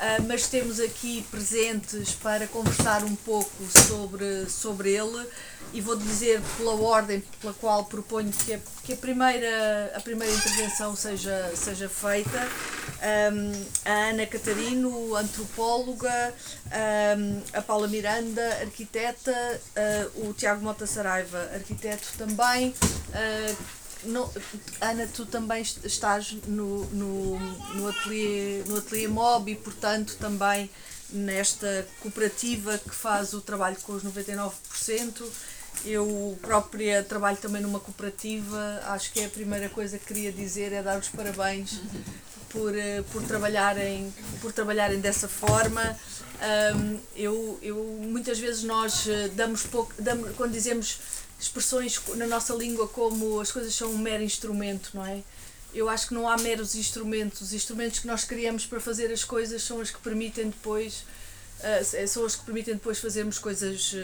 uh, 0.00 0.22
mas 0.26 0.46
temos 0.46 0.80
aqui 0.80 1.22
presentes 1.30 2.12
para 2.12 2.46
conversar 2.46 3.04
um 3.04 3.14
pouco 3.14 3.50
sobre, 3.88 4.48
sobre 4.48 4.92
ele 4.92 5.26
e 5.72 5.80
vou 5.80 5.96
dizer 5.96 6.40
pela 6.56 6.74
ordem 6.74 7.22
pela 7.40 7.52
qual 7.54 7.84
proponho 7.84 8.32
que 8.32 8.54
a, 8.54 8.58
que 8.82 8.92
a, 8.94 8.96
primeira, 8.96 9.92
a 9.94 10.00
primeira 10.00 10.32
intervenção 10.34 10.96
seja, 10.96 11.52
seja 11.54 11.88
feita. 11.88 12.48
Um, 13.32 13.66
a 13.84 14.10
Ana 14.10 14.26
Catarino, 14.26 15.14
antropóloga, 15.14 16.34
um, 17.16 17.42
a 17.52 17.62
Paula 17.62 17.88
Miranda, 17.88 18.42
arquiteta, 18.60 19.32
uh, 20.14 20.28
o 20.28 20.34
Tiago 20.34 20.62
Mota 20.62 20.86
Saraiva, 20.86 21.50
arquiteto 21.54 22.08
também. 22.18 22.74
Uh, 23.10 23.79
não, 24.04 24.30
Ana, 24.80 25.06
tu 25.06 25.26
também 25.26 25.62
estás 25.62 26.32
no, 26.46 26.84
no, 26.86 27.38
no, 27.74 27.88
ateliê, 27.88 28.62
no 28.66 28.78
ateliê 28.78 29.08
MOB 29.08 29.50
e, 29.50 29.56
portanto, 29.56 30.16
também 30.18 30.70
nesta 31.10 31.86
cooperativa 32.00 32.78
que 32.78 32.94
faz 32.94 33.32
o 33.34 33.40
trabalho 33.40 33.76
com 33.82 33.92
os 33.92 34.04
99%. 34.04 35.24
Eu 35.84 36.38
própria 36.42 37.02
trabalho 37.02 37.36
também 37.36 37.62
numa 37.62 37.80
cooperativa, 37.80 38.82
acho 38.86 39.12
que 39.12 39.20
é 39.20 39.26
a 39.26 39.30
primeira 39.30 39.68
coisa 39.68 39.98
que 39.98 40.06
queria 40.06 40.32
dizer 40.32 40.72
é 40.72 40.82
dar 40.82 40.98
os 40.98 41.08
parabéns 41.08 41.80
por, 42.50 42.76
eh, 42.76 43.02
por, 43.12 43.22
trabalharem, 43.22 44.12
por 44.40 44.52
trabalharem 44.52 45.00
dessa 45.00 45.28
forma. 45.28 45.96
Eu, 47.14 47.58
eu, 47.62 47.76
muitas 48.02 48.38
vezes 48.38 48.62
nós 48.64 49.06
eh, 49.06 49.28
damos 49.34 49.64
pouco, 49.64 49.92
damos, 49.98 50.34
quando 50.36 50.52
dizemos 50.52 50.98
expressões 51.40 52.00
na 52.16 52.26
nossa 52.26 52.54
língua 52.54 52.86
como 52.88 53.40
as 53.40 53.50
coisas 53.50 53.74
são 53.74 53.90
um 53.90 53.98
mero 53.98 54.22
instrumento, 54.22 54.90
não 54.94 55.06
é? 55.06 55.22
Eu 55.72 55.88
acho 55.88 56.08
que 56.08 56.14
não 56.14 56.28
há 56.28 56.36
meros 56.36 56.74
instrumentos. 56.74 57.40
Os 57.40 57.52
instrumentos 57.52 58.00
que 58.00 58.06
nós 58.06 58.24
criamos 58.24 58.66
para 58.66 58.80
fazer 58.80 59.12
as 59.12 59.22
coisas 59.22 59.62
são 59.62 59.78
os 59.78 59.90
que 59.90 59.98
permitem 60.00 60.50
depois 60.50 61.04
uh, 61.60 62.08
são 62.08 62.24
os 62.24 62.36
que 62.36 62.44
permitem 62.44 62.74
depois 62.74 62.98
fazermos 62.98 63.38
coisas 63.38 63.92
uh, 63.92 63.98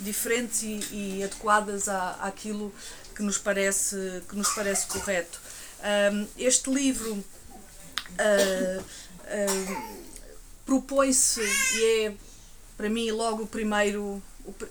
diferentes 0.00 0.62
e, 0.62 1.18
e, 1.18 1.22
adequadas 1.22 1.88
à, 1.88 2.12
àquilo 2.20 2.72
que 3.14 3.22
nos 3.22 3.38
parece 3.38 4.22
que 4.28 4.36
nos 4.36 4.48
parece 4.50 4.86
correto. 4.86 5.40
Um, 6.12 6.26
este 6.38 6.70
livro 6.70 7.12
uh, 7.12 8.84
propõe-se 10.64 11.40
e 11.40 12.06
é 12.06 12.14
para 12.76 12.88
mim 12.88 13.10
logo 13.10 13.42
o 13.42 13.46
primeiro 13.46 14.22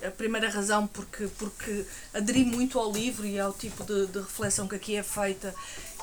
a 0.05 0.11
primeira 0.11 0.49
razão 0.49 0.85
porque, 0.87 1.27
porque 1.37 1.85
aderi 2.13 2.43
muito 2.43 2.77
ao 2.77 2.91
livro 2.91 3.25
e 3.25 3.39
ao 3.39 3.53
tipo 3.53 3.83
de, 3.83 4.07
de 4.07 4.19
reflexão 4.19 4.67
que 4.67 4.75
aqui 4.75 4.95
é 4.95 5.03
feita. 5.03 5.53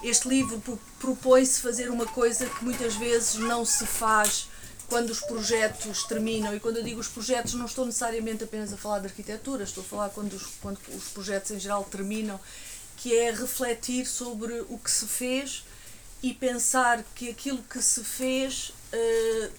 Este 0.02 0.28
livro 0.28 0.60
propõe-se 0.98 1.60
fazer 1.60 1.90
uma 1.90 2.06
coisa 2.06 2.46
que 2.46 2.64
muitas 2.64 2.94
vezes 2.96 3.34
não 3.36 3.64
se 3.64 3.86
faz 3.86 4.48
quando 4.88 5.10
os 5.10 5.20
projetos 5.20 6.04
terminam. 6.04 6.54
E 6.54 6.58
quando 6.58 6.78
eu 6.78 6.82
digo 6.82 7.00
os 7.00 7.08
projetos, 7.08 7.54
não 7.54 7.66
estou 7.66 7.86
necessariamente 7.86 8.42
apenas 8.42 8.72
a 8.72 8.76
falar 8.76 8.98
de 8.98 9.06
arquitetura, 9.06 9.62
estou 9.62 9.84
a 9.84 9.86
falar 9.86 10.08
quando 10.08 10.32
os, 10.32 10.46
quando 10.60 10.78
os 10.88 11.04
projetos 11.04 11.52
em 11.52 11.60
geral 11.60 11.84
terminam, 11.84 12.40
que 12.96 13.16
é 13.16 13.30
refletir 13.30 14.04
sobre 14.06 14.60
o 14.68 14.76
que 14.76 14.90
se 14.90 15.06
fez 15.06 15.64
e 16.22 16.34
pensar 16.34 17.02
que 17.14 17.30
aquilo 17.30 17.62
que 17.62 17.80
se 17.80 18.02
fez 18.02 18.72
uh, 18.92 19.52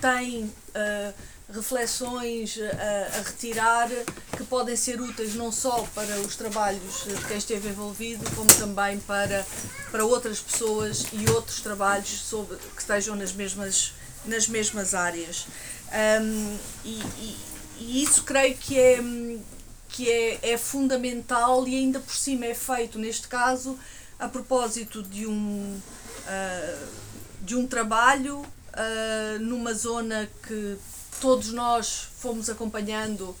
tem. 0.00 0.44
Uh, 0.44 1.37
reflexões 1.52 2.58
a, 2.60 3.18
a, 3.18 3.22
retirar 3.22 3.88
que 4.36 4.44
podem 4.44 4.76
ser 4.76 5.00
úteis 5.00 5.34
não 5.34 5.50
só 5.50 5.82
para 5.94 6.20
os 6.20 6.36
trabalhos 6.36 7.04
de 7.04 7.24
quem 7.26 7.38
esteve 7.38 7.68
envolvido, 7.68 8.24
como 8.36 8.48
também 8.54 9.00
para, 9.00 9.46
para 9.90 10.04
outras 10.04 10.40
pessoas 10.40 11.06
e 11.12 11.28
outros 11.30 11.60
trabalhos 11.60 12.08
sobre, 12.08 12.56
que 12.56 12.80
estejam 12.80 13.16
nas 13.16 13.32
mesmas, 13.32 13.94
nas 14.26 14.46
mesmas 14.46 14.94
áreas. 14.94 15.46
Um, 16.20 16.58
e, 16.84 17.00
e, 17.00 17.36
e, 17.78 18.02
isso 18.02 18.24
creio 18.24 18.54
que 18.56 18.78
é, 18.78 18.98
que 19.88 20.10
é, 20.10 20.52
é 20.52 20.58
fundamental 20.58 21.66
e 21.66 21.74
ainda 21.74 21.98
por 21.98 22.14
cima 22.14 22.44
é 22.44 22.54
feito, 22.54 22.98
neste 22.98 23.26
caso, 23.26 23.78
a 24.18 24.28
propósito 24.28 25.02
de 25.02 25.26
um, 25.26 25.80
uh, 26.26 26.88
de 27.40 27.56
um 27.56 27.66
trabalho 27.66 28.44
uh, 28.78 29.38
numa 29.40 29.74
zona 29.74 30.30
que 30.46 30.78
todos 31.20 31.52
nós 31.52 32.08
fomos 32.18 32.48
acompanhando 32.48 33.24
uh, 33.24 33.36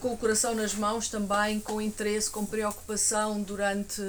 com 0.00 0.14
o 0.14 0.16
coração 0.16 0.54
nas 0.54 0.72
mãos 0.74 1.08
também, 1.08 1.60
com 1.60 1.78
interesse, 1.80 2.30
com 2.30 2.44
preocupação 2.46 3.40
durante, 3.42 4.02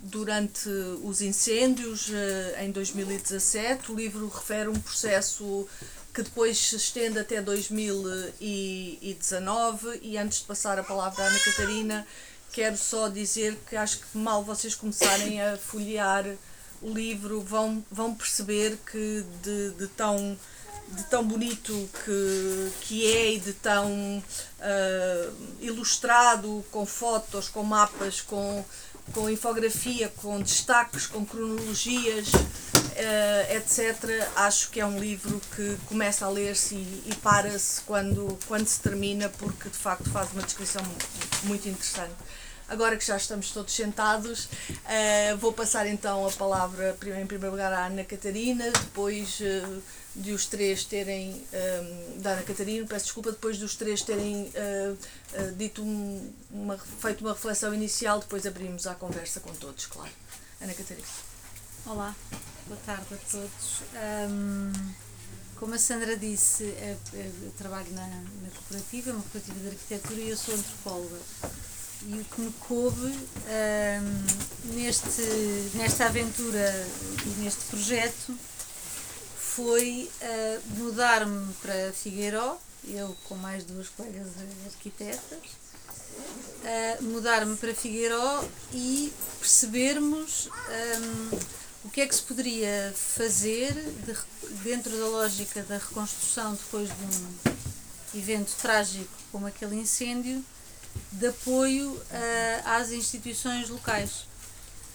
durante 0.00 0.68
os 1.02 1.20
incêndios 1.22 2.08
uh, 2.08 2.12
em 2.60 2.70
2017. 2.70 3.90
O 3.92 3.96
livro 3.96 4.28
refere 4.28 4.68
um 4.68 4.78
processo 4.78 5.66
que 6.12 6.22
depois 6.22 6.58
se 6.58 6.76
estende 6.76 7.18
até 7.18 7.40
2019 7.40 10.00
e 10.02 10.18
antes 10.18 10.40
de 10.40 10.44
passar 10.44 10.78
a 10.78 10.82
palavra 10.82 11.24
à 11.24 11.28
Ana 11.28 11.38
Catarina, 11.38 12.06
quero 12.52 12.76
só 12.76 13.08
dizer 13.08 13.56
que 13.68 13.76
acho 13.76 14.00
que 14.00 14.18
mal 14.18 14.42
vocês 14.42 14.74
começarem 14.74 15.40
a 15.40 15.56
folhear 15.56 16.26
o 16.82 16.92
livro 16.92 17.40
vão, 17.40 17.84
vão 17.90 18.14
perceber 18.14 18.78
que 18.90 19.24
de, 19.42 19.70
de 19.72 19.86
tão 19.88 20.36
de 20.90 21.04
tão 21.04 21.22
bonito 21.22 21.88
que, 22.04 22.70
que 22.80 23.06
é 23.06 23.34
e 23.34 23.40
de 23.40 23.52
tão 23.52 23.90
uh, 23.90 25.34
ilustrado, 25.60 26.64
com 26.70 26.86
fotos, 26.86 27.48
com 27.48 27.62
mapas, 27.62 28.20
com, 28.22 28.64
com 29.12 29.28
infografia, 29.28 30.08
com 30.16 30.40
destaques, 30.40 31.06
com 31.06 31.26
cronologias, 31.26 32.28
uh, 32.32 33.54
etc. 33.54 34.28
Acho 34.36 34.70
que 34.70 34.80
é 34.80 34.86
um 34.86 34.98
livro 34.98 35.40
que 35.54 35.76
começa 35.86 36.24
a 36.24 36.30
ler-se 36.30 36.74
e, 36.74 37.04
e 37.06 37.14
para-se 37.16 37.82
quando, 37.82 38.38
quando 38.46 38.66
se 38.66 38.80
termina, 38.80 39.28
porque 39.28 39.68
de 39.68 39.76
facto 39.76 40.08
faz 40.10 40.32
uma 40.32 40.42
descrição 40.42 40.82
muito 41.44 41.68
interessante. 41.68 42.14
Agora 42.68 42.98
que 42.98 43.04
já 43.04 43.16
estamos 43.16 43.50
todos 43.50 43.72
sentados, 43.72 44.44
uh, 44.44 45.36
vou 45.38 45.54
passar 45.54 45.86
então 45.86 46.26
a 46.26 46.30
palavra 46.30 46.94
em 47.18 47.26
primeiro 47.26 47.52
lugar 47.52 47.72
à 47.72 47.86
Ana 47.86 48.04
Catarina, 48.04 48.70
depois 48.70 49.40
uh, 49.40 49.82
de 50.14 50.32
os 50.32 50.44
três 50.44 50.84
terem, 50.84 51.30
um, 51.30 51.46
ehm, 51.50 52.20
da 52.20 52.32
Ana 52.32 52.42
Catarina, 52.42 52.86
peço 52.86 53.06
desculpa, 53.06 53.32
depois 53.32 53.56
dos 53.56 53.74
três 53.74 54.02
terem 54.02 54.52
uh, 54.52 55.52
dito 55.56 55.82
um, 55.82 56.30
uma, 56.50 56.76
feito 56.76 57.22
uma 57.24 57.32
reflexão 57.32 57.72
inicial, 57.72 58.20
depois 58.20 58.44
abrimos 58.44 58.86
a 58.86 58.94
conversa 58.94 59.40
com 59.40 59.54
todos, 59.54 59.86
claro. 59.86 60.10
Ana 60.60 60.74
Catarina. 60.74 61.08
Olá, 61.86 62.14
boa 62.66 62.80
tarde 62.84 63.14
a 63.14 63.16
todos. 63.30 63.80
Um, 64.30 64.72
como 65.56 65.72
a 65.72 65.78
Sandra 65.78 66.18
disse, 66.18 66.64
eu, 66.64 67.52
trabalho 67.56 67.90
na, 67.92 68.06
na 68.06 68.50
cooperativa, 68.54 69.12
uma 69.12 69.22
cooperativa 69.22 69.58
de 69.58 69.68
arquitetura 69.68 70.20
e 70.20 70.28
eu 70.28 70.36
sou 70.36 70.54
antropóloga 70.54 71.18
e 72.06 72.20
o 72.20 72.24
que 72.24 72.40
me 72.40 72.52
coube 72.60 73.06
um, 73.06 74.74
neste, 74.74 75.22
nesta 75.74 76.06
aventura 76.06 76.86
e 77.26 77.28
neste 77.40 77.64
projeto 77.64 78.34
foi 79.36 80.08
uh, 80.22 80.78
mudar-me 80.78 81.52
para 81.54 81.92
Figueiró, 81.92 82.56
eu 82.84 83.16
com 83.24 83.34
mais 83.34 83.64
duas 83.64 83.88
colegas 83.88 84.28
arquitetas, 84.66 85.38
uh, 86.62 87.02
mudar-me 87.02 87.56
para 87.56 87.74
Figueiró 87.74 88.44
e 88.72 89.12
percebermos 89.40 90.48
um, 90.48 91.38
o 91.84 91.90
que 91.90 92.02
é 92.02 92.06
que 92.06 92.14
se 92.14 92.22
poderia 92.22 92.92
fazer 92.94 93.72
de, 93.72 94.16
dentro 94.62 94.96
da 94.96 95.06
lógica 95.06 95.62
da 95.64 95.78
reconstrução 95.78 96.54
depois 96.54 96.88
de 96.88 97.04
um 97.04 98.18
evento 98.18 98.54
trágico 98.60 99.12
como 99.32 99.46
aquele 99.46 99.76
incêndio 99.76 100.44
de 101.12 101.28
apoio 101.28 101.92
uh, 101.92 102.02
às 102.64 102.90
instituições 102.90 103.68
locais. 103.68 104.26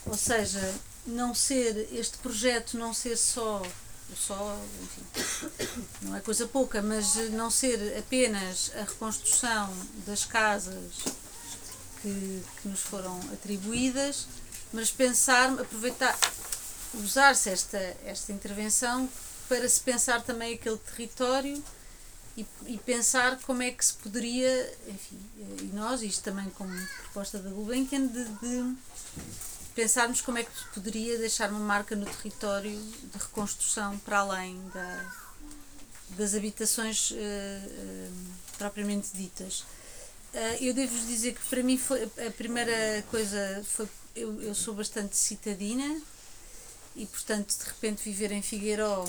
Ou 0.06 0.18
seja, 0.18 0.74
não 1.06 1.34
ser 1.34 1.90
este 1.92 2.18
projeto 2.18 2.78
não 2.78 2.94
ser 2.94 3.18
só 3.18 3.62
só, 4.16 4.60
enfim, 4.82 5.82
não 6.02 6.16
é 6.16 6.20
coisa 6.20 6.46
pouca, 6.46 6.82
mas 6.82 7.16
não 7.32 7.50
ser 7.50 7.98
apenas 7.98 8.72
a 8.76 8.82
reconstrução 8.82 9.74
das 10.06 10.24
casas 10.24 10.94
que, 12.02 12.44
que 12.62 12.68
nos 12.68 12.82
foram 12.82 13.18
atribuídas, 13.32 14.28
mas 14.72 14.92
pensar, 14.92 15.50
aproveitar, 15.60 16.18
usar-se 16.96 17.50
esta, 17.50 17.78
esta 18.06 18.32
intervenção 18.32 19.10
para 19.48 19.68
se 19.68 19.82
pensar 19.82 20.22
também 20.22 20.54
aquele 20.54 20.78
território 20.78 21.64
e, 22.36 22.46
e, 22.66 22.78
pensar 22.80 23.38
como 23.42 23.62
é 23.62 23.72
que 23.72 23.86
se 23.86 23.94
poderia, 23.94 24.78
enfim, 24.88 25.20
e 25.62 25.72
nós, 25.74 26.02
isto 26.02 26.24
também 26.24 26.50
como 26.52 26.74
proposta 27.04 27.38
da 27.38 27.50
Gulbenkian, 27.50 28.08
de, 28.08 28.26
de 28.26 28.76
pensarmos 29.76 30.22
como 30.22 30.40
é 30.40 30.44
que 30.44 30.58
se 30.58 30.66
poderia 30.74 31.18
deixar 31.18 31.50
uma 31.52 31.60
marca 31.60 31.96
no 31.96 32.06
território 32.06 32.80
de 32.80 33.18
reconstrução 33.18 33.98
para 34.00 34.20
além 34.20 34.60
da, 34.74 35.14
das 36.12 36.34
habitações 36.34 37.12
uh, 37.12 37.16
uh, 37.16 38.14
propriamente 38.58 39.10
ditas. 39.14 39.62
Uh, 40.34 40.58
eu 40.62 40.74
devo-vos 40.74 41.08
dizer 41.08 41.36
que 41.36 41.46
para 41.48 41.62
mim 41.62 41.78
foi, 41.78 42.04
a 42.04 42.32
primeira 42.32 43.04
coisa 43.12 43.64
foi 43.64 43.88
eu, 44.16 44.42
eu 44.42 44.56
sou 44.56 44.74
bastante 44.74 45.16
citadina 45.16 46.02
e 46.96 47.06
portanto 47.06 47.56
de 47.58 47.66
repente 47.66 48.04
viver 48.04 48.32
em 48.32 48.42
Figueiró 48.42 49.06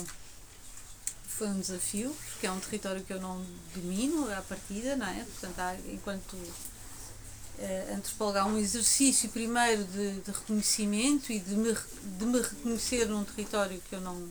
foi 1.27 1.47
um 1.47 1.59
desafio, 1.59 2.15
porque 2.29 2.47
é 2.47 2.51
um 2.51 2.59
território 2.59 3.03
que 3.03 3.13
eu 3.13 3.19
não 3.19 3.45
domino 3.73 4.31
à 4.31 4.41
partida, 4.41 4.95
não 4.95 5.07
é? 5.07 5.23
Portanto, 5.23 5.59
há, 5.59 5.75
enquanto 5.91 6.33
uh, 6.33 7.93
antropóloga, 7.95 8.41
há 8.41 8.45
um 8.45 8.57
exercício 8.57 9.29
primeiro 9.29 9.83
de, 9.85 10.21
de, 10.21 10.31
reconhecimento 10.31 11.31
e 11.31 11.39
de 11.39 11.55
me, 11.55 11.73
de 11.73 12.25
me 12.25 12.41
reconhecer 12.41 13.05
num 13.05 13.23
território 13.23 13.81
que 13.89 13.95
eu 13.95 14.01
não. 14.01 14.27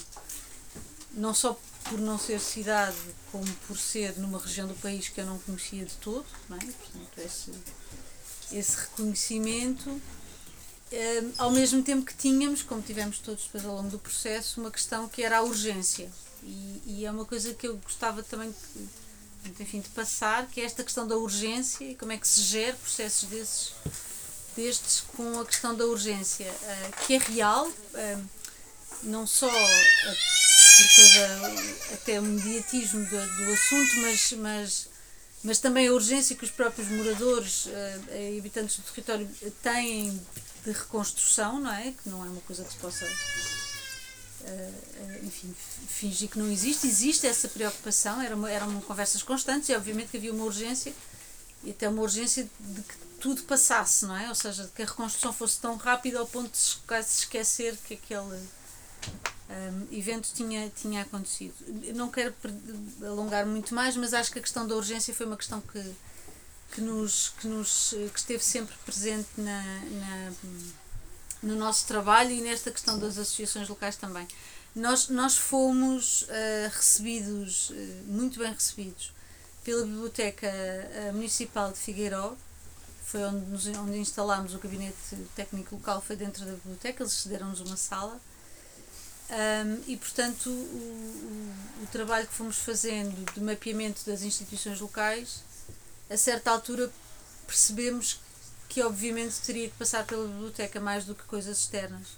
não 1.13 1.35
só 1.35 1.59
por 1.85 1.99
não 1.99 2.19
ser 2.19 2.41
cidade, 2.41 2.97
como 3.31 3.47
por 3.69 3.79
ser 3.79 4.19
numa 4.19 4.39
região 4.39 4.67
do 4.67 4.75
país 4.75 5.09
que 5.09 5.21
eu 5.21 5.27
não 5.27 5.39
conhecia 5.41 5.85
de 5.85 5.95
todo, 5.97 6.25
não 6.49 6.57
é? 6.57 6.61
Portanto, 6.61 7.19
esse, 7.19 7.53
esse 8.51 8.77
reconhecimento 8.77 10.01
um, 10.95 11.33
ao 11.39 11.51
mesmo 11.51 11.83
tempo 11.83 12.05
que 12.05 12.15
tínhamos, 12.15 12.63
como 12.63 12.81
tivemos 12.81 13.19
todos 13.19 13.45
depois 13.45 13.65
ao 13.65 13.75
longo 13.75 13.91
do 13.91 13.99
processo, 13.99 14.61
uma 14.61 14.71
questão 14.71 15.09
que 15.09 15.23
era 15.23 15.39
a 15.39 15.43
urgência. 15.43 16.09
E, 16.45 17.05
é 17.05 17.11
uma 17.11 17.25
coisa 17.25 17.53
que 17.55 17.67
eu 17.67 17.77
gostava 17.79 18.23
também 18.23 18.55
enfim, 19.61 19.81
de 19.81 19.89
passar, 19.91 20.47
que 20.47 20.61
é 20.61 20.65
esta 20.65 20.83
questão 20.83 21.07
da 21.07 21.17
urgência 21.17 21.85
e 21.85 21.95
como 21.95 22.13
é 22.13 22.17
que 22.17 22.27
se 22.27 22.41
gera 22.43 22.77
processos 22.77 23.29
desses, 23.29 23.73
destes 24.57 25.03
com 25.15 25.41
a 25.41 25.45
questão 25.45 25.75
da 25.75 25.85
urgência, 25.85 26.51
uh, 26.51 27.07
que 27.07 27.15
é 27.15 27.19
real, 27.19 27.67
uh, 27.69 28.25
não 29.03 29.27
só 29.27 29.47
uh, 29.47 29.51
por 29.51 30.87
todo 30.97 31.95
até 31.95 32.21
o 32.21 32.23
mediatismo 32.23 33.05
do, 33.05 33.11
do 33.11 33.53
assunto, 33.53 33.97
mas, 34.01 34.33
mas 34.33 34.95
mas 35.45 35.59
também 35.59 35.89
a 35.89 35.93
urgência 35.93 36.35
que 36.35 36.45
os 36.45 36.51
próprios 36.51 36.89
moradores 36.89 37.69
e 38.11 38.39
habitantes 38.39 38.79
do 38.79 38.83
território 38.85 39.29
têm 39.63 40.19
de 40.65 40.73
reconstrução, 40.73 41.61
não 41.61 41.71
é? 41.71 41.93
Que 41.93 42.09
não 42.09 42.25
é 42.25 42.29
uma 42.29 42.41
coisa 42.41 42.65
que 42.65 42.73
se 42.73 42.79
possa, 42.79 43.05
uh, 43.05 43.64
enfim, 45.23 45.55
fingir 45.89 46.29
que 46.29 46.39
não 46.39 46.51
existe. 46.51 46.87
Existe 46.87 47.27
essa 47.27 47.49
preocupação, 47.49 48.21
eram, 48.21 48.47
eram 48.47 48.81
conversas 48.83 49.23
constantes 49.23 49.69
e, 49.69 49.75
obviamente, 49.75 50.09
que 50.11 50.17
havia 50.17 50.33
uma 50.33 50.45
urgência 50.45 50.93
e 51.63 51.71
até 51.71 51.89
uma 51.89 52.03
urgência 52.03 52.49
de 52.61 52.83
que 52.83 52.95
tudo 53.21 53.43
passasse, 53.45 54.05
não 54.05 54.17
é? 54.17 54.29
Ou 54.29 54.35
seja, 54.35 54.65
de 54.65 54.71
que 54.71 54.83
a 54.83 54.87
reconstrução 54.87 55.33
fosse 55.33 55.59
tão 55.59 55.77
rápida 55.77 56.19
ao 56.19 56.27
ponto 56.27 56.51
de 56.51 56.59
se 56.59 56.79
esquecer 57.21 57.77
que 57.79 57.95
aquele 57.95 58.21
um, 58.21 59.87
evento 59.91 60.31
tinha, 60.35 60.71
tinha 60.71 61.03
acontecido. 61.03 61.55
Não 61.95 62.11
quero 62.11 62.35
alongar 63.03 63.47
muito 63.47 63.75
mais, 63.75 63.97
mas 63.97 64.13
acho 64.13 64.31
que 64.31 64.39
a 64.39 64.43
questão 64.43 64.67
da 64.67 64.75
urgência 64.75 65.15
foi 65.15 65.27
uma 65.27 65.37
questão 65.37 65.61
que 65.61 65.95
que, 66.75 66.81
nos, 66.81 67.33
que, 67.41 67.47
nos, 67.47 67.95
que 68.13 68.19
esteve 68.19 68.43
sempre 68.43 68.75
presente 68.85 69.29
na, 69.37 69.63
na, 69.63 70.33
no 71.45 71.57
nosso 71.57 71.87
trabalho 71.87 72.31
e 72.31 72.41
nesta 72.41 72.71
questão 72.71 72.99
das 72.99 73.19
associações 73.19 73.69
locais 73.69 73.97
também. 73.97 74.27
Nós, 74.75 75.09
nós 75.09 75.37
fomos 75.37 76.23
uh, 76.23 76.27
recebidos, 76.73 77.71
uh, 77.71 77.75
muito 78.07 78.39
bem 78.39 78.53
recebidos, 78.53 79.13
pela 79.63 79.85
Biblioteca 79.85 80.49
uh, 80.49 81.13
Municipal 81.15 81.71
de 81.71 81.79
Figueiró, 81.79 82.35
foi 83.05 83.23
onde, 83.23 83.47
nos, 83.47 83.67
onde 83.67 83.99
instalámos 83.99 84.55
o 84.55 84.59
gabinete 84.59 84.97
técnico 85.37 85.77
local, 85.77 86.03
foi 86.03 86.17
dentro 86.17 86.45
da 86.45 86.53
biblioteca, 86.53 87.03
eles 87.03 87.13
cederam-nos 87.13 87.61
uma 87.61 87.77
sala. 87.77 88.21
Um, 89.31 89.83
e, 89.87 89.97
portanto, 89.97 90.51
o, 90.51 90.53
o, 90.53 91.85
o, 91.85 91.87
trabalho 91.91 92.27
que 92.27 92.35
fomos 92.35 92.59
fazendo 92.59 93.33
de 93.33 93.41
mapeamento 93.41 94.05
das 94.05 94.23
instituições 94.23 94.81
locais 94.81 95.43
a 96.11 96.17
certa 96.17 96.51
altura 96.51 96.91
percebemos 97.47 98.21
que 98.75 98.83
obviamente 98.83 99.37
teria 99.47 99.69
que 99.69 99.77
passar 99.77 100.05
pela 100.05 100.27
biblioteca 100.27 100.81
mais 100.81 101.05
do 101.05 101.15
que 101.15 101.23
coisas 101.23 101.59
externas. 101.59 102.09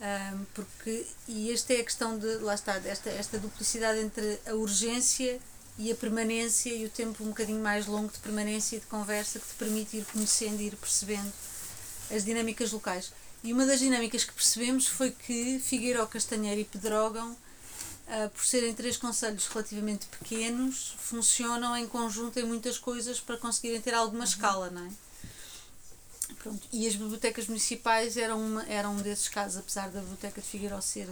Um, 0.00 0.44
porque, 0.54 1.04
e 1.26 1.52
esta 1.52 1.74
é 1.74 1.80
a 1.80 1.84
questão 1.84 2.18
de, 2.18 2.38
lá 2.38 2.54
está, 2.54 2.76
esta, 2.76 3.10
esta 3.10 3.38
duplicidade 3.38 3.98
entre 3.98 4.40
a 4.46 4.54
urgência 4.54 5.38
e 5.76 5.92
a 5.92 5.94
permanência 5.94 6.72
e 6.72 6.86
o 6.86 6.88
tempo 6.88 7.22
um 7.22 7.28
bocadinho 7.28 7.62
mais 7.62 7.86
longo 7.86 8.10
de 8.10 8.18
permanência 8.20 8.76
e 8.76 8.80
de 8.80 8.86
conversa 8.86 9.38
que 9.38 9.46
te 9.46 9.54
permite 9.56 9.98
ir 9.98 10.06
conhecendo 10.06 10.58
e 10.62 10.68
ir 10.68 10.76
percebendo 10.76 11.30
as 12.10 12.24
dinâmicas 12.24 12.72
locais. 12.72 13.12
E 13.44 13.52
uma 13.52 13.66
das 13.66 13.80
dinâmicas 13.80 14.24
que 14.24 14.32
percebemos 14.32 14.86
foi 14.86 15.10
que 15.10 15.58
Figueiró, 15.58 16.06
Castanheira 16.06 16.62
e 16.62 16.64
Pedrógão 16.64 17.32
uh, 17.32 18.30
por 18.30 18.42
serem 18.42 18.72
três 18.72 18.96
conselhos 18.96 19.46
relativamente 19.48 20.06
pequenos, 20.06 20.96
funcionam 20.98 21.76
em 21.76 21.86
conjunto 21.86 22.40
em 22.40 22.44
muitas 22.44 22.78
coisas 22.78 23.20
para 23.20 23.36
conseguirem 23.36 23.82
ter 23.82 23.92
alguma 23.92 24.20
uhum. 24.20 24.30
escala, 24.30 24.70
não 24.70 24.86
é? 24.86 25.07
Pronto. 26.36 26.66
E 26.72 26.86
as 26.86 26.94
bibliotecas 26.94 27.46
municipais 27.46 28.16
eram, 28.16 28.40
uma, 28.40 28.62
eram 28.68 28.94
um 28.94 29.02
desses 29.02 29.28
casos, 29.28 29.58
apesar 29.58 29.90
da 29.90 30.00
Biblioteca 30.00 30.40
de 30.40 30.46
Figueiró 30.46 30.80
ser, 30.80 31.08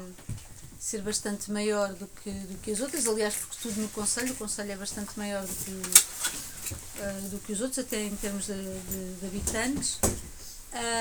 ser 0.79 1.03
bastante 1.03 1.51
maior 1.51 1.93
do 1.95 2.07
que, 2.07 2.31
do 2.31 2.59
que 2.59 2.71
as 2.71 2.81
outras, 2.81 3.07
aliás, 3.07 3.35
porque 3.35 3.57
tudo 3.63 3.81
no 3.81 3.89
Conselho, 3.89 4.33
o 4.33 4.37
Conselho 4.37 4.73
é 4.73 4.77
bastante 4.77 5.19
maior 5.19 5.45
do 5.45 5.55
que, 5.55 5.71
uh, 5.71 7.29
do 7.31 7.39
que 7.41 7.53
os 7.53 7.61
outros, 7.61 7.79
até 7.79 8.03
em 8.05 8.15
termos 8.17 8.47
de, 8.47 8.55
de, 8.55 9.15
de 9.21 9.27
habitantes. 9.27 9.99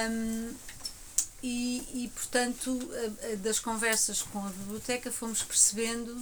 Um, 0.10 0.54
e, 1.44 2.06
e 2.06 2.12
portanto, 2.16 2.80
das 3.44 3.60
conversas 3.60 4.24
com 4.24 4.40
a 4.40 4.50
biblioteca, 4.50 5.12
fomos 5.12 5.44
percebendo 5.44 6.20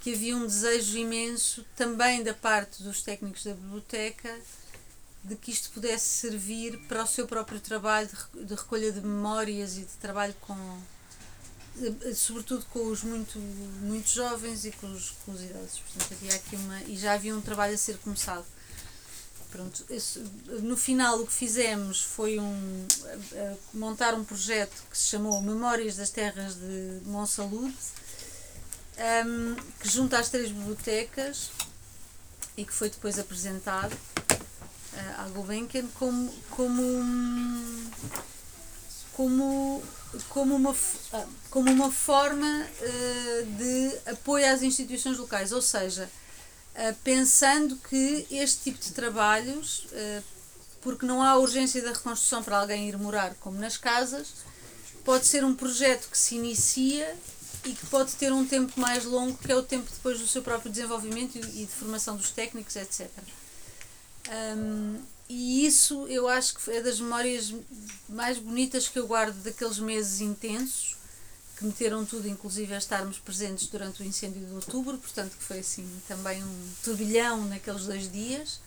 que 0.00 0.14
havia 0.14 0.36
um 0.36 0.46
desejo 0.46 0.96
imenso 0.96 1.66
também 1.74 2.22
da 2.22 2.32
parte 2.32 2.80
dos 2.84 3.02
técnicos 3.02 3.42
da 3.42 3.54
biblioteca 3.54 4.32
de 5.26 5.34
que 5.34 5.50
isto 5.50 5.70
pudesse 5.70 6.06
servir 6.06 6.78
para 6.86 7.02
o 7.02 7.06
seu 7.06 7.26
próprio 7.26 7.58
trabalho 7.60 8.08
de, 8.32 8.54
recolha 8.54 8.92
de 8.92 9.00
memórias 9.00 9.76
e 9.76 9.80
de 9.80 9.94
trabalho 10.00 10.34
com 10.40 10.56
sobretudo 12.14 12.64
com 12.66 12.86
os 12.86 13.02
muito 13.02 13.38
muito 13.38 14.08
jovens 14.08 14.64
e 14.64 14.70
com 14.70 14.90
os, 14.90 15.10
com 15.24 15.32
os 15.32 15.42
idosos. 15.42 15.80
Portanto 15.80 16.12
havia 16.12 16.34
aqui 16.34 16.56
uma 16.56 16.80
e 16.82 16.96
já 16.96 17.12
havia 17.12 17.36
um 17.36 17.40
trabalho 17.40 17.74
a 17.74 17.78
ser 17.78 17.98
começado. 17.98 18.46
Pronto, 19.50 19.84
esse, 19.90 20.18
no 20.62 20.76
final 20.76 21.20
o 21.20 21.26
que 21.26 21.32
fizemos 21.32 22.02
foi 22.02 22.38
um, 22.38 22.86
montar 23.72 24.14
um 24.14 24.24
projeto 24.24 24.84
que 24.90 24.96
se 24.98 25.08
chamou 25.08 25.40
Memórias 25.40 25.96
das 25.96 26.10
Terras 26.10 26.54
de 26.54 27.00
Monsalude, 27.04 27.74
um, 29.26 29.54
que 29.80 29.88
junta 29.88 30.18
as 30.18 30.28
três 30.28 30.50
bibliotecas 30.50 31.50
e 32.56 32.64
que 32.64 32.72
foi 32.72 32.90
depois 32.90 33.18
apresentado 33.18 33.96
à 35.18 35.28
Gulbenkian 35.28 35.86
como, 35.94 36.32
como, 36.50 36.82
como, 39.12 39.82
como, 40.28 40.56
uma, 40.56 40.74
como 41.50 41.70
uma 41.70 41.90
forma 41.90 42.66
uh, 42.66 43.46
de 43.56 44.10
apoio 44.10 44.52
às 44.52 44.62
instituições 44.62 45.18
locais, 45.18 45.52
ou 45.52 45.62
seja, 45.62 46.08
eh, 46.78 46.94
pensando 47.02 47.74
que 47.88 48.26
este 48.30 48.64
tipo 48.64 48.78
de 48.78 48.90
trabalhos, 48.90 49.86
uh, 49.92 50.22
porque 50.82 51.06
não 51.06 51.22
há 51.22 51.34
urgência 51.36 51.82
da 51.82 51.88
reconstrução 51.88 52.42
para 52.42 52.58
alguém 52.58 52.86
ir 52.86 52.98
morar 52.98 53.34
como 53.40 53.58
nas 53.58 53.78
casas, 53.78 54.28
pode 55.02 55.26
ser 55.26 55.42
um 55.42 55.54
projeto 55.54 56.10
que 56.10 56.18
se 56.18 56.34
inicia 56.34 57.16
e 57.64 57.72
que 57.72 57.86
pode 57.86 58.12
ter 58.12 58.30
um 58.30 58.46
tempo 58.46 58.78
mais 58.78 59.04
longo, 59.04 59.38
que 59.38 59.50
é 59.50 59.56
o 59.56 59.62
tempo 59.62 59.90
depois 59.90 60.20
do 60.20 60.26
seu 60.26 60.42
próprio 60.42 60.70
desenvolvimento 60.70 61.38
e 61.38 61.64
de 61.64 61.72
formação 61.72 62.14
dos 62.14 62.30
técnicos, 62.30 62.76
etc. 62.76 63.08
Um, 64.28 65.00
e 65.28 65.66
isso 65.66 66.06
eu 66.08 66.28
acho 66.28 66.54
que 66.54 66.70
é 66.70 66.80
das 66.80 67.00
memórias 67.00 67.52
mais 68.08 68.38
bonitas 68.38 68.88
que 68.88 68.98
eu 68.98 69.06
guardo 69.06 69.36
daqueles 69.42 69.78
meses 69.78 70.20
intensos 70.20 70.96
que 71.56 71.64
meteram 71.64 72.04
tudo, 72.04 72.28
inclusive 72.28 72.74
a 72.74 72.78
estarmos 72.78 73.18
presentes 73.18 73.66
durante 73.68 74.02
o 74.02 74.04
incêndio 74.04 74.44
de 74.44 74.52
outubro, 74.52 74.98
portanto 74.98 75.36
que 75.36 75.42
foi 75.42 75.60
assim 75.60 75.88
também 76.06 76.44
um 76.44 76.70
turbilhão 76.84 77.46
naqueles 77.46 77.86
dois 77.86 78.12
dias, 78.12 78.60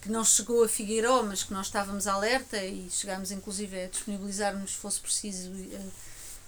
que 0.00 0.08
não 0.08 0.24
chegou 0.24 0.62
a 0.62 0.68
Figueiró, 0.68 1.24
mas 1.24 1.42
que 1.42 1.52
nós 1.52 1.66
estávamos 1.66 2.06
alerta 2.06 2.64
e 2.64 2.88
chegámos 2.90 3.32
inclusive 3.32 3.82
a 3.82 3.88
disponibilizar-nos 3.88 4.70
se 4.70 4.76
fosse 4.76 5.00
preciso 5.00 5.50
eh, 5.52 5.80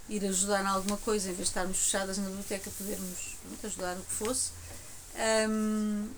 ir 0.09 0.25
ajudar 0.25 0.63
em 0.63 0.69
alguma 0.69 0.97
coisa, 0.97 1.29
em 1.29 1.35
vez 1.35 1.49
de 1.49 1.51
estarmos 1.51 1.77
fechadas 1.77 2.19
na 2.19 2.27
biblioteca, 2.27 2.71
podermos 2.79 3.37
pronto, 3.43 3.67
ajudar 3.67 3.97
o 3.97 4.03
que 4.03 4.13
fosse. 4.13 4.51
Um, 5.49 6.09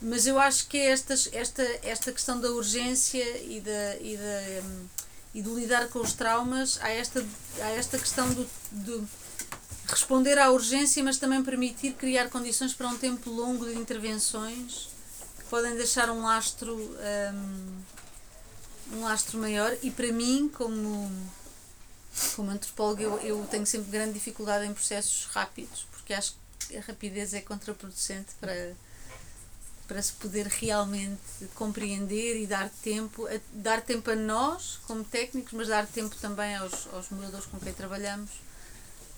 mas 0.00 0.26
eu 0.26 0.38
acho 0.38 0.68
que 0.68 0.76
é 0.76 0.90
esta, 0.90 1.14
esta, 1.32 1.62
esta 1.82 2.12
questão 2.12 2.40
da 2.40 2.50
urgência 2.50 3.24
e 3.42 3.60
da, 3.60 3.96
e 3.96 4.16
da 4.16 4.66
um, 4.66 4.86
e 5.34 5.42
do 5.42 5.58
lidar 5.58 5.88
com 5.88 6.00
os 6.00 6.14
traumas, 6.14 6.78
há 6.80 6.90
esta, 6.90 7.24
há 7.60 7.70
esta 7.70 7.98
questão 7.98 8.28
do, 8.32 8.48
de 8.72 9.04
responder 9.86 10.38
à 10.38 10.50
urgência, 10.50 11.02
mas 11.02 11.18
também 11.18 11.42
permitir 11.42 11.92
criar 11.92 12.28
condições 12.28 12.74
para 12.74 12.88
um 12.88 12.96
tempo 12.96 13.30
longo 13.30 13.66
de 13.66 13.74
intervenções 13.74 14.88
que 15.38 15.44
podem 15.44 15.74
deixar 15.76 16.10
um 16.10 16.22
lastro 16.22 16.74
um, 16.74 17.76
um 18.96 19.04
lastro 19.04 19.38
maior. 19.38 19.76
E 19.82 19.90
para 19.90 20.10
mim 20.12 20.50
como 20.52 21.10
como 22.34 22.50
antropóloga 22.50 23.02
eu, 23.02 23.18
eu 23.20 23.46
tenho 23.50 23.66
sempre 23.66 23.90
grande 23.90 24.14
dificuldade 24.14 24.66
em 24.66 24.72
processos 24.72 25.26
rápidos 25.26 25.86
porque 25.92 26.14
acho 26.14 26.34
que 26.58 26.76
a 26.76 26.80
rapidez 26.80 27.32
é 27.32 27.40
contraproducente 27.40 28.34
para 28.40 28.72
para 29.88 30.02
se 30.02 30.12
poder 30.12 30.46
realmente 30.46 31.18
compreender 31.54 32.40
e 32.40 32.46
dar 32.46 32.68
tempo, 32.82 33.26
a, 33.26 33.40
dar 33.54 33.80
tempo 33.80 34.10
a 34.10 34.14
nós 34.14 34.78
como 34.86 35.02
técnicos, 35.02 35.54
mas 35.54 35.68
dar 35.68 35.86
tempo 35.86 36.14
também 36.16 36.54
aos, 36.56 36.86
aos 36.92 37.08
moradores 37.08 37.46
com 37.46 37.58
quem 37.58 37.72
trabalhamos 37.72 38.30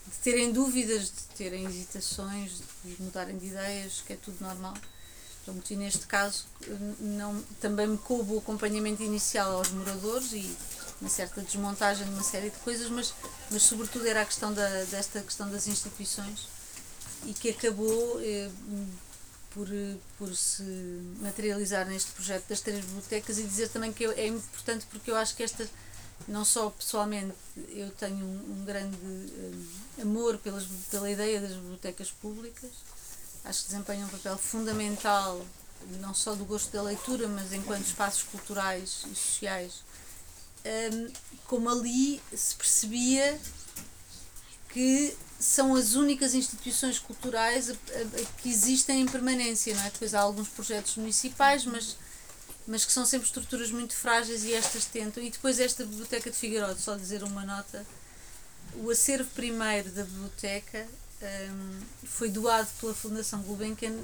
de 0.07 0.19
terem 0.23 0.53
dúvidas, 0.53 1.07
de 1.07 1.23
terem 1.37 1.67
hesitações, 1.67 2.62
de 2.85 3.03
mudarem 3.03 3.37
de 3.37 3.47
ideias, 3.47 4.03
que 4.07 4.12
é 4.12 4.17
tudo 4.17 4.41
normal. 4.41 4.75
Pronto, 5.45 5.69
e 5.73 5.77
neste 5.77 6.07
caso 6.07 6.45
não, 7.00 7.43
também 7.61 7.87
me 7.89 7.99
coube 7.99 8.35
o 8.35 8.39
acompanhamento 8.39 9.03
inicial 9.03 9.57
aos 9.57 9.71
moradores 9.71 10.33
e 10.33 10.57
uma 11.00 11.11
certa 11.11 11.41
desmontagem 11.41 12.07
de 12.07 12.12
uma 12.12 12.23
série 12.23 12.50
de 12.50 12.59
coisas, 12.59 12.89
mas, 12.91 13.12
mas 13.50 13.62
sobretudo 13.62 14.07
era 14.07 14.23
a 14.23 14.27
questão 14.27 14.53
da, 14.53 14.85
desta 14.85 15.21
questão 15.23 15.50
das 15.50 15.67
instituições 15.67 16.47
e 17.27 17.33
que 17.33 17.50
acabou 17.50 18.21
eh, 18.21 18.50
por, 19.50 19.69
por 20.19 20.35
se 20.35 20.62
materializar 21.21 21.87
neste 21.87 22.12
projeto 22.12 22.49
das 22.49 22.61
três 22.61 22.85
bibliotecas 22.85 23.38
e 23.38 23.42
dizer 23.42 23.69
também 23.69 23.92
que 23.92 24.04
é 24.04 24.26
importante 24.26 24.87
porque 24.90 25.11
eu 25.11 25.16
acho 25.16 25.35
que 25.35 25.42
esta, 25.42 25.69
não 26.28 26.45
só 26.45 26.71
pessoalmente, 26.71 27.35
eu 27.69 27.90
tenho 27.92 28.25
um, 28.25 28.61
um 28.61 28.64
grande 28.64 28.97
um, 28.97 30.02
amor 30.02 30.38
pelas, 30.38 30.64
pela 30.90 31.11
ideia 31.11 31.40
das 31.40 31.52
bibliotecas 31.52 32.11
públicas, 32.11 32.71
acho 33.45 33.64
que 33.64 33.71
desempenham 33.71 34.07
um 34.07 34.11
papel 34.11 34.38
fundamental, 34.38 35.45
não 36.00 36.14
só 36.14 36.35
do 36.35 36.45
gosto 36.45 36.71
da 36.73 36.83
leitura, 36.83 37.26
mas 37.26 37.52
enquanto 37.52 37.87
espaços 37.87 38.23
culturais 38.25 39.04
e 39.11 39.14
sociais, 39.14 39.83
um, 40.64 41.12
como 41.47 41.69
ali 41.71 42.23
se 42.35 42.54
percebia 42.54 43.40
que 44.69 45.16
são 45.41 45.75
as 45.75 45.95
únicas 45.95 46.35
instituições 46.35 46.99
culturais 46.99 47.73
que 48.39 48.51
existem 48.51 49.01
em 49.01 49.07
permanência, 49.07 49.75
não 49.75 49.83
é? 49.83 49.91
Depois 49.91 50.15
há 50.15 50.21
alguns 50.21 50.49
projetos 50.49 50.97
municipais, 50.97 51.65
mas, 51.65 51.97
mas 52.67 52.85
que 52.85 52.93
são 52.93 53.07
sempre 53.07 53.27
estruturas 53.27 53.71
muito 53.71 53.97
frágeis 53.97 54.45
e 54.45 54.53
estas 54.53 54.85
tentam. 54.85 55.23
E 55.23 55.31
depois 55.31 55.59
esta 55.59 55.83
Biblioteca 55.85 56.31
de 56.31 56.37
Figueiredo, 56.37 56.79
só 56.79 56.95
dizer 56.95 57.25
uma 57.25 57.43
nota, 57.47 57.87
o 58.75 58.91
acervo 58.91 59.31
primeiro 59.31 59.91
da 59.91 60.05
biblioteca 60.05 60.87
um, 61.23 61.81
foi 62.05 62.29
doado 62.29 62.69
pela 62.79 62.95
Fundação 62.95 63.41
Gulbenkian 63.43 63.97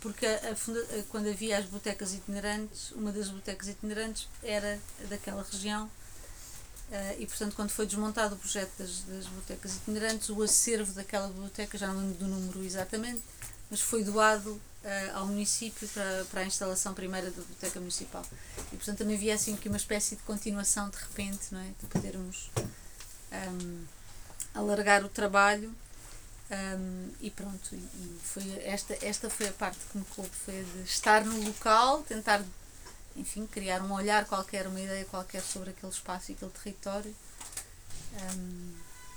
porque 0.00 0.26
a, 0.26 0.34
a 0.34 1.02
quando 1.08 1.28
havia 1.28 1.58
as 1.58 1.64
bibliotecas 1.64 2.14
itinerantes, 2.14 2.90
uma 2.92 3.12
das 3.12 3.26
bibliotecas 3.26 3.68
itinerantes 3.68 4.28
era 4.42 4.78
daquela 5.08 5.46
região 5.50 5.90
Uh, 6.90 7.20
e, 7.20 7.26
portanto, 7.26 7.54
quando 7.54 7.70
foi 7.70 7.86
desmontado 7.86 8.34
o 8.34 8.38
projeto 8.38 8.72
das, 8.76 9.02
das 9.02 9.24
bibliotecas 9.26 9.76
itinerantes, 9.76 10.28
o 10.28 10.42
acervo 10.42 10.92
daquela 10.92 11.28
biblioteca, 11.28 11.78
já 11.78 11.86
não 11.86 12.00
lembro 12.00 12.18
do 12.18 12.26
número 12.26 12.64
exatamente, 12.64 13.22
mas 13.70 13.80
foi 13.80 14.02
doado 14.02 14.50
uh, 14.50 14.60
ao 15.16 15.26
município 15.26 15.86
para, 15.88 16.24
para 16.24 16.40
a 16.40 16.44
instalação 16.44 16.92
primeira 16.92 17.30
da 17.30 17.40
biblioteca 17.40 17.78
municipal. 17.78 18.24
E, 18.72 18.76
portanto, 18.76 18.98
também 18.98 19.14
havia 19.14 19.34
assim 19.34 19.54
aqui 19.54 19.68
uma 19.68 19.76
espécie 19.76 20.16
de 20.16 20.22
continuação 20.22 20.90
de 20.90 20.96
repente, 20.96 21.52
não 21.52 21.60
é? 21.60 21.68
De 21.80 21.86
podermos 21.86 22.50
um, 23.32 23.84
alargar 24.52 25.04
o 25.04 25.08
trabalho. 25.08 25.72
Um, 26.50 27.10
e 27.20 27.30
pronto, 27.30 27.72
e 27.72 28.18
foi 28.24 28.42
esta, 28.64 28.98
esta 29.06 29.30
foi 29.30 29.46
a 29.46 29.52
parte 29.52 29.78
que 29.92 29.96
me 29.96 30.04
coube, 30.16 30.30
foi 30.44 30.64
de 30.64 30.82
estar 30.82 31.24
no 31.24 31.40
local, 31.44 32.02
tentar 32.02 32.42
enfim, 33.16 33.46
criar 33.46 33.82
um 33.82 33.92
olhar 33.92 34.24
qualquer, 34.26 34.66
uma 34.66 34.80
ideia 34.80 35.04
qualquer 35.04 35.42
sobre 35.42 35.70
aquele 35.70 35.92
espaço 35.92 36.30
e 36.30 36.34
aquele 36.34 36.50
território. 36.50 37.14
Um, 38.14 38.72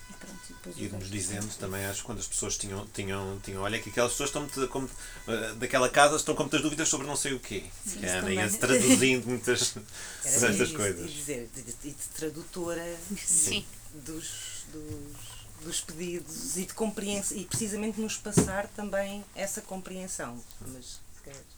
e 0.10 0.14
pronto, 0.14 0.80
e 0.80 0.90
nos 0.90 1.10
dizendo 1.10 1.50
também, 1.58 1.86
acho, 1.86 2.04
quando 2.04 2.20
as 2.20 2.28
pessoas 2.28 2.58
tinham, 2.58 2.86
tinham, 2.88 3.40
tinham 3.44 3.64
olha 3.64 3.80
que 3.80 3.90
aquelas 3.90 4.12
pessoas 4.12 4.30
estão 4.30 4.68
como, 4.68 4.86
uh, 4.88 5.56
daquela 5.56 5.90
casa 5.90 6.16
estão 6.16 6.36
com 6.36 6.44
muitas 6.44 6.62
dúvidas 6.62 6.88
sobre 6.90 7.08
não 7.08 7.16
sei 7.16 7.34
o 7.34 7.40
quê. 7.40 7.64
Sim, 7.86 8.00
que 8.00 8.06
é, 8.06 8.34
ia-se 8.34 8.58
traduzindo 8.60 9.28
muitas 9.28 9.74
muitas 10.24 10.72
coisas. 10.72 11.10
E 11.10 11.14
dizer, 11.14 11.50
de, 11.56 11.62
de, 11.64 11.74
de 11.92 12.08
tradutora 12.16 12.98
Sim. 13.18 13.66
Dos, 13.94 14.66
dos, 14.72 15.64
dos 15.64 15.82
pedidos 15.82 16.58
e 16.58 16.66
de 16.66 16.74
compreensão 16.74 17.38
e 17.38 17.46
precisamente 17.46 18.00
nos 18.02 18.18
passar 18.18 18.68
também 18.70 19.24
essa 19.36 19.62
compreensão. 19.62 20.40
Mas, 20.62 21.00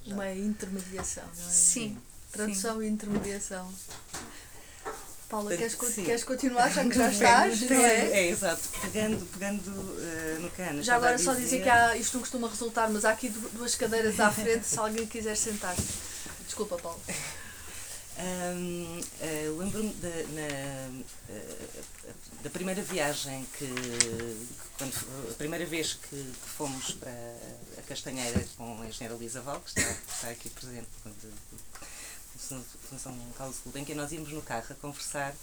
Uma 0.06 0.32
intermediação, 0.32 1.24
não 1.24 1.48
é? 1.48 1.52
Sim. 1.52 1.98
Tradução 2.36 2.80
Sim. 2.80 2.86
e 2.86 2.90
intermediação. 2.90 3.74
Paula, 5.30 5.56
queres, 5.56 5.76
queres 5.76 6.24
continuar 6.24 6.70
já 6.70 6.84
que 6.84 6.96
já 6.96 7.10
estás? 7.12 7.62
Não 7.62 7.78
é? 7.78 8.12
é, 8.12 8.30
exato. 8.30 8.62
Pegando, 8.82 9.26
pegando 9.28 9.70
uh, 9.70 10.40
no 10.42 10.52
cano. 10.52 10.84
Já 10.84 10.98
agora 10.98 11.16
dizer... 11.16 11.26
só 11.26 11.34
dizer 11.34 11.64
que 11.64 11.70
há, 11.70 11.96
isto 11.96 12.16
não 12.16 12.22
costuma 12.22 12.50
resultar, 12.50 12.90
mas 12.90 13.06
há 13.06 13.12
aqui 13.12 13.30
duas 13.30 13.74
cadeiras 13.76 14.20
à 14.20 14.30
frente 14.32 14.68
se 14.68 14.78
alguém 14.78 15.08
quiser 15.08 15.36
sentar. 15.36 15.76
Desculpa, 16.46 16.78
Paula. 16.78 17.00
Um, 18.18 19.00
uh, 19.00 19.58
Lembro-me 19.58 19.94
da, 19.94 20.10
uh, 20.10 21.06
da 22.44 22.50
primeira 22.50 22.82
viagem 22.82 23.46
que, 23.58 23.68
quando, 24.78 24.94
a 25.32 25.34
primeira 25.34 25.66
vez 25.66 25.94
que, 25.94 26.16
que, 26.16 26.50
fomos 26.56 26.92
para 26.92 27.12
a 27.78 27.82
Castanheira 27.88 28.46
com 28.58 28.82
a 28.82 28.88
engenheira 28.88 29.18
Lisa 29.18 29.42
Val, 29.42 29.60
que 29.62 29.80
está, 29.80 29.96
está 30.14 30.30
aqui 30.30 30.50
presente 30.50 30.88
Fundação 32.38 33.18
Carlos 33.38 33.58
Gulbenkian, 33.64 33.96
nós 33.96 34.12
íamos 34.12 34.32
no 34.32 34.42
carro 34.42 34.66
a 34.70 34.76
conversar 34.76 35.34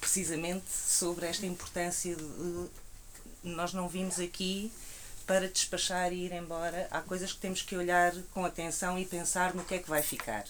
precisamente 0.00 0.70
sobre 0.70 1.26
esta 1.26 1.46
importância 1.46 2.14
de 2.14 2.68
nós 3.42 3.72
não 3.72 3.88
vimos 3.88 4.18
aqui 4.18 4.72
para 5.26 5.48
despachar 5.48 6.12
e 6.12 6.26
ir 6.26 6.32
embora. 6.32 6.88
Há 6.90 7.00
coisas 7.00 7.32
que 7.32 7.38
temos 7.38 7.62
que 7.62 7.76
olhar 7.76 8.14
com 8.32 8.44
atenção 8.44 8.98
e 8.98 9.04
pensar 9.04 9.54
no 9.54 9.64
que 9.64 9.74
é 9.74 9.78
que 9.78 9.88
vai 9.88 10.02
ficar. 10.02 10.44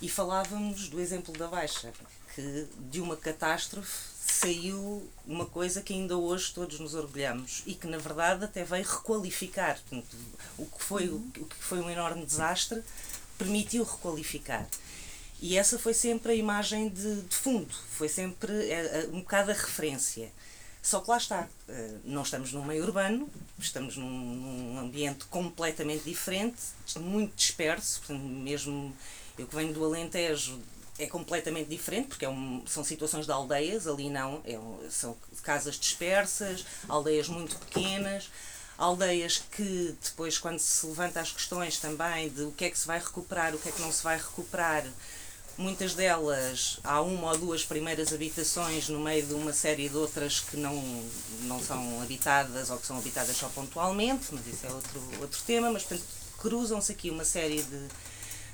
E 0.00 0.08
falávamos 0.08 0.88
do 0.88 1.00
exemplo 1.00 1.32
da 1.38 1.46
Baixa, 1.46 1.92
que 2.34 2.68
de 2.90 3.00
uma 3.00 3.16
catástrofe 3.16 4.12
saiu 4.26 5.08
uma 5.26 5.46
coisa 5.46 5.80
que 5.80 5.92
ainda 5.92 6.16
hoje 6.16 6.52
todos 6.52 6.80
nos 6.80 6.94
orgulhamos 6.94 7.62
e 7.66 7.74
que 7.74 7.86
na 7.86 7.98
verdade 7.98 8.44
até 8.44 8.64
veio 8.64 8.84
requalificar. 8.84 9.78
O, 10.58 10.66
que 10.66 10.82
foi, 10.82 11.08
o 11.08 11.20
que 11.20 11.56
foi 11.64 11.80
um 11.80 11.88
enorme 11.88 12.26
desastre 12.26 12.82
permitiu 13.38 13.84
requalificar. 13.84 14.66
E 15.42 15.58
essa 15.58 15.76
foi 15.76 15.92
sempre 15.92 16.30
a 16.30 16.34
imagem 16.36 16.88
de, 16.88 17.22
de 17.22 17.34
fundo, 17.34 17.74
foi 17.90 18.08
sempre 18.08 18.52
é, 18.70 19.00
é, 19.02 19.08
um 19.12 19.18
bocado 19.22 19.50
a 19.50 19.54
referência. 19.54 20.30
Só 20.80 21.00
que 21.00 21.10
lá 21.10 21.16
está, 21.16 21.48
eh, 21.68 21.94
não 22.04 22.22
estamos 22.22 22.52
num 22.52 22.64
meio 22.64 22.84
urbano, 22.84 23.28
estamos 23.58 23.96
num, 23.96 24.08
num 24.08 24.78
ambiente 24.78 25.24
completamente 25.24 26.04
diferente, 26.04 26.60
muito 26.96 27.34
disperso, 27.34 28.00
mesmo 28.12 28.96
eu 29.36 29.48
que 29.48 29.56
venho 29.56 29.72
do 29.72 29.84
Alentejo, 29.84 30.60
é 30.96 31.06
completamente 31.08 31.68
diferente, 31.68 32.08
porque 32.08 32.24
é 32.24 32.28
um, 32.28 32.64
são 32.64 32.84
situações 32.84 33.26
de 33.26 33.32
aldeias, 33.32 33.88
ali 33.88 34.10
não, 34.10 34.42
é 34.44 34.56
são 34.90 35.16
casas 35.42 35.76
dispersas, 35.76 36.64
aldeias 36.88 37.28
muito 37.28 37.56
pequenas, 37.58 38.30
aldeias 38.78 39.42
que 39.50 39.96
depois, 40.02 40.38
quando 40.38 40.60
se 40.60 40.86
levanta 40.86 41.20
as 41.20 41.32
questões 41.32 41.78
também 41.78 42.28
de 42.28 42.42
o 42.42 42.52
que 42.52 42.64
é 42.64 42.70
que 42.70 42.78
se 42.78 42.86
vai 42.86 43.00
recuperar, 43.00 43.54
o 43.54 43.58
que 43.58 43.68
é 43.68 43.72
que 43.72 43.80
não 43.80 43.90
se 43.90 44.04
vai 44.04 44.16
recuperar, 44.16 44.84
Muitas 45.62 45.94
delas 45.94 46.80
há 46.82 47.00
uma 47.00 47.30
ou 47.30 47.38
duas 47.38 47.64
primeiras 47.64 48.12
habitações 48.12 48.88
no 48.88 48.98
meio 48.98 49.24
de 49.24 49.32
uma 49.32 49.52
série 49.52 49.88
de 49.88 49.96
outras 49.96 50.40
que 50.40 50.56
não, 50.56 50.74
não 51.42 51.62
são 51.62 52.02
habitadas 52.02 52.68
ou 52.68 52.78
que 52.78 52.86
são 52.86 52.98
habitadas 52.98 53.36
só 53.36 53.48
pontualmente, 53.48 54.26
mas 54.32 54.44
isso 54.48 54.66
é 54.66 54.70
outro, 54.72 55.00
outro 55.20 55.40
tema. 55.46 55.70
Mas, 55.70 55.84
portanto, 55.84 56.04
cruzam-se 56.38 56.90
aqui 56.90 57.10
uma 57.10 57.24
série 57.24 57.62
de, 57.62 57.88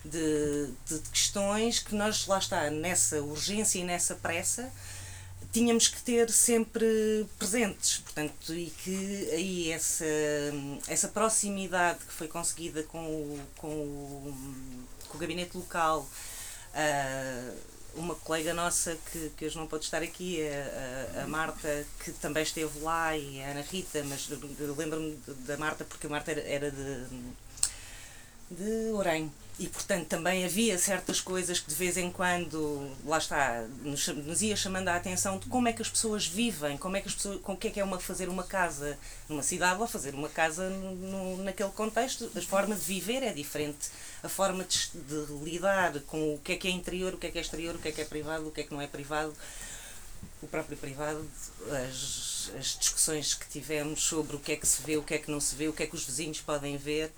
de, 0.05 0.71
de 0.87 0.99
questões 1.11 1.79
que 1.79 1.95
nós, 1.95 2.27
lá 2.27 2.39
está, 2.39 2.69
nessa 2.69 3.23
urgência 3.23 3.79
e 3.79 3.85
nessa 3.85 4.15
pressa, 4.15 4.71
tínhamos 5.51 5.89
que 5.89 6.03
ter 6.03 6.31
sempre 6.31 7.27
presentes, 7.39 8.01
portanto, 8.01 8.53
e 8.53 8.67
que 8.67 9.31
aí 9.33 9.73
essa, 9.73 10.05
essa 10.87 11.09
proximidade 11.09 12.01
que 12.01 12.13
foi 12.13 12.29
conseguida 12.29 12.83
com 12.83 13.03
o, 13.03 13.41
com 13.57 13.69
o, 13.69 14.35
com 15.09 15.17
o 15.17 15.19
gabinete 15.19 15.57
local 15.57 16.07
uma 17.95 18.15
colega 18.15 18.55
nossa 18.55 18.97
que, 19.11 19.31
que 19.37 19.47
hoje 19.47 19.57
não 19.57 19.67
pode 19.67 19.85
estar 19.85 20.03
aqui, 20.03 20.41
a, 20.43 21.21
a, 21.21 21.25
a, 21.25 21.27
Marta, 21.27 21.87
que 22.03 22.13
também 22.13 22.43
esteve 22.43 22.79
lá, 22.81 23.17
e 23.17 23.43
a 23.43 23.51
Ana 23.51 23.63
Rita, 23.63 24.03
mas 24.05 24.29
lembro-me 24.77 25.17
da 25.47 25.57
Marta 25.57 25.85
porque 25.85 26.07
a 26.07 26.11
Marta 26.11 26.31
era, 26.31 26.41
era 26.41 26.71
de, 26.71 27.07
de 28.51 28.93
Orem. 28.93 29.33
E, 29.59 29.67
portanto, 29.67 30.07
também 30.07 30.45
havia 30.45 30.79
certas 30.79 31.21
coisas 31.21 31.59
que 31.59 31.69
de 31.69 31.75
vez 31.75 31.97
em 31.97 32.13
quando, 32.13 32.93
lá 33.05 33.19
está, 33.19 33.67
nos, 33.83 34.07
nos 34.07 34.41
ia 34.41 34.55
chamando 34.55 34.87
a 34.87 34.95
atenção 34.95 35.37
de 35.37 35.47
como 35.47 35.67
é 35.67 35.73
que 35.73 35.83
as 35.83 35.89
pessoas 35.89 36.25
vivem, 36.25 36.79
como 36.79 36.97
é 36.97 37.01
que 37.01 37.09
as 37.09 37.15
pessoas, 37.15 37.41
com 37.41 37.55
o 37.55 37.57
que 37.57 37.67
é 37.67 37.71
que 37.73 37.81
é 37.81 37.85
uma, 37.85 37.99
fazer 37.99 38.29
uma 38.29 38.45
casa 38.45 38.97
numa 39.29 39.43
cidade 39.43 39.81
ou 39.81 39.89
fazer 39.89 40.15
uma 40.15 40.29
casa 40.29 40.71
no, 40.71 41.43
naquele 41.43 41.71
contexto. 41.71 42.31
A 42.37 42.41
forma 42.41 42.77
de 42.77 42.83
viver 42.83 43.25
é 43.25 43.33
diferente, 43.33 43.91
a 44.23 44.29
forma 44.29 44.65
de, 44.65 44.91
de 44.93 45.33
lidar 45.45 45.99
com 46.01 46.35
o 46.35 46.39
que 46.39 46.53
é 46.53 46.57
que 46.57 46.69
é 46.69 46.71
interior, 46.71 47.15
o 47.15 47.19
que 47.19 47.27
é 47.27 47.31
que 47.31 47.39
é 47.39 47.41
exterior, 47.41 47.75
o 47.75 47.79
que 47.79 47.89
é 47.89 47.93
que 47.93 48.01
é 48.01 48.05
privado, 48.05 48.49
o 48.49 48.51
que 48.51 48.61
é 48.61 48.65
que 48.65 48.73
não 48.73 48.81
é 48.81 48.87
privado 48.87 49.35
o 50.43 50.47
próprio 50.47 50.77
privado, 50.77 51.29
as, 51.89 52.51
as 52.59 52.79
discussões 52.79 53.35
que 53.35 53.49
tivemos 53.49 54.03
sobre 54.03 54.37
o 54.37 54.39
que 54.39 54.53
é 54.53 54.57
que 54.57 54.67
se 54.67 54.83
vê, 54.83 54.97
o 54.97 55.03
que 55.03 55.15
é 55.15 55.19
que 55.19 55.31
não 55.31 55.41
se 55.41 55.55
vê, 55.55 55.69
o 55.69 55.73
que 55.73 55.83
é 55.83 55.87
que 55.87 55.95
os 55.95 56.05
vizinhos 56.05 56.41
podem 56.41 56.77
ver 56.77 57.13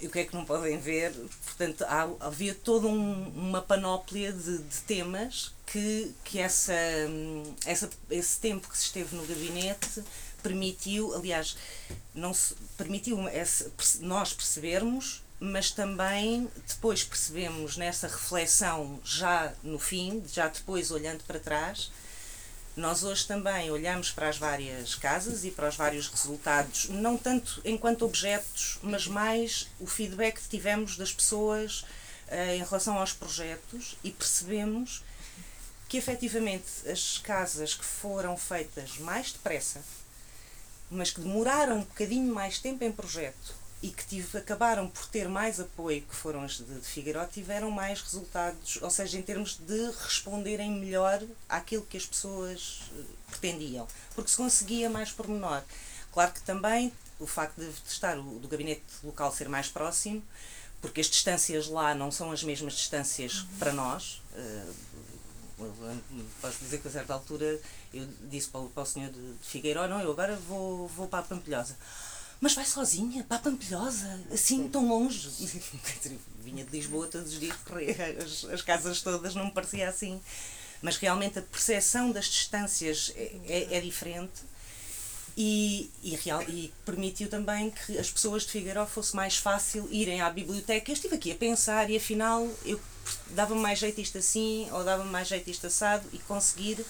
e 0.00 0.06
o 0.06 0.10
que 0.10 0.20
é 0.20 0.24
que 0.24 0.34
não 0.34 0.44
podem 0.44 0.78
ver. 0.78 1.12
Portanto, 1.44 1.84
há, 1.84 2.08
havia 2.20 2.54
toda 2.54 2.86
um, 2.86 3.28
uma 3.28 3.62
panóplia 3.62 4.32
de, 4.32 4.58
de, 4.58 4.78
temas 4.82 5.54
que, 5.66 6.14
que 6.24 6.38
essa, 6.38 6.74
essa, 7.64 7.90
esse 8.10 8.40
tempo 8.40 8.68
que 8.68 8.76
se 8.76 8.84
esteve 8.84 9.14
no 9.16 9.26
gabinete 9.26 10.02
permitiu, 10.42 11.14
aliás, 11.14 11.56
não 12.14 12.32
se, 12.32 12.54
permitiu 12.76 13.26
esse, 13.28 13.70
nós 14.00 14.32
percebermos, 14.32 15.22
mas 15.38 15.70
também 15.70 16.48
depois 16.66 17.04
percebemos 17.04 17.76
nessa 17.76 18.08
reflexão 18.08 19.00
já 19.04 19.52
no 19.62 19.78
fim, 19.78 20.24
já 20.32 20.48
depois 20.48 20.90
olhando 20.90 21.22
para 21.24 21.38
trás, 21.38 21.90
nós 22.74 23.04
hoje 23.04 23.26
também 23.26 23.70
olhamos 23.70 24.10
para 24.10 24.28
as 24.28 24.36
várias 24.36 24.94
casas 24.94 25.44
e 25.44 25.50
para 25.50 25.68
os 25.68 25.76
vários 25.76 26.08
resultados, 26.08 26.88
não 26.90 27.16
tanto 27.16 27.60
enquanto 27.64 28.04
objetos, 28.04 28.78
mas 28.82 29.06
mais 29.06 29.68
o 29.80 29.86
feedback 29.86 30.40
que 30.42 30.48
tivemos 30.48 30.96
das 30.96 31.12
pessoas 31.12 31.80
uh, 32.28 32.54
em 32.54 32.62
relação 32.62 32.98
aos 32.98 33.12
projetos 33.12 33.96
e 34.04 34.10
percebemos 34.10 35.02
que 35.88 35.96
efetivamente 35.96 36.66
as 36.86 37.18
casas 37.18 37.74
que 37.74 37.84
foram 37.84 38.36
feitas 38.36 38.98
mais 38.98 39.32
depressa, 39.32 39.82
mas 40.90 41.10
que 41.10 41.20
demoraram 41.20 41.76
um 41.76 41.84
bocadinho 41.84 42.32
mais 42.34 42.58
tempo 42.58 42.84
em 42.84 42.92
projeto 42.92 43.65
e 43.82 43.90
que 43.90 44.06
tive, 44.06 44.38
acabaram 44.38 44.88
por 44.88 45.06
ter 45.06 45.28
mais 45.28 45.60
apoio 45.60 46.02
que 46.02 46.14
foram 46.14 46.42
as 46.42 46.52
de, 46.52 46.64
de 46.64 46.86
Figueiró, 46.86 47.24
tiveram 47.26 47.70
mais 47.70 48.00
resultados, 48.00 48.78
ou 48.80 48.90
seja, 48.90 49.18
em 49.18 49.22
termos 49.22 49.58
de 49.58 49.90
responderem 50.02 50.70
melhor 50.70 51.22
àquilo 51.48 51.84
que 51.84 51.96
as 51.96 52.06
pessoas 52.06 52.90
eh, 52.96 53.02
pretendiam, 53.30 53.86
porque 54.14 54.30
se 54.30 54.36
conseguia 54.36 54.88
mais 54.88 55.10
pormenor. 55.12 55.62
Claro 56.12 56.32
que 56.32 56.40
também 56.40 56.92
o 57.20 57.26
facto 57.26 57.56
de 57.56 57.70
estar 57.86 58.18
o 58.18 58.38
do 58.38 58.48
gabinete 58.48 58.82
local 59.04 59.32
ser 59.32 59.48
mais 59.48 59.68
próximo, 59.68 60.22
porque 60.80 61.00
as 61.00 61.08
distâncias 61.08 61.68
lá 61.68 61.94
não 61.94 62.10
são 62.10 62.30
as 62.30 62.42
mesmas 62.42 62.74
distâncias 62.74 63.46
para 63.58 63.72
nós. 63.72 64.22
Uh, 64.32 64.96
posso 66.40 66.58
dizer 66.60 66.80
que 66.80 66.88
a 66.88 66.90
certa 66.90 67.14
altura 67.14 67.58
eu 67.92 68.06
disse 68.30 68.48
para 68.48 68.60
o, 68.60 68.68
para 68.68 68.82
o 68.82 68.86
senhor 68.86 69.10
de, 69.10 69.32
de 69.32 69.46
Figueiró, 69.46 69.86
não, 69.88 70.00
eu 70.00 70.10
agora 70.10 70.36
vou, 70.36 70.86
vou 70.88 71.08
para 71.08 71.20
a 71.20 71.22
Pampilhosa. 71.22 71.76
Mas 72.40 72.54
vai 72.54 72.64
sozinha, 72.64 73.24
para 73.24 73.38
a 73.38 73.40
Pampilhosa, 73.40 74.20
assim 74.32 74.68
tão 74.68 74.86
longe. 74.86 75.28
Vinha 76.44 76.64
de 76.64 76.70
Lisboa 76.70 77.06
todos 77.08 77.32
os 77.32 77.40
dias 77.40 77.56
as, 78.22 78.44
as 78.52 78.62
casas 78.62 79.00
todas, 79.02 79.34
não 79.34 79.46
me 79.46 79.50
parecia 79.50 79.88
assim. 79.88 80.20
Mas 80.82 80.96
realmente 80.96 81.38
a 81.38 81.42
percepção 81.42 82.12
das 82.12 82.26
distâncias 82.26 83.12
é, 83.16 83.32
é, 83.46 83.76
é 83.78 83.80
diferente 83.80 84.42
e, 85.36 85.90
e, 86.02 86.16
real, 86.16 86.42
e 86.42 86.72
permitiu 86.84 87.28
também 87.28 87.70
que 87.70 87.98
as 87.98 88.10
pessoas 88.10 88.44
de 88.44 88.52
Figueiró 88.52 88.86
fosse 88.86 89.14
mais 89.14 89.36
fácil 89.36 89.86
irem 89.90 90.20
à 90.20 90.30
biblioteca. 90.30 90.90
Eu 90.90 90.94
estive 90.94 91.14
aqui 91.14 91.30
a 91.30 91.34
pensar 91.34 91.90
e 91.90 91.96
afinal 91.96 92.48
eu 92.64 92.80
dava-me 93.30 93.60
mais 93.60 93.78
jeito 93.78 94.00
isto 94.00 94.16
assim 94.16 94.66
ou 94.72 94.82
dava-me 94.82 95.10
mais 95.10 95.28
jeito 95.28 95.50
isto 95.50 95.66
assado 95.66 96.08
e 96.12 96.18
conseguir 96.20 96.84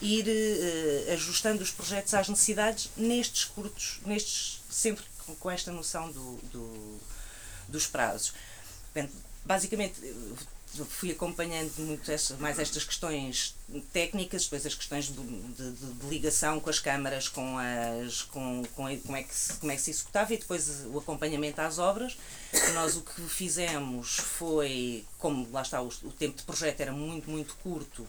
ir 0.00 0.26
uh, 0.26 1.12
ajustando 1.12 1.62
os 1.62 1.70
projetos 1.70 2.14
às 2.14 2.26
necessidades 2.28 2.90
nestes 2.96 3.44
curtos, 3.44 4.00
nestes 4.06 4.59
sempre 4.70 5.04
com 5.38 5.50
esta 5.50 5.70
noção 5.70 6.10
do, 6.10 6.36
do 6.52 7.00
dos 7.70 7.86
prazos. 7.86 8.34
basicamente, 9.44 10.00
fui 10.88 11.10
acompanhando 11.10 11.72
muito 11.78 12.10
essa, 12.10 12.36
mais 12.36 12.58
estas 12.58 12.84
questões 12.84 13.56
técnicas, 13.92 14.44
depois 14.44 14.64
as 14.64 14.74
questões 14.74 15.06
de, 15.06 15.12
de, 15.12 15.72
de 15.72 16.06
ligação 16.08 16.60
com 16.60 16.70
as 16.70 16.78
câmaras, 16.78 17.28
com 17.28 17.56
as, 17.58 18.22
com, 18.22 18.62
com 18.76 18.98
como, 18.98 19.16
é 19.16 19.22
que 19.22 19.34
se, 19.34 19.54
como 19.54 19.72
é 19.72 19.76
que 19.76 19.82
se 19.82 19.90
executava 19.90 20.32
e 20.32 20.38
depois 20.38 20.84
o 20.86 20.98
acompanhamento 20.98 21.60
às 21.60 21.78
obras. 21.78 22.16
Nós 22.74 22.96
o 22.96 23.02
que 23.02 23.20
fizemos 23.22 24.16
foi, 24.16 25.04
como 25.18 25.50
lá 25.50 25.62
está, 25.62 25.82
o, 25.82 25.88
o 25.88 26.12
tempo 26.12 26.36
de 26.36 26.44
projeto 26.44 26.80
era 26.80 26.92
muito, 26.92 27.28
muito 27.28 27.54
curto, 27.56 28.06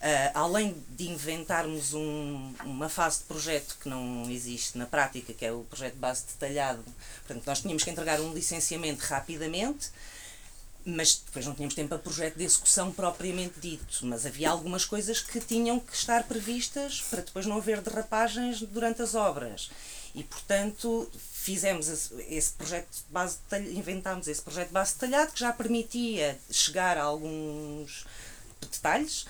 Uh, 0.00 0.32
além 0.32 0.82
de 0.96 1.10
inventarmos 1.10 1.92
um, 1.92 2.54
uma 2.64 2.88
fase 2.88 3.18
de 3.18 3.24
projeto 3.24 3.76
que 3.82 3.86
não 3.86 4.30
existe 4.30 4.78
na 4.78 4.86
prática, 4.86 5.34
que 5.34 5.44
é 5.44 5.52
o 5.52 5.62
projeto 5.64 5.96
base 5.96 6.24
detalhado, 6.26 6.82
portanto, 7.26 7.46
nós 7.46 7.60
tínhamos 7.60 7.84
que 7.84 7.90
entregar 7.90 8.18
um 8.18 8.32
licenciamento 8.32 9.04
rapidamente, 9.04 9.90
mas 10.86 11.22
depois 11.26 11.44
não 11.44 11.54
tínhamos 11.54 11.74
tempo 11.74 11.90
para 11.90 11.98
projeto 11.98 12.36
de 12.36 12.44
execução 12.44 12.90
propriamente 12.90 13.60
dito. 13.60 14.06
Mas 14.06 14.24
havia 14.24 14.48
algumas 14.48 14.86
coisas 14.86 15.20
que 15.20 15.38
tinham 15.38 15.78
que 15.78 15.94
estar 15.94 16.24
previstas 16.24 17.02
para 17.02 17.20
depois 17.20 17.44
não 17.44 17.58
haver 17.58 17.82
derrapagens 17.82 18.62
durante 18.62 19.02
as 19.02 19.14
obras. 19.14 19.70
E, 20.14 20.24
portanto, 20.24 21.10
fizemos 21.18 22.10
esse 22.28 22.52
projeto 22.52 22.88
base 23.10 23.36
detalhado, 23.44 23.72
inventámos 23.72 24.28
esse 24.28 24.40
projeto 24.40 24.70
base 24.70 24.94
detalhado 24.94 25.32
que 25.32 25.40
já 25.40 25.52
permitia 25.52 26.38
chegar 26.50 26.96
a 26.96 27.02
alguns 27.02 28.06
detalhes 28.60 29.26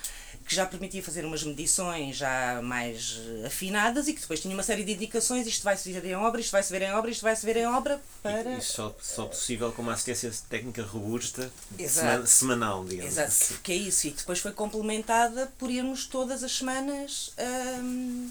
que 0.51 0.55
já 0.55 0.65
permitia 0.65 1.01
fazer 1.01 1.23
umas 1.23 1.43
medições 1.43 2.17
já 2.17 2.61
mais 2.61 3.21
eh, 3.25 3.47
afinadas 3.47 4.09
e 4.09 4.13
que 4.13 4.19
depois 4.19 4.41
tinha 4.41 4.53
uma 4.53 4.63
série 4.63 4.83
de 4.83 4.91
indicações, 4.91 5.47
isto 5.47 5.63
vai-se 5.63 5.89
ver 5.89 6.03
em 6.03 6.13
obra, 6.13 6.41
isto 6.41 6.51
vai-se 6.51 6.69
ver 6.69 6.81
em 6.81 6.91
obra, 6.91 7.09
isto 7.09 7.21
vai-se 7.21 7.45
ver 7.45 7.55
em 7.55 7.65
obra 7.65 8.01
para... 8.21 8.57
E 8.57 8.61
só, 8.61 8.93
só 9.01 9.27
possível 9.27 9.71
com 9.71 9.81
uma 9.81 9.93
assistência 9.93 10.29
técnica 10.49 10.83
robusta, 10.83 11.49
Exato. 11.79 12.27
semanal, 12.27 12.83
digamos. 12.83 13.13
Exato, 13.13 13.29
assim. 13.29 13.57
que 13.63 13.71
é 13.71 13.75
isso, 13.75 14.07
e 14.07 14.11
depois 14.11 14.39
foi 14.39 14.51
complementada 14.51 15.49
por 15.57 15.71
irmos 15.71 16.05
todas 16.05 16.43
as 16.43 16.51
semanas 16.51 17.33
hum, 17.79 18.29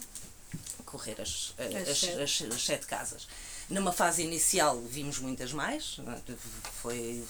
correr 0.85 1.19
as, 1.23 1.55
as, 1.57 1.89
as, 1.89 2.19
as, 2.19 2.53
as 2.53 2.63
sete 2.63 2.87
casas. 2.87 3.27
Numa 3.71 3.93
fase 3.93 4.23
inicial 4.23 4.79
vimos 4.83 5.19
muitas 5.21 5.55
mais, 5.55 5.99
é? 6.07 6.35
foi, 6.83 7.25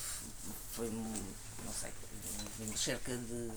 foi 0.72 0.90
não 0.90 1.72
sei, 1.80 1.92
vimos 2.58 2.82
cerca 2.82 3.16
de 3.16 3.50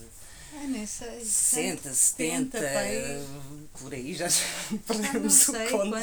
ah, 0.55 0.67
nem 0.67 0.85
sei. 0.85 1.23
60, 1.23 1.93
70, 1.93 2.59
70 2.59 3.73
por 3.79 3.93
aí 3.93 4.13
já 4.13 4.27
perdemos 4.85 5.47
o 5.49 5.53
conto. 5.71 5.97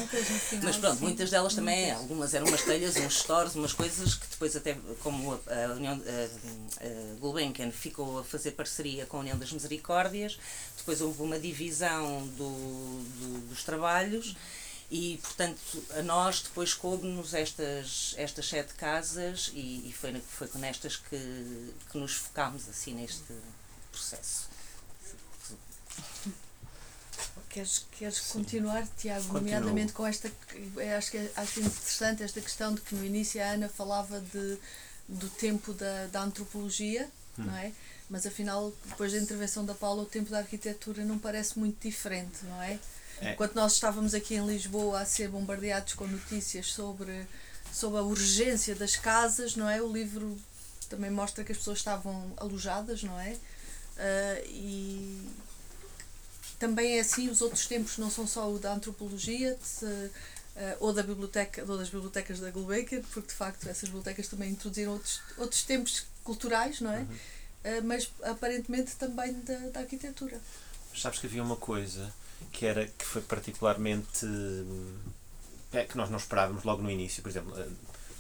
Mas 0.62 0.76
pronto, 0.76 1.00
muitas 1.00 1.30
delas 1.30 1.54
também, 1.54 1.86
muitas. 1.86 2.00
algumas 2.00 2.34
eram 2.34 2.46
umas 2.46 2.62
telhas, 2.62 2.96
uns 2.96 3.18
stores, 3.20 3.54
umas 3.54 3.72
coisas 3.72 4.14
que 4.14 4.26
depois 4.28 4.54
até, 4.56 4.76
como 5.02 5.32
a, 5.32 5.64
a 5.66 5.72
União, 5.74 5.94
a, 5.94 6.84
a 6.84 7.20
Gulbenkian 7.20 7.70
ficou 7.70 8.18
a 8.18 8.24
fazer 8.24 8.52
parceria 8.52 9.06
com 9.06 9.18
a 9.18 9.20
União 9.20 9.38
das 9.38 9.52
Misericórdias, 9.52 10.38
depois 10.76 11.00
houve 11.00 11.22
uma 11.22 11.38
divisão 11.38 12.26
do, 12.36 12.50
do 12.50 13.48
dos 13.48 13.64
trabalhos 13.64 14.36
e 14.90 15.18
portanto 15.22 15.60
a 15.96 16.02
nós 16.02 16.42
depois 16.42 16.74
coube-nos 16.74 17.32
estas, 17.32 18.14
estas 18.16 18.48
sete 18.48 18.74
casas 18.74 19.52
e, 19.54 19.88
e 19.88 19.92
foi, 19.92 20.20
foi 20.20 20.48
com 20.48 20.64
estas 20.64 20.96
que, 20.96 21.72
que 21.90 21.98
nos 21.98 22.14
focámos 22.14 22.68
assim 22.68 22.94
neste 22.94 23.32
processo. 23.90 24.48
Queres, 27.48 27.84
queres 27.98 28.20
continuar, 28.20 28.86
Tiago, 28.96 29.22
Continuo. 29.22 29.42
nomeadamente 29.42 29.92
com 29.92 30.06
esta. 30.06 30.30
Acho 30.96 31.10
que 31.10 31.30
acho 31.34 31.60
interessante 31.60 32.22
esta 32.22 32.40
questão 32.40 32.72
de 32.72 32.80
que 32.80 32.94
no 32.94 33.04
início 33.04 33.42
a 33.42 33.46
Ana 33.46 33.68
falava 33.68 34.20
de, 34.20 34.56
do 35.08 35.28
tempo 35.30 35.72
da, 35.72 36.06
da 36.06 36.22
antropologia, 36.22 37.10
hum. 37.36 37.44
não 37.44 37.56
é? 37.56 37.72
Mas 38.08 38.24
afinal, 38.24 38.72
depois 38.86 39.12
da 39.12 39.18
intervenção 39.18 39.64
da 39.64 39.74
Paula, 39.74 40.02
o 40.02 40.06
tempo 40.06 40.30
da 40.30 40.38
arquitetura 40.38 41.04
não 41.04 41.18
parece 41.18 41.58
muito 41.58 41.80
diferente, 41.80 42.44
não 42.44 42.62
é? 42.62 42.78
é. 43.20 43.32
Enquanto 43.32 43.54
nós 43.54 43.74
estávamos 43.74 44.14
aqui 44.14 44.34
em 44.34 44.46
Lisboa 44.46 45.00
a 45.00 45.04
ser 45.04 45.28
bombardeados 45.28 45.94
com 45.94 46.06
notícias 46.06 46.72
sobre, 46.72 47.26
sobre 47.72 47.98
a 47.98 48.02
urgência 48.02 48.76
das 48.76 48.94
casas, 48.94 49.56
não 49.56 49.68
é? 49.68 49.82
O 49.82 49.92
livro 49.92 50.36
também 50.88 51.10
mostra 51.10 51.44
que 51.44 51.52
as 51.52 51.58
pessoas 51.58 51.78
estavam 51.78 52.32
alojadas, 52.36 53.02
não 53.02 53.18
é? 53.18 53.36
Uh, 53.96 54.46
e 54.46 55.28
também 56.58 56.96
é 56.96 57.00
assim, 57.00 57.28
os 57.28 57.40
outros 57.40 57.66
tempos 57.66 57.98
não 57.98 58.10
são 58.10 58.26
só 58.26 58.50
o 58.50 58.58
da 58.58 58.72
antropologia 58.72 59.56
de, 59.56 59.84
uh, 59.84 60.10
ou, 60.80 60.92
da 60.92 61.02
biblioteca, 61.02 61.64
ou 61.66 61.78
das 61.78 61.88
bibliotecas 61.88 62.40
da 62.40 62.50
Gulbenkian, 62.50 63.02
porque 63.12 63.28
de 63.28 63.34
facto 63.34 63.68
essas 63.68 63.88
bibliotecas 63.88 64.28
também 64.28 64.50
introduziram 64.50 64.92
outros, 64.92 65.20
outros 65.36 65.62
tempos 65.62 66.06
culturais, 66.24 66.80
não 66.80 66.92
é? 66.92 67.00
Uhum. 67.00 67.04
Uh, 67.04 67.84
mas 67.84 68.10
aparentemente 68.22 68.96
também 68.96 69.32
da, 69.40 69.58
da 69.68 69.80
arquitetura. 69.80 70.40
Mas 70.90 71.02
sabes 71.02 71.18
que 71.18 71.26
havia 71.26 71.42
uma 71.42 71.56
coisa 71.56 72.12
que 72.52 72.66
era 72.66 72.86
que 72.86 73.04
foi 73.04 73.22
particularmente 73.22 74.26
é, 75.72 75.84
que 75.84 75.96
nós 75.96 76.10
não 76.10 76.18
esperávamos 76.18 76.64
logo 76.64 76.82
no 76.82 76.90
início, 76.90 77.22
por 77.22 77.28
exemplo, 77.28 77.54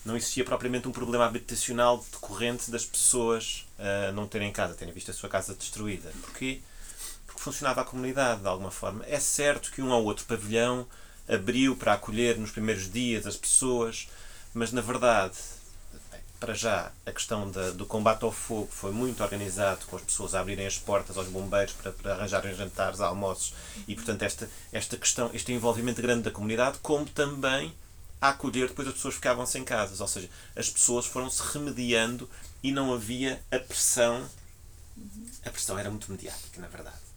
não 0.04 0.16
existia 0.16 0.44
propriamente 0.44 0.88
um 0.88 0.92
problema 0.92 1.26
habitacional 1.26 2.04
decorrente 2.10 2.70
das 2.70 2.84
pessoas 2.84 3.66
uh, 3.78 4.12
não 4.12 4.26
terem 4.26 4.50
casa, 4.50 4.74
terem 4.74 4.94
visto 4.94 5.10
a 5.10 5.14
sua 5.14 5.28
casa 5.28 5.54
destruída. 5.54 6.10
Porquê? 6.22 6.60
Porque 7.26 7.40
funcionava 7.40 7.82
a 7.82 7.84
comunidade 7.84 8.40
de 8.40 8.48
alguma 8.48 8.70
forma. 8.70 9.04
É 9.06 9.20
certo 9.20 9.70
que 9.70 9.82
um 9.82 9.90
ou 9.90 10.04
outro 10.04 10.24
pavilhão 10.24 10.86
abriu 11.28 11.76
para 11.76 11.92
acolher 11.92 12.38
nos 12.38 12.50
primeiros 12.50 12.90
dias 12.90 13.26
as 13.26 13.36
pessoas, 13.36 14.08
mas 14.54 14.72
na 14.72 14.80
verdade, 14.80 15.36
para 16.40 16.54
já, 16.54 16.90
a 17.04 17.12
questão 17.12 17.50
da, 17.50 17.70
do 17.70 17.84
combate 17.84 18.24
ao 18.24 18.32
fogo 18.32 18.68
foi 18.70 18.90
muito 18.90 19.22
organizado, 19.22 19.84
com 19.86 19.96
as 19.96 20.02
pessoas 20.02 20.34
a 20.34 20.40
abrirem 20.40 20.66
as 20.66 20.78
portas 20.78 21.18
aos 21.18 21.28
bombeiros 21.28 21.74
para, 21.74 21.92
para 21.92 22.14
arranjarem 22.14 22.54
jantares, 22.54 23.00
almoços, 23.00 23.52
e 23.86 23.94
portanto 23.94 24.22
esta, 24.22 24.48
esta 24.72 24.96
questão, 24.96 25.30
este 25.34 25.52
envolvimento 25.52 26.00
grande 26.00 26.22
da 26.22 26.30
comunidade, 26.30 26.78
como 26.82 27.04
também 27.04 27.74
a 28.20 28.30
acolher, 28.30 28.68
depois 28.68 28.86
as 28.88 28.94
pessoas 28.94 29.14
ficavam 29.14 29.46
sem 29.46 29.64
casas. 29.64 30.00
Ou 30.00 30.08
seja, 30.08 30.28
as 30.54 30.68
pessoas 30.68 31.06
foram-se 31.06 31.42
remediando 31.52 32.28
e 32.62 32.72
não 32.72 32.92
havia 32.92 33.42
a 33.50 33.58
pressão. 33.58 34.28
A 35.44 35.50
pressão 35.50 35.78
era 35.78 35.88
muito 35.90 36.10
mediática, 36.10 36.60
na 36.60 36.68
verdade. 36.68 37.10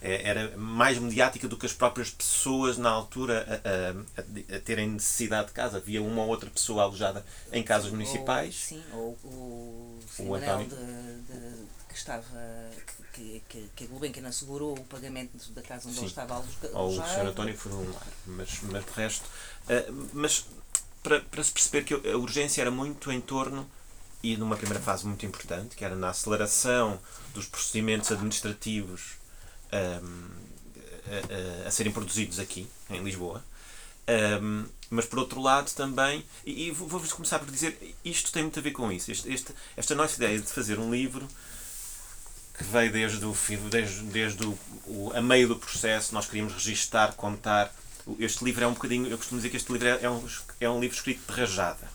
é, 0.00 0.28
era 0.28 0.56
mais 0.56 0.98
mediática 0.98 1.48
do 1.48 1.56
que 1.56 1.66
as 1.66 1.72
próprias 1.72 2.10
pessoas 2.10 2.78
na 2.78 2.90
altura 2.90 3.62
a, 3.64 4.20
a, 4.20 4.56
a, 4.56 4.60
terem 4.60 4.88
necessidade 4.88 5.48
de 5.48 5.52
casa. 5.54 5.78
Havia 5.78 6.02
uma 6.02 6.22
ou 6.22 6.28
outra 6.28 6.48
pessoa 6.50 6.84
alojada 6.84 7.24
em 7.52 7.62
casas 7.62 7.90
municipais. 7.90 8.68
Ou, 8.70 8.78
sim, 8.78 8.84
ou 8.92 9.18
o, 9.24 9.98
o 10.18 10.38
de, 10.38 10.66
de, 10.66 11.66
que 11.88 11.94
estava. 11.94 12.24
Que, 13.12 13.42
que, 13.48 13.68
que 13.74 13.84
a 13.84 13.86
Gulbenkian 13.88 14.28
assegurou 14.28 14.78
o 14.78 14.84
pagamento 14.84 15.50
da 15.50 15.60
casa 15.60 15.88
onde 15.88 15.96
sim. 15.96 16.02
ele 16.02 16.10
estava 16.10 16.34
alojado. 16.34 16.70
Ou 16.72 16.90
o 16.90 16.94
Sr. 16.94 17.26
António 17.26 17.56
foi 17.56 17.72
um 17.72 17.92
lar. 17.92 18.06
Mas, 18.26 18.60
mas 18.62 18.84
de 18.84 18.90
resto. 18.92 19.28
Uh, 19.68 20.08
mas 20.12 20.46
para, 21.02 21.20
para 21.20 21.44
se 21.44 21.52
perceber 21.52 21.84
que 21.84 21.94
a 21.94 22.16
urgência 22.16 22.60
era 22.60 22.70
muito 22.70 23.12
em 23.12 23.20
torno 23.20 23.68
e 24.22 24.36
numa 24.36 24.56
primeira 24.56 24.82
fase 24.82 25.06
muito 25.06 25.24
importante, 25.24 25.76
que 25.76 25.84
era 25.84 25.94
na 25.94 26.10
aceleração 26.10 26.98
dos 27.32 27.46
procedimentos 27.46 28.10
administrativos 28.10 29.12
um, 29.72 30.28
a, 31.06 31.64
a, 31.64 31.68
a, 31.68 31.70
serem 31.70 31.92
produzidos 31.92 32.38
aqui, 32.38 32.68
em 32.90 33.02
Lisboa. 33.02 33.44
Um, 34.42 34.64
mas 34.90 35.04
por 35.04 35.18
outro 35.18 35.40
lado 35.40 35.70
também, 35.72 36.24
e, 36.44 36.68
e 36.68 36.70
vou-vos 36.70 37.12
começar 37.12 37.38
por 37.38 37.50
dizer, 37.50 37.94
isto 38.04 38.32
tem 38.32 38.42
muito 38.42 38.58
a 38.58 38.62
ver 38.62 38.72
com 38.72 38.90
isso. 38.90 39.12
Este, 39.12 39.30
este, 39.32 39.54
esta 39.76 39.94
nossa 39.94 40.16
ideia 40.16 40.38
de 40.40 40.46
fazer 40.46 40.78
um 40.78 40.90
livro 40.90 41.28
que 42.56 42.64
veio 42.64 42.90
desde, 42.90 43.24
o, 43.24 43.36
desde, 43.70 44.02
desde 44.04 44.44
o, 44.44 44.58
o, 44.86 45.12
a 45.14 45.20
meio 45.20 45.46
do 45.46 45.56
processo, 45.56 46.12
nós 46.14 46.26
queríamos 46.26 46.54
registar, 46.54 47.14
contar. 47.14 47.72
Este 48.18 48.44
livro 48.44 48.64
é 48.64 48.66
um 48.66 48.74
bocadinho, 48.74 49.06
eu 49.08 49.18
costumo 49.18 49.38
dizer 49.38 49.50
que 49.50 49.56
este 49.56 49.72
livro 49.72 49.88
é, 49.88 49.98
é 50.02 50.10
um, 50.10 50.26
é 50.60 50.70
um 50.70 50.80
livro 50.80 50.96
escrito 50.96 51.20
de 51.26 51.38
rajada. 51.38 51.90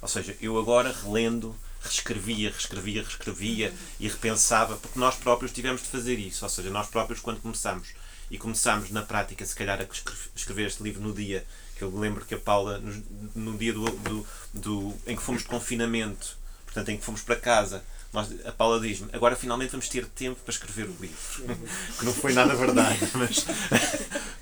Ou 0.00 0.08
seja, 0.08 0.36
eu 0.40 0.58
agora 0.58 0.94
relendo 1.04 1.54
reescrevia, 1.82 2.50
reescrevia, 2.50 3.02
reescrevia 3.02 3.74
e 4.00 4.08
repensava, 4.08 4.76
porque 4.76 4.98
nós 4.98 5.16
próprios 5.16 5.52
tivemos 5.52 5.82
de 5.82 5.88
fazer 5.88 6.18
isso. 6.18 6.44
Ou 6.44 6.48
seja, 6.48 6.70
nós 6.70 6.88
próprios, 6.88 7.20
quando 7.20 7.40
começamos, 7.40 7.88
e 8.30 8.38
começámos 8.38 8.90
na 8.90 9.02
prática, 9.02 9.44
se 9.44 9.54
calhar, 9.54 9.80
a 9.80 9.86
escrever 10.34 10.66
este 10.66 10.82
livro 10.82 11.02
no 11.02 11.12
dia 11.12 11.46
que 11.76 11.82
eu 11.82 11.96
lembro 11.96 12.24
que 12.24 12.34
a 12.34 12.38
Paula, 12.38 12.78
no, 12.78 13.02
no 13.34 13.58
dia 13.58 13.72
do, 13.72 13.84
do, 13.84 14.26
do, 14.52 14.96
em 15.06 15.16
que 15.16 15.22
fomos 15.22 15.42
de 15.42 15.48
confinamento, 15.48 16.36
portanto, 16.64 16.88
em 16.90 16.98
que 16.98 17.04
fomos 17.04 17.22
para 17.22 17.36
casa, 17.36 17.84
nós, 18.12 18.28
a 18.46 18.52
Paula 18.52 18.80
diz-me, 18.80 19.10
agora 19.12 19.36
finalmente 19.36 19.70
vamos 19.70 19.88
ter 19.88 20.06
tempo 20.06 20.40
para 20.40 20.52
escrever 20.52 20.88
o 20.88 20.96
livro. 21.00 21.56
que 21.98 22.04
não 22.04 22.12
foi 22.12 22.32
nada 22.32 22.54
verdade, 22.54 22.98
mas, 23.14 23.46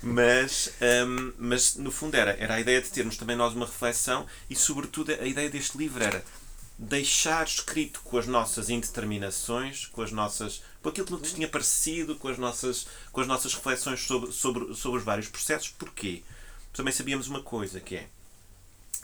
mas, 0.01 0.73
um, 1.05 1.33
mas 1.37 1.75
no 1.75 1.91
fundo 1.91 2.15
era, 2.15 2.31
era 2.39 2.55
a 2.55 2.59
ideia 2.59 2.81
de 2.81 2.89
termos 2.89 3.17
também 3.17 3.35
nós 3.35 3.53
uma 3.53 3.65
reflexão 3.65 4.25
e, 4.49 4.55
sobretudo, 4.55 5.11
a 5.11 5.25
ideia 5.25 5.49
deste 5.49 5.77
livro 5.77 6.03
era 6.03 6.23
deixar 6.77 7.45
escrito 7.45 8.01
com 8.01 8.17
as 8.17 8.27
nossas 8.27 8.69
indeterminações, 8.69 9.87
com 9.87 10.01
as 10.01 10.11
nossas, 10.11 10.61
com 10.81 10.89
aquilo 10.89 11.07
que 11.07 11.13
nos 11.13 11.33
tinha 11.33 11.47
parecido, 11.47 12.15
com 12.15 12.27
as 12.27 12.37
nossas, 12.37 12.87
com 13.11 13.19
as 13.19 13.27
nossas 13.27 13.53
reflexões 13.53 14.01
sobre, 14.01 14.31
sobre, 14.31 14.75
sobre 14.75 14.99
os 14.99 15.03
vários 15.03 15.27
processos. 15.27 15.69
Porquê? 15.69 16.23
Também 16.71 16.93
sabíamos 16.93 17.27
uma 17.27 17.41
coisa, 17.41 17.79
que 17.79 17.95
é 17.95 18.07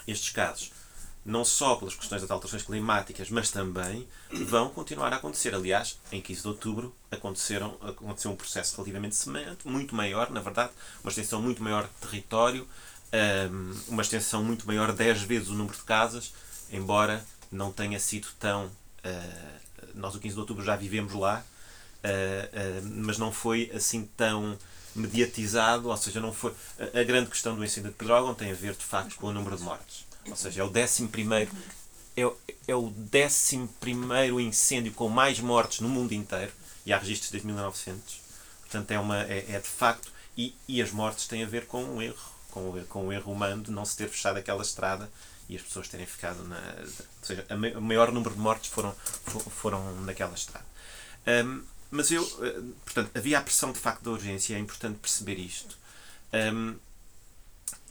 estes 0.07 0.29
casos, 0.29 0.71
não 1.25 1.45
só 1.45 1.75
pelas 1.75 1.95
questões 1.95 2.21
das 2.21 2.29
alterações 2.29 2.63
climáticas, 2.63 3.29
mas 3.29 3.49
também 3.49 4.07
vão 4.31 4.69
continuar 4.69 5.13
a 5.13 5.17
acontecer. 5.17 5.55
Aliás, 5.55 5.97
em 6.11 6.21
15 6.21 6.41
de 6.41 6.47
outubro 6.47 6.95
aconteceram, 7.09 7.77
aconteceu 7.81 8.31
um 8.31 8.35
processo 8.35 8.75
relativamente 8.75 9.15
semelhante, 9.15 9.67
muito 9.67 9.95
maior, 9.95 10.29
na 10.31 10.41
verdade, 10.41 10.71
uma 11.01 11.09
extensão 11.09 11.41
muito 11.41 11.63
maior 11.63 11.83
de 11.83 12.07
território, 12.07 12.67
hum, 13.51 13.73
uma 13.87 14.01
extensão 14.01 14.43
muito 14.43 14.67
maior, 14.67 14.91
10 14.91 15.21
vezes 15.21 15.49
o 15.49 15.53
número 15.53 15.77
de 15.77 15.83
casas, 15.83 16.33
embora 16.71 17.25
não 17.51 17.71
tenha 17.71 17.99
sido 17.99 18.27
tão. 18.39 18.65
Uh, 18.65 19.63
nós, 19.95 20.15
o 20.15 20.19
15 20.19 20.33
de 20.33 20.39
outubro, 20.39 20.63
já 20.63 20.75
vivemos 20.75 21.13
lá, 21.13 21.43
uh, 22.03 22.81
mas 22.95 23.17
não 23.17 23.31
foi 23.31 23.71
assim 23.73 24.09
tão 24.17 24.57
mediatizado, 24.95 25.89
ou 25.89 25.97
seja, 25.97 26.19
não 26.19 26.33
foi. 26.33 26.53
A 26.93 27.03
grande 27.03 27.29
questão 27.29 27.55
do 27.55 27.63
incêndio 27.63 27.91
de 27.91 27.97
Pedrógão 27.97 28.33
tem 28.33 28.51
a 28.51 28.55
ver, 28.55 28.73
de 28.73 28.83
facto, 28.83 29.15
com 29.15 29.27
o 29.27 29.33
número 29.33 29.55
de 29.55 29.63
mortes. 29.63 30.05
Ou 30.29 30.35
seja, 30.35 30.61
é 30.61 30.63
o 30.63 30.69
décimo 30.69 31.09
primeiro. 31.09 31.51
É, 32.15 32.21
é 32.67 32.75
o 32.75 32.89
décimo 32.89 33.67
primeiro 33.79 34.39
incêndio 34.39 34.93
com 34.93 35.09
mais 35.09 35.39
mortes 35.39 35.79
no 35.79 35.89
mundo 35.89 36.13
inteiro, 36.13 36.51
e 36.85 36.93
há 36.93 36.97
registros 36.97 37.31
desde 37.31 37.47
1900. 37.47 38.21
Portanto, 38.61 38.91
é, 38.91 38.99
uma, 38.99 39.23
é, 39.23 39.45
é 39.49 39.59
de 39.59 39.67
facto. 39.67 40.11
E, 40.35 40.55
e 40.67 40.81
as 40.81 40.91
mortes 40.91 41.27
têm 41.27 41.43
a 41.43 41.47
ver 41.47 41.67
com 41.67 41.83
um 41.83 42.01
erro, 42.01 42.33
com, 42.49 42.83
com 42.89 43.07
o 43.07 43.13
erro 43.13 43.31
humano 43.31 43.63
de 43.63 43.71
não 43.71 43.85
se 43.85 43.95
ter 43.95 44.09
fechado 44.09 44.37
aquela 44.37 44.63
estrada 44.63 45.09
e 45.47 45.55
as 45.55 45.61
pessoas 45.61 45.87
terem 45.87 46.05
ficado 46.05 46.43
na. 46.47 46.57
Ou 46.57 47.25
seja, 47.25 47.45
o 47.77 47.81
maior 47.81 48.11
número 48.11 48.33
de 48.33 48.39
mortes 48.39 48.71
foram, 48.71 48.95
foram 49.49 50.01
naquela 50.01 50.33
estrada. 50.33 50.65
Um, 51.27 51.63
mas 51.91 52.11
eu, 52.11 52.23
eh, 52.41 52.59
portanto, 52.83 53.11
havia 53.13 53.37
a 53.37 53.41
pressão 53.41 53.71
de 53.71 53.77
facto 53.77 54.01
da 54.01 54.11
urgência, 54.11 54.55
é 54.55 54.59
importante 54.59 54.97
perceber 54.97 55.37
isto. 55.37 55.77
Um, 56.33 56.75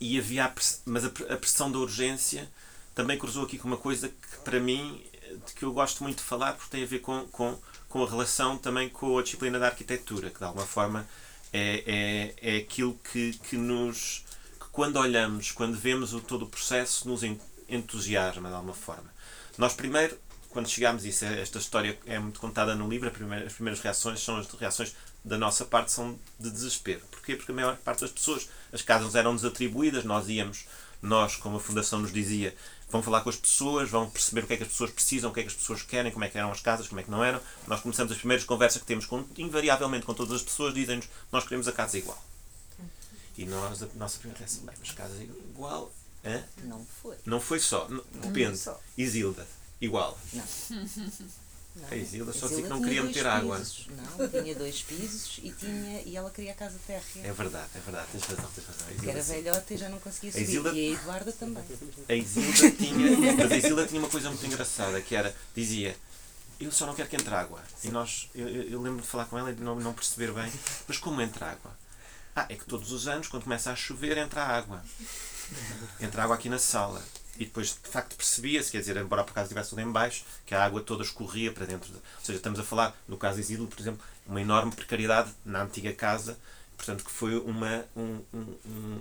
e 0.03 0.19
havia 0.19 0.47
a, 0.47 0.53
mas 0.85 1.05
a, 1.05 1.09
a 1.09 1.37
pressão 1.37 1.71
da 1.71 1.79
urgência 1.79 2.51
também 2.93 3.17
cruzou 3.17 3.45
aqui 3.45 3.57
com 3.57 3.69
uma 3.69 3.77
coisa 3.77 4.09
que 4.09 4.37
para 4.45 4.59
mim 4.59 5.01
de 5.47 5.53
que 5.55 5.65
eu 5.65 5.73
gosto 5.73 6.03
muito 6.03 6.19
de 6.19 6.25
falar 6.25 6.55
porque 6.55 6.71
tem 6.71 6.83
a 6.83 6.87
ver 6.87 6.99
com, 6.99 7.27
com, 7.29 7.57
com 7.89 8.03
a 8.03 8.11
relação 8.11 8.59
também 8.59 8.89
com 8.89 9.17
a 9.17 9.23
disciplina 9.23 9.59
da 9.61 9.67
arquitetura, 9.67 10.29
que 10.29 10.39
de 10.39 10.45
alguma 10.45 10.67
forma 10.67 11.07
é, 11.53 12.35
é, 12.43 12.55
é 12.55 12.57
aquilo 12.59 12.99
que, 13.13 13.35
que 13.49 13.57
nos 13.57 14.25
quando 14.73 14.97
olhamos, 14.97 15.53
quando 15.53 15.77
vemos 15.77 16.13
o, 16.13 16.21
todo 16.21 16.47
o 16.47 16.49
processo, 16.49 17.09
nos 17.09 17.23
entusiasma 17.69 18.49
de 18.49 18.55
alguma 18.55 18.75
forma. 18.75 19.13
Nós 19.57 19.75
primeiro, 19.75 20.19
quando 20.49 20.69
chegámos, 20.69 21.05
isso, 21.05 21.25
esta 21.25 21.59
história 21.59 21.97
é 22.07 22.19
muito 22.19 22.41
contada 22.41 22.75
no 22.75 22.89
livro, 22.89 23.11
primeira, 23.11 23.47
as 23.47 23.53
primeiras 23.53 23.81
reações 23.81 24.21
são 24.21 24.37
as 24.37 24.49
reações 24.49 24.95
da 25.25 25.39
nossa 25.39 25.65
parte 25.65 25.93
são 25.93 26.19
de 26.39 26.51
desespero. 26.51 27.01
Porquê? 27.11 27.37
Porque 27.37 27.53
a 27.53 27.55
maior 27.55 27.77
parte 27.77 28.01
das 28.01 28.11
pessoas, 28.11 28.49
as 28.73 28.83
casas 28.83 29.15
eram-nos 29.15 29.45
atribuídas, 29.45 30.05
nós 30.05 30.29
íamos, 30.29 30.65
nós, 31.01 31.37
como 31.37 31.57
a 31.57 31.61
Fundação 31.61 32.01
nos 32.01 32.13
dizia, 32.13 32.55
vão 32.89 33.03
falar 33.03 33.23
com 33.23 33.31
as 33.31 33.37
pessoas, 33.37 33.91
vão 33.91 34.09
perceber 34.09 34.45
o 34.45 34.47
que 34.47 34.53
é 34.55 34.57
que 34.57 34.63
as 34.63 34.69
pessoas 34.69 34.91
precisam, 34.91 35.31
o 35.31 35.35
que 35.35 35.41
é 35.41 35.43
que 35.43 35.49
as 35.49 35.55
pessoas 35.55 35.83
querem, 35.83 36.13
como 36.13 36.25
é 36.25 36.29
que 36.29 36.39
eram 36.39 36.53
as 36.53 36.61
casas, 36.61 36.89
como 36.89 37.01
é 37.01 37.03
que 37.05 37.11
não 37.11 37.25
eram. 37.25 37.41
Nós 37.67 37.81
começamos 37.81 38.13
as 38.13 38.19
primeiras 38.19 38.45
conversas 38.45 38.81
que 38.81 38.87
temos 38.87 39.07
com, 39.07 39.25
invariavelmente 39.37 40.07
com 40.07 40.15
todas 40.15 40.37
as 40.37 40.43
pessoas, 40.43 40.75
dizem-nos, 40.75 41.09
nós 41.31 41.45
queremos 41.45 41.67
a 41.67 41.73
casa 41.73 41.99
igual. 41.99 42.23
E 43.37 43.45
nós, 43.47 43.83
a 43.83 43.89
nossa 43.97 44.19
primeira 44.19 44.39
reação, 44.39 44.65
bem, 44.65 44.75
mas 44.79 44.91
casa 44.93 45.23
igual. 45.23 45.93
Hã? 46.25 46.45
Não 46.65 46.87
foi. 47.03 47.17
Não 47.25 47.41
foi 47.41 47.59
só. 47.59 47.89
Depende. 48.13 48.59
Só. 48.59 48.79
Isilda, 48.97 49.47
igual. 49.81 50.19
Não. 50.33 50.45
Não. 51.75 51.89
A 51.91 51.97
Isilda 51.97 52.33
só 52.35 52.47
dizia 52.47 52.65
que 52.65 52.69
não 52.69 52.83
queria 52.83 53.03
meter 53.03 53.27
água. 53.27 53.59
Não, 53.59 54.29
tinha 54.29 54.55
dois 54.55 54.83
pisos 54.83 55.39
e, 55.43 55.51
tinha, 55.53 56.03
e 56.03 56.15
ela 56.17 56.31
queria 56.31 56.53
a 56.53 56.55
casa 56.55 56.79
térrea. 56.87 57.03
É 57.25 57.33
verdade, 57.33 57.69
é 57.75 57.81
verdade, 57.81 58.09
tens 58.13 58.25
razão, 58.25 58.51
tens 58.55 58.67
razão. 58.67 58.87
A 58.89 59.11
era 59.11 59.23
velhota 59.23 59.75
e 59.75 59.77
já 59.79 59.89
não 59.89 59.99
conseguia 59.99 60.33
subir. 60.33 60.45
A 60.45 60.49
Isilda, 60.49 60.71
e 60.73 60.89
a 60.89 61.01
Eduarda 61.01 61.33
também. 61.33 61.65
A 62.09 62.15
Isilda 62.15 62.71
tinha. 62.73 63.37
Mas 63.37 63.53
a 63.53 63.57
Isilda 63.57 63.87
tinha 63.87 64.01
uma 64.01 64.11
coisa 64.11 64.29
muito 64.29 64.45
engraçada 64.45 65.01
que 65.01 65.15
era, 65.17 65.35
dizia, 65.55 65.97
eu 66.61 66.71
só 66.71 66.87
não 66.87 66.95
quero 66.95 67.09
que 67.09 67.17
entre 67.17 67.35
água. 67.35 67.63
E 67.83 67.89
nós, 67.89 68.29
eu, 68.35 68.47
eu 68.49 68.81
lembro 68.83 69.01
de 69.01 69.09
falar 69.09 69.25
com 69.25 69.39
ela 69.39 69.51
e 69.51 69.55
de 69.55 69.63
não, 69.63 69.75
não 69.75 69.95
perceber 69.95 70.31
bem, 70.33 70.53
mas 70.87 70.99
como 70.99 71.23
entra 71.23 71.53
água? 71.53 71.73
Ah, 72.37 72.47
é 72.49 72.55
que 72.55 72.65
todos 72.65 72.93
os 72.93 73.09
anos, 73.09 73.29
quando 73.29 73.45
começa 73.45 73.71
a 73.71 73.77
chover, 73.77 74.17
entra 74.19 74.43
água. 74.43 74.83
Entra 76.01 76.23
água 76.23 76.37
aqui 76.37 76.49
na 76.49 76.59
sala. 76.59 77.03
E 77.39 77.45
depois, 77.47 77.79
de 77.83 77.89
facto, 77.89 78.15
percebia-se, 78.15 78.71
quer 78.71 78.81
dizer, 78.81 78.97
embora 78.97 79.25
por 79.25 79.31
acaso 79.31 79.47
estivesse 79.47 79.71
tudo 79.71 79.81
em 79.81 79.91
baixo, 79.91 80.25
que 80.45 80.55
a 80.55 80.63
água 80.63 80.83
toda 80.83 81.03
escorria 81.03 81.51
para 81.51 81.65
dentro. 81.65 81.89
De... 81.89 81.97
Ou 81.97 82.25
seja, 82.25 82.37
estamos 82.37 82.59
a 82.61 82.63
falar, 82.63 82.97
no 83.09 83.17
caso 83.17 83.37
de 83.37 83.43
Isidro, 83.43 83.67
por 83.67 83.81
exemplo, 83.81 84.05
uma 84.27 84.41
enorme 84.41 84.73
precariedade 84.73 85.31
na 85.45 85.63
antiga 85.63 85.93
casa, 85.93 86.39
portanto, 86.77 87.05
que 87.05 87.11
foi 87.11 87.39
uma, 87.39 87.85
um, 87.97 88.21
um, 88.35 88.57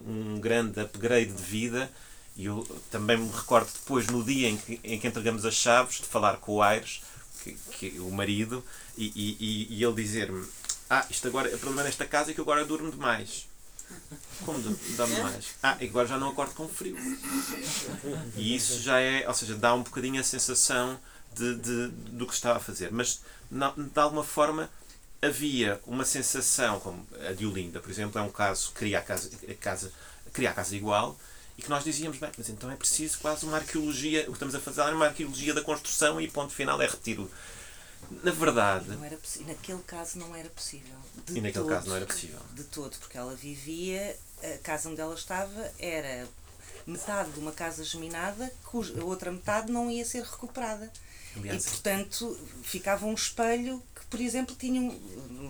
um 0.08 0.40
grande 0.40 0.80
upgrade 0.80 1.32
de 1.32 1.44
vida. 1.44 1.92
E 2.38 2.46
eu 2.46 2.66
também 2.90 3.18
me 3.18 3.30
recordo 3.30 3.70
depois, 3.74 4.08
no 4.08 4.24
dia 4.24 4.48
em 4.48 4.56
que, 4.56 4.80
em 4.84 4.98
que 4.98 5.08
entregamos 5.08 5.46
as 5.46 5.54
chaves, 5.54 5.98
de 5.98 6.06
falar 6.06 6.38
com 6.38 6.54
o 6.54 6.62
Aires, 6.62 7.04
que, 7.44 7.54
que, 7.72 8.00
o 8.00 8.10
marido, 8.10 8.64
e, 8.98 9.12
e, 9.14 9.78
e 9.78 9.84
ele 9.84 9.94
dizer-me: 9.94 10.48
ah, 10.90 11.06
isto 11.10 11.28
agora, 11.28 11.54
o 11.54 11.60
problema 11.60 11.84
nesta 11.84 12.06
casa 12.06 12.32
é 12.32 12.34
que 12.34 12.40
eu 12.40 12.44
agora 12.44 12.64
durmo 12.64 12.92
demais. 12.92 13.48
Como 14.46 14.60
dorme 14.60 15.20
mais? 15.22 15.46
Ah, 15.62 15.78
e 15.80 15.86
agora 15.86 16.08
já 16.08 16.18
não 16.18 16.30
acordo 16.30 16.54
com 16.54 16.68
frio. 16.68 16.98
E 18.36 18.56
isso 18.56 18.80
já 18.80 19.00
é, 19.00 19.28
ou 19.28 19.34
seja, 19.34 19.56
dá 19.56 19.74
um 19.74 19.84
bocadinho 19.84 20.20
a 20.20 20.24
sensação 20.24 21.00
de, 21.34 21.56
de, 21.56 21.88
do 21.88 22.26
que 22.26 22.34
estava 22.34 22.58
a 22.58 22.62
fazer. 22.62 22.92
Mas, 22.92 23.22
de 23.50 24.00
alguma 24.00 24.24
forma, 24.24 24.70
havia 25.22 25.80
uma 25.86 26.04
sensação, 26.04 26.80
como 26.80 27.06
a 27.28 27.34
de 27.34 27.46
Olinda, 27.46 27.80
por 27.80 27.92
exemplo, 27.92 28.20
é 28.20 28.22
um 28.24 28.32
caso, 28.32 28.72
cria 28.74 29.00
a 29.00 29.02
casa, 29.02 29.30
a 29.48 29.54
casa, 29.54 29.92
cria 30.34 30.50
a 30.50 30.54
casa 30.54 30.76
igual, 30.76 31.18
e 31.58 31.62
que 31.62 31.70
nós 31.70 31.84
dizíamos, 31.84 32.18
bem, 32.18 32.32
mas 32.36 32.50
então 32.50 32.72
é 32.72 32.76
preciso 32.76 33.20
quase 33.20 33.46
uma 33.46 33.58
arqueologia, 33.58 34.24
o 34.24 34.28
que 34.28 34.32
estamos 34.32 34.56
a 34.56 34.60
fazer 34.60 34.82
é 34.82 34.94
uma 34.94 35.06
arqueologia 35.06 35.54
da 35.54 35.62
construção 35.62 36.20
e 36.20 36.28
ponto 36.28 36.54
final 36.54 36.82
é 36.82 36.88
retiro 36.88 37.30
na 38.24 38.32
verdade. 38.32 38.90
Não 38.90 39.04
era 39.04 39.18
naquele 39.46 39.82
caso 39.84 40.20
não 40.20 40.36
era 40.36 40.50
possível. 40.50 40.96
e 41.30 41.42
naquele 41.42 41.54
todo, 41.54 41.70
caso 41.70 41.90
não 41.90 41.96
era 41.96 42.06
possível. 42.06 42.40
De 42.54 42.64
todo, 42.66 42.98
porque 43.00 43.18
ela 43.18 43.36
vivia, 43.36 44.18
a 44.44 44.58
casa 44.60 44.90
onde 44.90 45.02
ela 45.02 45.16
estava 45.16 45.72
era 45.80 46.28
metade 46.86 47.32
de 47.32 47.40
uma 47.40 47.52
casa 47.52 47.84
geminada, 47.84 48.52
cuja 48.66 49.00
a 49.00 49.04
outra 49.04 49.32
metade 49.32 49.72
não 49.72 49.90
ia 49.90 50.06
ser 50.06 50.24
recuperada. 50.24 50.92
Aliás, 51.36 51.66
e 51.66 51.70
portanto 51.70 52.38
ficava 52.64 53.06
um 53.06 53.14
espelho 53.14 53.82
que 53.96 54.06
por 54.12 54.20
exemplo, 54.20 54.54
tinham, 54.54 54.94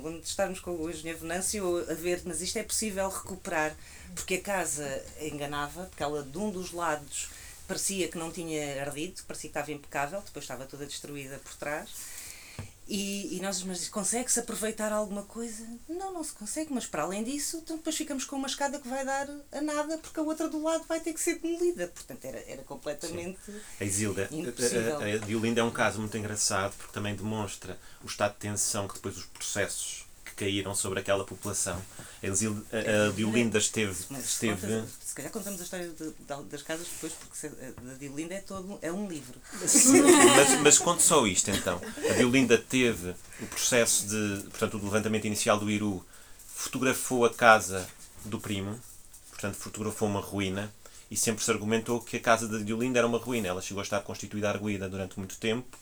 onde 0.04 0.28
estarmos 0.28 0.60
com 0.60 0.70
o 0.70 0.88
engenheiro 0.88 1.18
Venâncio 1.18 1.84
a 1.90 1.96
ver, 1.96 2.22
mas 2.26 2.42
isto 2.42 2.58
é 2.60 2.64
possível 2.64 3.10
recuperar, 3.10 3.76
porque 4.14 4.36
a 4.36 4.42
casa 4.42 5.04
enganava, 5.20 5.86
porque 5.86 6.04
ela 6.04 6.22
de 6.22 6.38
um 6.38 6.52
dos 6.52 6.72
lados 6.72 7.30
parecia 7.68 8.08
que 8.08 8.20
não 8.20 8.32
tinha 8.32 8.80
ardido, 8.82 9.24
parecia 9.28 9.50
que 9.50 9.58
estava 9.58 9.72
impecável, 9.72 10.22
depois 10.22 10.44
estava 10.44 10.66
toda 10.66 10.86
destruída 10.86 11.40
por 11.40 11.56
trás. 11.56 11.90
E, 12.88 13.38
e 13.38 13.42
nós, 13.42 13.64
mas 13.64 13.88
consegue-se 13.88 14.40
aproveitar 14.40 14.92
alguma 14.92 15.24
coisa? 15.24 15.66
Não, 15.88 16.14
não 16.14 16.24
se 16.24 16.34
consegue, 16.34 16.74
mas 16.74 16.86
para 16.86 17.04
além 17.04 17.24
disso, 17.24 17.62
então 17.64 17.78
depois 17.78 17.96
ficamos 17.96 18.26
com 18.26 18.36
uma 18.36 18.48
escada 18.48 18.80
que 18.80 18.88
vai 18.88 19.06
dar 19.06 19.30
a 19.52 19.62
nada, 19.62 19.98
porque 19.98 20.20
a 20.20 20.24
outra 20.24 20.50
do 20.50 20.62
lado 20.62 20.84
vai 20.88 21.00
ter 21.00 21.14
que 21.14 21.22
ser 21.22 21.40
demolida. 21.40 21.88
Portanto, 21.88 22.26
era, 22.26 22.44
era 22.48 22.64
completamente. 22.64 23.40
Sim. 23.46 23.60
A 23.80 23.86
Isilda, 23.86 24.28
impossível. 24.32 24.98
a, 25.00 25.04
a, 25.04 25.14
a 25.14 25.18
Diolinda 25.20 25.62
é 25.62 25.64
um 25.64 25.72
caso 25.72 26.00
muito 26.00 26.18
engraçado, 26.18 26.74
porque 26.76 26.92
também 26.92 27.16
demonstra 27.16 27.80
o 28.04 28.08
estado 28.08 28.34
de 28.34 28.40
tensão 28.40 28.88
que 28.88 28.96
depois 28.96 29.18
os 29.18 29.26
processos 29.26 30.06
caíram 30.42 30.74
sobre 30.74 31.00
aquela 31.00 31.24
população. 31.24 31.80
A, 32.22 32.28
Exil, 32.28 32.66
a, 32.74 33.10
a 33.10 33.12
Diolinda 33.12 33.60
esteve. 33.60 33.96
esteve 34.20 34.84
se 35.12 35.16
calhar 35.16 35.30
contamos 35.30 35.60
a 35.60 35.64
história 35.66 35.90
de, 35.90 36.06
de, 36.06 36.44
das 36.50 36.62
casas 36.62 36.88
depois, 36.88 37.12
porque 37.12 37.48
a 37.48 37.98
Diolinda 38.00 38.34
é 38.34 38.40
todo 38.40 38.80
é 38.82 38.90
um 38.94 39.10
livro. 39.10 39.38
mas, 39.52 40.62
mas 40.62 40.78
conto 40.80 41.02
só 41.02 41.28
isto 41.28 41.52
então. 41.52 41.82
A 42.10 42.14
Diolinda 42.14 42.58
teve 42.58 43.14
o 43.42 43.46
processo 43.48 44.08
de. 44.08 44.44
Portanto, 44.44 44.78
o 44.78 44.86
levantamento 44.86 45.26
inicial 45.26 45.60
do 45.60 45.70
Iru, 45.70 46.02
fotografou 46.56 47.26
a 47.26 47.30
casa 47.30 47.86
do 48.24 48.40
primo, 48.40 48.80
portanto, 49.32 49.56
fotografou 49.56 50.08
uma 50.08 50.22
ruína. 50.22 50.74
E 51.10 51.18
sempre 51.18 51.44
se 51.44 51.52
argumentou 51.52 52.00
que 52.00 52.16
a 52.16 52.22
casa 52.22 52.48
da 52.48 52.60
Diolinda 52.60 52.98
era 52.98 53.06
uma 53.06 53.18
ruína. 53.18 53.50
Ela 53.50 53.62
chegou 53.62 53.82
a 53.82 53.84
estar 53.84 54.00
constituída 54.00 54.48
arguída 54.48 54.88
durante 54.88 55.20
muito 55.20 55.38
tempo, 55.38 55.78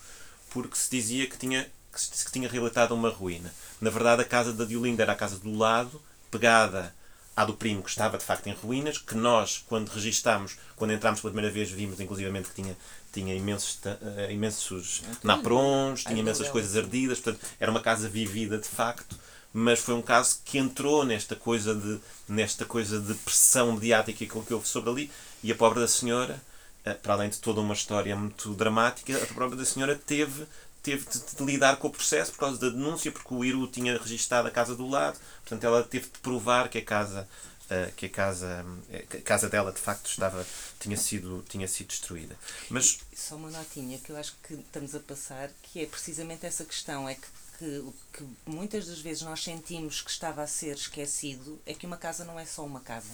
porque 0.49 0.75
se 0.75 0.89
dizia 0.89 1.27
que 1.27 1.37
tinha 1.37 1.69
que, 1.93 2.25
que 2.25 2.31
tinha 2.31 2.49
relatado 2.49 2.95
uma 2.95 3.09
ruína. 3.09 3.53
Na 3.79 3.91
verdade, 3.91 4.23
a 4.23 4.25
casa 4.25 4.51
da 4.51 4.65
Diolinda 4.65 5.03
era 5.03 5.11
a 5.11 5.15
casa 5.15 5.37
do 5.37 5.55
lado, 5.55 6.01
pegada 6.31 6.95
à 7.39 7.45
do 7.45 7.53
primo, 7.53 7.81
que 7.81 7.89
estava 7.89 8.17
de 8.17 8.23
facto 8.25 8.47
em 8.47 8.53
ruínas, 8.53 8.97
que 8.97 9.15
nós, 9.15 9.63
quando 9.65 9.87
registámos, 9.87 10.57
quando 10.75 10.91
entramos 10.91 11.21
pela 11.21 11.31
primeira 11.31 11.53
vez, 11.53 11.71
vimos 11.71 11.97
inclusivamente 12.01 12.49
que 12.49 12.61
tinha, 12.61 12.77
tinha 13.13 13.33
imensos, 13.33 13.79
uh, 13.85 14.29
imensos 14.29 15.01
naprons, 15.23 16.03
tinha 16.03 16.19
imensas 16.19 16.49
coisas 16.49 16.75
ardidas, 16.75 17.17
portanto, 17.17 17.45
era 17.57 17.71
uma 17.71 17.79
casa 17.79 18.09
vivida 18.09 18.57
de 18.57 18.67
facto, 18.67 19.17
mas 19.53 19.79
foi 19.79 19.93
um 19.93 20.01
caso 20.01 20.39
que 20.43 20.57
entrou 20.57 21.05
nesta 21.05 21.33
coisa 21.33 21.73
de, 21.73 21.99
nesta 22.27 22.65
coisa 22.65 22.99
de 22.99 23.13
pressão 23.13 23.71
mediática 23.71 24.25
que 24.25 24.53
houve 24.53 24.67
sobre 24.67 24.89
ali, 24.89 25.11
e 25.41 25.49
a 25.49 25.55
pobre 25.55 25.79
da 25.79 25.87
senhora, 25.87 26.41
uh, 26.85 26.95
para 26.95 27.13
além 27.13 27.29
de 27.29 27.39
toda 27.39 27.61
uma 27.61 27.73
história 27.73 28.17
muito 28.17 28.53
dramática, 28.53 29.15
a 29.15 29.33
pobre 29.33 29.57
da 29.57 29.63
senhora 29.63 29.95
teve 29.95 30.45
teve 30.81 31.05
de, 31.09 31.35
de, 31.35 31.43
lidar 31.43 31.77
com 31.77 31.87
o 31.87 31.91
processo 31.91 32.31
por 32.31 32.39
causa 32.39 32.59
da 32.59 32.69
denúncia, 32.69 33.11
porque 33.11 33.33
o 33.33 33.43
Iru 33.43 33.67
tinha 33.67 33.97
registado 33.97 34.47
a 34.47 34.51
casa 34.51 34.75
do 34.75 34.87
lado, 34.87 35.19
portanto 35.41 35.63
ela 35.63 35.83
teve 35.83 36.05
de 36.05 36.19
provar 36.19 36.69
que 36.69 36.77
a 36.77 36.85
casa 36.85 37.27
uh, 37.65 37.91
que 37.95 38.05
a 38.05 38.09
casa 38.09 38.65
a 38.91 39.21
casa 39.21 39.49
dela 39.49 39.71
de 39.71 39.79
facto 39.79 40.07
estava 40.07 40.45
tinha 40.79 40.97
sido 40.97 41.43
tinha 41.47 41.67
sido 41.67 41.87
destruída. 41.87 42.35
Mas 42.69 42.99
só 43.15 43.35
uma 43.35 43.49
notinha 43.49 43.97
que 43.99 44.11
eu 44.11 44.17
acho 44.17 44.35
que 44.43 44.53
estamos 44.53 44.95
a 44.95 44.99
passar, 44.99 45.49
que 45.63 45.81
é 45.81 45.85
precisamente 45.85 46.45
essa 46.45 46.63
questão 46.65 47.07
é 47.07 47.15
que 47.15 47.27
que, 47.59 47.83
que 48.13 48.25
muitas 48.45 48.87
das 48.87 48.99
vezes 48.99 49.21
nós 49.21 49.43
sentimos 49.43 50.01
que 50.01 50.09
estava 50.09 50.41
a 50.41 50.47
ser 50.47 50.75
esquecido 50.75 51.59
é 51.65 51.73
que 51.73 51.85
uma 51.85 51.97
casa 51.97 52.23
não 52.23 52.39
é 52.39 52.45
só 52.45 52.65
uma 52.65 52.79
casa. 52.79 53.11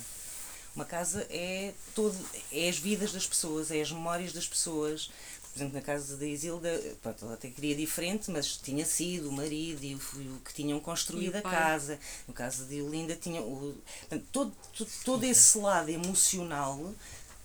Uma 0.75 0.86
casa 0.86 1.25
é 1.30 1.73
todo, 1.95 2.15
é 2.51 2.69
as 2.69 2.78
vidas 2.78 3.12
das 3.12 3.25
pessoas, 3.25 3.71
é 3.71 3.82
as 3.82 3.91
memórias 3.91 4.34
das 4.34 4.45
pessoas, 4.45 5.10
por 5.55 5.59
exemplo, 5.59 5.75
na 5.75 5.81
casa 5.81 6.17
da 6.17 6.25
Isilda, 6.25 6.69
pronto, 7.01 7.23
ela 7.23 7.35
até 7.35 7.49
queria 7.49 7.73
diferente, 7.73 8.29
mas 8.29 8.57
tinha 8.57 8.85
sido 8.85 9.29
o 9.29 9.31
marido 9.31 9.81
e 9.85 9.95
o, 9.95 9.97
o 9.97 10.39
que 10.41 10.53
tinham 10.53 10.77
construído 10.81 11.37
a 11.37 11.41
casa. 11.41 11.97
No 12.27 12.33
caso 12.33 12.65
de 12.65 12.81
Olinda, 12.81 13.15
tinha 13.15 13.41
o, 13.41 13.73
portanto, 14.01 14.25
todo, 14.33 14.53
todo, 14.77 14.91
todo 15.05 15.23
esse 15.23 15.57
lado 15.57 15.89
emocional 15.89 16.93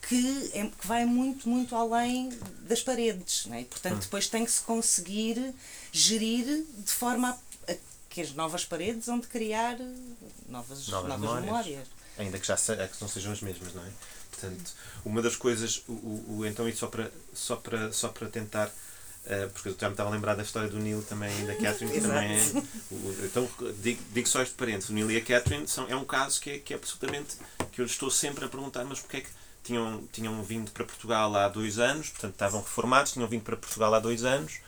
que, 0.03 0.51
é, 0.53 0.67
que 0.67 0.87
vai 0.89 1.05
muito, 1.05 1.49
muito 1.49 1.77
além 1.77 2.37
das 2.63 2.83
paredes. 2.83 3.47
Não 3.47 3.55
é? 3.55 3.61
E, 3.61 3.65
portanto, 3.65 3.99
hum. 3.99 4.01
depois 4.01 4.27
tem 4.27 4.45
que 4.45 4.51
se 4.51 4.63
conseguir 4.63 5.55
gerir 5.93 6.67
de 6.79 6.91
forma 6.91 7.39
a, 7.69 7.73
a 7.73 7.77
que 8.09 8.23
as 8.23 8.33
novas 8.33 8.65
paredes 8.65 9.07
onde 9.07 9.29
criar 9.29 9.79
novas, 10.49 10.89
novas, 10.89 10.89
novas 10.89 11.21
memórias. 11.21 11.45
memórias. 11.45 11.89
Ainda 12.19 12.41
que 12.41 12.47
já 12.49 12.57
se, 12.57 12.75
que 12.75 13.01
não 13.01 13.09
sejam 13.09 13.31
as 13.31 13.41
mesmas, 13.41 13.73
não 13.73 13.87
é? 13.87 13.91
Portanto, 14.41 14.73
uma 15.05 15.21
das 15.21 15.37
coisas, 15.37 15.83
o, 15.87 15.93
o, 15.93 16.37
o, 16.39 16.47
então, 16.47 16.69
isso 16.69 16.79
só 16.79 16.87
para, 16.87 17.11
só 17.35 17.57
para, 17.57 17.93
só 17.93 18.09
para 18.09 18.29
tentar, 18.29 18.67
uh, 18.69 19.51
porque 19.53 19.69
eu 19.69 19.77
já 19.79 19.89
me 19.89 19.93
estava 19.93 20.09
a 20.09 20.13
lembrar 20.13 20.35
da 20.35 20.43
história 20.43 20.69
do 20.69 20.79
Neil 20.79 21.03
também 21.03 21.31
e 21.43 21.47
da 21.47 21.55
Catherine, 21.55 21.93
que 21.93 22.01
também 22.01 22.37
é. 22.37 22.63
O, 22.91 23.17
então, 23.25 23.49
digo, 23.83 24.03
digo 24.13 24.29
só 24.29 24.43
este 24.43 24.55
parênteses: 24.55 24.91
o 24.91 24.93
Neil 24.93 25.11
e 25.11 25.17
a 25.17 25.21
Catherine 25.21 25.69
são, 25.69 25.87
é 25.89 25.95
um 25.95 26.05
caso 26.05 26.41
que 26.41 26.51
é, 26.51 26.59
que 26.59 26.73
é 26.73 26.77
absolutamente. 26.77 27.37
que 27.71 27.81
eu 27.81 27.87
estou 27.87 28.11
sempre 28.11 28.45
a 28.45 28.49
perguntar, 28.49 28.85
mas 28.85 29.01
porque 29.01 29.19
é 29.19 29.21
que 29.21 29.31
tinham, 29.63 30.03
tinham 30.13 30.43
vindo 30.43 30.71
para 30.71 30.85
Portugal 30.85 31.35
há 31.37 31.49
dois 31.49 31.79
anos, 31.79 32.09
portanto, 32.09 32.33
estavam 32.33 32.61
reformados, 32.61 33.13
tinham 33.13 33.29
vindo 33.29 33.43
para 33.43 33.57
Portugal 33.57 33.95
há 33.95 34.01
dois 34.01 34.25
anos, 34.25 34.59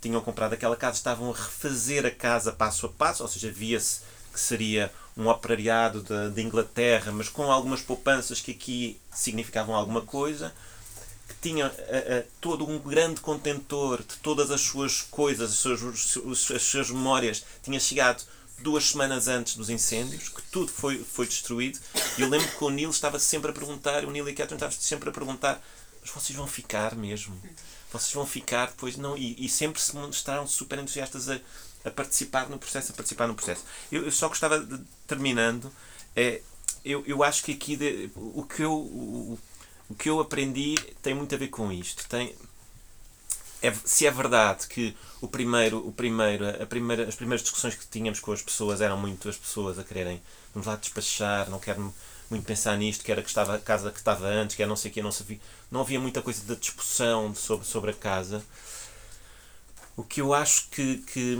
tinham 0.00 0.20
comprado 0.20 0.52
aquela 0.52 0.76
casa, 0.76 0.96
estavam 0.96 1.30
a 1.30 1.34
refazer 1.34 2.04
a 2.06 2.10
casa 2.10 2.52
passo 2.52 2.86
a 2.86 2.88
passo, 2.88 3.22
ou 3.22 3.28
seja, 3.28 3.50
via-se 3.50 4.00
que 4.32 4.38
seria 4.38 4.92
um 5.16 5.28
operariado 5.28 6.04
de, 6.30 6.42
Inglaterra, 6.42 7.10
mas 7.10 7.28
com 7.28 7.50
algumas 7.50 7.80
poupanças 7.80 8.40
que 8.40 8.50
aqui 8.50 9.00
significavam 9.10 9.74
alguma 9.74 10.02
coisa, 10.02 10.54
que 11.26 11.34
tinha 11.40 11.66
a, 11.66 11.68
a, 11.68 12.22
todo 12.40 12.68
um 12.68 12.78
grande 12.78 13.20
contentor 13.20 13.98
de 13.98 14.16
todas 14.16 14.50
as 14.50 14.60
suas 14.60 15.00
coisas, 15.00 15.50
as 15.50 15.56
suas, 15.56 16.50
as 16.50 16.62
suas 16.62 16.90
memórias, 16.90 17.44
tinha 17.62 17.80
chegado 17.80 18.22
duas 18.58 18.90
semanas 18.90 19.26
antes 19.26 19.56
dos 19.56 19.70
incêndios, 19.70 20.28
que 20.28 20.42
tudo 20.50 20.70
foi, 20.70 20.98
foi 20.98 21.26
destruído. 21.26 21.78
E 22.18 22.22
eu 22.22 22.28
lembro 22.28 22.48
que 22.48 22.64
o 22.64 22.70
Neil 22.70 22.90
estava 22.90 23.18
sempre 23.18 23.50
a 23.50 23.54
perguntar, 23.54 24.04
o 24.04 24.10
Neil 24.10 24.28
e 24.28 24.32
a 24.32 24.34
Catherine 24.34 24.56
estavam 24.56 24.76
sempre 24.78 25.08
a 25.08 25.12
perguntar, 25.12 25.62
mas 26.02 26.10
vocês 26.10 26.36
vão 26.36 26.46
ficar 26.46 26.94
mesmo? 26.94 27.40
Vocês 27.92 28.12
vão 28.12 28.26
ficar 28.26 28.66
depois? 28.66 28.96
Não, 28.96 29.16
e, 29.16 29.44
e 29.44 29.48
sempre 29.48 29.80
se 29.80 29.94
mostraram 29.94 30.46
super 30.46 30.78
entusiastas 30.78 31.28
a, 31.28 31.40
a 31.86 31.90
participar 31.90 32.48
no 32.50 32.58
processo, 32.58 32.92
a 32.92 32.94
participar 32.94 33.28
no 33.28 33.34
processo. 33.34 33.64
Eu, 33.90 34.04
eu 34.04 34.12
só 34.12 34.28
gostava 34.28 34.58
de, 34.58 34.78
terminando, 35.06 35.72
é, 36.14 36.42
eu, 36.84 37.04
eu 37.06 37.22
acho 37.22 37.44
que 37.44 37.52
aqui 37.52 37.76
de, 37.76 38.10
o, 38.16 38.42
que 38.42 38.62
eu, 38.62 38.72
o, 38.72 39.38
o 39.88 39.94
que 39.94 40.10
eu 40.10 40.20
aprendi 40.20 40.74
tem 41.00 41.14
muito 41.14 41.34
a 41.34 41.38
ver 41.38 41.48
com 41.48 41.70
isto. 41.72 42.06
Tem, 42.08 42.34
é, 43.62 43.72
se 43.84 44.06
é 44.06 44.10
verdade 44.10 44.66
que 44.66 44.96
o 45.20 45.28
primeiro, 45.28 45.78
o 45.86 45.92
primeiro, 45.92 46.48
a 46.62 46.66
primeira, 46.66 47.08
as 47.08 47.14
primeiras 47.14 47.42
discussões 47.42 47.74
que 47.74 47.86
tínhamos 47.86 48.20
com 48.20 48.32
as 48.32 48.42
pessoas 48.42 48.80
eram 48.80 48.98
muito 48.98 49.28
as 49.28 49.36
pessoas 49.36 49.78
a 49.78 49.84
quererem 49.84 50.20
vamos 50.52 50.66
lá 50.66 50.76
despachar, 50.76 51.48
não 51.50 51.58
quero 51.58 51.94
muito 52.30 52.44
pensar 52.44 52.76
nisto, 52.76 53.04
que 53.04 53.12
era 53.12 53.22
que 53.22 53.28
estava 53.28 53.54
a 53.54 53.58
casa 53.58 53.90
que 53.90 53.98
estava 53.98 54.26
antes, 54.26 54.56
que 54.56 54.62
era 54.62 54.68
não 54.68 54.76
sei 54.76 54.90
o 54.90 54.94
que, 54.94 55.02
não 55.02 55.12
sabia, 55.12 55.38
não 55.70 55.80
havia 55.80 56.00
muita 56.00 56.22
coisa 56.22 56.40
de 56.44 56.56
discussão 56.56 57.34
sobre, 57.34 57.66
sobre 57.66 57.90
a 57.90 57.94
casa. 57.94 58.42
O 59.96 60.04
que 60.04 60.20
eu 60.20 60.34
acho 60.34 60.68
que, 60.68 60.98
que, 60.98 61.38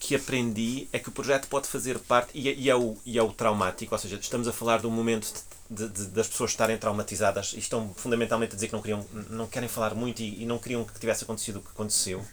que 0.00 0.14
aprendi 0.14 0.88
é 0.92 0.98
que 0.98 1.08
o 1.08 1.12
projeto 1.12 1.46
pode 1.48 1.68
fazer 1.68 1.98
parte, 1.98 2.30
e, 2.34 2.48
é, 2.48 2.54
e, 2.54 2.70
é, 2.70 2.74
o, 2.74 2.96
e 3.04 3.18
é 3.18 3.22
o 3.22 3.32
traumático, 3.32 3.94
ou 3.94 3.98
seja, 3.98 4.16
estamos 4.16 4.48
a 4.48 4.52
falar 4.52 4.80
de 4.80 4.86
um 4.86 4.90
momento 4.90 5.30
de, 5.68 5.88
de, 5.88 6.06
das 6.06 6.26
pessoas 6.26 6.50
estarem 6.52 6.78
traumatizadas 6.78 7.52
e 7.52 7.58
estão 7.58 7.92
fundamentalmente 7.94 8.52
a 8.52 8.54
dizer 8.54 8.68
que 8.68 8.72
não, 8.72 8.82
queriam, 8.82 9.06
não 9.30 9.46
querem 9.46 9.68
falar 9.68 9.94
muito 9.94 10.20
e, 10.20 10.42
e 10.42 10.46
não 10.46 10.58
queriam 10.58 10.84
que 10.84 10.98
tivesse 10.98 11.24
acontecido 11.24 11.56
o 11.58 11.62
que 11.62 11.70
aconteceu. 11.70 12.24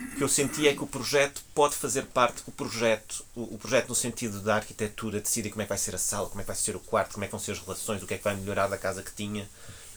O 0.00 0.16
que 0.16 0.22
eu 0.22 0.28
senti 0.28 0.68
é 0.68 0.74
que 0.74 0.84
o 0.84 0.86
projeto 0.86 1.42
pode 1.54 1.74
fazer 1.74 2.04
parte, 2.06 2.42
o 2.46 2.52
projeto, 2.52 3.24
o, 3.34 3.54
o 3.54 3.58
projeto 3.58 3.88
no 3.88 3.94
sentido 3.94 4.40
da 4.40 4.56
arquitetura, 4.56 5.20
decidir 5.20 5.50
como 5.50 5.62
é 5.62 5.64
que 5.64 5.70
vai 5.70 5.78
ser 5.78 5.94
a 5.94 5.98
sala, 5.98 6.28
como 6.28 6.40
é 6.40 6.44
que 6.44 6.48
vai 6.48 6.56
ser 6.56 6.76
o 6.76 6.80
quarto, 6.80 7.14
como 7.14 7.24
é 7.24 7.26
que 7.26 7.32
vão 7.32 7.40
ser 7.40 7.52
as 7.52 7.58
relações, 7.58 8.02
o 8.02 8.06
que 8.06 8.14
é 8.14 8.18
que 8.18 8.24
vai 8.24 8.36
melhorar 8.36 8.66
da 8.68 8.76
casa 8.76 9.02
que 9.02 9.12
tinha. 9.12 9.48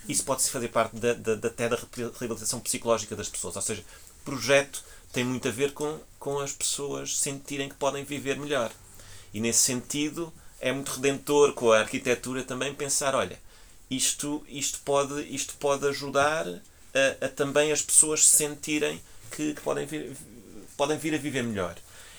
Isso 0.08 0.24
pode-se 0.24 0.50
fazer 0.50 0.70
parte 0.70 0.96
da, 0.96 1.14
da, 1.14 1.36
da, 1.36 1.48
até 1.48 1.70
da 1.70 1.78
reabilitação 2.20 2.60
psicológica 2.60 3.16
das 3.16 3.30
pessoas. 3.30 3.56
Ou 3.56 3.62
seja, 3.62 3.84
projeto 4.24 4.84
tem 5.14 5.24
muito 5.24 5.48
a 5.48 5.52
ver 5.52 5.74
com, 5.74 6.00
com 6.18 6.40
as 6.40 6.52
pessoas 6.52 7.18
sentirem 7.18 7.70
que 7.70 7.76
podem 7.76 8.04
viver 8.04 8.38
melhor. 8.38 8.72
E 9.34 9.40
nesse 9.40 9.60
sentido 9.60 10.34
é 10.60 10.72
muito 10.72 10.92
redentor 10.94 11.54
com 11.54 11.72
a 11.72 11.80
arquitetura 11.80 12.44
também 12.44 12.74
pensar, 12.74 13.14
olha, 13.14 13.40
isto, 13.90 14.44
isto, 14.50 14.80
pode, 14.84 15.22
isto 15.34 15.54
pode 15.60 15.88
ajudar 15.88 16.48
a, 16.48 17.26
a 17.26 17.30
também 17.30 17.72
as 17.72 17.82
pessoas 17.82 18.26
se 18.26 18.38
sentirem 18.38 19.00
que, 19.32 19.54
que, 19.54 19.62
podem, 19.62 19.86
vir, 19.86 20.18
podem 20.76 20.98
vir 20.98 21.14
a 21.14 21.18
viver 21.18 21.44
melhor. 21.44 21.76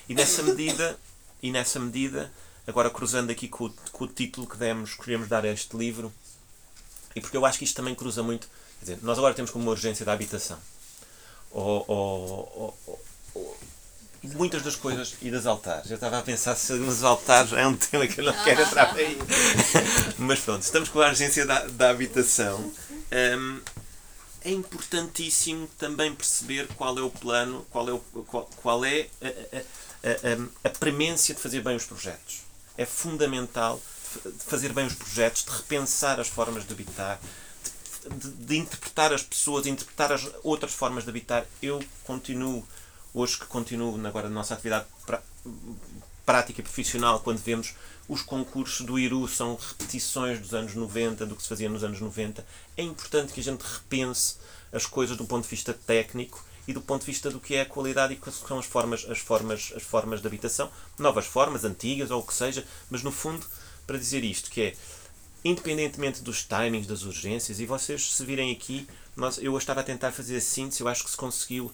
E 0.08 0.14
nessa 0.14 0.42
medida, 0.42 0.98
e 1.42 1.50
nessa 1.50 1.80
medida 1.80 2.30
agora 2.66 2.90
cruzando 2.90 3.30
aqui 3.30 3.48
com, 3.48 3.70
com 3.92 4.04
o 4.04 4.08
título 4.08 4.46
que 4.46 4.56
demos, 4.56 4.90
escolhemos 4.90 5.28
dar 5.28 5.44
a 5.44 5.48
este 5.48 5.76
livro, 5.76 6.12
e 7.16 7.20
porque 7.20 7.36
eu 7.36 7.44
acho 7.44 7.58
que 7.58 7.64
isto 7.64 7.76
também 7.76 7.94
cruza 7.94 8.22
muito. 8.22 8.48
Dizer, 8.80 8.98
nós 9.02 9.18
agora 9.18 9.34
temos 9.34 9.50
como 9.50 9.64
uma 9.64 9.70
urgência 9.72 10.04
da 10.04 10.12
habitação 10.12 10.58
ou, 11.54 11.84
ou, 11.86 12.78
ou, 12.86 13.56
muitas 14.34 14.62
das 14.62 14.74
coisas 14.74 15.14
e 15.22 15.30
das 15.30 15.46
altares. 15.46 15.90
Eu 15.90 15.94
estava 15.94 16.18
a 16.18 16.22
pensar 16.22 16.56
se 16.56 16.72
nos 16.74 17.04
altares 17.04 17.52
é 17.52 17.66
um 17.66 17.76
tema 17.76 18.06
que 18.06 18.20
eu 18.20 18.24
não 18.24 18.44
quero 18.44 18.62
entrar 18.62 18.94
aí. 18.94 19.16
Mas 20.18 20.40
pronto, 20.40 20.62
estamos 20.62 20.88
com 20.88 21.00
a 21.00 21.08
agência 21.08 21.46
da, 21.46 21.64
da 21.66 21.90
habitação. 21.90 22.72
Um, 23.38 23.60
é 24.44 24.50
importantíssimo 24.50 25.68
também 25.78 26.14
perceber 26.14 26.66
qual 26.76 26.98
é 26.98 27.02
o 27.02 27.10
plano, 27.10 27.64
qual 27.70 27.88
é, 27.88 27.92
o, 27.92 27.98
qual, 27.98 28.50
qual 28.56 28.84
é 28.84 29.08
a, 29.22 29.28
a, 29.56 30.66
a, 30.66 30.68
a 30.68 30.70
premência 30.70 31.34
de 31.34 31.40
fazer 31.40 31.60
bem 31.62 31.76
os 31.76 31.84
projetos. 31.84 32.42
É 32.76 32.84
fundamental 32.84 33.80
de 34.24 34.44
fazer 34.44 34.72
bem 34.72 34.86
os 34.86 34.94
projetos, 34.94 35.44
de 35.44 35.50
repensar 35.50 36.20
as 36.20 36.28
formas 36.28 36.66
de 36.66 36.72
habitar, 36.72 37.18
de, 38.08 38.30
de, 38.30 38.56
interpretar 38.56 39.12
as 39.12 39.22
pessoas, 39.22 39.66
interpretar 39.66 40.12
as 40.12 40.28
outras 40.42 40.72
formas 40.72 41.04
de 41.04 41.10
habitar. 41.10 41.46
Eu 41.62 41.82
continuo, 42.04 42.66
hoje 43.12 43.38
que 43.38 43.46
continuo 43.46 43.98
agora 44.06 44.28
na 44.28 44.34
nossa 44.34 44.54
atividade 44.54 44.86
pra, 45.06 45.22
prática 46.24 46.60
e 46.60 46.64
profissional, 46.64 47.20
quando 47.20 47.38
vemos 47.38 47.74
os 48.08 48.22
concursos 48.22 48.84
do 48.84 48.98
Iru 48.98 49.26
são 49.26 49.56
repetições 49.56 50.38
dos 50.38 50.52
anos 50.52 50.74
90, 50.74 51.24
do 51.26 51.36
que 51.36 51.42
se 51.42 51.48
fazia 51.48 51.68
nos 51.68 51.82
anos 51.82 52.00
90. 52.00 52.44
É 52.76 52.82
importante 52.82 53.32
que 53.32 53.40
a 53.40 53.42
gente 53.42 53.62
repense 53.62 54.36
as 54.72 54.86
coisas 54.86 55.16
do 55.16 55.24
ponto 55.24 55.44
de 55.44 55.50
vista 55.50 55.72
técnico 55.72 56.44
e 56.66 56.72
do 56.72 56.80
ponto 56.80 57.00
de 57.00 57.06
vista 57.06 57.30
do 57.30 57.40
que 57.40 57.54
é 57.54 57.62
a 57.62 57.66
qualidade 57.66 58.14
e 58.14 58.16
quais 58.16 58.36
são 58.36 58.58
as 58.58 58.66
formas, 58.66 59.06
as 59.08 59.18
formas, 59.18 59.72
as 59.76 59.82
formas 59.82 60.20
de 60.20 60.26
habitação, 60.26 60.70
novas 60.98 61.26
formas, 61.26 61.64
antigas 61.64 62.10
ou 62.10 62.20
o 62.20 62.26
que 62.26 62.34
seja, 62.34 62.64
mas 62.90 63.02
no 63.02 63.12
fundo, 63.12 63.46
para 63.86 63.98
dizer 63.98 64.24
isto, 64.24 64.50
que 64.50 64.60
é 64.62 64.74
independentemente 65.44 66.22
dos 66.22 66.42
timings, 66.42 66.86
das 66.86 67.02
urgências, 67.02 67.60
e 67.60 67.66
vocês 67.66 68.14
se 68.14 68.24
virem 68.24 68.50
aqui, 68.50 68.88
nós, 69.14 69.38
eu 69.38 69.56
estava 69.58 69.80
a 69.80 69.84
tentar 69.84 70.10
fazer 70.10 70.36
a 70.36 70.40
síntese, 70.40 70.80
eu 70.80 70.88
acho 70.88 71.04
que 71.04 71.10
se 71.10 71.16
conseguiu 71.16 71.66
uh, 71.66 71.70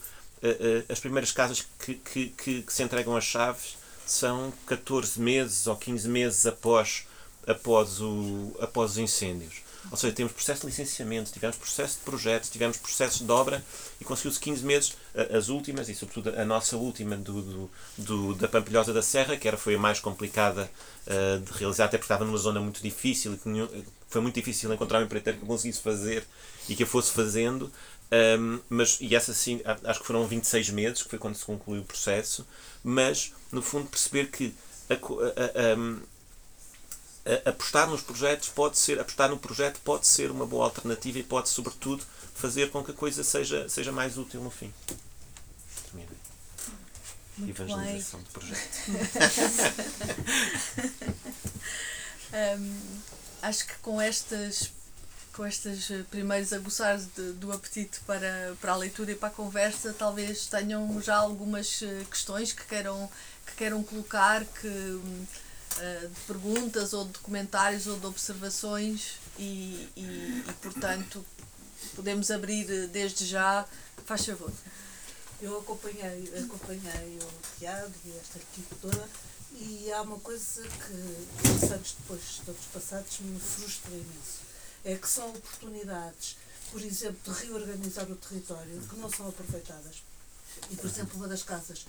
uh, 0.46 0.85
as 0.88 0.98
primeiras 0.98 1.30
casas 1.30 1.66
que, 1.78 1.94
que, 1.94 2.26
que, 2.28 2.62
que 2.62 2.72
se 2.72 2.83
entregam 2.83 3.16
as 3.16 3.24
chaves 3.24 3.78
são 4.04 4.52
14 4.66 5.20
meses 5.20 5.66
ou 5.66 5.76
15 5.76 6.09
meses 6.09 6.46
após, 6.46 7.06
após, 7.46 8.00
o, 8.00 8.56
após 8.61 8.92
os 8.92 8.98
incêndios. 8.98 9.62
Ou 9.90 9.96
seja, 9.96 10.14
temos 10.14 10.32
processo 10.32 10.62
de 10.62 10.66
licenciamento, 10.66 11.32
tivemos 11.32 11.56
processo 11.56 11.98
de 11.98 12.04
projetos, 12.04 12.50
tivemos 12.50 12.76
processo 12.76 13.24
de 13.24 13.30
obra 13.30 13.64
e 14.00 14.04
conseguiu-se 14.04 14.38
15 14.38 14.64
meses, 14.64 14.96
as 15.36 15.48
últimas 15.48 15.88
e 15.88 15.94
sobretudo 15.94 16.30
a 16.38 16.44
nossa 16.44 16.76
última 16.76 17.16
do, 17.16 17.42
do, 17.42 17.70
do, 17.98 18.34
da 18.34 18.48
Pampilhosa 18.48 18.92
da 18.92 19.02
Serra, 19.02 19.36
que 19.36 19.48
era, 19.48 19.56
foi 19.56 19.74
a 19.74 19.78
mais 19.78 20.00
complicada 20.00 20.70
uh, 21.06 21.40
de 21.40 21.52
realizar, 21.58 21.86
até 21.86 21.96
porque 21.98 22.12
estava 22.12 22.24
numa 22.24 22.38
zona 22.38 22.60
muito 22.60 22.82
difícil 22.82 23.34
e 23.34 23.36
que 23.38 23.84
foi 24.08 24.20
muito 24.20 24.34
difícil 24.34 24.72
encontrar 24.72 25.00
um 25.00 25.04
empreiteiro 25.04 25.38
que 25.38 25.46
conseguisse 25.46 25.80
fazer 25.80 26.24
e 26.68 26.74
que 26.74 26.82
a 26.82 26.86
fosse 26.86 27.12
fazendo. 27.12 27.72
Um, 28.12 28.58
mas, 28.68 28.98
e 29.00 29.14
essa 29.14 29.32
sim, 29.32 29.60
acho 29.84 30.00
que 30.00 30.06
foram 30.06 30.26
26 30.26 30.70
meses, 30.70 31.02
que 31.02 31.10
foi 31.10 31.18
quando 31.18 31.36
se 31.36 31.44
concluiu 31.44 31.82
o 31.82 31.84
processo, 31.84 32.46
mas 32.82 33.32
no 33.52 33.62
fundo 33.62 33.86
perceber 33.86 34.30
que 34.30 34.52
a, 34.88 34.94
a, 34.94 34.96
a, 34.96 36.00
apostar 37.44 37.88
nos 37.88 38.02
projetos 38.02 38.48
pode 38.48 38.78
ser, 38.78 38.98
apostar 38.98 39.28
no 39.28 39.38
projeto 39.38 39.80
pode 39.85 40.06
ser 40.06 40.30
uma 40.30 40.46
boa 40.46 40.64
alternativa 40.64 41.18
e 41.18 41.22
pode 41.22 41.48
sobretudo 41.48 42.04
fazer 42.35 42.70
com 42.70 42.83
que 42.83 42.90
a 42.90 42.94
coisa 42.94 43.22
seja, 43.22 43.68
seja 43.68 43.92
mais 43.92 44.16
útil 44.16 44.42
no 44.42 44.50
fim. 44.50 44.72
Muito 47.40 47.61
Evangelização 47.61 48.20
bem. 48.20 48.26
de 48.26 48.33
projeto. 48.33 48.70
um, 52.59 52.78
acho 53.42 53.66
que 53.66 53.74
com 53.78 54.00
estas 54.00 54.72
com 55.33 55.46
estes 55.46 55.90
eh, 55.90 56.02
primeiros 56.11 56.52
aguçares 56.52 57.06
de, 57.14 57.33
do 57.35 57.52
apetite 57.52 58.00
para, 58.00 58.54
para 58.61 58.72
a 58.72 58.76
leitura 58.76 59.12
e 59.12 59.14
para 59.14 59.28
a 59.28 59.33
conversa, 59.33 59.94
talvez 59.96 60.46
tenham 60.46 61.00
já 61.00 61.16
algumas 61.16 61.80
eh, 61.83 62.04
questões 62.11 62.52
que 62.52 62.64
queiram, 62.66 63.09
que 63.46 63.54
queiram 63.54 63.83
colocar, 63.83 64.44
que, 64.44 65.00
uh, 65.76 66.09
de 66.09 66.20
perguntas 66.26 66.92
ou 66.92 67.06
de 67.06 67.18
comentários 67.20 67.87
ou 67.87 67.98
de 67.98 68.06
observações 68.06 69.18
e, 69.38 69.88
e, 69.96 70.44
e, 70.48 70.52
portanto 70.61 71.24
podemos 71.94 72.30
abrir 72.30 72.88
desde 72.88 73.26
já. 73.26 73.66
Faz 74.04 74.26
favor. 74.26 74.52
Eu 75.40 75.59
acompanhei, 75.59 76.33
acompanhei 76.44 77.18
o 77.22 77.59
Tiago 77.59 77.92
e 78.04 78.11
esta 78.18 78.38
equipe 78.38 78.74
toda 78.80 79.09
e 79.52 79.90
há 79.92 80.02
uma 80.02 80.18
coisa 80.20 80.62
que, 80.62 81.66
anos 81.66 81.96
depois, 81.98 82.40
todos 82.44 82.64
passados, 82.72 83.20
me 83.20 83.38
frustra 83.38 83.90
imenso 83.90 84.50
é 84.85 84.96
que 84.96 85.09
são 85.09 85.28
oportunidades, 85.30 86.37
por 86.70 86.80
exemplo, 86.80 87.33
de 87.33 87.44
reorganizar 87.44 88.11
o 88.11 88.16
território 88.16 88.80
que 88.88 88.96
não 88.96 89.11
são 89.11 89.28
aproveitadas. 89.28 90.02
E, 90.70 90.76
por 90.76 90.87
exemplo, 90.87 91.16
uma 91.16 91.28
das 91.28 91.42
casas 91.42 91.87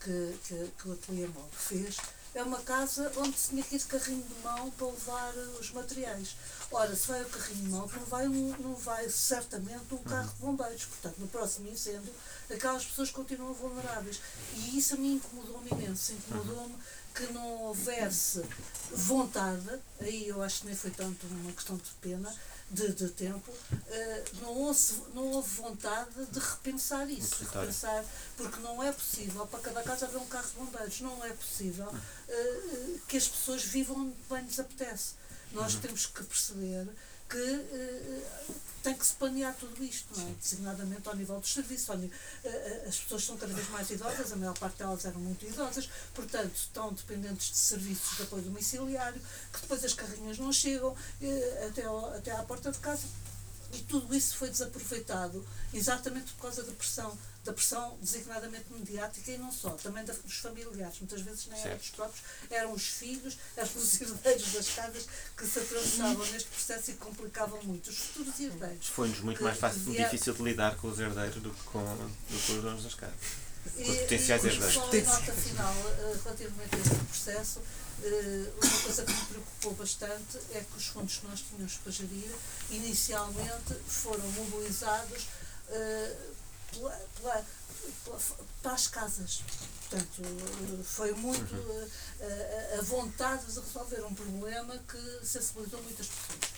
que, 0.00 0.34
que, 0.46 0.70
que 0.78 0.88
o 0.88 0.92
Ateliê 0.92 1.26
Mob 1.26 1.48
fez 1.52 1.96
é 2.34 2.42
uma 2.42 2.60
casa 2.60 3.12
onde 3.16 3.38
se 3.38 3.50
tinha 3.50 3.62
que 3.62 3.76
ir 3.76 3.84
carrinho 3.84 4.22
de 4.22 4.42
mão 4.42 4.70
para 4.72 4.86
levar 4.88 5.34
os 5.60 5.70
materiais. 5.70 6.36
Ora, 6.70 6.94
se 6.96 7.06
vai 7.06 7.22
o 7.22 7.28
carrinho 7.28 7.62
de 7.62 7.68
mão, 7.68 7.86
não 7.86 8.04
vai, 8.04 8.26
não 8.26 8.74
vai 8.74 9.08
certamente 9.08 9.84
um 9.92 9.98
carro 9.98 10.32
de 10.34 10.40
bombeiros. 10.40 10.84
Portanto, 10.86 11.16
no 11.18 11.28
próximo 11.28 11.68
incêndio, 11.68 12.12
aquelas 12.50 12.84
pessoas 12.84 13.10
continuam 13.10 13.54
vulneráveis. 13.54 14.20
E 14.54 14.76
isso 14.76 14.94
a 14.94 14.96
mim 14.96 15.14
incomodou-me 15.14 15.70
imenso. 15.70 16.12
Incomodou-me 16.12 16.74
que 17.14 17.32
não 17.32 17.62
houvesse 17.62 18.42
vontade, 18.90 19.80
aí 20.00 20.26
eu 20.26 20.42
acho 20.42 20.62
que 20.62 20.66
nem 20.66 20.74
foi 20.74 20.90
tanto 20.90 21.26
uma 21.28 21.52
questão 21.52 21.76
de 21.76 21.90
pena, 22.00 22.34
de, 22.70 22.92
de 22.92 23.08
tempo, 23.10 23.50
uh, 23.50 24.40
não, 24.40 24.52
houve, 24.52 25.02
não 25.14 25.22
houve 25.32 25.48
vontade 25.56 26.26
de 26.26 26.38
repensar 26.38 27.08
isso. 27.08 27.44
Repensar, 27.44 28.04
porque 28.36 28.60
não 28.60 28.82
é 28.82 28.90
possível, 28.92 29.46
para 29.46 29.60
cada 29.60 29.82
casa 29.82 30.06
haver 30.06 30.18
um 30.18 30.26
carro 30.26 30.48
de 30.48 30.54
bombeiros, 30.56 31.00
não 31.00 31.24
é 31.24 31.30
possível 31.30 31.88
uh, 31.88 33.00
que 33.06 33.16
as 33.16 33.28
pessoas 33.28 33.62
vivam 33.62 34.12
bem 34.28 34.42
lhes 34.42 34.58
apetece. 34.58 35.14
Nós 35.52 35.74
uhum. 35.74 35.80
temos 35.80 36.06
que 36.06 36.24
perceber 36.24 36.88
que 37.34 37.38
uh, 37.38 38.54
tem 38.80 38.94
que 38.94 39.04
se 39.04 39.14
planear 39.14 39.54
tudo 39.54 39.82
isto, 39.82 40.16
não 40.16 40.28
é? 40.28 40.32
designadamente 40.40 41.08
ao 41.08 41.16
nível 41.16 41.40
dos 41.40 41.52
serviços. 41.52 41.88
Onde, 41.88 42.06
uh, 42.06 42.88
as 42.88 43.00
pessoas 43.00 43.24
são 43.24 43.36
cada 43.36 43.52
vez 43.52 43.68
mais 43.70 43.90
idosas, 43.90 44.32
a 44.32 44.36
maior 44.36 44.56
parte 44.56 44.78
delas 44.78 45.04
eram 45.04 45.18
muito 45.18 45.44
idosas, 45.44 45.90
portanto 46.14 46.54
estão 46.54 46.92
dependentes 46.92 47.50
de 47.50 47.56
serviços 47.56 48.16
de 48.16 48.22
apoio 48.22 48.42
domiciliário, 48.42 49.20
que 49.52 49.60
depois 49.62 49.84
as 49.84 49.94
carrinhas 49.94 50.38
não 50.38 50.52
chegam 50.52 50.90
uh, 50.90 51.66
até, 51.66 51.82
ao, 51.84 52.14
até 52.14 52.30
à 52.30 52.42
porta 52.44 52.70
de 52.70 52.78
casa. 52.78 53.06
E 53.74 53.82
tudo 53.82 54.14
isso 54.14 54.36
foi 54.36 54.50
desaproveitado 54.50 55.44
exatamente 55.72 56.32
por 56.34 56.42
causa 56.42 56.62
da 56.62 56.72
pressão 56.72 57.16
da 57.44 57.52
pressão 57.52 57.96
designadamente 58.00 58.64
mediática 58.70 59.30
e 59.30 59.36
não 59.36 59.52
só, 59.52 59.70
também 59.70 60.02
dos 60.04 60.36
familiares. 60.38 60.98
Muitas 60.98 61.20
vezes 61.20 61.46
nem 61.46 61.60
eram 61.60 61.76
os 61.76 61.90
próprios, 61.90 62.22
eram 62.50 62.72
os 62.72 62.86
filhos, 62.86 63.36
eram 63.54 63.70
os 63.76 64.00
herdeiros 64.00 64.52
das 64.52 64.68
casas 64.70 65.06
que 65.36 65.46
se 65.46 65.58
atravessavam 65.58 66.26
neste 66.26 66.48
processo 66.48 66.90
e 66.90 66.94
complicavam 66.94 67.62
muito. 67.62 67.90
Os 67.90 67.98
futuros 67.98 68.40
herdeiros. 68.40 68.86
Foi-nos 68.86 69.20
muito 69.20 69.42
mais 69.42 69.58
fácil, 69.58 69.80
via... 69.80 70.04
difícil 70.04 70.32
de 70.32 70.42
lidar 70.42 70.76
com 70.76 70.88
os 70.88 70.98
herdeiros 70.98 71.42
do 71.42 71.50
que 71.50 71.62
com, 71.64 71.84
do 71.84 72.46
que 72.46 72.52
os 72.52 72.62
donos 72.62 72.82
das 72.82 72.94
casas. 72.94 73.14
Com 73.76 73.82
os 73.82 73.98
potenciais 73.98 74.44
herdeiros. 74.44 74.74
Só 74.74 74.94
em 74.94 75.02
nota 75.02 75.32
final, 75.32 75.74
eh, 75.74 76.16
relativamente 76.24 76.74
a 76.74 76.78
este 76.78 76.94
processo, 76.94 77.60
uma 78.62 78.82
coisa 78.82 79.04
que 79.04 79.12
me 79.12 79.24
preocupou 79.26 79.74
bastante 79.74 80.38
é 80.52 80.60
que 80.60 80.76
os 80.76 80.86
fundos 80.86 81.18
que 81.18 81.26
nós 81.26 81.40
tínhamos 81.40 81.74
para 81.76 81.92
gerir 81.92 82.30
inicialmente 82.70 83.74
foram 83.86 84.26
mobilizados 84.32 85.28
uh, 85.68 86.34
pela, 86.72 86.90
pela, 86.90 87.46
pela, 88.04 88.20
para 88.62 88.72
as 88.72 88.86
casas. 88.88 89.42
Portanto, 89.88 90.22
foi 90.84 91.12
muito 91.12 91.54
uhum. 91.54 91.88
a, 92.74 92.78
a, 92.78 92.82
vontade 92.82 93.46
de 93.46 93.60
resolver 93.60 94.04
um 94.04 94.14
problema 94.14 94.76
que 94.88 95.26
sensibilizou 95.26 95.82
muitas 95.82 96.08
pessoas. 96.08 96.54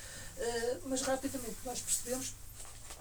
Mas 0.84 1.02
rapidamente 1.02 1.56
nós 1.64 1.80
percebemos 1.80 2.34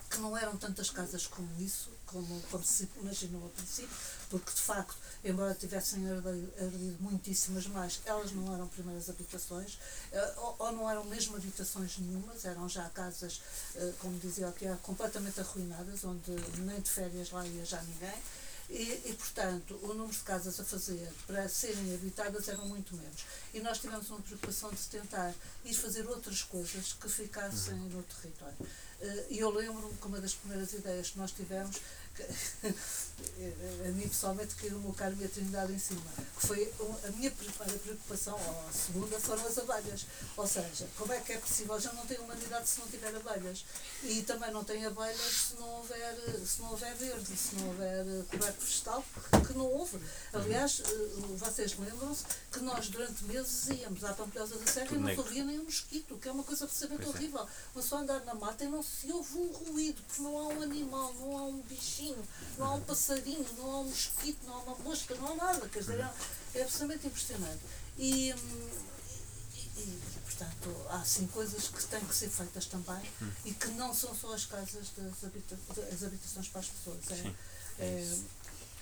que 0.10 0.17
não 0.17 0.36
eram 0.38 0.58
tantas 0.58 0.89
casas 0.89 1.27
como 1.27 1.49
isso, 1.60 1.89
como, 2.05 2.41
como 2.51 2.63
se 2.63 2.89
imaginou 3.01 3.43
ao 3.43 3.49
princípio, 3.49 3.95
porque 4.29 4.51
de 4.51 4.61
facto, 4.61 4.95
embora 5.23 5.53
tivessem 5.53 6.07
ardido 6.09 6.97
muitíssimas 6.99 7.67
mais, 7.67 8.01
elas 8.05 8.31
não 8.31 8.53
eram 8.53 8.67
primeiras 8.67 9.09
habitações, 9.09 9.77
eh, 10.11 10.33
ou, 10.37 10.55
ou, 10.59 10.71
não 10.71 10.89
eram 10.89 11.03
mesmo 11.05 11.35
habitações 11.35 11.97
nenhumas, 11.97 12.45
eram 12.45 12.67
já 12.67 12.89
casas, 12.89 13.41
eh, 13.75 13.93
como 13.99 14.17
dizia 14.19 14.47
o 14.47 14.51
Tiago, 14.51 14.79
completamente 14.79 15.39
arruinadas, 15.39 16.03
onde 16.03 16.31
nem 16.59 16.79
de 16.79 16.89
férias 16.89 17.31
lá 17.31 17.45
ia 17.45 17.65
já 17.65 17.81
ninguém. 17.83 18.21
E, 18.69 18.81
e, 19.05 19.13
portanto, 19.13 19.79
o 19.83 19.89
número 19.89 20.11
de 20.11 20.23
casas 20.23 20.59
a 20.59 20.63
fazer 20.63 21.11
para 21.27 21.47
serem 21.47 21.93
habitadas 21.93 22.47
eram 22.47 22.67
muito 22.67 22.95
menos. 22.95 23.23
E 23.53 23.59
nós 23.59 23.77
tivemos 23.77 24.09
uma 24.09 24.19
preocupação 24.21 24.71
de 24.71 24.82
tentar 24.88 25.34
ir 25.63 25.73
fazer 25.73 26.07
outras 26.07 26.41
coisas 26.41 26.93
que 26.93 27.07
ficassem 27.07 27.75
no 27.75 28.01
território. 28.03 28.57
Eh, 29.01 29.25
e 29.31 29.39
eu 29.39 29.49
lembro-me 29.49 29.93
que 29.95 30.07
uma 30.07 30.19
das 30.19 30.33
primeiras 30.33 30.73
ideias 30.73 31.09
que 31.09 31.17
nós 31.17 31.31
tivemos 31.31 31.79
a 33.85 33.91
mim 33.91 34.07
pessoalmente 34.07 34.55
caiu 34.55 34.77
o 34.77 34.95
e 35.19 35.25
a 35.25 35.27
Trindade 35.27 35.73
em 35.73 35.79
cima. 35.79 36.01
Que 36.39 36.47
foi 36.47 36.73
a 37.03 37.11
minha 37.11 37.31
primeira 37.31 37.79
preocupação, 37.79 38.33
ou 38.33 38.67
a 38.69 38.71
segunda, 38.71 39.19
foram 39.19 39.45
as 39.45 39.57
abelhas. 39.57 40.05
Ou 40.37 40.47
seja, 40.47 40.87
como 40.97 41.11
é 41.13 41.19
que 41.19 41.33
é 41.33 41.37
possível? 41.37 41.79
Já 41.79 41.91
não 41.93 42.05
tem 42.05 42.17
humanidade 42.19 42.67
se 42.67 42.79
não 42.79 42.87
tiver 42.87 43.13
abelhas. 43.15 43.65
E 44.03 44.21
também 44.23 44.51
não 44.51 44.63
tem 44.63 44.85
abelhas 44.85 45.19
se 45.49 45.55
não 45.55 45.69
houver, 45.77 46.15
se 46.45 46.61
não 46.61 46.71
houver 46.71 46.95
verde, 46.95 47.35
se 47.35 47.55
não 47.55 47.67
houver 47.67 48.05
coberto 48.31 48.65
vegetal, 48.65 49.05
que 49.45 49.53
não 49.53 49.65
houve. 49.65 49.99
Aliás, 50.33 50.81
eh, 50.85 51.35
vocês 51.37 51.77
lembram-se 51.77 52.23
que 52.51 52.59
nós 52.59 52.87
durante 52.89 53.23
meses 53.25 53.67
íamos 53.67 54.03
à 54.03 54.13
Pampilhosa 54.13 54.57
da 54.57 54.71
Serra 54.71 54.95
e 54.95 54.97
não 54.97 55.13
se 55.13 55.19
ouvia 55.19 55.43
nem 55.43 55.59
um 55.59 55.63
mosquito, 55.63 56.17
que 56.17 56.27
é 56.27 56.31
uma 56.31 56.43
coisa 56.43 56.65
absolutamente 56.65 57.05
é. 57.05 57.09
horrível. 57.09 57.47
Mas 57.73 57.85
só 57.85 57.97
andar 57.97 58.23
na 58.25 58.33
mata 58.33 58.63
e 58.63 58.67
não 58.67 58.81
se 58.81 58.94
se 59.01 59.11
houve 59.11 59.37
um 59.37 59.47
ruído, 59.51 60.01
porque 60.07 60.21
não 60.21 60.37
há 60.37 60.47
um 60.47 60.61
animal, 60.61 61.13
não 61.15 61.37
há 61.37 61.43
um 61.45 61.61
bichinho, 61.61 62.23
não 62.57 62.65
há 62.65 62.73
um 62.75 62.81
passarinho, 62.81 63.45
não 63.57 63.71
há 63.71 63.79
um 63.81 63.83
mosquito, 63.85 64.39
não 64.45 64.55
há 64.55 64.59
uma 64.59 64.75
mosca, 64.77 65.15
não 65.15 65.31
há 65.31 65.35
nada. 65.35 65.67
Quer 65.69 65.79
dizer, 65.79 65.99
é, 65.99 66.13
é 66.59 66.63
absolutamente 66.63 67.07
impressionante. 67.07 67.61
E, 67.97 68.29
e, 68.31 69.59
e, 69.77 70.01
portanto, 70.23 70.75
há 70.89 71.03
sim 71.05 71.27
coisas 71.27 71.67
que 71.67 71.83
têm 71.85 72.03
que 72.05 72.15
ser 72.15 72.29
feitas 72.29 72.65
também 72.65 73.01
e 73.43 73.53
que 73.53 73.67
não 73.71 73.93
são 73.93 74.13
só 74.15 74.33
as 74.33 74.45
casas 74.45 74.87
das 74.97 75.23
habita 75.23 75.57
as 75.93 76.03
habitações 76.03 76.47
para 76.47 76.61
as 76.61 76.67
pessoas. 76.67 77.03
É, 77.11 77.15
Sim, 77.15 78.25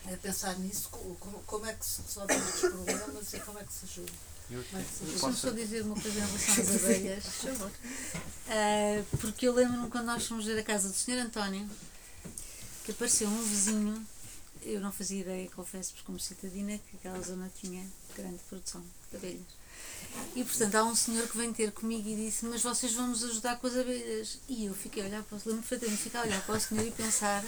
é, 0.07 0.14
é 0.14 0.18
pensar 0.18 0.57
nisso, 0.59 0.89
co- 0.89 1.16
como, 1.20 1.39
como 1.43 1.66
é 1.66 1.74
que 1.74 1.86
se 1.86 2.01
resolvem 2.01 2.38
estes 2.38 2.59
problemas 2.70 3.34
e 3.34 3.39
como 3.39 3.57
é 3.59 3.64
que 3.64 3.74
se 3.74 3.86
ajuda. 3.86 4.11
Eu. 4.54 4.64
Deixa-me 5.01 5.36
só 5.36 5.49
dizer 5.49 5.82
uma 5.82 5.99
coisa 5.99 6.20
em 6.20 6.22
relação 6.22 6.64
às 6.64 6.84
abelhas. 6.84 7.24
Ah, 8.47 9.04
porque 9.20 9.47
eu 9.47 9.54
lembro-me 9.54 9.89
quando 9.89 10.06
nós 10.06 10.28
fomos 10.28 10.45
ver 10.45 10.60
a 10.60 10.64
casa 10.64 10.89
do 10.89 10.95
Sr. 10.95 11.26
António, 11.26 11.68
que 12.86 12.91
apareceu 12.91 13.28
um 13.28 13.43
vizinho, 13.43 14.06
eu 14.62 14.80
não 14.80 14.91
fazia 14.91 15.22
ideia, 15.22 15.49
confesso-vos 15.56 16.01
como 16.04 16.20
citadina, 16.20 16.78
que 16.78 16.97
aquela 16.97 17.20
zona 17.22 17.51
tinha 17.60 17.84
grande 18.16 18.39
produção 18.47 18.84
de 19.10 19.18
abelhas. 19.18 19.64
E 20.36 20.43
portanto 20.43 20.76
há 20.76 20.84
um 20.84 20.95
senhor 20.95 21.28
que 21.28 21.36
vem 21.36 21.51
ter 21.51 21.72
comigo 21.72 22.08
e 22.08 22.16
disse, 22.16 22.45
mas 22.45 22.62
vocês 22.62 22.93
vão 22.93 23.08
nos 23.08 23.24
ajudar 23.24 23.58
com 23.58 23.66
as 23.66 23.76
abelhas. 23.76 24.38
E 24.47 24.66
eu 24.66 24.74
fiquei 24.76 25.01
a 25.01 25.08
olhar 25.08 25.24
para 25.24 25.36
o 25.36 25.41
lembro 25.45 25.64
perfeitamente, 25.64 26.04
ficar 26.04 26.20
a 26.20 26.24
olhar 26.24 26.45
para 26.45 26.56
o 26.56 26.60
senhor 26.60 26.86
e 26.86 26.91
pensar, 26.91 27.43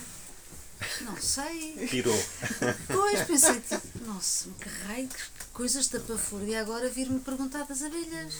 não 1.02 1.16
sei, 1.18 1.88
Pirou. 1.88 2.18
Pois, 2.88 3.28
pensei, 3.28 3.62
tipo, 3.62 4.06
nossa, 4.06 4.50
que 4.60 4.70
raio, 4.86 5.08
que 5.08 5.35
coisas 5.56 5.88
da 5.88 6.00
pafúrdia 6.02 6.60
agora 6.62 6.90
vir-me 6.90 7.20
perguntar 7.20 7.64
das 7.66 7.82
abelhas. 7.82 8.34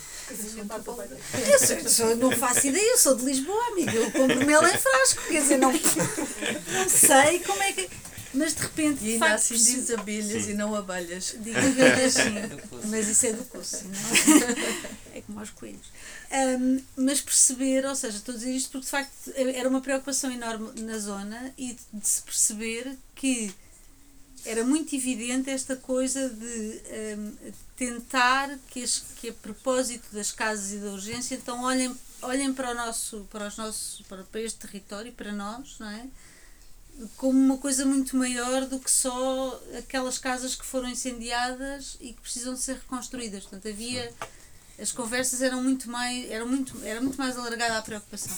Eu, 1.50 1.60
sou- 1.60 1.90
sou- 1.90 2.16
não 2.18 2.32
faço 2.32 2.68
ideia, 2.68 2.92
eu 2.92 2.98
sou 2.98 3.16
de 3.16 3.24
Lisboa, 3.26 3.68
amiga, 3.70 3.94
eu 3.94 4.12
compro 4.12 4.46
mel 4.46 4.62
em 4.68 4.78
frasco, 4.78 5.24
quer 5.30 5.42
dizer, 5.42 5.58
não, 5.58 5.72
não 5.72 6.90
sei 6.90 7.40
como 7.40 7.64
é 7.64 7.72
que. 7.74 7.90
Mas 8.34 8.54
de 8.54 8.64
repente, 8.64 9.02
E 9.06 9.14
ainda 9.14 9.34
assim 9.34 9.54
percebi- 9.54 9.80
diz 9.80 9.92
abelhas 9.92 10.44
Sim. 10.44 10.52
e 10.52 10.54
não 10.56 10.76
abelhas. 10.76 11.36
Digo 11.40 11.58
abelhas 11.58 12.14
sim, 12.16 12.34
mas 12.92 13.08
isso 13.08 13.26
é 13.28 13.32
do 13.34 13.46
curso, 13.46 13.86
não 13.86 15.16
é? 15.16 15.20
É 15.20 15.22
como 15.22 15.40
aos 15.40 15.52
coelhos. 15.52 15.88
Ahm, 16.30 16.80
mas 16.98 17.22
perceber, 17.22 17.86
ou 17.86 17.96
seja, 17.96 18.18
estou 18.18 18.36
a 18.36 18.38
dizer 18.38 18.52
isto 18.52 18.72
porque 18.72 18.84
de 18.84 18.92
facto 18.92 19.32
era 19.38 19.70
uma 19.70 19.80
preocupação 19.80 20.30
enorme 20.34 20.82
na 20.82 20.98
zona 21.00 21.54
e 21.58 21.78
de 21.94 22.08
se 22.10 22.22
perceber 22.24 22.98
que 23.16 23.54
era 24.46 24.64
muito 24.64 24.96
evidente 24.96 25.50
esta 25.50 25.76
coisa 25.76 26.30
de 26.30 26.82
ahm, 26.90 27.52
tentar 27.76 28.58
que, 28.70 28.84
as, 28.84 29.04
que 29.18 29.30
a 29.30 29.34
propósito 29.34 30.08
das 30.14 30.32
casas 30.32 30.74
e 30.74 30.78
da 30.78 30.92
urgência 30.92 31.36
então 31.36 31.64
olhem, 31.64 31.96
olhem 32.22 32.54
para 32.54 32.72
o 32.72 32.74
nosso, 32.74 33.28
para 33.32 33.48
os 33.48 33.58
nossos, 33.58 34.02
para, 34.08 34.24
para 34.24 34.42
este 34.42 34.60
território, 34.60 35.12
para 35.12 35.32
nós, 35.32 35.78
não 35.80 35.90
é? 35.90 36.08
como 37.18 37.38
uma 37.38 37.58
coisa 37.58 37.86
muito 37.86 38.16
maior 38.16 38.66
do 38.66 38.80
que 38.80 38.90
só 38.90 39.62
aquelas 39.78 40.18
casas 40.18 40.56
que 40.56 40.66
foram 40.66 40.90
incendiadas 40.90 41.98
e 42.00 42.14
que 42.14 42.22
precisam 42.22 42.56
ser 42.56 42.76
reconstruídas. 42.76 43.44
Portanto, 43.44 43.68
havia 43.68 44.14
as 44.80 44.92
conversas 44.92 45.42
eram 45.42 45.64
muito 45.64 45.90
mais 45.90 46.30
eram 46.30 46.48
muito 46.48 46.78
era 46.84 47.02
muito 47.02 47.18
mais 47.18 47.38
alargada 47.38 47.78
a 47.78 47.82
preocupação. 47.82 48.36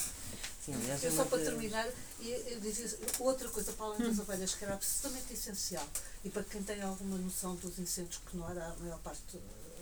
Sim, 0.68 0.76
aliás, 0.76 1.01
Eu 1.01 1.11
só 1.13 1.24
para 1.24 1.38
terminar, 1.39 1.88
eu 2.20 2.59
dizia 2.59 2.89
outra 3.20 3.47
coisa 3.47 3.72
para 3.72 3.86
além 3.86 4.09
das 4.09 4.20
abelhas 4.20 4.53
que 4.53 4.65
era 4.65 4.74
absolutamente 4.74 5.34
essencial. 5.34 5.88
E 6.26 6.30
para 6.30 6.43
quem 6.43 6.61
tem 6.61 6.82
alguma 6.82 7.18
noção 7.18 7.55
dos 7.55 7.80
incêndios 7.80 8.20
que 8.30 8.36
não 8.36 8.49
era 8.49 8.68
a 8.68 8.76
maior 8.76 8.99
parte 8.99 9.22
eh, 9.34 9.39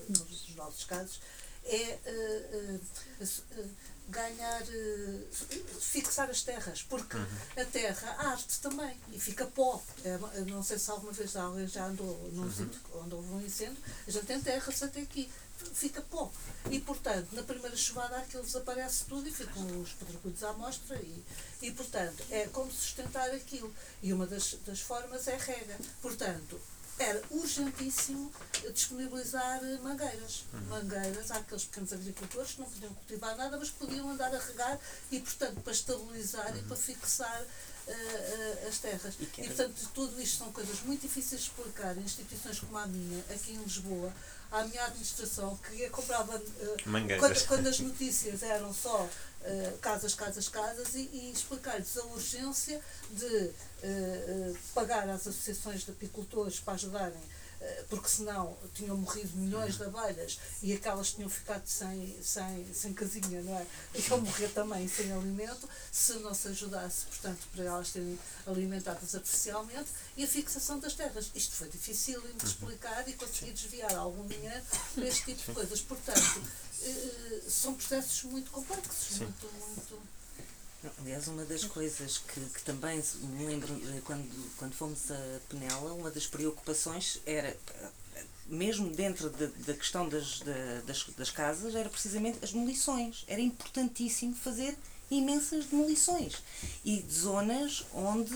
dos, 0.10 0.44
dos 0.44 0.56
nossos 0.56 0.84
casos, 0.84 1.20
é 1.64 2.00
eh, 2.06 2.80
eh, 3.20 3.66
ganhar, 4.10 4.62
eh, 4.62 5.22
fixar 5.80 6.30
as 6.30 6.44
terras, 6.44 6.84
porque 6.84 7.18
a 7.58 7.66
terra 7.66 8.30
arde 8.30 8.60
também. 8.62 8.96
E 9.12 9.20
fica 9.20 9.48
pó. 9.48 9.82
É, 10.04 10.18
não 10.42 10.62
sei 10.62 10.78
se 10.78 10.92
alguma 10.92 11.12
vez 11.12 11.36
alguém 11.36 11.68
já 11.68 11.88
andou 11.88 12.30
num 12.32 12.52
sítio 12.52 12.80
onde 12.94 13.16
houve 13.16 13.28
um 13.30 13.42
incêndio, 13.42 13.82
a 14.08 14.12
gente 14.12 14.26
tem 14.28 14.40
terras 14.40 14.84
até 14.84 15.02
aqui, 15.02 15.28
fica 15.74 16.02
pó. 16.02 16.32
E 16.70 16.80
portanto, 16.80 17.30
na 17.34 17.44
primeira 17.44 17.76
chuvada 17.76 18.18
aquilo 18.18 18.44
desaparece 18.44 19.06
tudo 19.06 19.28
e 19.28 19.32
ficam 19.32 19.82
os 19.82 19.92
pedregulhos 19.94 20.44
à 20.44 20.54
mostra 20.54 20.96
e, 20.98 21.24
e 21.62 21.72
portanto 21.72 22.24
é 22.30 22.48
como 22.48 22.72
sustentar 22.72 23.30
aquilo. 23.32 23.74
E 24.02 24.14
uma 24.14 24.26
das, 24.26 24.54
das 24.66 24.80
formas 24.80 25.28
é 25.28 25.38
rega. 25.38 25.78
Portanto, 26.02 26.60
era 26.98 27.22
urgentíssimo 27.30 28.32
disponibilizar 28.74 29.62
eh, 29.64 29.78
mangueiras. 29.84 30.46
Mangueiras 30.70 31.30
àqueles 31.32 31.66
pequenos 31.66 31.92
agricultores 31.92 32.52
que 32.54 32.62
não 32.62 32.70
podiam 32.70 32.94
cultivar 32.94 33.36
nada, 33.36 33.58
mas 33.58 33.70
podiam 33.70 34.10
andar 34.10 34.34
a 34.34 34.40
regar 34.40 34.80
e, 35.12 35.20
portanto, 35.20 35.62
para 35.62 35.74
estabilizar 35.74 36.58
e 36.58 36.62
para 36.62 36.78
fixar 36.78 37.46
eh, 37.88 37.92
eh, 37.92 38.68
as 38.68 38.80
terras. 38.80 39.14
E 39.20 39.26
portanto, 39.26 39.90
tudo 39.94 40.22
isto 40.22 40.38
são 40.38 40.52
coisas 40.54 40.80
muito 40.82 41.02
difíceis 41.02 41.42
de 41.42 41.48
explicar 41.48 41.98
em 41.98 42.02
instituições 42.02 42.60
como 42.60 42.78
a 42.78 42.88
minha, 42.88 43.20
aqui 43.30 43.52
em 43.52 43.62
Lisboa, 43.62 44.14
à 44.52 44.64
minha 44.66 44.86
administração, 44.86 45.58
que 45.58 45.90
comprava 45.90 46.42
Mangueiras. 46.86 47.20
quando, 47.20 47.48
quando 47.48 47.68
as 47.68 47.80
notícias 47.80 48.44
eram 48.44 48.74
só 48.74 49.08
eh, 49.44 49.74
casas, 49.82 50.16
casas, 50.16 50.50
casas, 50.50 50.96
e, 50.96 51.10
e 51.14 51.32
explicar-lhes 51.32 51.98
a 51.98 52.04
urgência 52.06 52.82
de 53.12 53.52
eh, 53.84 54.54
pagar 54.74 55.08
às 55.10 55.28
associações 55.28 55.86
de 55.86 55.92
apicultores 55.92 56.60
para 56.60 56.74
ajudarem, 56.74 57.22
porque 57.90 58.08
senão 58.10 58.58
tinham 58.74 58.98
morrido 58.98 59.36
milhões 59.38 59.78
de 59.78 59.84
abelhas 59.84 60.40
e 60.62 60.74
aquelas 60.74 61.14
tinham 61.14 61.30
ficado 61.30 61.66
sem, 61.66 62.18
sem, 62.22 62.74
sem 62.74 62.94
casinha, 62.94 63.42
não 63.42 63.58
é? 63.58 63.66
Iam 63.96 64.22
morrer 64.22 64.50
também 64.50 64.88
sem 64.88 65.12
alimento, 65.12 65.70
se 65.92 66.14
não 66.20 66.34
se 66.34 66.48
ajudasse, 66.50 67.06
portanto, 67.06 67.48
para 67.54 67.64
elas 67.64 67.88
serem 67.90 68.20
alimentadas 68.46 69.16
artificialmente, 69.16 69.90
e 70.18 70.24
a 70.24 70.28
fixação 70.28 70.80
das 70.80 70.94
terras. 70.94 71.32
Isto 71.34 71.56
foi 71.56 71.70
difícil 71.70 72.22
de 72.22 72.46
explicar 72.46 73.08
e 73.08 73.14
conseguir 73.14 73.52
desviar 73.52 73.94
algum 73.96 74.26
dinheiro 74.28 74.64
para 74.94 75.08
este 75.08 75.26
tipo 75.26 75.44
de 75.48 75.54
coisas. 75.54 75.82
Portanto, 75.82 76.42
eh, 76.82 77.42
são 77.48 77.74
processos 77.74 78.24
muito 78.24 78.52
complexos, 78.52 79.20
muito, 79.20 79.52
muito. 79.54 80.15
Aliás, 81.00 81.28
uma 81.28 81.44
das 81.46 81.64
coisas 81.64 82.18
que, 82.20 82.40
que 82.40 82.62
também 82.64 83.02
me 83.22 83.46
lembro 83.46 83.74
eh, 83.74 84.02
quando, 84.06 84.28
quando 84.58 84.74
fomos 84.74 85.12
a 85.12 85.40
Penela, 85.50 85.94
uma 85.94 86.12
das 86.12 86.28
preocupações 86.28 87.20
era, 87.26 87.50
eh, 87.50 87.90
mesmo 88.48 88.90
dentro 88.90 89.30
da, 89.30 89.48
da 89.66 89.74
questão 89.74 90.08
das, 90.08 90.40
da- 90.42 90.82
das, 90.86 91.06
das 91.18 91.32
casas, 91.32 91.76
era 91.76 91.90
precisamente 91.90 92.40
as 92.44 92.52
demolições. 92.52 93.24
Era 93.28 93.42
importantíssimo 93.42 94.36
fazer 94.36 94.78
imensas 95.10 95.66
demolições. 95.66 96.42
E 96.84 97.02
de 97.02 97.14
zonas 97.14 97.86
onde 97.94 98.36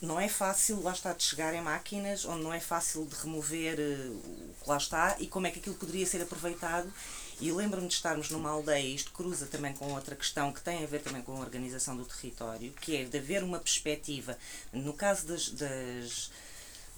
não 0.00 0.20
é 0.20 0.28
fácil, 0.28 0.80
lá 0.82 0.92
está, 0.92 1.12
de 1.12 1.22
chegar 1.24 1.52
em 1.52 1.60
máquinas, 1.60 2.24
onde 2.24 2.44
não 2.44 2.52
é 2.52 2.60
fácil 2.60 3.04
de 3.06 3.14
remover 3.16 3.78
eh, 3.78 4.08
o 4.08 4.54
que 4.64 4.68
lá 4.70 4.76
está 4.76 5.16
e 5.18 5.26
como 5.26 5.46
é 5.46 5.50
que 5.50 5.58
aquilo 5.58 5.74
poderia 5.76 6.06
ser 6.06 6.22
aproveitado. 6.22 6.92
E 7.40 7.50
lembro-me 7.50 7.88
de 7.88 7.94
estarmos 7.94 8.30
numa 8.30 8.50
aldeia, 8.50 8.94
isto 8.94 9.12
cruza 9.12 9.46
também 9.46 9.72
com 9.74 9.92
outra 9.92 10.14
questão 10.14 10.52
que 10.52 10.60
tem 10.60 10.84
a 10.84 10.86
ver 10.86 11.02
também 11.02 11.22
com 11.22 11.36
a 11.36 11.40
organização 11.40 11.96
do 11.96 12.04
território, 12.04 12.72
que 12.80 12.96
é 12.96 13.04
de 13.04 13.18
haver 13.18 13.42
uma 13.42 13.58
perspectiva, 13.58 14.38
no 14.72 14.92
caso 14.92 15.26
das, 15.26 15.48
das, 15.50 16.30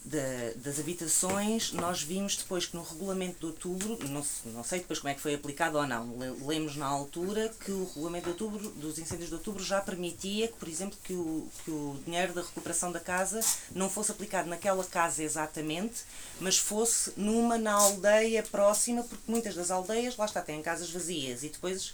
da- 0.07 0.52
das 0.57 0.78
habitações, 0.78 1.72
nós 1.72 2.00
vimos 2.02 2.36
depois 2.36 2.64
que 2.66 2.76
no 2.76 2.82
regulamento 2.82 3.40
de 3.40 3.46
outubro, 3.46 3.98
não, 4.09 4.24
não 4.52 4.62
sei 4.64 4.78
depois 4.78 4.98
como 5.00 5.11
é 5.11 5.14
que 5.14 5.20
foi 5.20 5.34
aplicado 5.34 5.76
ou 5.78 5.86
não, 5.86 6.16
le- 6.16 6.46
lemos 6.46 6.76
na 6.76 6.86
altura 6.86 7.52
que 7.64 7.72
o 7.72 7.84
regulamento 7.86 8.24
de 8.24 8.30
outubro, 8.30 8.70
dos 8.70 8.98
incêndios 8.98 9.28
de 9.28 9.34
outubro 9.34 9.62
já 9.64 9.80
permitia 9.80 10.48
que, 10.48 10.54
por 10.54 10.68
exemplo, 10.68 10.96
que 11.02 11.12
o, 11.12 11.48
que 11.64 11.70
o 11.70 11.98
dinheiro 12.04 12.32
da 12.32 12.42
recuperação 12.42 12.92
da 12.92 13.00
casa 13.00 13.40
não 13.74 13.90
fosse 13.90 14.12
aplicado 14.12 14.48
naquela 14.48 14.84
casa 14.84 15.22
exatamente, 15.22 16.04
mas 16.40 16.57
fosse 16.57 17.12
numa 17.16 17.59
na 17.59 17.72
aldeia 17.72 18.42
próxima, 18.44 19.02
porque 19.02 19.24
muitas 19.30 19.54
das 19.54 19.70
aldeias, 19.70 20.16
lá 20.16 20.24
está, 20.26 20.40
têm 20.40 20.62
casas 20.62 20.90
vazias 20.90 21.42
e 21.42 21.48
depois 21.48 21.92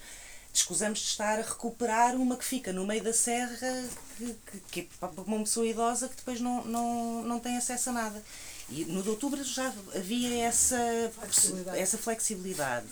escusamos 0.53 0.98
de 0.98 1.07
estar 1.07 1.38
a 1.38 1.42
recuperar 1.42 2.14
uma 2.14 2.36
que 2.36 2.44
fica 2.44 2.72
no 2.72 2.86
meio 2.86 3.03
da 3.03 3.12
serra, 3.12 3.84
que, 4.18 4.61
que, 4.70 4.80
é 4.80 4.86
para 5.00 5.22
uma 5.22 5.38
pessoa 5.40 5.66
idosa 5.66 6.09
que 6.09 6.16
depois 6.16 6.40
não, 6.40 6.64
não, 6.64 7.22
não 7.22 7.40
tem 7.40 7.57
acesso 7.57 7.90
a 7.90 7.92
nada. 7.92 8.22
E 8.68 8.84
no 8.84 9.03
de 9.03 9.09
outubro 9.09 9.42
já 9.42 9.72
havia 9.94 10.44
essa 10.44 10.78
Flexibilidade. 11.14 11.78
essa 11.78 11.98
flexibilidade. 11.98 12.86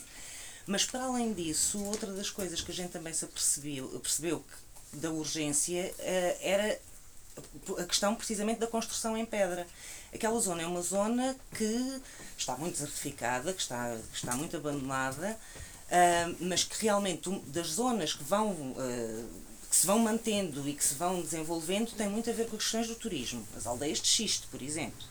Mas 0.67 0.85
para 0.85 1.03
além 1.03 1.33
disso, 1.33 1.83
outra 1.85 2.11
das 2.13 2.29
coisas 2.29 2.61
que 2.61 2.71
a 2.71 2.73
gente 2.73 2.91
também 2.91 3.13
se 3.13 3.25
apercebeu, 3.25 3.87
percebeu 3.99 4.39
que, 4.39 4.97
da 4.97 5.09
urgência 5.09 5.93
eh, 5.99 6.37
era 6.41 6.79
a 7.77 7.83
questão 7.85 8.13
precisamente 8.15 8.59
da 8.59 8.67
construção 8.67 9.17
em 9.17 9.25
pedra. 9.25 9.65
Aquela 10.13 10.39
zona 10.39 10.63
é 10.63 10.65
uma 10.65 10.81
zona 10.81 11.35
que 11.55 12.01
está 12.37 12.55
muito 12.57 12.73
desertificada, 12.73 13.53
que 13.53 13.61
está, 13.61 13.97
que 14.11 14.17
está 14.17 14.35
muito 14.35 14.57
abandonada, 14.57 15.37
ah, 15.91 16.33
mas 16.39 16.63
que 16.63 16.81
realmente 16.83 17.29
um- 17.29 17.39
das 17.47 17.67
zonas 17.67 18.13
que 18.13 18.23
vão 18.23 18.75
ah, 18.77 19.25
que 19.69 19.75
se 19.77 19.87
vão 19.87 19.99
mantendo 19.99 20.67
e 20.67 20.73
que 20.73 20.83
se 20.83 20.95
vão 20.95 21.21
desenvolvendo 21.21 21.91
tem 21.93 22.09
muito 22.09 22.29
a 22.29 22.33
ver 22.33 22.47
com 22.49 22.57
as 22.57 22.63
questões 22.63 22.87
do 22.87 22.95
turismo. 22.95 23.47
As 23.55 23.65
aldeias 23.65 24.01
de 24.01 24.07
xisto, 24.07 24.47
por 24.49 24.61
exemplo. 24.61 25.07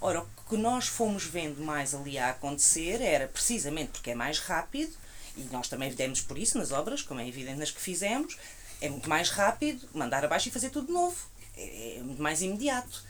Ora, 0.00 0.20
o 0.22 0.26
que 0.50 0.56
nós 0.58 0.86
fomos 0.86 1.24
vendo 1.24 1.62
mais 1.64 1.94
ali 1.94 2.18
a 2.18 2.28
acontecer 2.30 3.00
era 3.00 3.26
precisamente 3.26 3.92
porque 3.92 4.10
é 4.10 4.14
mais 4.14 4.38
rápido, 4.38 4.92
e 5.36 5.42
nós 5.44 5.68
também 5.68 5.90
demos 5.94 6.20
por 6.20 6.36
isso 6.38 6.58
nas 6.58 6.72
obras, 6.72 7.00
como 7.00 7.20
é 7.20 7.26
evidente 7.26 7.58
nas 7.58 7.70
que 7.70 7.80
fizemos, 7.80 8.36
É 8.82 8.90
muito 8.90 9.08
mais 9.08 9.30
rápido 9.30 9.88
mandar 9.94 10.22
abaixo 10.22 10.48
e 10.48 10.52
fazer 10.52 10.68
tudo 10.68 10.88
de 10.88 10.92
novo. 10.92 11.16
É, 11.56 11.96
é 11.96 12.02
muito 12.02 12.22
mais 12.22 12.42
imediato. 12.42 13.02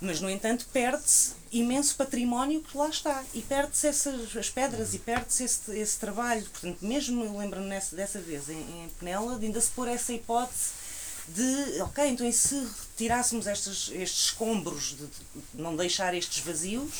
Mas, 0.00 0.20
no 0.20 0.28
entanto, 0.28 0.66
perde-se 0.72 1.32
imenso 1.50 1.94
património 1.96 2.62
que 2.62 2.76
lá 2.76 2.88
está. 2.88 3.24
E 3.32 3.42
perde-se 3.42 3.86
essas 3.86 4.36
as 4.36 4.50
pedras 4.50 4.92
e 4.94 4.98
perde-se 4.98 5.44
esse, 5.44 5.78
esse 5.78 5.98
trabalho. 5.98 6.44
Portanto, 6.50 6.78
mesmo 6.82 7.38
lembro-me 7.38 7.68
dessa 7.68 8.20
vez 8.20 8.48
em, 8.48 8.58
em 8.58 8.88
Penela, 8.98 9.38
de 9.38 9.46
ainda 9.46 9.60
se 9.60 9.70
pôr 9.70 9.88
essa 9.88 10.12
hipótese 10.12 10.84
de, 11.28 11.80
ok, 11.80 12.06
então 12.06 12.26
e 12.26 12.32
se 12.32 12.54
retirássemos 12.54 13.46
estes, 13.46 13.90
estes 13.94 14.26
escombros, 14.26 14.90
de, 14.90 15.06
de 15.06 15.62
não 15.62 15.74
deixar 15.74 16.14
estes 16.14 16.44
vazios, 16.44 16.92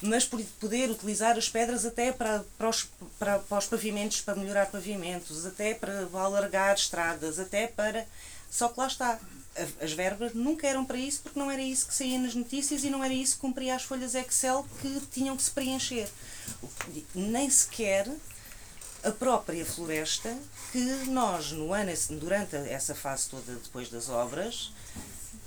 mas 0.00 0.24
por 0.24 0.40
poder 0.60 0.90
utilizar 0.90 1.36
as 1.36 1.48
pedras 1.48 1.84
até 1.84 2.12
para, 2.12 2.44
para, 2.56 2.68
os, 2.68 2.88
para, 3.18 3.38
para 3.40 3.58
os 3.58 3.66
pavimentos, 3.66 4.20
para 4.20 4.36
melhorar 4.36 4.66
pavimentos, 4.66 5.44
até 5.46 5.74
para 5.74 6.06
alargar 6.12 6.74
estradas, 6.74 7.38
até 7.38 7.66
para. 7.66 8.06
Só 8.50 8.68
que 8.68 8.78
lá 8.78 8.86
está, 8.86 9.18
as 9.80 9.92
verbas 9.92 10.34
nunca 10.34 10.66
eram 10.66 10.84
para 10.84 10.98
isso 10.98 11.20
porque 11.22 11.38
não 11.38 11.50
era 11.50 11.62
isso 11.62 11.86
que 11.86 11.94
saía 11.94 12.18
nas 12.18 12.34
notícias 12.34 12.84
e 12.84 12.90
não 12.90 13.02
era 13.02 13.14
isso 13.14 13.36
que 13.36 13.40
cumpria 13.40 13.74
as 13.74 13.82
folhas 13.82 14.14
Excel 14.14 14.66
que 14.80 15.00
tinham 15.10 15.36
que 15.36 15.42
se 15.42 15.50
preencher. 15.50 16.08
Nem 17.14 17.48
sequer 17.48 18.08
a 19.02 19.10
própria 19.10 19.64
floresta 19.64 20.36
que 20.72 20.78
nós 21.08 21.52
no 21.52 21.72
ano 21.72 21.92
durante 22.18 22.56
essa 22.56 22.94
fase 22.94 23.28
toda 23.28 23.54
depois 23.54 23.88
das 23.88 24.08
obras 24.08 24.72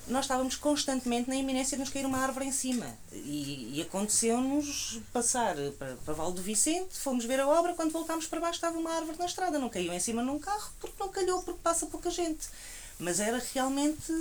nós 0.08 0.26
estávamos 0.26 0.56
constantemente 0.56 1.30
na 1.30 1.36
iminência 1.36 1.78
de 1.78 1.84
nos 1.84 1.92
cair 1.92 2.06
uma 2.06 2.18
árvore 2.18 2.46
em 2.46 2.52
cima 2.52 2.88
e, 3.12 3.78
e 3.78 3.82
aconteceu-nos 3.82 5.00
passar 5.14 5.56
para, 5.78 5.96
para 5.98 6.14
Val 6.14 6.32
do 6.32 6.42
Vicente 6.42 6.98
fomos 6.98 7.26
ver 7.26 7.40
a 7.40 7.48
obra, 7.48 7.74
quando 7.74 7.92
voltámos 7.92 8.26
para 8.26 8.40
baixo 8.40 8.56
estava 8.56 8.78
uma 8.78 8.92
árvore 8.92 9.20
na 9.20 9.26
estrada, 9.26 9.60
não 9.60 9.70
caiu 9.70 9.94
em 9.94 10.00
cima 10.00 10.24
num 10.24 10.40
carro 10.40 10.72
porque 10.80 10.96
não 11.00 11.10
calhou, 11.10 11.44
porque 11.44 11.60
passa 11.62 11.86
pouca 11.86 12.10
gente 12.10 12.48
mas 13.00 13.22
era 13.22 13.42
realmente 13.54 14.12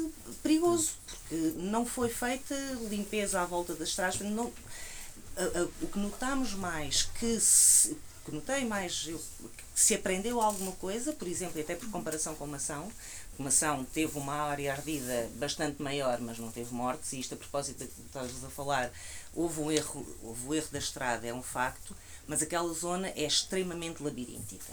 perigoso, 0.41 0.93
porque 1.05 1.35
não 1.57 1.85
foi 1.85 2.09
feita 2.09 2.55
limpeza 2.89 3.41
à 3.41 3.45
volta 3.45 3.75
das 3.75 3.89
estradas. 3.89 4.21
Não, 4.21 4.53
a, 5.37 5.61
a, 5.61 5.65
o 5.83 5.89
que 5.89 5.99
notamos 5.99 6.55
mais, 6.55 7.03
que, 7.03 7.41
se, 7.41 7.97
que 8.25 8.33
notei 8.33 8.65
mais, 8.65 9.07
eu, 9.09 9.19
que 9.19 9.81
se 9.81 9.95
aprendeu 9.97 10.41
alguma 10.41 10.73
coisa, 10.73 11.13
por 11.13 11.27
exemplo, 11.27 11.61
até 11.61 11.75
por 11.75 11.91
comparação 11.91 12.37
com 12.37 12.47
Mação, 12.47 12.91
Mação 13.37 13.85
teve 13.85 14.17
uma 14.19 14.35
área 14.35 14.73
ardida 14.73 15.29
bastante 15.37 15.83
maior, 15.83 16.21
mas 16.21 16.39
não 16.39 16.51
teve 16.51 16.73
mortes, 16.73 17.13
e 17.13 17.21
isto 17.21 17.35
a 17.35 17.37
propósito 17.37 17.79
do 17.79 17.87
que 17.87 18.01
estás 18.01 18.45
a 18.45 18.49
falar, 18.49 18.93
houve 19.35 19.61
um 19.61 19.71
erro, 19.71 20.07
houve 20.23 20.47
um 20.47 20.55
erro 20.55 20.69
da 20.71 20.79
estrada, 20.79 21.27
é 21.27 21.35
um 21.35 21.43
facto, 21.43 21.97
mas 22.27 22.43
aquela 22.43 22.73
zona 22.73 23.09
é 23.09 23.25
extremamente 23.25 24.03
labiríntica 24.03 24.73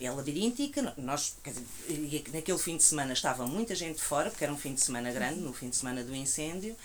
é 0.00 0.10
labiríntica. 0.10 0.94
Nós, 0.96 1.36
dizer, 1.44 2.24
naquele 2.32 2.58
fim 2.58 2.76
de 2.76 2.82
semana 2.82 3.12
estava 3.12 3.46
muita 3.46 3.74
gente 3.74 4.00
fora, 4.00 4.30
porque 4.30 4.44
era 4.44 4.52
um 4.52 4.58
fim 4.58 4.74
de 4.74 4.80
semana 4.80 5.10
grande, 5.10 5.40
no 5.40 5.52
fim 5.52 5.68
de 5.68 5.76
semana 5.76 6.02
do 6.02 6.14
incêndio. 6.14 6.76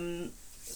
Um, 0.00 0.30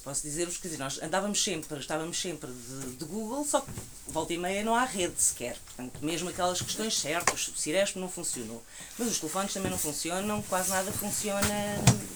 posso 0.04 0.22
dizer-vos 0.22 0.58
que 0.58 0.68
nós 0.76 1.02
andávamos 1.02 1.42
sempre, 1.42 1.78
estávamos 1.78 2.20
sempre 2.20 2.50
de, 2.50 2.96
de, 2.96 3.04
Google, 3.06 3.44
só 3.44 3.62
que 3.62 3.70
volta 4.08 4.32
e 4.34 4.38
meia 4.38 4.62
não 4.62 4.74
há 4.74 4.84
rede 4.84 5.20
sequer. 5.20 5.56
Portanto, 5.64 5.98
mesmo 6.02 6.28
aquelas 6.28 6.60
questões 6.60 6.98
certas, 6.98 7.48
o 7.48 7.56
Ciresp 7.56 7.96
não 7.96 8.08
funcionou. 8.08 8.62
Mas 8.98 9.08
os 9.08 9.18
telefones 9.18 9.54
também 9.54 9.70
não 9.70 9.78
funcionam, 9.78 10.42
quase 10.42 10.70
nada 10.70 10.92
funciona 10.92 11.48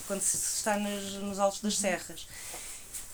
quando 0.06 0.20
se 0.20 0.36
está 0.36 0.78
nos, 0.78 1.14
nos 1.14 1.38
altos 1.38 1.60
das 1.60 1.78
serras. 1.78 2.26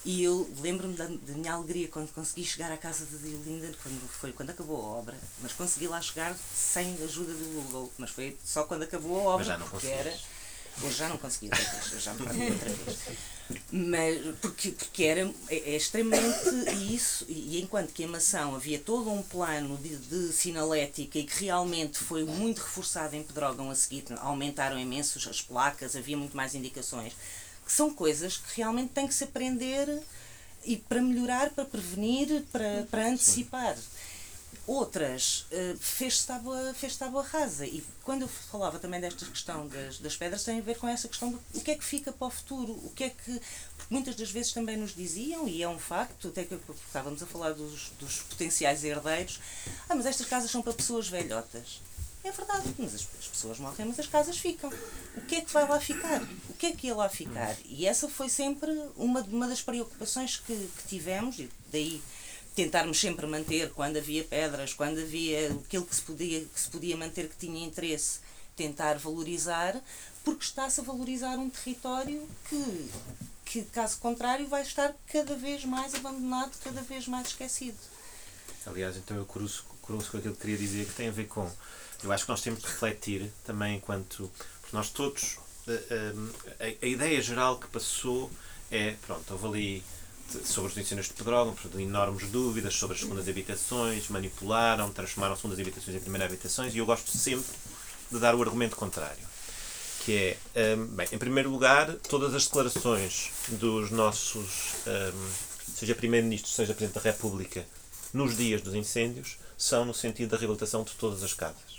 E 0.05 0.23
eu 0.23 0.49
lembro-me 0.61 0.95
da, 0.95 1.07
da, 1.07 1.33
minha 1.33 1.55
alegria 1.55 1.89
quando 1.89 2.13
consegui 2.13 2.45
chegar 2.45 2.71
à 2.71 2.77
casa 2.77 3.07
de 3.07 3.17
Diolinda, 3.17 3.73
quando 3.83 4.09
foi 4.09 4.33
quando 4.33 4.51
acabou 4.51 4.77
a 4.77 4.99
obra, 4.99 5.17
mas 5.41 5.53
consegui 5.53 5.89
lá 5.89 6.01
chegar 6.01 6.37
sem 6.55 6.99
a 7.01 7.05
ajuda 7.05 7.33
do 7.33 7.63
Google, 7.63 7.91
mas 7.97 8.11
foi 8.11 8.37
só 8.45 8.65
quando 8.65 8.83
acabou 8.83 9.19
a 9.21 9.35
obra, 9.35 9.39
mas 9.39 9.47
já 9.47 9.59
não 9.59 9.69
porque 9.69 9.87
era. 9.87 10.15
Hoje 10.83 10.97
já 10.97 11.09
não 11.09 11.17
consegui 11.17 11.47
outra 11.47 11.65
vez, 11.65 12.03
já 12.03 12.13
me 12.15 12.23
outra 12.23 12.69
vez. 12.69 12.99
Mas 13.71 14.37
porque, 14.41 14.73
porque 14.73 15.05
era 15.05 15.21
é, 15.49 15.57
é 15.57 15.77
extremamente 15.77 16.49
isso, 16.93 17.25
e 17.29 17.61
enquanto 17.61 17.93
que 17.93 18.05
a 18.05 18.09
maçã 18.09 18.55
havia 18.55 18.79
todo 18.79 19.11
um 19.11 19.23
plano 19.23 19.77
de, 19.79 19.97
de 19.97 20.33
sinalética 20.33 21.19
e 21.19 21.25
que 21.25 21.45
realmente 21.45 21.99
foi 21.99 22.25
muito 22.25 22.59
reforçado 22.59 23.15
em 23.15 23.23
Pedrógão 23.23 23.71
a 23.71 23.75
seguir, 23.75 24.05
aumentaram 24.19 24.79
imenso 24.79 25.19
as 25.31 25.41
placas, 25.41 25.95
havia 25.95 26.17
muito 26.17 26.37
mais 26.37 26.55
indicações 26.55 27.15
que 27.65 27.73
são 27.73 27.93
coisas 27.93 28.37
que 28.37 28.57
realmente 28.57 28.93
tem 28.93 29.07
que 29.07 29.15
se 29.15 29.25
aprender 29.25 30.03
e 30.65 30.77
para 30.77 31.03
melhorar, 31.03 31.51
para 31.51 31.65
prevenir, 31.65 32.43
para, 32.51 32.87
para 32.91 33.09
antecipar. 33.09 33.77
Outras 34.67 35.47
uh, 35.53 35.77
fez-se 35.79 36.27
tábua, 36.27 36.73
fez 36.73 36.97
tábua 36.97 37.23
rasa. 37.23 37.67
E 37.67 37.85
quando 38.03 38.23
eu 38.23 38.29
falava 38.29 38.79
também 38.79 38.99
desta 38.99 39.27
questão 39.27 39.69
das, 39.69 39.99
das 39.99 40.17
pedras, 40.17 40.43
tem 40.43 40.59
a 40.59 40.63
ver 40.63 40.79
com 40.79 40.89
essa 40.89 41.07
questão 41.07 41.31
do 41.31 41.41
o 41.53 41.61
que 41.61 41.71
é 41.71 41.75
que 41.75 41.85
fica 41.85 42.11
para 42.11 42.29
o 42.29 42.31
futuro, 42.31 42.73
o 42.73 42.91
que 42.95 43.05
é 43.05 43.11
que. 43.11 43.41
Porque 43.77 43.93
muitas 43.93 44.17
das 44.17 44.31
vezes 44.31 44.53
também 44.53 44.79
nos 44.79 44.95
diziam, 44.95 45.47
e 45.47 45.63
é 45.63 45.69
um 45.69 45.79
facto, 45.79 46.29
até 46.29 46.45
que 46.45 46.59
estávamos 46.87 47.23
a 47.23 47.27
falar 47.27 47.53
dos, 47.53 47.91
dos 47.99 48.23
potenciais 48.23 48.83
herdeiros, 48.85 49.39
ah, 49.87 49.95
mas 49.95 50.07
estas 50.07 50.27
casas 50.27 50.51
são 50.51 50.63
para 50.63 50.73
pessoas 50.73 51.09
velhotas. 51.09 51.83
É 52.25 52.33
verdade, 52.33 52.75
mas 52.79 52.95
as, 52.95 53.07
as, 53.21 53.29
pessoas 53.29 53.59
morrem, 53.59 53.87
mas 53.87 54.01
as 54.01 54.07
casas 54.07 54.39
ficam. 54.39 54.73
O 55.15 55.21
que 55.21 55.37
é 55.37 55.41
que 55.43 55.53
vai 55.53 55.69
lá 55.69 55.79
ficar? 55.79 56.23
O 56.49 56.55
que 56.55 56.67
é 56.67 56.73
que 56.73 56.87
ia 56.87 56.95
lá 56.95 57.07
ficar? 57.07 57.55
E 57.67 57.87
essa 57.87 58.09
foi 58.09 58.31
sempre 58.31 58.71
uma, 58.97 59.21
uma 59.21 59.47
das 59.47 59.61
preocupações 59.61 60.39
que, 60.39 60.55
que 60.55 60.89
tivemos, 60.89 61.39
e 61.39 61.51
daí 61.71 62.03
tentarmos 62.55 62.99
sempre 62.99 63.27
manter, 63.27 63.71
quando 63.73 63.99
havia 63.99 64.25
pedras, 64.25 64.73
quando 64.73 65.01
havia 65.01 65.53
aquilo 65.53 65.85
que 65.85 65.95
se 65.95 66.01
podia, 66.01 66.41
que 66.41 66.59
se 66.59 66.71
podia 66.71 66.97
manter 66.97 67.29
que 67.29 67.37
tinha 67.37 67.67
interesse, 67.67 68.21
tentar 68.57 68.97
valorizar, 68.97 69.79
porque 70.25 70.45
está-se 70.45 70.81
a 70.81 70.85
valorizar 70.85 71.37
um 71.37 71.51
território 71.51 72.27
que, 72.49 72.91
que, 73.45 73.63
caso 73.65 73.99
contrário, 73.99 74.49
vai 74.49 74.63
estar 74.63 74.95
cada 75.13 75.37
vez 75.37 75.65
mais 75.67 75.95
abandonado, 75.95 76.57
cada 76.63 76.81
vez 76.81 77.07
mais 77.07 77.29
esquecido. 77.29 77.77
Aliás, 78.65 78.97
então 78.97 79.15
eu 79.15 79.27
cruzo, 79.27 79.65
cruzo 79.83 80.11
com 80.11 80.17
aquilo 80.17 80.35
que 80.35 80.41
queria 80.41 80.57
dizer, 80.57 80.87
que 80.87 80.95
tem 80.95 81.09
a 81.09 81.13
ver 81.13 81.27
com 81.27 81.51
eu 82.05 82.13
acho 82.13 82.25
que 82.25 82.31
nós 82.31 82.43
temos 82.43 82.61
de 82.61 82.67
refletir 82.67 83.31
também 83.45 83.77
enquanto. 83.77 84.31
Nós 84.73 84.91
todos. 84.91 85.39
A, 85.67 85.73
eh, 85.73 86.13
a, 86.61 86.69
eh, 86.69 86.77
a, 86.83 86.87
ideia 86.87 87.21
geral 87.23 87.59
que 87.59 87.67
passou 87.69 88.31
é. 88.71 88.95
Pronto, 89.07 89.31
houve 89.33 89.47
ali 89.47 89.85
sobre 90.45 90.73
os 90.73 90.79
incêndios 90.79 91.09
de 91.09 91.15
Pedrógão, 91.15 91.55
enormes 91.79 92.29
dúvidas 92.29 92.75
sobre 92.75 92.95
as 92.95 93.01
segundas 93.01 93.29
habitações, 93.29 94.09
manipularam, 94.09 94.91
transformaram 94.91 95.37
segundas 95.37 95.59
habitações 95.61 95.97
em 95.97 96.01
primeiras 96.01 96.29
habitações 96.29 96.75
e 96.75 96.79
eu 96.79 96.87
gosto 96.87 97.11
sempre 97.17 97.53
de 98.11 98.19
dar 98.19 98.35
o 98.35 98.43
argumento 98.43 98.77
contrário. 98.77 99.25
Que 100.05 100.37
é, 100.55 100.75
um, 100.77 100.87
bem, 100.87 101.09
em 101.13 101.19
primeiro 101.19 101.51
lugar, 101.51 101.95
todas 102.09 102.35
as 102.35 102.45
declarações 102.45 103.31
dos 103.49 103.91
nossos, 103.91 104.75
um, 104.87 105.73
seja 105.75 105.95
Primeiro-Ministro, 105.95 106.51
seja 106.51 106.75
Presidente 106.75 107.03
da 107.03 107.11
República, 107.11 107.65
nos 108.13 108.37
dias 108.37 108.61
dos 108.61 108.75
incêndios, 108.75 109.39
são 109.57 109.85
no 109.85 109.95
sentido 109.95 110.31
da 110.31 110.37
reabilitação 110.37 110.85
de 110.85 110.93
todas 110.93 111.23
as 111.23 111.33
casas. 111.33 111.74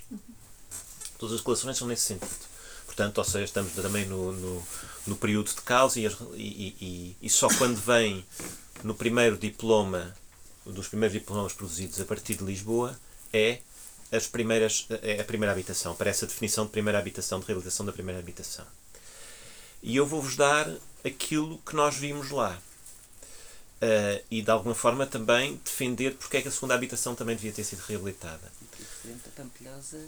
Todas 1.17 1.35
as 1.35 1.39
declarações 1.41 1.77
são 1.77 1.87
nesse 1.87 2.03
sentido. 2.03 2.45
Portanto, 2.85 3.17
ou 3.17 3.23
seja, 3.23 3.45
estamos 3.45 3.73
também 3.73 4.05
no, 4.05 4.31
no, 4.31 4.67
no 5.07 5.15
período 5.15 5.49
de 5.49 5.61
caos 5.61 5.95
e, 5.95 6.05
e, 6.05 6.75
e, 6.79 7.17
e, 7.21 7.29
só 7.29 7.47
quando 7.57 7.75
vem 7.75 8.25
no 8.83 8.95
primeiro 8.95 9.37
diploma, 9.37 10.15
dos 10.65 10.87
primeiros 10.87 11.17
diplomas 11.17 11.53
produzidos 11.53 11.99
a 11.99 12.05
partir 12.05 12.35
de 12.35 12.43
Lisboa, 12.43 12.97
é 13.33 13.59
as 14.11 14.27
primeiras, 14.27 14.87
é 15.01 15.19
a 15.19 15.23
primeira 15.23 15.51
habitação. 15.51 15.91
Aparece 15.91 16.25
a 16.25 16.27
definição 16.27 16.65
de 16.65 16.71
primeira 16.71 16.99
habitação, 16.99 17.39
de 17.39 17.45
reabilitação 17.45 17.85
da 17.85 17.91
primeira 17.91 18.19
habitação. 18.19 18.65
E 19.83 19.95
eu 19.95 20.05
vou-vos 20.05 20.35
dar 20.35 20.67
aquilo 21.03 21.57
que 21.59 21.75
nós 21.75 21.95
vimos 21.95 22.29
lá. 22.31 22.57
Uh, 23.75 24.23
e 24.31 24.41
de 24.41 24.49
alguma 24.49 24.73
forma 24.73 25.05
também 25.05 25.59
defender 25.63 26.15
porque 26.15 26.37
é 26.37 26.41
que 26.41 26.47
a 26.47 26.51
segunda 26.51 26.73
habitação 26.73 27.13
também 27.13 27.35
devia 27.35 27.51
ter 27.51 27.63
sido 27.63 27.81
reabilitada. 27.81 28.51
Presidente 29.05 29.29
da 29.29 29.43
Pampilhosa 29.43 29.99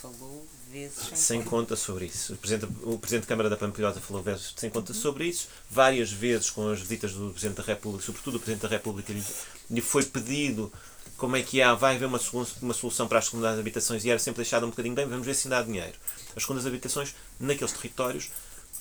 falou 0.00 0.46
vezes 0.70 0.96
sem, 1.08 1.16
sem 1.16 1.38
conta. 1.38 1.50
conta 1.50 1.76
sobre 1.76 2.06
isso. 2.06 2.34
O 2.34 2.36
Presidente, 2.36 2.72
o 2.82 2.98
Presidente 2.98 3.22
da 3.22 3.28
Câmara 3.28 3.50
da 3.50 3.56
Pampilhosa 3.56 4.00
falou 4.00 4.22
vezes 4.22 4.54
sem 4.56 4.70
conta 4.70 4.92
uhum. 4.92 4.98
sobre 4.98 5.26
isso. 5.26 5.48
Várias 5.68 6.12
vezes 6.12 6.50
com 6.50 6.68
as 6.70 6.78
visitas 6.78 7.12
do 7.14 7.30
Presidente 7.30 7.56
da 7.56 7.64
República, 7.64 8.06
sobretudo 8.06 8.36
o 8.36 8.40
Presidente 8.40 8.62
da 8.62 8.68
República, 8.68 9.12
lhe, 9.12 9.24
lhe 9.70 9.80
foi 9.80 10.04
pedido 10.04 10.72
como 11.16 11.36
é 11.36 11.42
que 11.42 11.60
há, 11.60 11.74
vai 11.74 11.96
haver 11.96 12.06
uma, 12.06 12.20
uma 12.62 12.74
solução 12.74 13.08
para 13.08 13.18
as 13.18 13.26
segundas 13.26 13.58
habitações 13.58 14.04
e 14.04 14.10
era 14.10 14.18
sempre 14.20 14.42
deixado 14.42 14.66
um 14.66 14.70
bocadinho 14.70 14.94
bem, 14.94 15.06
vamos 15.06 15.26
ver 15.26 15.34
se 15.34 15.48
dá 15.48 15.60
dinheiro. 15.60 15.94
As 16.36 16.42
segundas 16.42 16.64
habitações, 16.64 17.14
naqueles 17.40 17.72
territórios, 17.72 18.30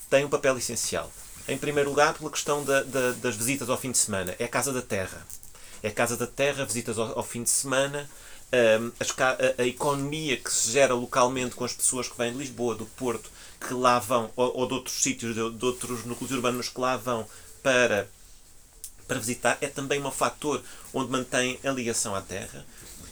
têm 0.07 0.24
um 0.24 0.30
papel 0.30 0.55
essencial. 0.57 1.11
Em 1.47 1.57
primeiro 1.57 1.89
lugar, 1.89 2.13
pela 2.13 2.30
questão 2.30 2.63
da, 2.63 2.84
da, 2.84 3.11
das 3.13 3.36
visitas 3.36 3.69
ao 3.69 3.78
fim 3.78 3.91
de 3.91 3.97
semana. 3.97 4.36
É 4.38 4.45
a 4.45 4.47
Casa 4.47 4.71
da 4.71 4.84
Terra. 4.84 5.26
É 5.82 5.88
a 5.88 5.91
Casa 5.91 6.15
da 6.15 6.28
Terra, 6.28 6.63
visitas 6.63 6.97
ao, 6.97 7.17
ao 7.17 7.24
fim 7.24 7.43
de 7.43 7.49
semana, 7.49 8.09
a, 8.54 9.62
a, 9.62 9.66
economia 9.66 10.38
que 10.38 10.51
se 10.51 10.72
gera 10.72 10.93
localmente 10.93 11.56
com 11.56 11.66
as 11.66 11.74
pessoas 11.74 12.08
que 12.08 12.18
vêm 12.18 12.32
de 12.32 12.38
Lisboa, 12.38 12.76
do 12.76 12.86
Porto, 12.86 13.32
que 13.60 13.74
lá 13.74 13.97
vão, 13.97 14.32
ou, 14.36 14.58
ou 14.58 14.68
de 14.68 14.74
outros 14.74 15.01
sítios, 15.01 15.34
de, 15.34 15.58
de, 15.58 15.66
outros 15.66 16.06
núcleos 16.06 16.32
urbanos 16.32 16.70
que 16.70 16.80
lá 16.80 16.95
vão 16.95 17.28
para, 17.64 18.08
para 19.08 19.20
visitar, 19.20 19.58
é 19.60 19.68
também 19.68 20.01
um 20.01 20.12
fator 20.12 20.62
onde 20.93 21.12
mantém 21.12 21.60
a 21.64 21.72
ligação 21.72 22.16
à 22.16 22.22
terra. 22.22 22.64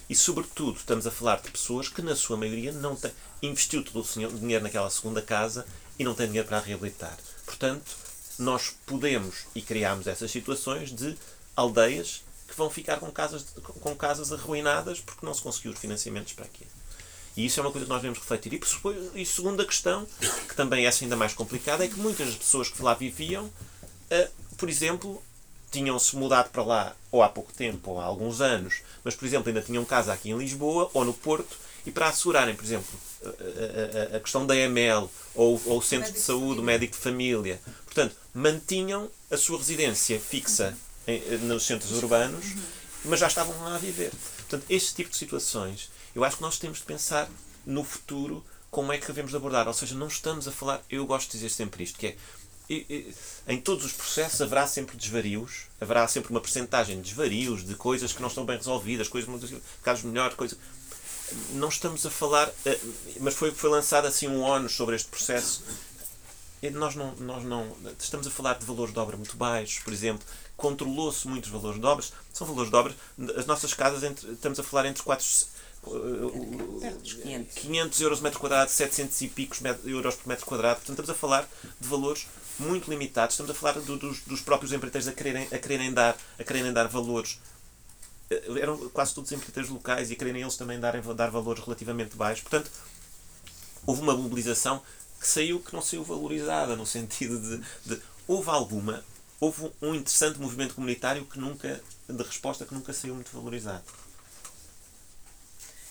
E, 0.08 0.16
sobretudo, 0.16 0.78
estamos 0.78 1.08
a 1.08 1.12
falar 1.12 1.42
de 1.42 1.50
pessoas 1.50 1.88
que, 1.88 2.02
na 2.02 2.16
sua 2.16 2.38
maioria, 2.38 2.72
não 2.74 2.96
têm, 2.96 3.12
investiu 3.42 3.84
todo 3.84 4.06
o 4.06 4.39
dinheiro 4.39 4.64
naquela 4.64 4.89
segunda 4.89 5.22
casa 5.22 5.66
e 5.98 6.04
não 6.04 6.14
têm 6.14 6.28
dinheiro 6.28 6.48
para 6.48 6.58
a 6.58 6.62
reabilitar. 6.62 7.18
Portanto, 7.46 7.96
nós 8.38 8.76
podemos 8.86 9.46
e 9.56 9.62
criamos 9.62 10.08
essas 10.08 10.30
situações 10.30 10.92
de 10.92 11.18
aldeias 11.56 12.24
que 12.52 12.58
vão 12.58 12.70
ficar 12.70 12.97
com 12.97 13.10
casas, 13.10 13.45
com 13.82 13.95
casas 13.95 14.32
arruinadas 14.32 14.99
porque 14.99 15.26
não 15.26 15.34
se 15.34 15.41
conseguiu 15.41 15.72
os 15.72 15.80
financiamentos 15.80 16.34
para 16.34 16.45
aquilo. 16.45 16.70
E 17.36 17.45
isso 17.45 17.60
é 17.60 17.64
uma 17.64 17.72
coisa 17.72 17.86
que 17.86 17.89
nós 17.89 18.02
devemos 18.02 18.20
refletir. 18.20 18.54
E, 18.54 19.22
e 19.22 19.26
segunda 19.26 19.66
questão, 19.66 20.06
que 20.47 20.56
também 20.56 20.86
é 20.86 20.91
ainda 21.02 21.16
mais 21.16 21.34
complicada, 21.34 21.86
é 21.86 21.88
que 21.88 21.97
muitas 21.97 22.28
das 22.28 22.36
pessoas 22.36 22.70
que 22.70 22.82
lá 22.84 22.93
viviam, 22.93 23.45
uh, 23.45 24.32
por 24.58 24.70
exemplo, 24.70 25.24
tinham-se 25.72 26.16
mudado 26.18 26.49
para 26.49 26.62
lá 26.62 26.95
ou 27.10 27.24
há 27.24 27.30
pouco 27.30 27.54
tempo 27.54 27.91
ou 27.91 28.02
há 28.02 28.04
alguns 28.04 28.41
anos, 28.41 28.82
mas, 29.04 29.16
por 29.16 29.26
exemplo, 29.26 29.47
ainda 29.47 29.62
tinham 29.62 29.86
casa 29.86 30.12
aqui 30.12 30.30
em 30.30 30.38
Lisboa 30.38 30.91
ou 30.93 31.06
no 31.06 31.14
Porto, 31.14 31.58
e 31.86 31.89
para 31.89 32.10
assegurarem, 32.10 32.54
por 32.54 32.64
exemplo, 32.66 32.99
a, 33.24 33.28
a, 34.14 34.18
a 34.18 34.20
questão 34.20 34.45
da 34.45 34.56
ML 34.56 35.08
ou, 35.34 35.60
ou 35.66 35.80
o 35.80 35.82
centro 35.82 36.12
de 36.12 36.20
saúde, 36.20 36.60
o 36.60 36.64
médico 36.64 36.93
de 36.93 36.99
família, 36.99 37.60
portanto, 37.86 38.16
mantinham 38.34 39.10
a 39.32 39.38
sua 39.38 39.58
residência 39.58 40.20
fixa 40.20 40.78
em, 41.08 41.38
nos 41.39 41.66
centros 41.66 41.91
urbanos, 41.91 42.45
mas 43.06 43.20
já 43.20 43.28
estavam 43.28 43.60
lá 43.64 43.76
a 43.76 43.80
viver. 43.80 44.12
Portanto, 44.38 44.66
este 44.70 44.95
tipo 44.95 45.10
de 45.10 45.18
situações, 45.18 45.89
eu 46.16 46.24
acho 46.24 46.38
que 46.38 46.41
nós 46.41 46.60
temos 46.60 46.80
de 46.80 46.86
pensar 46.86 47.30
no 47.66 47.84
futuro 47.84 48.43
como 48.70 48.93
é 48.93 48.97
que 48.97 49.08
devemos 49.08 49.36
abordar. 49.36 49.68
Ou 49.68 49.74
seja, 49.74 49.95
não 49.95 50.08
estamos 50.08 50.47
a 50.47 50.52
falar, 50.52 50.82
eu 50.89 51.06
gosto 51.06 51.32
de 51.32 51.38
dizer 51.38 51.49
sempre 51.49 51.84
isto, 51.84 51.97
que 51.97 52.08
é 52.08 52.16
em 53.47 53.60
todos 53.60 53.84
os 53.84 53.91
processos 53.91 54.41
haverá 54.41 54.66
sempre 54.66 54.95
desvarios, 54.95 55.64
haverá 55.80 56.08
sempre 56.08 56.32
uma 56.32 56.39
percentagem 56.39 56.97
de 56.97 57.02
desvarios, 57.04 57.66
de 57.66 57.76
coisas 57.76 58.14
que 58.14 58.22
não 58.22 58.30
estão 58.30 58.45
bem 58.45 58.56
resolvidas, 58.56 59.10
coisas, 59.10 59.62
casos 59.84 60.06
melhores, 60.06 60.36
coisas. 60.36 60.58
Não 61.54 61.70
estamos 61.70 62.06
a 62.06 62.10
falar, 62.10 62.49
eh, 62.66 62.80
mas 63.20 63.34
foi, 63.34 63.52
foi 63.52 63.70
lançado 63.70 64.06
assim 64.06 64.28
um 64.28 64.41
ONU 64.41 64.70
sobre 64.70 64.95
este 64.95 65.10
processo. 65.10 65.64
Nós 66.74 66.95
não, 66.95 67.16
nós 67.16 67.43
não 67.43 67.76
estamos 67.99 68.28
a 68.28 68.32
falar 68.32 68.54
de 68.54 68.66
valores 68.66 68.93
de 68.93 68.99
obra 68.99 69.18
muito 69.18 69.36
baixos, 69.36 69.84
por 69.84 69.91
exemplo, 69.91 70.26
controlou-se 70.62 71.28
muitos 71.28 71.49
valores 71.49 71.80
de 71.80 71.86
obras, 71.86 72.14
são 72.32 72.45
valores 72.45 72.70
de 72.70 72.76
obras, 72.78 72.95
as 73.36 73.47
nossas 73.47 73.74
casas, 73.74 74.03
entre, 74.03 74.32
estamos 74.32 74.59
a 74.59 74.64
falar 74.64 74.86
entre 74.86 75.01
4, 75.01 75.26
500. 75.84 77.53
500 77.55 78.01
euros 78.01 78.22
metro 78.22 78.39
quadrado, 78.39 78.70
700 78.70 79.22
e 79.22 79.28
picos 79.28 79.59
euros 79.84 80.16
por 80.16 80.28
metro 80.28 80.45
quadrado. 80.45 80.76
Portanto, 80.76 80.99
estamos 80.99 81.09
a 81.09 81.16
falar 81.16 81.49
de 81.80 81.88
valores 81.88 82.28
muito 82.59 82.89
limitados. 82.89 83.34
Estamos 83.34 83.49
a 83.49 83.55
falar 83.55 83.80
do, 83.80 83.97
dos, 83.97 84.22
dos 84.22 84.41
próprios 84.41 84.72
empreiteiros 84.72 85.07
a 85.07 85.12
quererem, 85.12 85.47
a, 85.51 85.57
quererem 85.57 85.91
dar, 85.91 86.16
a 86.39 86.43
quererem 86.43 86.72
dar 86.72 86.88
valores. 86.88 87.39
Eh, 88.30 88.59
eram 88.62 88.78
quase 88.89 89.16
todos 89.16 89.32
empreiteiros 89.32 89.72
locais 89.72 90.12
e 90.12 90.14
a 90.14 90.16
quererem 90.16 90.43
eles 90.43 90.55
também 90.55 90.80
darem, 90.80 91.01
dar 91.16 91.32
valores 91.32 91.64
relativamente 91.64 92.16
baixos. 92.16 92.43
Portanto, 92.43 92.70
houve 93.86 94.01
uma 94.01 94.16
mobilização 94.16 94.84
que 95.20 95.28
saiu 95.28 95.59
que 95.59 95.74
não 95.74 95.82
saiu 95.82 96.03
valorizada, 96.03 96.76
no 96.76 96.86
sentido 96.86 97.39
de, 97.39 97.57
de 97.86 98.01
houve 98.28 98.49
alguma, 98.49 99.03
houve 99.42 99.72
um 99.82 99.96
interessante 99.96 100.39
movimento 100.39 100.76
comunitário 100.76 101.26
que 101.26 101.39
nunca, 101.39 101.82
de 102.08 102.24
resposta 102.24 102.64
que 102.64 102.74
nunca 102.74 102.94
saiu 102.94 103.16
muito 103.16 103.32
valorizado. 103.34 103.84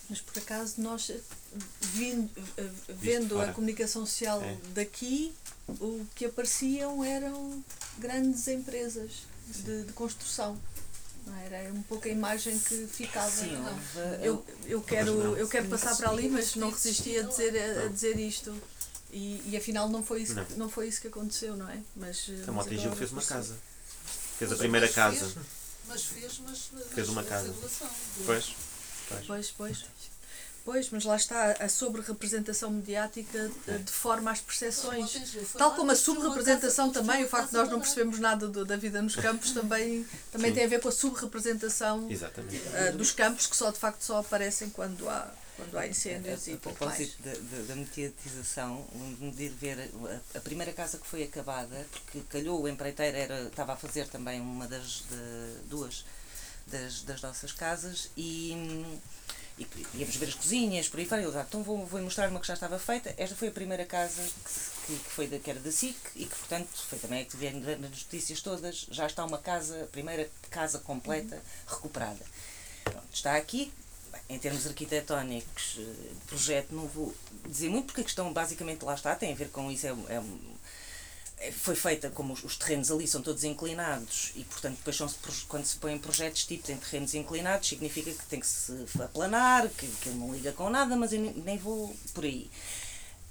Mas 0.08 0.20
por 0.20 0.38
acaso 0.38 0.80
nós, 0.80 1.12
vindo, 1.80 2.30
vendo 2.88 3.40
a 3.40 3.52
comunicação 3.52 4.06
social 4.06 4.40
é. 4.42 4.56
daqui, 4.72 5.34
o 5.68 6.06
que 6.14 6.24
apareciam 6.24 7.04
eram 7.04 7.62
grandes 7.98 8.46
empresas 8.48 9.10
de, 9.46 9.84
de 9.84 9.92
construção. 9.92 10.58
Era 11.44 11.72
um 11.72 11.82
pouco 11.82 12.08
a 12.08 12.10
imagem 12.10 12.58
que 12.58 12.86
ficava. 12.86 13.30
Sim, 13.30 13.56
eu, 14.22 14.44
eu, 14.66 14.80
quero, 14.82 15.36
eu 15.36 15.48
quero 15.48 15.68
passar 15.68 15.96
para 15.96 16.10
ali, 16.10 16.28
mas 16.28 16.56
não 16.56 16.70
resisti 16.70 17.16
a 17.18 17.22
dizer, 17.22 17.56
a, 17.56 17.86
dizer 17.88 18.18
isto. 18.18 18.52
E, 19.12 19.42
e 19.46 19.56
afinal 19.56 19.88
não 19.88 20.02
foi, 20.02 20.22
isso, 20.22 20.34
não. 20.34 20.46
não 20.56 20.68
foi 20.68 20.88
isso 20.88 21.00
que 21.00 21.08
aconteceu, 21.08 21.56
não 21.56 21.68
é? 21.68 21.78
Mas, 21.96 22.30
a 22.46 22.52
Mota 22.52 22.76
Gil 22.76 22.92
fez 22.92 23.12
uma 23.12 23.22
casa. 23.22 23.56
Fez 24.38 24.52
a 24.52 24.56
primeira 24.56 24.88
casa. 24.88 25.32
Mas 25.86 26.04
fez, 26.04 26.40
mas 26.46 26.70
fez 26.94 27.08
uma 27.08 27.24
casa. 27.24 27.52
Pois. 28.24 28.54
Pois, 29.08 29.26
pois. 29.26 29.50
pois. 29.56 30.10
Pois, 30.64 30.90
mas 30.90 31.04
lá 31.04 31.16
está, 31.16 31.52
a 31.52 31.68
sobre-representação 31.68 32.70
mediática 32.70 33.50
deforma 33.84 34.30
as 34.30 34.40
percepções. 34.40 35.16
Tal 35.56 35.74
como 35.74 35.90
a 35.90 35.96
subrepresentação 35.96 36.90
também, 36.90 37.24
o 37.24 37.28
facto 37.28 37.50
de 37.50 37.56
nós 37.56 37.70
não 37.70 37.80
percebemos 37.80 38.18
nada 38.18 38.46
do, 38.46 38.64
da 38.64 38.76
vida 38.76 39.00
nos 39.00 39.16
campos 39.16 39.52
também, 39.52 40.06
também 40.30 40.52
tem 40.52 40.64
a 40.64 40.68
ver 40.68 40.80
com 40.80 40.88
a 40.88 40.92
subrepresentação 40.92 42.06
uh, 42.06 42.96
dos 42.96 43.10
campos 43.10 43.46
que 43.46 43.56
só 43.56 43.70
de 43.70 43.78
facto 43.78 44.02
só 44.02 44.18
aparecem 44.18 44.68
quando 44.68 45.08
há, 45.08 45.32
quando 45.60 45.78
há 45.78 45.86
incêndios 45.86 46.48
a, 46.48 46.50
a, 46.50 46.54
e 46.54 46.56
pouco 46.56 46.84
mais. 46.84 47.16
Da, 47.68 47.74
mediatização, 47.74 48.86
de 49.36 49.48
ver 49.48 49.90
a, 50.34 50.38
a, 50.38 50.40
primeira 50.40 50.72
casa 50.72 50.98
que 50.98 51.06
foi 51.06 51.22
acabada, 51.22 51.86
porque 51.92 52.20
calhou 52.28 52.62
o 52.62 52.68
empreiteiro 52.68 53.16
era, 53.16 53.42
estava 53.42 53.74
a 53.74 53.76
fazer 53.76 54.08
também 54.08 54.40
uma 54.40 54.66
das 54.66 55.04
de, 55.08 55.68
duas 55.68 56.04
das, 56.66 57.02
das 57.02 57.20
nossas 57.22 57.52
casas 57.52 58.10
e 58.16 58.98
e 59.60 59.66
íamos 59.98 60.16
ver 60.16 60.28
as 60.28 60.34
cozinhas, 60.34 60.88
por 60.88 60.98
aí 60.98 61.06
fora. 61.06 61.20
Eu, 61.20 61.38
ah, 61.38 61.44
então 61.46 61.62
vou, 61.62 61.84
vou 61.84 62.00
mostrar 62.00 62.30
uma 62.30 62.40
que 62.40 62.46
já 62.46 62.54
estava 62.54 62.78
feita. 62.78 63.14
Esta 63.18 63.36
foi 63.36 63.48
a 63.48 63.50
primeira 63.50 63.84
casa 63.84 64.22
que, 64.86 64.94
que, 64.94 65.10
foi 65.10 65.26
da, 65.26 65.38
que 65.38 65.50
era 65.50 65.60
da 65.60 65.70
SIC 65.70 65.96
e 66.16 66.24
que, 66.24 66.34
portanto, 66.34 66.68
foi 66.88 66.98
também 66.98 67.20
a 67.20 67.24
que 67.26 67.36
vieram 67.36 67.60
nas 67.60 67.78
notícias 67.90 68.40
todas. 68.40 68.86
Já 68.90 69.06
está 69.06 69.22
uma 69.22 69.36
casa, 69.36 69.82
a 69.82 69.86
primeira 69.86 70.30
casa 70.48 70.78
completa, 70.78 71.42
recuperada. 71.66 72.24
Pronto, 72.84 73.08
está 73.12 73.36
aqui. 73.36 73.70
Em 74.30 74.38
termos 74.38 74.64
arquitetónicos, 74.64 75.76
eh, 75.78 76.12
projeto, 76.28 76.72
não 76.72 76.86
vou 76.86 77.12
dizer 77.46 77.68
muito, 77.68 77.86
porque 77.86 78.02
a 78.02 78.04
questão 78.04 78.32
basicamente 78.32 78.84
lá 78.84 78.94
está, 78.94 79.14
tem 79.16 79.32
a 79.32 79.34
ver 79.34 79.48
com 79.50 79.68
isso. 79.70 79.88
É, 79.88 79.90
é 80.08 80.22
foi 81.52 81.74
feita 81.74 82.10
como 82.10 82.34
os, 82.34 82.56
terrenos 82.56 82.90
ali 82.90 83.06
são 83.08 83.22
todos 83.22 83.44
inclinados 83.44 84.30
e 84.36 84.44
portanto 84.44 84.76
depois 84.76 84.94
são 84.94 85.08
quando 85.48 85.64
se 85.64 85.76
põem 85.76 85.98
projetos 85.98 86.44
tipos 86.44 86.68
em 86.68 86.76
terrenos 86.76 87.14
inclinados 87.14 87.66
significa 87.66 88.12
que 88.12 88.26
tem 88.26 88.40
que 88.40 88.46
se 88.46 88.86
aplanar 89.02 89.66
que, 89.70 89.86
que 89.86 90.10
não 90.10 90.34
liga 90.34 90.52
com 90.52 90.68
nada 90.68 90.94
mas 90.96 91.14
eu 91.14 91.20
nem 91.20 91.56
vou 91.56 91.96
por 92.12 92.24
aí 92.24 92.50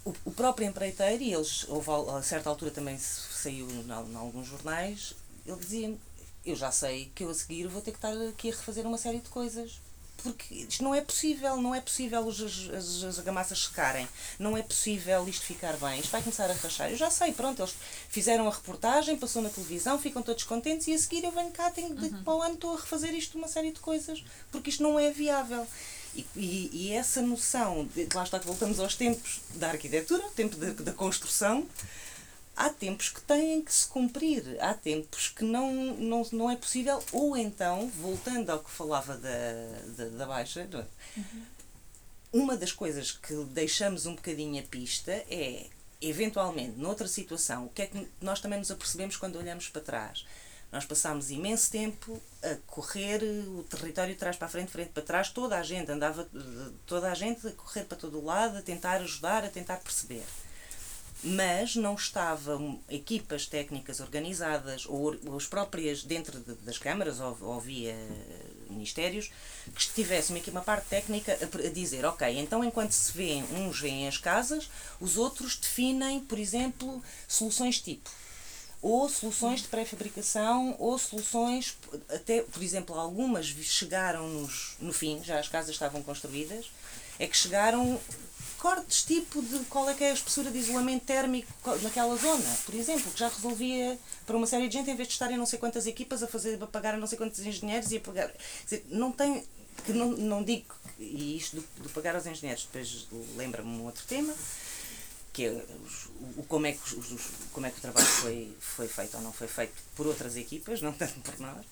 o, 0.03 0.13
o 0.25 0.31
próprio 0.31 0.67
empreiteiro 0.67 1.21
e 1.21 1.33
eles 1.33 1.65
houve 1.67 1.91
a 2.17 2.21
certa 2.23 2.49
altura 2.49 2.71
também 2.71 2.97
saiu 2.97 3.67
em 3.69 4.15
alguns 4.15 4.47
jornais 4.47 5.13
ele 5.45 5.59
dizia 5.59 5.95
eu 6.43 6.55
já 6.55 6.71
sei 6.71 7.11
que 7.13 7.23
eu 7.23 7.29
a 7.29 7.33
seguir 7.35 7.67
vou 7.67 7.81
ter 7.81 7.91
que 7.91 7.97
estar 7.97 8.13
aqui 8.27 8.49
a 8.49 8.55
refazer 8.55 8.87
uma 8.87 8.97
série 8.97 9.19
de 9.19 9.29
coisas 9.29 9.79
porque 10.21 10.53
isto 10.53 10.83
não 10.83 10.93
é 10.93 11.01
possível, 11.01 11.57
não 11.57 11.73
é 11.73 11.81
possível 11.81 12.27
as, 12.27 12.39
as, 12.41 13.03
as 13.03 13.19
argamassas 13.19 13.63
secarem, 13.63 14.07
não 14.37 14.55
é 14.57 14.61
possível 14.61 15.27
isto 15.27 15.45
ficar 15.45 15.77
bem, 15.77 15.99
isto 15.99 16.11
vai 16.11 16.21
começar 16.21 16.49
a 16.49 16.53
rachar. 16.53 16.89
Eu 16.89 16.97
já 16.97 17.09
sei, 17.09 17.31
pronto, 17.31 17.61
eles 17.61 17.75
fizeram 18.09 18.47
a 18.47 18.51
reportagem, 18.51 19.17
passou 19.17 19.41
na 19.41 19.49
televisão, 19.49 19.99
ficam 19.99 20.21
todos 20.21 20.43
contentes 20.43 20.87
e 20.87 20.93
a 20.93 20.97
seguir 20.97 21.23
eu 21.23 21.31
venho 21.31 21.51
cá, 21.51 21.69
tenho, 21.71 21.95
de, 21.95 22.07
uhum. 22.07 22.23
para 22.23 22.33
o 22.33 22.41
ano 22.41 22.55
estou 22.55 22.73
a 22.73 22.79
refazer 22.79 23.13
isto 23.13 23.37
uma 23.37 23.47
série 23.47 23.71
de 23.71 23.79
coisas, 23.79 24.23
porque 24.51 24.69
isto 24.69 24.83
não 24.83 24.99
é 24.99 25.11
viável. 25.11 25.65
E, 26.15 26.25
e, 26.35 26.69
e 26.73 26.91
essa 26.91 27.21
noção, 27.21 27.85
de, 27.93 28.07
lá 28.13 28.23
está 28.23 28.39
que 28.39 28.47
voltamos 28.47 28.79
aos 28.79 28.95
tempos 28.95 29.41
da 29.55 29.69
arquitetura, 29.69 30.23
tempo 30.35 30.55
da 30.55 30.91
construção, 30.93 31.67
há 32.59 32.69
tempos 32.69 33.07
que 33.07 33.21
têm 33.21 33.61
que 33.61 33.73
se 33.73 33.87
cumprir, 33.87 34.57
há 34.59 34.73
tempos 34.73 35.29
que 35.29 35.45
não, 35.45 35.73
não, 35.95 36.27
não 36.33 36.51
é 36.51 36.57
possível, 36.57 37.01
ou 37.13 37.37
então, 37.37 37.87
voltando 37.87 38.49
ao 38.49 38.59
que 38.59 38.69
falava 38.69 39.17
da, 39.17 39.29
da, 39.95 40.09
da 40.09 40.25
Baixa, 40.25 40.61
é? 40.61 41.17
uhum. 41.17 41.43
uma 42.33 42.57
das 42.57 42.73
coisas 42.73 43.13
que 43.13 43.33
deixamos 43.45 44.05
um 44.05 44.13
bocadinho 44.13 44.61
a 44.61 44.67
pista 44.67 45.13
é, 45.29 45.67
eventualmente, 46.01 46.77
noutra 46.77 47.07
situação, 47.07 47.67
o 47.67 47.69
que 47.69 47.83
é 47.83 47.85
que 47.87 48.07
nós 48.19 48.41
também 48.41 48.59
nos 48.59 48.69
apercebemos 48.69 49.15
quando 49.15 49.37
olhamos 49.37 49.69
para 49.69 49.81
trás? 49.81 50.25
Nós 50.69 50.85
passámos 50.85 51.31
imenso 51.31 51.71
tempo 51.71 52.21
a 52.43 52.55
correr 52.67 53.23
o 53.23 53.63
território 53.63 54.13
de 54.13 54.19
trás 54.19 54.35
para 54.35 54.47
a 54.47 54.49
frente, 54.51 54.69
frente 54.69 54.89
para 54.89 55.01
trás, 55.01 55.29
toda 55.29 55.57
a 55.57 55.63
gente 55.63 55.89
andava, 55.89 56.29
toda 56.85 57.09
a 57.09 57.15
gente 57.15 57.47
a 57.47 57.51
correr 57.53 57.85
para 57.85 57.97
todo 57.97 58.19
o 58.19 58.25
lado, 58.25 58.57
a 58.57 58.61
tentar 58.61 58.97
ajudar, 58.97 59.45
a 59.45 59.49
tentar 59.49 59.77
perceber 59.77 60.25
mas 61.23 61.75
não 61.75 61.95
estavam 61.95 62.79
equipas 62.89 63.45
técnicas 63.45 63.99
organizadas 63.99 64.85
ou, 64.85 65.17
ou 65.25 65.35
as 65.35 65.45
próprias 65.45 66.03
dentro 66.03 66.39
de, 66.39 66.53
das 66.55 66.77
câmaras 66.77 67.19
ou, 67.19 67.37
ou, 67.41 67.59
via 67.59 67.95
ministérios 68.69 69.29
que 69.75 69.89
tivessem 69.93 70.37
aqui 70.37 70.49
uma 70.49 70.61
parte 70.61 70.87
técnica 70.87 71.37
a, 71.41 71.67
a, 71.67 71.69
dizer 71.69 72.05
ok, 72.05 72.39
então 72.39 72.63
enquanto 72.63 72.91
se 72.91 73.11
vêem, 73.11 73.43
uns 73.51 73.79
veem 73.79 74.07
as 74.07 74.17
casas, 74.17 74.69
os 74.99 75.17
outros 75.17 75.57
definem, 75.57 76.21
por 76.21 76.39
exemplo, 76.39 77.03
soluções 77.27 77.81
tipo 77.81 78.09
ou 78.81 79.09
soluções 79.09 79.61
de 79.61 79.67
pré-fabricação 79.67 80.75
ou 80.79 80.97
soluções, 80.97 81.77
até, 82.07 82.41
por 82.43 82.63
exemplo, 82.63 82.97
algumas 82.97 83.45
chegaram 83.47 84.29
nos, 84.29 84.77
no 84.79 84.93
fim, 84.93 85.21
já 85.21 85.37
as 85.37 85.49
casas 85.49 85.71
estavam 85.71 86.01
construídas, 86.01 86.71
é 87.17 87.27
que 87.27 87.35
chegaram 87.35 87.99
cortes 88.59 89.03
tipo 89.03 89.41
de 89.41 89.59
qual 89.65 89.89
é 89.89 89.93
que 89.93 90.03
é 90.03 90.11
a 90.11 90.13
espessura 90.13 90.51
de 90.51 90.57
isolamento 90.57 91.05
térmico 91.05 91.51
naquela 91.81 92.15
zona, 92.17 92.57
por 92.65 92.75
exemplo, 92.75 93.09
que 93.11 93.19
já 93.19 93.29
resolvia 93.29 93.97
para 94.25 94.35
uma 94.35 94.45
série 94.45 94.67
de 94.67 94.73
gente, 94.73 94.91
em 94.91 94.95
vez 94.95 95.07
de 95.07 95.13
estarem 95.13 95.37
não 95.37 95.45
sei 95.45 95.57
quantas 95.57 95.87
equipas 95.87 96.21
a 96.21 96.27
fazer, 96.27 96.61
a 96.61 96.67
pagar 96.67 96.93
a 96.93 96.97
não 96.97 97.07
sei 97.07 97.17
quantos 97.17 97.39
engenheiros 97.39 97.91
e 97.91 97.97
a 97.97 98.01
pagar. 98.01 98.31
Dizer, 98.63 98.85
não 98.89 99.11
tem. 99.11 99.43
que 99.85 99.93
não, 99.93 100.09
não 100.11 100.43
digo, 100.43 100.75
e 100.99 101.37
isto 101.37 101.55
do, 101.55 101.83
do 101.83 101.89
pagar 101.89 102.15
aos 102.15 102.25
engenheiros, 102.27 102.65
depois 102.65 103.07
lembra-me 103.37 103.69
um 103.69 103.85
outro 103.85 104.03
tema, 104.05 104.33
que 105.31 105.45
é 105.45 105.65
o, 106.37 106.43
como, 106.43 106.65
é 106.65 106.73
que, 106.73 106.95
os, 106.95 107.31
como 107.53 107.65
é 107.65 107.71
que 107.71 107.77
o 107.77 107.81
trabalho 107.81 108.05
foi, 108.05 108.53
foi 108.59 108.87
feito 108.87 109.15
ou 109.15 109.23
não 109.23 109.31
foi 109.31 109.47
feito 109.47 109.73
por 109.95 110.05
outras 110.05 110.35
equipas, 110.35 110.81
não 110.81 110.91
tanto 110.91 111.19
por 111.21 111.39
nós, 111.39 111.65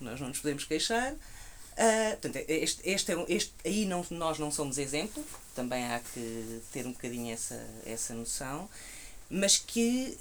nós 0.00 0.20
não 0.20 0.28
nos 0.28 0.38
podemos 0.38 0.64
queixar. 0.64 1.12
Uh, 1.12 2.10
portanto, 2.20 2.44
este, 2.48 2.80
este, 2.84 3.12
é, 3.12 3.24
este, 3.28 3.54
aí 3.64 3.86
não, 3.86 4.04
nós 4.10 4.38
não 4.38 4.50
somos 4.50 4.76
exemplo, 4.76 5.24
também 5.60 5.84
há 5.92 6.00
que 6.00 6.62
ter 6.72 6.86
um 6.86 6.92
bocadinho 6.92 7.32
essa, 7.32 7.62
essa 7.84 8.14
noção, 8.14 8.68
mas 9.28 9.58
que 9.58 10.16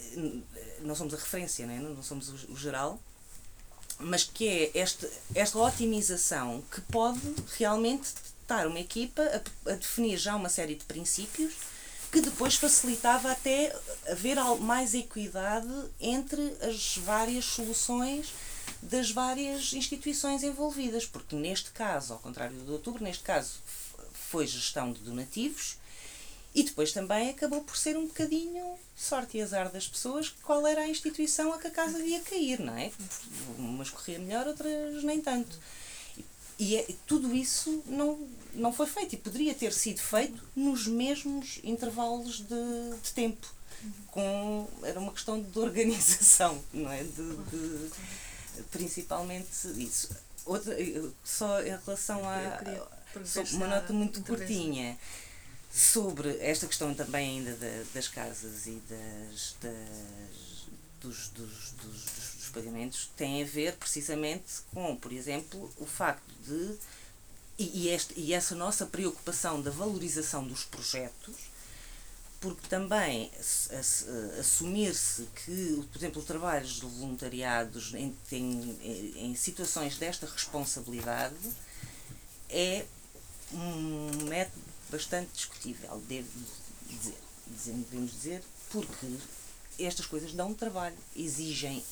não 0.81 0.93
somos 0.93 1.13
a 1.13 1.17
referência, 1.17 1.65
não, 1.65 1.73
é? 1.73 1.79
não 1.79 2.03
somos 2.03 2.29
o, 2.49 2.57
geral, 2.57 2.99
mas 3.99 4.23
que 4.23 4.47
é 4.47 4.71
esta 5.33 5.57
otimização 5.57 6.61
que 6.69 6.81
pode 6.81 7.21
realmente 7.57 8.13
estar 8.41 8.67
uma 8.67 8.79
equipa 8.79 9.21
a, 9.21 9.71
a, 9.71 9.75
definir 9.75 10.17
já 10.17 10.35
uma 10.35 10.49
série 10.49 10.75
de 10.75 10.83
princípios 10.83 11.53
que 12.11 12.19
depois 12.19 12.55
facilitava 12.55 13.31
até 13.31 13.73
haver 14.09 14.35
mais 14.59 14.93
equidade 14.93 15.71
entre 16.01 16.41
as 16.61 16.97
várias 16.97 17.45
soluções 17.45 18.33
das 18.81 19.11
várias 19.11 19.73
instituições 19.73 20.43
envolvidas, 20.43 21.05
porque 21.05 21.35
neste 21.35 21.71
caso, 21.71 22.13
ao 22.13 22.19
contrário 22.19 22.55
do 22.57 22.73
outubro, 22.73 23.03
neste 23.03 23.23
caso 23.23 23.59
foi 24.29 24.45
gestão 24.45 24.93
de 24.93 24.99
donativos 24.99 25.77
e 26.53 26.63
depois 26.63 26.91
também 26.91 27.29
acabou 27.29 27.61
por 27.61 27.75
ser 27.75 27.97
um 27.97 28.05
bocadinho 28.05 28.77
sorte 28.95 29.37
e 29.37 29.41
azar 29.41 29.71
das 29.71 29.87
pessoas 29.87 30.29
qual 30.43 30.65
era 30.67 30.81
a 30.81 30.87
instituição 30.87 31.51
a 31.53 31.57
que 31.57 31.67
a 31.67 31.71
casa 31.71 31.99
ia 31.99 32.19
cair, 32.21 32.59
não 32.59 32.75
é? 32.77 32.91
Umas 33.57 33.89
corria 33.89 34.19
melhor, 34.19 34.47
outras 34.47 35.03
nem 35.03 35.19
tanto. 35.19 35.57
E 36.59 36.75
é, 36.75 36.87
tudo 37.07 37.33
isso 37.33 37.81
não, 37.85 38.27
não 38.53 38.73
foi 38.73 38.85
feito 38.85 39.13
e 39.13 39.17
poderia 39.17 39.55
ter 39.55 39.71
sido 39.73 39.99
feito 39.99 40.43
nos 40.55 40.85
mesmos 40.85 41.59
intervalos 41.63 42.39
de, 42.39 42.97
de 43.01 43.11
tempo. 43.13 43.47
Com, 44.11 44.67
era 44.83 44.99
uma 44.99 45.13
questão 45.13 45.41
de 45.41 45.57
organização, 45.57 46.61
não 46.73 46.91
é? 46.91 47.03
De, 47.03 47.09
de 47.11 47.91
principalmente 48.71 49.47
isso. 49.77 50.09
Outra, 50.45 50.75
só 51.23 51.61
em 51.61 51.77
relação 51.85 52.21
Uma 53.53 53.67
nota 53.67 53.93
muito 53.93 54.21
curtinha. 54.21 54.97
Sobre 55.71 56.37
esta 56.39 56.65
questão 56.65 56.93
também 56.95 57.37
ainda 57.37 57.85
das 57.93 58.07
casas 58.07 58.65
e 58.65 58.81
das, 58.89 59.55
das 59.61 60.49
dos, 61.01 61.29
dos, 61.29 61.71
dos, 61.71 62.03
dos, 62.35 62.49
pagamentos 62.49 63.11
tem 63.15 63.43
a 63.43 63.45
ver 63.45 63.75
precisamente 63.77 64.61
com, 64.73 64.95
por 64.95 65.13
exemplo, 65.13 65.71
o 65.77 65.85
facto 65.85 66.33
de 66.43 66.77
e, 67.57 67.83
e, 67.83 67.89
este, 67.89 68.13
e 68.17 68.33
essa 68.33 68.55
nossa 68.55 68.85
preocupação 68.85 69.61
da 69.61 69.69
valorização 69.69 70.47
dos 70.47 70.63
projetos, 70.63 71.35
porque 72.39 72.65
também 72.69 73.29
assumir-se 74.39 75.27
que, 75.45 75.85
por 75.91 75.97
exemplo, 75.97 76.23
trabalhos 76.23 76.75
de 76.75 76.85
voluntariados 76.85 77.93
em, 77.93 78.15
em, 78.31 79.13
em 79.17 79.35
situações 79.35 79.97
desta 79.97 80.25
responsabilidade 80.25 81.35
é 82.49 82.85
um 83.53 84.25
método 84.27 84.61
bastante 84.89 85.31
discutível, 85.33 86.01
devo 86.07 86.27
dizer, 86.87 87.17
devemos 87.47 88.11
dizer, 88.11 88.43
porque 88.69 89.07
estas 89.79 90.05
coisas 90.05 90.33
dão 90.33 90.53
trabalho, 90.53 90.95
exigem, 91.15 91.83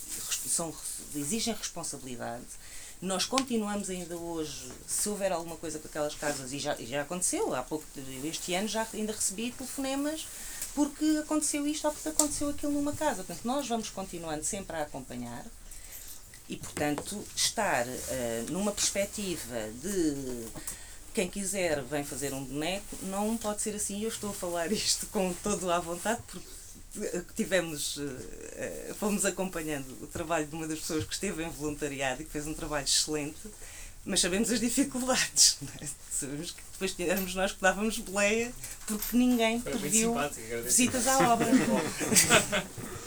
são, 0.48 0.74
exigem 1.16 1.54
responsabilidade. 1.54 2.46
Nós 3.02 3.26
continuamos 3.26 3.90
ainda 3.90 4.18
hoje, 4.18 4.72
se 4.88 5.08
houver 5.08 5.32
alguma 5.32 5.56
coisa 5.56 5.78
com 5.78 5.88
aquelas 5.88 6.16
casas, 6.16 6.52
e 6.52 6.60
já, 6.60 6.76
já 6.76 7.04
aconteceu, 7.04 7.54
há 7.54 7.62
pouco, 7.62 7.86
este 8.24 8.54
ano 8.56 8.68
já 8.68 8.88
ainda 8.94 9.14
recebi 9.14 9.52
telefonemas 9.52 10.26
porque 10.74 11.20
aconteceu 11.24 11.66
isto 11.66 11.88
ou 11.88 11.94
porque 11.94 12.10
aconteceu 12.10 12.50
aquilo 12.50 12.72
numa 12.72 12.94
casa. 12.94 13.24
Portanto, 13.24 13.46
nós 13.46 13.68
vamos 13.68 13.90
continuando 13.90 14.44
sempre 14.44 14.76
a 14.78 14.84
acompanhar 14.84 15.46
e, 16.50 16.56
portanto, 16.56 17.24
estar 17.36 17.86
uh, 17.88 18.52
numa 18.52 18.72
perspectiva 18.72 19.70
de 19.82 20.48
quem 21.18 21.28
quiser 21.28 21.82
vem 21.82 22.04
fazer 22.04 22.32
um 22.32 22.44
boneco, 22.44 22.96
não 23.02 23.36
pode 23.38 23.64
ser 23.64 23.74
assim. 23.74 24.04
Eu 24.04 24.10
estou 24.10 24.30
a 24.30 24.34
falar 24.34 24.72
isto 24.72 25.08
com 25.08 25.34
todo 25.42 25.72
à 25.72 25.80
vontade, 25.80 26.22
porque 26.28 27.24
tivemos, 27.36 28.00
eh, 28.52 28.94
fomos 29.00 29.26
acompanhando 29.26 29.98
o 30.00 30.06
trabalho 30.06 30.46
de 30.46 30.54
uma 30.54 30.68
das 30.68 30.78
pessoas 30.78 31.04
que 31.06 31.14
esteve 31.16 31.44
em 31.44 31.50
voluntariado 31.50 32.22
e 32.22 32.26
que 32.26 32.30
fez 32.30 32.46
um 32.46 32.54
trabalho 32.54 32.86
excelente, 32.86 33.40
mas 34.06 34.20
sabemos 34.20 34.52
as 34.52 34.60
dificuldades. 34.60 35.58
É? 35.82 35.88
Sabemos 36.12 36.52
que 36.52 36.62
depois 36.72 36.96
éramos 37.00 37.34
nós 37.36 37.52
que 37.52 37.62
dávamos 37.62 37.98
boleia 37.98 38.52
porque 38.86 39.18
ninguém 39.18 39.60
pediu 39.60 40.16
visitas 40.64 41.08
à 41.08 41.34
obra. 41.34 41.48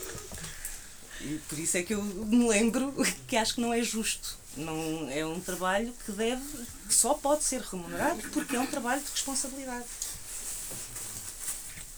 e 1.23 1.41
por 1.49 1.59
isso 1.59 1.77
é 1.77 1.83
que 1.83 1.95
eu 1.95 2.03
me 2.03 2.49
lembro 2.49 2.93
que 3.27 3.37
acho 3.37 3.55
que 3.55 3.61
não 3.61 3.73
é 3.73 3.83
justo 3.83 4.41
não, 4.57 5.09
é 5.11 5.25
um 5.25 5.41
trabalho 5.41 5.93
que 6.05 6.13
deve, 6.13 6.43
que 6.89 6.95
só 6.95 7.15
pode 7.15 7.45
ser 7.45 7.61
remunerado 7.61 8.21
porque 8.31 8.57
é 8.57 8.61
um 8.61 8.67
trabalho 8.67 9.01
de 9.01 9.11
responsabilidade. 9.11 9.85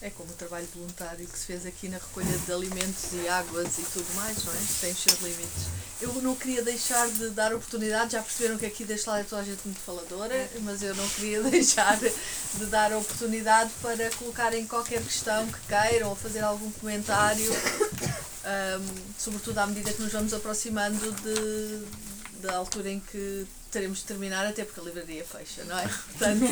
É 0.03 0.11
como 0.11 0.29
o 0.31 0.35
trabalho 0.35 0.67
voluntário 0.75 1.25
que 1.29 1.39
se 1.39 1.47
fez 1.47 1.65
aqui 1.65 1.89
na 1.89 1.97
recolha 1.97 2.37
de 2.45 2.53
alimentos 2.53 3.13
e 3.13 3.29
águas 3.29 3.79
e 3.79 3.83
tudo 3.83 4.13
mais, 4.17 4.45
não 4.45 4.53
é? 4.53 4.57
Tem 4.81 4.91
os 4.91 4.99
seus 4.99 5.21
limites. 5.21 5.69
Eu 6.01 6.13
não 6.15 6.35
queria 6.35 6.61
deixar 6.61 7.09
de 7.09 7.31
dar 7.31 7.55
oportunidade, 7.55 8.15
já 8.15 8.21
perceberam 8.21 8.59
que 8.59 8.67
aqui 8.67 8.85
deste 8.85 9.09
lado 9.09 9.21
é 9.21 9.23
toda 9.25 9.43
a 9.43 9.45
gente 9.45 9.61
muito 9.65 9.79
faladora, 9.79 10.51
mas 10.63 10.83
eu 10.83 10.93
não 10.97 11.09
queria 11.11 11.41
deixar 11.49 11.97
de 12.01 12.67
dar 12.67 12.93
oportunidade 12.93 13.71
para 13.81 14.11
colocarem 14.17 14.67
qualquer 14.67 15.01
questão 15.05 15.47
que 15.47 15.61
queiram 15.69 16.09
ou 16.09 16.17
fazer 16.17 16.41
algum 16.41 16.73
comentário, 16.73 17.53
um, 17.53 19.13
sobretudo 19.17 19.59
à 19.59 19.69
medida 19.69 19.93
que 19.93 20.03
nos 20.03 20.11
vamos 20.11 20.35
aproximando 20.35 21.13
de, 21.13 22.41
da 22.41 22.57
altura 22.57 22.91
em 22.91 22.99
que 22.99 23.47
teremos 23.71 23.99
de 23.99 24.05
terminar, 24.05 24.45
até 24.45 24.65
porque 24.65 24.81
a 24.81 24.83
livraria 24.83 25.25
fecha, 25.25 25.63
não 25.63 25.79
é? 25.79 25.87
Portanto, 26.19 26.45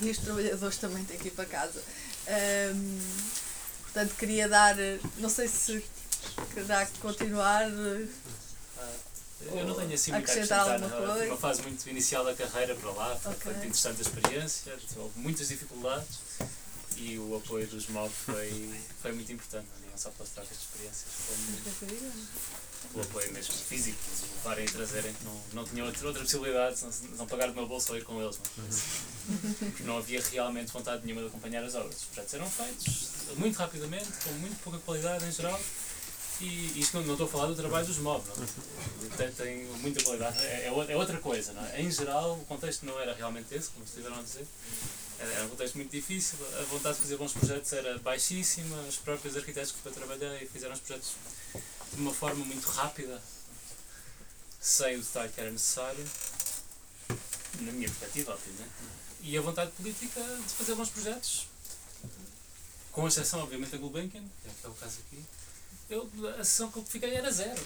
e 0.00 0.10
os 0.10 0.16
trabalhadores 0.16 0.78
também 0.78 1.04
têm 1.04 1.18
que 1.18 1.28
ir 1.28 1.32
para 1.32 1.44
casa. 1.44 1.82
Um, 2.28 3.00
portanto, 3.84 4.14
queria 4.16 4.48
dar, 4.48 4.76
não 5.16 5.28
sei 5.28 5.48
se 5.48 5.84
querá 6.52 6.86
continuar. 7.00 7.68
Eu 9.40 9.64
não 9.64 9.74
tenho 9.74 9.94
assim 9.94 10.10
muito 10.12 10.28
a 10.28 10.32
acrescentar, 10.32 10.80
uma 10.80 11.36
fase 11.36 11.62
muito 11.62 11.88
inicial 11.88 12.24
da 12.24 12.34
carreira 12.34 12.74
para 12.74 12.90
lá, 12.90 13.16
foi, 13.16 13.32
okay. 13.32 13.52
muito 13.52 13.66
interessante 13.66 13.98
a 13.98 14.02
experiência, 14.02 14.76
houve 14.96 15.18
muitas 15.18 15.48
dificuldades 15.48 16.18
e 16.96 17.16
o 17.18 17.36
apoio 17.36 17.66
dos 17.68 17.86
MOB 17.88 18.10
foi, 18.10 18.80
foi 19.00 19.12
muito 19.12 19.32
importante, 19.32 19.68
não 19.88 19.96
só 19.96 20.10
pelas 20.10 20.30
trocas 20.30 20.56
de 20.56 20.64
experiências, 20.64 21.08
como 21.28 21.38
o 22.94 23.00
apoio 23.00 23.32
mesmo 23.32 23.54
físico, 23.54 23.98
de 23.98 24.34
levarem 24.36 24.64
e 24.64 24.68
trazerem, 24.68 25.14
não, 25.24 25.40
não 25.52 25.64
tinham 25.64 25.86
outra, 25.86 26.06
outra 26.06 26.22
possibilidade, 26.22 26.82
não, 26.82 26.90
não 27.18 27.26
pagar 27.26 27.48
do 27.48 27.54
meu 27.54 27.66
bolso 27.66 27.92
ou 27.92 27.98
ir 27.98 28.04
com 28.04 28.20
eles. 28.20 28.38
Não, 29.28 29.70
porque 29.70 29.82
não 29.82 29.98
havia 29.98 30.22
realmente 30.22 30.72
vontade 30.72 31.04
nenhuma 31.04 31.22
de 31.22 31.28
acompanhar 31.28 31.62
as 31.64 31.74
obras. 31.74 31.96
Os 31.96 32.04
projetos 32.04 32.34
eram 32.34 32.50
feitos 32.50 33.08
muito 33.36 33.56
rapidamente, 33.56 34.08
com 34.24 34.30
muito 34.32 34.58
pouca 34.62 34.78
qualidade 34.78 35.24
em 35.24 35.32
geral. 35.32 35.60
E 36.40 36.78
isto 36.78 36.96
não, 36.96 37.04
não 37.04 37.14
estou 37.14 37.26
a 37.26 37.30
falar 37.30 37.46
do 37.46 37.56
trabalho 37.56 37.84
dos 37.84 37.98
MOB, 37.98 38.24
não? 38.28 39.16
Tem, 39.16 39.30
tem 39.32 39.64
muita 39.80 40.02
qualidade, 40.04 40.38
é, 40.46 40.66
é, 40.66 40.96
outra 40.96 41.18
coisa. 41.18 41.52
Não 41.52 41.66
é? 41.66 41.82
Em 41.82 41.90
geral, 41.90 42.34
o 42.34 42.44
contexto 42.44 42.86
não 42.86 42.98
era 43.00 43.12
realmente 43.12 43.52
esse, 43.52 43.70
como 43.70 43.84
estiveram 43.84 44.18
a 44.18 44.22
dizer. 44.22 44.46
Era 45.18 45.44
um 45.44 45.48
contexto 45.48 45.74
muito 45.74 45.90
difícil, 45.90 46.38
a 46.60 46.62
vontade 46.66 46.94
de 46.94 47.02
fazer 47.02 47.16
bons 47.16 47.32
projetos 47.32 47.72
era 47.72 47.98
baixíssima, 47.98 48.76
os 48.82 48.98
próprios 48.98 49.36
arquitetos 49.36 49.72
que 49.72 49.84
eu 49.84 49.90
trabalhei 49.90 50.46
fizeram 50.46 50.74
os 50.74 50.80
projetos 50.80 51.16
de 51.92 52.00
uma 52.00 52.12
forma 52.12 52.44
muito 52.44 52.66
rápida, 52.68 53.22
sem 54.60 54.96
o 54.96 55.02
detalhe 55.02 55.32
que 55.32 55.40
era 55.40 55.50
necessário, 55.50 56.04
na 57.60 57.72
minha 57.72 57.88
perspectiva, 57.88 58.32
obviamente. 58.32 58.70
E 59.20 59.36
a 59.36 59.40
vontade 59.40 59.70
política 59.72 60.20
de 60.20 60.54
fazer 60.54 60.74
bons 60.74 60.90
projetos, 60.90 61.46
com 62.92 63.06
exceção, 63.06 63.40
obviamente, 63.40 63.72
da 63.72 63.78
Gulbenkian, 63.78 64.22
que 64.42 64.66
é 64.66 64.68
o 64.68 64.72
caso 64.74 64.98
aqui, 65.06 65.22
eu, 65.90 66.08
a 66.38 66.44
sessão 66.44 66.70
que 66.70 66.78
eu 66.78 66.84
fiquei 66.84 67.14
era 67.14 67.30
zero. 67.30 67.60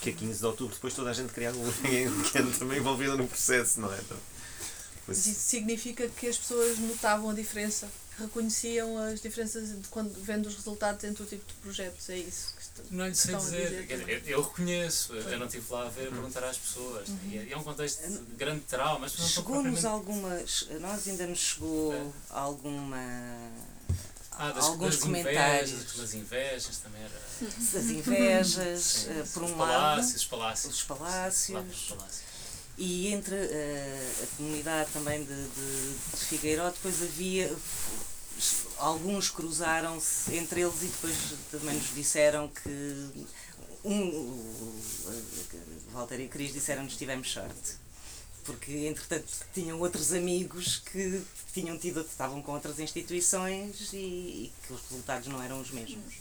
Que 0.00 0.10
é 0.10 0.12
15 0.12 0.38
de 0.38 0.46
outubro, 0.46 0.74
depois 0.74 0.94
toda 0.94 1.10
a 1.10 1.12
gente 1.12 1.32
queria 1.32 1.50
a 1.50 1.52
Gulbenkian 1.52 2.50
também 2.58 2.78
envolvida 2.78 3.16
no 3.16 3.26
processo, 3.26 3.80
não 3.80 3.92
é? 3.92 3.98
Então, 3.98 4.18
Isso 5.08 5.34
significa 5.34 6.08
que 6.08 6.26
as 6.26 6.36
pessoas 6.36 6.78
notavam 6.78 7.30
a 7.30 7.34
diferença 7.34 7.88
reconheciam 8.18 8.96
as 8.98 9.20
diferenças 9.20 9.68
de 9.68 9.88
quando 9.88 10.12
vendo 10.22 10.46
os 10.46 10.56
resultados 10.56 11.04
entre 11.04 11.22
o 11.22 11.26
tipo 11.26 11.44
de 11.46 11.54
projetos, 11.54 12.08
é 12.08 12.16
isso 12.16 12.54
que 12.56 12.62
está, 12.62 12.82
Não 12.90 13.06
lhe 13.06 13.14
sei 13.14 13.36
dizer, 13.36 13.86
dizer 13.86 14.08
eu, 14.08 14.38
eu, 14.38 14.42
reconheço, 14.42 15.08
Foi. 15.08 15.34
eu 15.34 15.38
não 15.38 15.46
estive 15.46 15.66
lá 15.70 15.86
a 15.86 15.88
ver, 15.88 16.08
a 16.08 16.10
perguntar 16.10 16.44
às 16.44 16.56
pessoas, 16.56 17.08
uhum. 17.08 17.18
e 17.26 17.38
é, 17.38 17.52
é 17.52 17.56
um 17.56 17.62
contexto 17.62 18.08
de 18.08 18.34
grande 18.36 18.62
trauma. 18.62 19.08
Chegou-nos 19.08 19.84
algumas, 19.84 20.66
nós 20.80 21.06
ainda 21.06 21.26
nos 21.26 21.38
chegou 21.38 21.92
é. 21.92 22.06
alguma 22.30 22.96
ah, 24.32 24.52
das, 24.52 24.64
alguns 24.64 24.90
das 24.92 24.96
comentários. 24.96 25.72
Invejas, 25.72 25.96
das 25.96 26.14
invejas 26.14 26.76
também 26.78 27.02
era. 27.02 27.20
Das 27.72 27.84
invejas, 27.90 28.80
Sim, 28.82 29.24
por 29.34 29.42
um 29.42 29.54
palácios, 29.56 30.06
lado. 30.06 30.16
Os 30.16 30.24
palácios. 30.24 30.74
Os 30.74 30.82
palácios. 30.82 31.70
Os 31.70 31.88
palácios. 31.88 32.35
E 32.78 33.12
entre 33.12 33.34
uh, 33.34 34.22
a 34.22 34.36
comunidade 34.36 34.90
também 34.92 35.24
de, 35.24 35.34
de, 35.34 35.94
de 36.10 36.24
Figueiró, 36.24 36.70
depois 36.70 37.02
havia. 37.02 37.54
Alguns 38.76 39.30
cruzaram-se 39.30 40.36
entre 40.36 40.60
eles 40.60 40.82
e 40.82 40.86
depois 40.86 41.16
também 41.50 41.74
nos 41.74 41.94
disseram 41.94 42.48
que. 42.48 43.28
Um, 43.84 44.74
Walter 45.92 46.20
e 46.20 46.28
Cris 46.28 46.52
disseram-nos 46.52 46.92
que 46.92 46.98
tivemos 46.98 47.30
sorte 47.30 47.86
porque 48.46 48.86
entretanto 48.86 49.26
tinham 49.52 49.78
outros 49.80 50.12
amigos 50.12 50.78
que 50.78 51.22
tinham 51.52 51.76
tido, 51.76 52.00
estavam 52.00 52.40
com 52.40 52.52
outras 52.52 52.78
instituições 52.78 53.92
e, 53.92 53.96
e 53.96 54.52
que 54.64 54.72
os 54.72 54.80
resultados 54.88 55.26
não 55.26 55.42
eram 55.42 55.60
os 55.60 55.70
mesmos. 55.72 56.14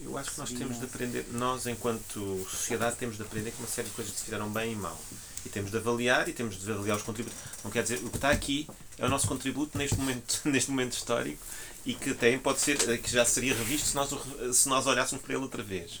Eu 0.00 0.16
acho 0.16 0.30
que 0.30 0.38
nós 0.38 0.50
temos 0.50 0.78
de 0.78 0.86
aprender, 0.86 1.26
nós 1.32 1.66
enquanto 1.66 2.46
sociedade 2.48 2.96
temos 2.96 3.16
de 3.16 3.22
aprender 3.22 3.50
que 3.50 3.58
uma 3.58 3.68
série 3.68 3.88
de 3.88 3.94
coisas 3.94 4.14
se 4.14 4.24
fizeram 4.24 4.48
bem 4.48 4.72
e 4.72 4.76
mal. 4.76 4.98
E 5.44 5.48
temos 5.48 5.70
de 5.70 5.76
avaliar 5.76 6.28
e 6.28 6.32
temos 6.32 6.60
de 6.60 6.70
avaliar 6.70 6.96
os 6.96 7.02
contributos. 7.02 7.38
Não 7.64 7.70
quer 7.70 7.82
dizer, 7.82 7.96
o 8.04 8.10
que 8.10 8.16
está 8.16 8.30
aqui 8.30 8.68
é 8.98 9.06
o 9.06 9.08
nosso 9.08 9.26
contributo 9.26 9.76
neste 9.78 9.96
momento, 9.96 10.40
neste 10.48 10.70
momento 10.70 10.92
histórico 10.92 11.42
e 11.84 11.94
que 11.94 12.10
até 12.10 12.36
pode 12.38 12.60
ser, 12.60 12.76
que 12.98 13.10
já 13.10 13.24
seria 13.24 13.54
revisto 13.54 13.88
se 13.88 13.94
nós, 13.94 14.10
se 14.52 14.68
nós 14.68 14.86
olhássemos 14.86 15.24
para 15.24 15.34
ele 15.34 15.42
outra 15.42 15.62
vez. 15.62 16.00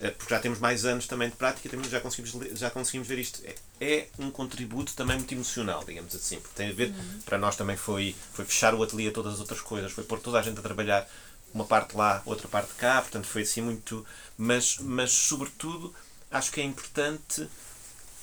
Eh, 0.00 0.10
porque 0.10 0.32
já 0.32 0.40
temos 0.40 0.60
mais 0.60 0.84
anos 0.84 1.06
também 1.06 1.28
de 1.28 1.36
prática, 1.36 1.68
também 1.68 1.90
já 1.90 2.00
conseguimos, 2.00 2.58
já 2.58 2.70
conseguimos 2.70 3.08
ver 3.08 3.18
isto. 3.18 3.42
É, 3.44 3.54
é 3.80 4.08
um 4.18 4.30
contributo 4.30 4.94
também 4.94 5.16
muito 5.16 5.32
emocional, 5.34 5.84
digamos 5.84 6.14
assim, 6.14 6.38
porque 6.40 6.54
tem 6.54 6.70
a 6.70 6.72
ver, 6.72 6.90
uhum. 6.90 7.20
para 7.24 7.36
nós 7.36 7.56
também 7.56 7.76
foi, 7.76 8.14
foi 8.32 8.44
fechar 8.44 8.74
o 8.74 8.82
ateliê 8.82 9.08
a 9.08 9.12
todas 9.12 9.34
as 9.34 9.40
outras 9.40 9.60
coisas, 9.60 9.90
foi 9.90 10.04
pôr 10.04 10.20
toda 10.20 10.38
a 10.38 10.42
gente 10.42 10.58
a 10.58 10.62
trabalhar, 10.62 11.08
uma 11.52 11.64
parte 11.64 11.96
lá, 11.96 12.22
outra 12.24 12.46
parte 12.46 12.74
cá, 12.74 13.02
portanto 13.02 13.26
foi 13.26 13.42
assim 13.42 13.60
muito. 13.60 14.06
Mas, 14.36 14.78
mas 14.78 15.10
sobretudo, 15.10 15.92
acho 16.30 16.52
que 16.52 16.60
é 16.60 16.64
importante 16.64 17.48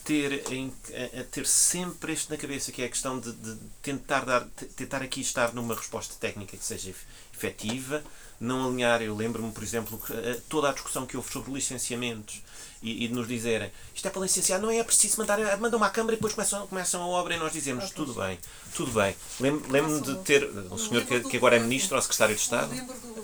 ter, 0.05 0.51
em, 0.51 0.71
a, 0.93 1.21
a 1.21 1.23
ter 1.23 1.45
sempre 1.47 2.13
isto 2.13 2.29
na 2.29 2.37
cabeça, 2.37 2.71
que 2.71 2.81
é 2.81 2.85
a 2.85 2.89
questão 2.89 3.19
de, 3.19 3.33
de 3.33 3.57
tentar, 3.81 4.23
dar, 4.23 4.45
tentar 4.75 5.01
aqui 5.01 5.19
estar 5.19 5.53
numa 5.53 5.73
resposta 5.73 6.13
técnica 6.19 6.55
que 6.55 6.63
seja 6.63 6.93
efetiva 7.33 8.03
não 8.39 8.67
alinhar. 8.67 9.01
Eu 9.01 9.15
lembro-me, 9.15 9.51
por 9.51 9.63
exemplo, 9.63 9.99
eh, 10.11 10.39
toda 10.47 10.69
a 10.69 10.73
discussão 10.73 11.05
que 11.05 11.17
houve 11.17 11.31
sobre 11.31 11.51
licenciamentos 11.51 12.41
e, 12.81 13.05
e 13.05 13.07
de 13.07 13.13
nos 13.13 13.27
dizerem 13.27 13.71
isto 13.95 14.07
é 14.07 14.11
para 14.11 14.21
licenciar, 14.21 14.61
não 14.61 14.69
é 14.69 14.83
preciso 14.83 15.17
mandar, 15.17 15.39
mandam 15.57 15.77
uma 15.77 15.89
câmara 15.89 16.13
e 16.13 16.17
depois 16.17 16.33
começam, 16.33 16.67
começam 16.67 17.01
a 17.01 17.07
obra. 17.07 17.35
E 17.35 17.39
nós 17.39 17.51
dizemos 17.51 17.89
tudo 17.89 18.13
bem, 18.13 18.37
tudo 18.75 18.91
bem. 18.91 19.15
Lembro-me 19.39 20.01
de 20.01 20.15
ter 20.19 20.47
um 20.71 20.77
senhor 20.77 21.03
que, 21.05 21.21
que 21.21 21.37
agora 21.37 21.55
é 21.55 21.59
ministro 21.59 21.95
ou 21.95 22.01
secretário 22.01 22.35
de 22.35 22.41
Estado, 22.41 22.71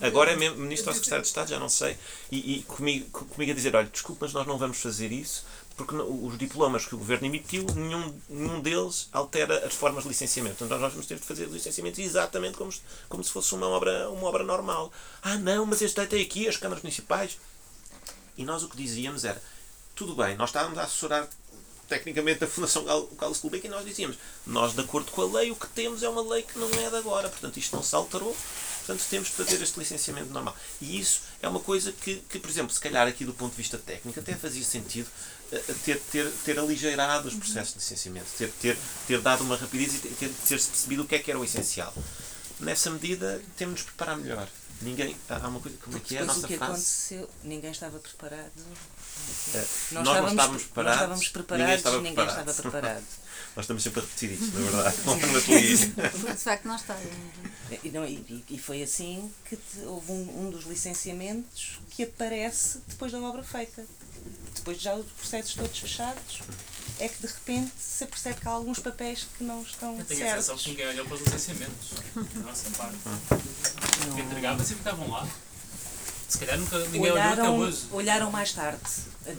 agora 0.02 0.32
é 0.32 0.36
ministro 0.36 0.90
ou 0.90 0.96
secretário 0.96 1.22
de 1.22 1.28
Estado, 1.28 1.50
já 1.50 1.60
não 1.60 1.70
sei, 1.70 1.96
e, 2.32 2.56
e 2.56 2.64
comigo, 2.64 3.08
comigo 3.12 3.52
a 3.52 3.56
dizer: 3.56 3.76
olha, 3.76 3.88
desculpe, 3.88 4.22
mas 4.22 4.34
nós 4.34 4.48
não 4.48 4.58
vamos 4.58 4.78
fazer 4.78 5.12
isso 5.12 5.46
porque 5.76 5.96
os 5.96 6.38
diplomas 6.38 6.86
que 6.86 6.96
o 6.96 6.98
governo 6.98 7.28
emitiu, 7.28 7.66
nenhum, 7.76 8.14
nenhum 8.30 8.62
deles 8.62 9.08
altera 9.12 9.66
as 9.66 9.74
formas 9.74 10.04
de 10.04 10.10
licenciamento. 10.10 10.64
Então 10.64 10.80
nós 10.80 10.92
vamos 10.92 11.08
ter 11.08 11.16
de 11.16 11.26
fazer 11.26 11.46
licenciamentos 11.48 12.00
exatamente 12.00 12.58
como, 12.58 12.72
como 13.10 13.24
se 13.24 13.32
fosse 13.32 13.54
uma 13.56 13.68
obra, 13.68 14.10
uma 14.10 14.28
obra 14.28 14.44
normal. 14.44 14.92
Ah, 15.22 15.38
não, 15.38 15.66
mas 15.66 15.82
este 15.82 16.06
tem 16.06 16.22
aqui 16.22 16.48
as 16.48 16.58
câmaras 16.58 16.84
municipais. 16.84 17.38
E 18.38 18.46
nós 18.46 18.64
o 18.64 18.70
que 18.70 18.78
dizíamos 18.78 19.26
era: 19.26 19.42
tudo 19.96 20.16
bem, 20.16 20.36
nós 20.36 20.50
estávamos 20.50 20.78
a 20.78 20.84
assessorar 20.84 21.28
tecnicamente 21.88 22.44
a 22.44 22.48
Fundação 22.48 22.86
Carlos 23.18 23.40
Gulbenkian 23.40 23.70
e 23.70 23.72
nós 23.72 23.86
dizíamos: 23.86 24.18
nós, 24.46 24.74
de 24.74 24.82
acordo 24.82 25.12
com 25.12 25.22
a 25.22 25.40
lei, 25.40 25.52
o 25.52 25.56
que 25.56 25.68
temos 25.68 26.04
é 26.04 26.10
uma 26.10 26.22
lei 26.22 26.44
que 26.44 26.58
não 26.58 26.70
é 26.70 26.90
de 26.90 26.96
agora, 26.96 27.30
portanto 27.30 27.58
isto 27.58 27.76
não 27.76 27.84
se 27.84 27.96
alterou. 27.96 28.36
Portanto, 28.82 29.08
temos 29.12 29.30
de 29.30 29.36
fazer 29.36 29.62
este 29.62 29.78
licenciamento 29.80 30.34
normal. 30.34 30.56
E 30.82 31.00
isso 31.00 31.22
é 31.40 31.48
uma 31.48 31.60
coisa 31.60 31.92
que, 31.92 32.16
que, 32.28 32.40
por 32.40 32.50
exemplo, 32.50 32.74
se 32.74 32.80
calhar 32.80 33.08
aqui 33.08 33.24
do 33.24 33.34
ponto 33.34 33.52
de 33.52 33.58
vista 33.58 33.78
técnico 33.78 34.20
até 34.20 34.36
fazia 34.36 34.64
sentido 34.64 35.08
ter, 35.84 36.00
ter, 36.12 36.32
ter 36.46 36.60
aligeirado 36.60 37.28
os 37.28 37.34
processos 37.34 37.74
de 37.74 37.80
licenciamento, 37.80 38.28
ter, 38.38 38.52
ter, 38.62 38.78
ter 39.08 39.22
dado 39.22 39.44
uma 39.44 39.58
rapidez 39.58 39.96
e 39.96 40.00
ter, 40.00 40.30
ter-se 40.48 40.70
percebido 40.70 41.04
o 41.04 41.08
que 41.08 41.16
é 41.16 41.20
que 41.20 41.30
era 41.30 41.40
o 41.40 41.44
essencial. 41.44 41.94
Nessa 42.60 42.90
medida, 42.90 43.42
temos 43.58 43.80
de 43.80 43.82
nos 43.82 43.92
preparar 43.92 44.18
melhor. 44.18 44.48
Ninguém. 44.82 45.16
Há 45.30 45.48
uma 45.48 45.60
coisa. 45.60 45.78
Como 45.84 45.98
é 45.98 46.00
que 46.00 46.18
é 46.18 46.22
a 46.22 46.26
nossa 46.26 46.40
o 46.40 46.48
que 46.48 46.58
frase? 46.58 46.72
aconteceu, 46.72 47.30
ninguém 47.44 47.72
estava 47.72 48.00
preparado. 48.00 48.52
Uh, 48.58 49.54
nós, 49.92 50.04
nós 50.04 50.18
não 50.18 50.28
estávamos 50.30 50.64
preparados. 50.64 51.08
Nós 51.10 51.22
estávamos 51.22 51.28
preparados, 51.28 51.62
ninguém 51.62 51.78
estava 51.78 51.98
ninguém 51.98 52.14
preparado. 52.16 52.50
Estava 52.50 52.72
preparado. 52.72 53.04
nós 53.56 53.64
estamos 53.64 53.84
sempre 53.84 54.00
a 54.00 54.04
repetir 54.04 54.32
isto, 54.32 54.60
na 54.60 54.72
verdade. 54.72 54.98
de 56.32 56.44
facto, 56.44 56.66
não 56.66 56.76
estávamos. 56.76 57.12
E, 57.84 57.90
não, 57.90 58.06
e, 58.06 58.44
e 58.50 58.58
foi 58.58 58.82
assim 58.82 59.32
que 59.46 59.58
houve 59.84 60.12
um, 60.12 60.46
um 60.46 60.50
dos 60.50 60.66
licenciamentos 60.66 61.80
que 61.92 62.04
aparece 62.04 62.80
depois 62.88 63.12
da 63.12 63.20
obra 63.20 63.44
feita 63.44 63.86
depois 64.56 64.78
de 64.78 64.84
já 64.84 64.96
os 64.96 65.06
processos 65.06 65.54
todos 65.54 65.78
fechados, 65.78 66.42
é 67.00 67.08
que 67.08 67.20
de 67.22 67.28
repente 67.28 67.72
se 67.80 68.06
percebe 68.06 68.40
que 68.40 68.48
há 68.48 68.52
alguns 68.52 68.80
papéis 68.80 69.28
que 69.38 69.44
não 69.44 69.62
estão 69.62 69.98
Eu 69.98 70.06
tenho 70.06 70.20
certos. 70.20 70.34
a 70.34 70.42
sensação 70.42 70.58
que 70.58 70.70
ninguém 70.70 70.88
olhou 70.88 71.06
para 71.06 71.16
os 71.16 71.22
licenciamentos, 71.22 71.90
da 72.16 72.40
nossa 72.42 72.70
parte. 72.72 72.98
Entregava-se 74.20 74.74
e 74.74 74.76
ficavam 74.76 75.10
lá. 75.10 75.28
Se 76.32 76.38
calhar 76.38 76.58
nunca 76.58 76.80
ninguém 76.86 77.12
olharam, 77.12 77.56
olhou 77.56 77.66
até 77.66 77.72
hoje. 77.72 77.88
Olharam 77.92 78.32
mais 78.32 78.54
tarde. 78.54 78.80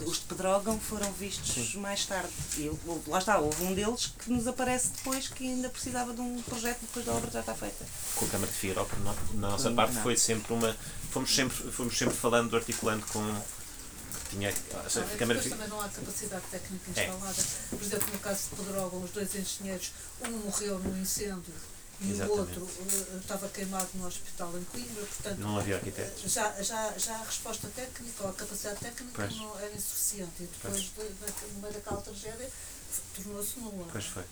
Os 0.04 0.18
de 0.18 0.24
Pedrógão 0.26 0.78
foram 0.78 1.10
vistos 1.12 1.72
Sim. 1.72 1.78
mais 1.78 2.04
tarde. 2.04 2.30
E 2.58 2.70
lá 3.06 3.18
está, 3.18 3.38
houve 3.38 3.64
um 3.64 3.74
deles 3.74 4.12
que 4.18 4.30
nos 4.30 4.46
aparece 4.46 4.90
depois 4.90 5.26
que 5.26 5.44
ainda 5.44 5.70
precisava 5.70 6.12
de 6.12 6.20
um 6.20 6.42
projeto 6.42 6.80
depois 6.82 7.06
da 7.06 7.12
obra 7.12 7.30
já 7.30 7.40
está 7.40 7.54
feita. 7.54 7.86
Com 8.14 8.26
a 8.26 8.28
Câmara 8.28 8.52
de 8.52 8.58
Figueiró, 8.58 8.86
na 9.34 9.50
nossa 9.50 9.70
parte, 9.70 9.94
não. 9.94 10.02
foi 10.02 10.16
sempre 10.18 10.52
uma. 10.52 10.76
Fomos 11.10 11.34
sempre, 11.34 11.72
fomos 11.72 11.96
sempre 11.96 12.14
falando, 12.14 12.54
articulando 12.54 13.06
com 13.06 13.42
tinha. 14.30 14.52
Câmara 15.18 15.40
depois 15.40 15.54
também 15.54 15.68
não 15.68 15.80
há 15.80 15.88
capacidade 15.88 16.44
técnica 16.50 16.84
é. 16.96 17.04
instalada. 17.04 17.40
É. 17.40 17.76
Por 17.76 17.82
exemplo, 17.82 18.12
no 18.12 18.18
caso 18.18 18.40
de 18.50 18.56
Pedrógão, 18.56 19.02
os 19.02 19.10
dois 19.10 19.34
engenheiros, 19.34 19.92
um 20.26 20.30
morreu 20.30 20.78
no 20.78 20.98
incêndio 20.98 21.54
e 22.00 22.10
Exatamente. 22.10 22.58
o 22.58 22.62
outro 22.62 22.62
uh, 22.64 23.18
estava 23.18 23.48
queimado 23.48 23.88
no 23.94 24.06
hospital 24.06 24.58
em 24.58 24.64
Coimbra, 24.64 25.04
portanto 25.04 25.38
não 25.38 25.58
havia 25.58 25.76
arquitetos. 25.76 26.32
Já, 26.32 26.62
já, 26.62 26.92
já 26.98 27.14
a 27.14 27.24
resposta 27.24 27.68
técnica 27.68 28.24
ou 28.24 28.30
a 28.30 28.32
capacidade 28.32 28.80
técnica 28.80 29.12
pois. 29.14 29.36
não 29.36 29.58
era 29.58 29.72
insuficiente 29.72 30.32
e 30.40 30.46
depois 30.46 30.80
de, 30.80 30.90
de, 30.90 31.54
no 31.54 31.60
meio 31.60 31.74
daquela 31.74 32.00
tragédia 32.00 32.50
tornou-se 33.14 33.60
nula. 33.60 33.86
Pois 33.92 34.04
foi. 34.04 34.24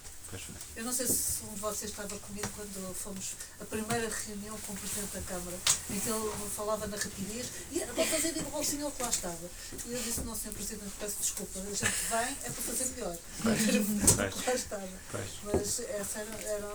Eu 0.76 0.84
não 0.84 0.92
sei 0.92 1.06
se 1.06 1.42
um 1.42 1.54
de 1.54 1.60
vocês 1.60 1.90
estava 1.90 2.16
comigo 2.18 2.48
quando 2.54 2.94
fomos 2.94 3.32
a 3.60 3.64
primeira 3.64 4.08
reunião 4.08 4.56
com 4.60 4.72
o 4.72 4.76
Presidente 4.76 5.12
da 5.12 5.22
Câmara, 5.22 5.56
em 5.90 5.98
que 5.98 6.08
ele 6.08 6.50
falava 6.54 6.86
na 6.86 6.96
rapidez 6.96 7.46
e 7.72 7.82
era 7.82 7.92
para 7.92 8.06
fazer 8.06 8.36
igual 8.36 8.56
ao 8.56 8.64
senhor 8.64 8.92
que 8.92 9.02
lá 9.02 9.08
estava. 9.08 9.50
E 9.86 9.92
eu 9.92 10.00
disse, 10.00 10.20
não, 10.20 10.36
Sr. 10.36 10.52
Presidente, 10.52 10.92
peço 11.00 11.16
desculpa, 11.20 11.58
a 11.58 11.64
gente 11.64 11.84
vem 11.84 12.36
é 12.44 12.50
para 12.50 12.62
fazer 12.62 12.84
melhor. 12.94 13.16
Pois. 13.42 14.46
lá 14.46 14.54
estava. 14.54 14.88
Pois. 15.10 15.30
Mas 15.42 15.80
essa 15.80 16.18
era. 16.20 16.42
era 16.42 16.74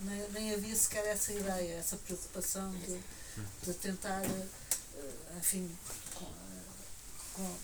nem, 0.00 0.28
nem, 0.30 0.54
havia 0.54 0.76
sequer 0.76 1.06
essa 1.06 1.32
ideia, 1.32 1.74
essa 1.74 1.96
preocupação 1.96 2.70
de, 2.72 3.00
de 3.62 3.74
tentar, 3.74 4.22
eh, 4.24 5.38
enfim, 5.38 5.70
com, 6.14 6.26
com, 7.34 7.56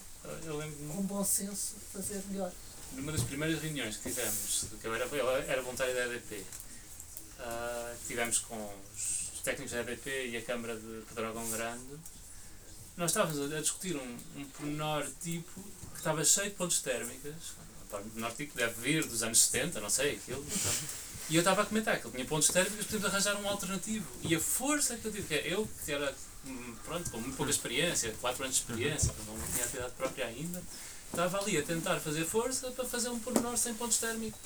com 0.95 1.03
bom 1.03 1.25
senso, 1.25 1.77
fazer 1.93 2.23
melhor 2.29 2.53
numa 2.93 3.13
das 3.13 3.23
primeiras 3.23 3.61
reuniões 3.61 3.97
que 3.97 4.11
tivemos, 4.11 4.67
que 4.81 4.87
eu 4.87 4.95
era, 4.95 5.05
eu 5.07 5.31
era 5.31 5.63
voluntário 5.63 5.95
da 5.95 6.07
EDP, 6.07 6.35
uh, 6.37 6.45
ah, 7.41 7.95
tivemos 8.07 8.39
com 8.41 8.75
os 8.95 9.41
técnicos 9.43 9.73
da 9.73 9.81
EDP 9.81 10.29
e 10.29 10.37
a 10.37 10.43
Câmara 10.43 10.77
de 10.77 11.03
Pedrógão 11.09 11.49
Grande, 11.51 11.99
nós 12.97 13.11
estávamos 13.11 13.53
a 13.53 13.61
discutir 13.61 13.95
um, 13.97 14.17
um 14.37 14.45
pormenor 14.47 15.07
tipo 15.21 15.63
que 15.93 15.99
estava 15.99 16.25
cheio 16.25 16.51
de 16.51 16.57
pontes 16.57 16.81
térmicas, 16.81 17.35
um 17.85 17.87
pormenor 17.89 18.33
tipo 18.33 18.53
que 18.53 18.59
deve 18.59 18.81
vir 18.81 19.07
dos 19.07 19.23
anos 19.23 19.39
70, 19.39 19.81
não 19.81 19.91
sei, 19.91 20.17
aquilo. 20.17 20.45
Então, 20.47 20.73
e 21.29 21.35
eu 21.35 21.41
estava 21.41 21.63
a 21.63 21.67
comentar 21.67 22.01
que 22.01 22.07
ele 22.07 22.15
tinha 22.15 22.25
pontos 22.25 22.49
térmicos, 22.49 22.87
podíamos 22.87 23.07
arranjar 23.07 23.37
um 23.37 23.49
alternativo. 23.49 24.07
E 24.23 24.35
a 24.35 24.41
força 24.41 24.97
que 24.97 25.05
eu 25.07 25.13
tive, 25.13 25.27
que 25.27 25.35
é 25.35 25.53
eu 25.53 25.69
que 25.85 25.93
era, 25.93 26.15
hum, 26.47 26.77
pronto, 26.85 27.11
com 27.11 27.19
muito 27.19 27.37
pouca 27.37 27.51
experiência, 27.51 28.15
4 28.21 28.45
anos 28.45 28.57
de 28.57 28.63
experiência, 28.63 29.13
não 29.27 29.37
tinha 29.53 29.65
atividade 29.65 29.93
própria 29.95 30.27
ainda, 30.27 30.63
estava 31.11 31.39
ali 31.39 31.59
a 31.59 31.63
tentar 31.63 31.99
fazer 32.01 32.25
força 32.25 32.71
para 32.71 32.85
fazer 32.85 33.09
um 33.09 33.19
pormenor 33.19 33.57
sem 33.57 33.75
pontos 33.75 33.99
térmicos. 33.99 34.41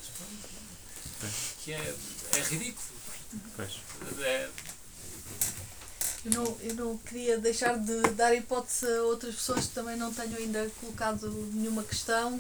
Que 1.65 1.73
é, 1.73 1.95
é 2.37 2.41
ridículo. 2.41 2.89
É, 4.21 4.49
eu 6.25 6.33
não, 6.33 6.57
eu 6.61 6.75
não 6.75 6.99
queria 6.99 7.39
deixar 7.39 7.79
de 7.79 8.03
dar 8.11 8.35
hipótese 8.35 8.87
a 8.87 9.03
outras 9.05 9.35
pessoas 9.37 9.67
que 9.67 9.75
também 9.75 9.97
não 9.97 10.13
tenham 10.13 10.37
ainda 10.37 10.71
colocado 10.81 11.31
nenhuma 11.53 11.83
questão. 11.83 12.39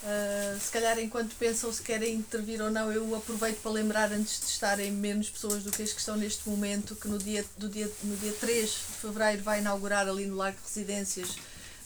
Uh, 0.00 0.60
se 0.60 0.70
calhar 0.70 0.96
enquanto 1.00 1.34
pensam 1.34 1.72
se 1.72 1.82
querem 1.82 2.14
intervir 2.14 2.62
ou 2.62 2.70
não, 2.70 2.92
eu 2.92 3.16
aproveito 3.16 3.60
para 3.60 3.72
lembrar 3.72 4.12
antes 4.12 4.38
de 4.38 4.46
estarem 4.46 4.92
menos 4.92 5.28
pessoas 5.28 5.64
do 5.64 5.72
que 5.72 5.82
as 5.82 5.92
que 5.92 5.98
estão 5.98 6.16
neste 6.16 6.48
momento, 6.48 6.94
que 6.94 7.08
no 7.08 7.18
dia, 7.18 7.44
do 7.56 7.68
dia, 7.68 7.90
no 8.04 8.16
dia 8.16 8.32
3 8.32 8.70
de 8.70 8.76
Fevereiro 9.00 9.42
vai 9.42 9.58
inaugurar 9.58 10.08
ali 10.08 10.24
no 10.26 10.36
Largo 10.36 10.56
de 10.58 10.62
Residências 10.62 11.36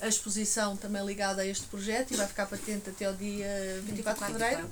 a 0.02 0.08
exposição 0.08 0.76
também 0.76 1.04
ligada 1.06 1.42
a 1.42 1.46
este 1.46 1.64
projeto 1.66 2.12
e 2.12 2.16
vai 2.16 2.26
ficar 2.26 2.46
patente 2.46 2.90
até 2.90 3.06
ao 3.06 3.14
dia 3.14 3.80
24 3.84 4.26
de 4.26 4.32
fevereiro. 4.32 4.70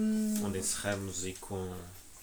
Um, 0.00 0.46
Onde 0.46 0.58
encerramos 0.58 1.26
e 1.26 1.32
com. 1.34 1.74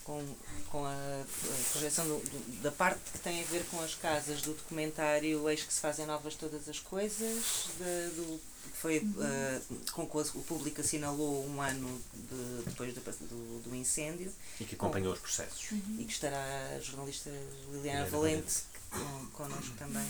Com, 0.03 0.21
com 0.67 0.85
a, 0.85 1.23
projeção 1.71 2.05
do, 2.05 2.17
do, 2.17 2.61
da 2.61 2.71
parte 2.71 2.99
que 3.13 3.19
tem 3.19 3.41
a 3.41 3.45
ver 3.45 3.63
com 3.71 3.79
as 3.81 3.95
casas 3.95 4.41
do 4.41 4.53
documentário 4.53 5.49
Eis 5.49 5.63
que 5.63 5.73
se 5.73 5.79
fazem 5.79 6.05
novas 6.05 6.35
todas 6.35 6.67
as 6.67 6.77
coisas, 6.77 7.69
de, 7.77 8.09
do 8.15 8.41
foi 8.73 8.97
uh, 8.99 9.91
com 9.93 10.05
que 10.05 10.37
o 10.37 10.41
público 10.41 10.81
assinalou 10.81 11.45
um 11.47 11.61
ano 11.61 12.01
de, 12.13 12.63
depois 12.65 12.93
do, 12.93 13.01
do, 13.01 13.69
do, 13.69 13.75
incêndio. 13.75 14.29
E 14.59 14.65
que 14.65 14.75
acompanhou 14.75 15.13
com, 15.13 15.15
os 15.15 15.19
processos. 15.21 15.71
Uhum. 15.71 15.97
E 15.99 16.03
que 16.03 16.11
estará 16.11 16.43
a 16.75 16.79
jornalista 16.81 17.29
Liliana 17.71 18.05
Valente 18.07 18.63
con, 18.89 19.25
connosco 19.31 19.75
também. 19.77 20.05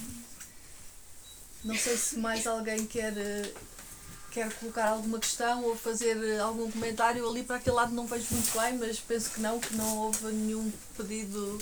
Não 1.63 1.77
sei 1.77 1.95
se 1.95 2.17
mais 2.17 2.45
alguém 2.45 2.85
quer, 2.85 3.17
eh, 3.17 3.51
quer 4.31 4.51
colocar 4.55 4.89
alguma 4.89 5.19
questão 5.19 5.63
ou 5.63 5.75
fazer 5.77 6.17
eh, 6.21 6.39
algum 6.39 6.69
comentário. 6.69 7.27
Ali 7.27 7.43
para 7.43 7.55
aquele 7.55 7.75
lado 7.75 7.93
não 7.93 8.05
vejo 8.05 8.25
muito 8.31 8.59
bem, 8.59 8.77
mas 8.77 8.99
penso 8.99 9.31
que 9.31 9.39
não, 9.39 9.59
que 9.59 9.75
não 9.75 9.97
houve 9.99 10.25
nenhum 10.27 10.71
pedido 10.97 11.57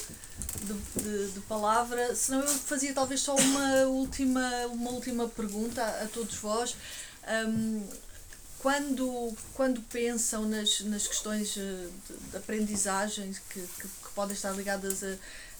de, 0.61 1.01
de, 1.03 1.31
de 1.33 1.39
palavra. 1.41 2.15
Senão 2.15 2.41
eu 2.41 2.47
fazia 2.47 2.93
talvez 2.93 3.21
só 3.21 3.35
uma 3.35 3.85
última, 3.85 4.49
uma 4.67 4.89
última 4.89 5.27
pergunta 5.27 5.83
a, 5.83 6.03
a 6.03 6.07
todos 6.07 6.35
vós. 6.35 6.75
Um, 7.47 7.87
quando, 8.61 9.35
quando 9.55 9.81
pensam 9.81 10.47
nas, 10.47 10.81
nas 10.81 11.07
questões 11.07 11.57
eh, 11.57 11.87
de, 12.07 12.31
de 12.31 12.37
aprendizagem 12.37 13.33
que, 13.49 13.59
que, 13.59 13.81
que, 13.81 14.09
podem 14.13 14.35
estar 14.35 14.51
ligadas 14.51 15.03
a, 15.03 15.07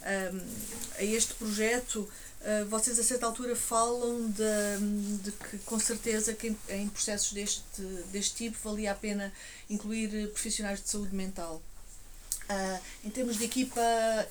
a, 0.03 0.99
a 0.99 1.03
este 1.03 1.33
projeto, 1.33 2.07
Uh, 2.41 2.65
vocês 2.65 2.97
a 2.97 3.03
certa 3.03 3.27
altura 3.27 3.55
falam 3.55 4.27
de, 4.31 5.21
de 5.21 5.31
que 5.31 5.59
com 5.59 5.79
certeza 5.79 6.33
que 6.33 6.47
em, 6.47 6.57
em, 6.69 6.89
processos 6.89 7.33
deste, 7.33 7.81
deste 8.11 8.35
tipo 8.35 8.57
valia 8.63 8.93
a 8.93 8.95
pena 8.95 9.31
incluir 9.69 10.27
profissionais 10.29 10.81
de 10.81 10.89
saúde 10.89 11.15
mental. 11.15 11.61
Uh, 12.49 12.79
em 13.05 13.11
termos 13.11 13.37
de 13.37 13.45
equipa 13.45 13.81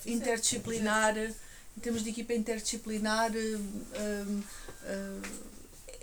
interdisciplinar, 0.05 1.17
em 1.17 1.79
termos 1.81 2.03
de 2.03 2.09
equipa 2.09 2.33
interdisciplinar, 2.33 3.31
uh, 3.31 4.43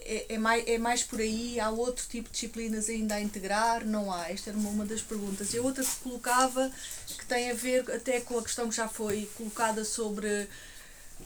é, 0.08 0.34
é, 0.34 0.38
mais, 0.38 0.66
é 0.66 0.78
mais 0.78 1.02
por 1.02 1.20
aí, 1.20 1.60
há 1.60 1.68
outro 1.68 2.06
tipo 2.08 2.28
de 2.28 2.32
disciplinas 2.32 2.88
ainda 2.88 3.16
a 3.16 3.20
integrar, 3.20 3.84
não 3.84 4.10
há? 4.10 4.30
Esta 4.30 4.48
era 4.48 4.58
uma, 4.58 4.70
uma 4.70 4.86
das 4.86 5.02
perguntas. 5.02 5.52
E 5.52 5.58
a 5.58 5.62
outra 5.62 5.84
que 5.84 5.96
colocava, 5.96 6.72
que 7.06 7.26
tem 7.26 7.50
a 7.50 7.54
ver 7.54 7.84
até 7.90 8.18
com 8.18 8.38
a 8.38 8.42
questão 8.42 8.70
que 8.70 8.74
já 8.74 8.88
foi 8.88 9.28
colocada 9.36 9.84
sobre 9.84 10.48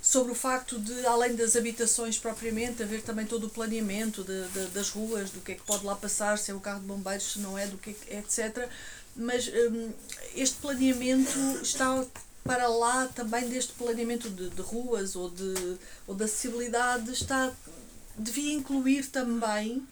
sobre 0.00 0.32
o 0.32 0.34
facto 0.34 0.78
de, 0.78 1.06
além 1.06 1.34
das 1.36 1.54
habitações 1.54 2.18
propriamente, 2.18 2.82
haver 2.82 3.02
também 3.02 3.26
todo 3.26 3.46
o 3.46 3.50
planeamento 3.50 4.24
de, 4.24 4.48
de, 4.48 4.66
das 4.68 4.88
ruas, 4.90 5.30
do 5.30 5.40
que 5.40 5.52
é 5.52 5.54
que 5.54 5.62
pode 5.62 5.84
lá 5.84 5.94
passar, 5.94 6.38
se 6.38 6.50
é 6.50 6.54
o 6.54 6.60
carro 6.60 6.80
de 6.80 6.86
bombeiros, 6.86 7.32
se 7.32 7.38
não 7.38 7.56
é, 7.56 7.66
do 7.66 7.78
que 7.78 7.94
é, 8.08 8.18
etc. 8.18 8.68
Mas 9.14 9.48
um, 9.48 9.92
este 10.34 10.56
planeamento 10.56 11.38
está 11.62 12.04
para 12.42 12.66
lá 12.66 13.06
também 13.08 13.48
deste 13.48 13.72
planeamento 13.74 14.28
de, 14.28 14.50
de 14.50 14.62
ruas 14.62 15.14
ou 15.14 15.30
de, 15.30 15.76
ou 16.06 16.14
de 16.14 16.24
acessibilidade, 16.24 17.12
está, 17.12 17.52
devia 18.18 18.52
incluir 18.52 19.06
também, 19.06 19.86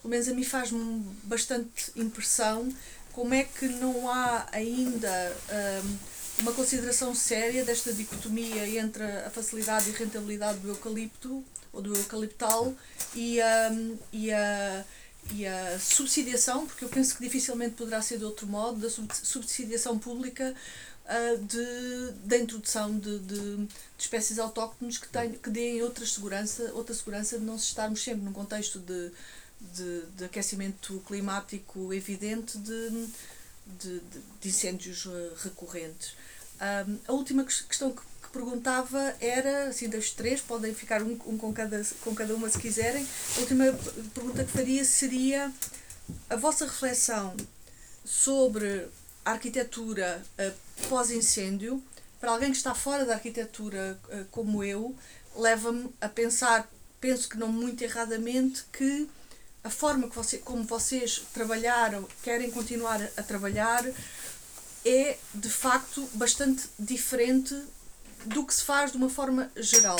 pelo 0.00 0.10
menos 0.10 0.28
a 0.28 0.32
mim 0.32 0.44
faz-me 0.44 1.04
bastante 1.24 1.92
impressão, 1.96 2.72
como 3.12 3.34
é 3.34 3.44
que 3.44 3.68
não 3.68 4.10
há 4.10 4.46
ainda. 4.52 5.36
Um, 5.84 6.13
uma 6.40 6.52
consideração 6.52 7.14
séria 7.14 7.64
desta 7.64 7.92
dicotomia 7.92 8.68
entre 8.78 9.02
a 9.02 9.30
facilidade 9.30 9.90
e 9.90 9.92
rentabilidade 9.92 10.58
do 10.58 10.68
eucalipto 10.68 11.44
ou 11.72 11.82
do 11.82 11.94
eucaliptal 11.96 12.74
e 13.14 13.40
a, 13.40 13.70
e 14.12 14.32
a, 14.32 14.84
e 15.32 15.46
a 15.46 15.78
subsidiação, 15.78 16.66
porque 16.66 16.84
eu 16.84 16.88
penso 16.88 17.16
que 17.16 17.22
dificilmente 17.22 17.74
poderá 17.74 18.02
ser 18.02 18.18
de 18.18 18.24
outro 18.24 18.46
modo, 18.46 18.78
da 18.80 18.90
subsidiação 18.90 19.98
pública 19.98 20.54
uh, 21.04 21.38
de, 21.38 22.12
da 22.24 22.36
introdução 22.36 22.96
de, 22.98 23.18
de, 23.20 23.56
de, 23.56 23.68
espécies 23.98 24.38
autóctones 24.38 24.98
que, 24.98 25.08
tem, 25.08 25.32
que 25.32 25.50
deem 25.50 25.82
outra 25.82 26.04
segurança, 26.04 26.72
outra 26.74 26.94
segurança 26.94 27.38
de 27.38 27.44
não 27.44 27.56
estarmos 27.56 28.02
sempre 28.02 28.24
num 28.24 28.32
contexto 28.32 28.78
de, 28.78 29.10
de, 29.60 30.02
de 30.16 30.24
aquecimento 30.24 31.02
climático 31.06 31.92
evidente 31.92 32.58
de, 32.58 33.08
de, 33.80 34.00
de 34.40 34.48
incêndios 34.48 35.06
uh, 35.06 35.32
recorrentes. 35.42 36.14
Um, 36.60 36.98
a 37.08 37.12
última 37.12 37.44
questão 37.44 37.90
que, 37.90 38.02
que, 38.22 38.28
perguntava 38.32 39.14
era, 39.20 39.68
assim, 39.68 39.88
das 39.88 40.10
três, 40.10 40.40
podem 40.40 40.74
ficar 40.74 41.02
um, 41.02 41.12
um, 41.26 41.36
com, 41.38 41.52
cada, 41.52 41.82
com 42.02 42.14
cada 42.14 42.34
uma 42.34 42.48
se 42.48 42.58
quiserem. 42.58 43.06
A 43.36 43.40
última 43.40 43.64
pergunta 44.14 44.44
que 44.44 44.52
faria 44.52 44.84
seria 44.84 45.52
a 46.28 46.36
vossa 46.36 46.64
reflexão 46.64 47.36
sobre 48.04 48.88
a 49.24 49.32
arquitetura 49.32 50.22
uh, 50.38 50.88
pós-incêndio, 50.88 51.82
para 52.20 52.30
alguém 52.30 52.50
que 52.50 52.56
está 52.56 52.74
fora 52.74 53.04
da 53.04 53.14
arquitetura 53.14 53.98
uh, 54.08 54.24
como 54.30 54.62
eu, 54.62 54.94
leva-me 55.36 55.90
a 56.00 56.08
pensar, 56.08 56.70
penso 57.00 57.28
que 57.28 57.36
não 57.36 57.48
muito 57.48 57.82
erradamente, 57.82 58.64
que 58.72 59.08
a 59.62 59.70
forma 59.70 60.08
que 60.08 60.14
você, 60.14 60.38
como 60.38 60.62
vocês 60.62 61.22
trabalharam, 61.32 62.06
querem 62.22 62.50
continuar 62.50 63.00
a, 63.00 63.08
a 63.16 63.22
trabalhar, 63.22 63.82
é 64.84 65.16
de 65.34 65.48
facto 65.48 66.08
bastante 66.14 66.68
diferente 66.78 67.58
do 68.26 68.44
que 68.44 68.54
se 68.54 68.62
faz 68.62 68.90
de 68.92 68.96
uma 68.96 69.08
forma 69.08 69.50
geral. 69.56 69.98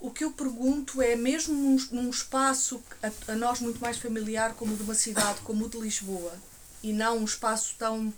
O 0.00 0.10
que 0.10 0.22
eu 0.22 0.30
pergunto 0.30 1.02
é, 1.02 1.16
mesmo 1.16 1.54
num, 1.54 1.76
num 1.90 2.10
espaço 2.10 2.80
a, 3.02 3.32
a, 3.32 3.34
nós 3.34 3.60
muito 3.60 3.80
mais 3.80 3.98
familiar 3.98 4.54
como 4.54 4.74
o 4.74 4.76
de 4.76 4.82
uma 4.84 4.94
cidade 4.94 5.40
como 5.40 5.66
o 5.66 5.68
de 5.68 5.78
Lisboa, 5.78 6.32
e 6.82 6.92
não 6.92 7.18
um 7.18 7.24
espaço 7.24 7.74
tão 7.78 8.12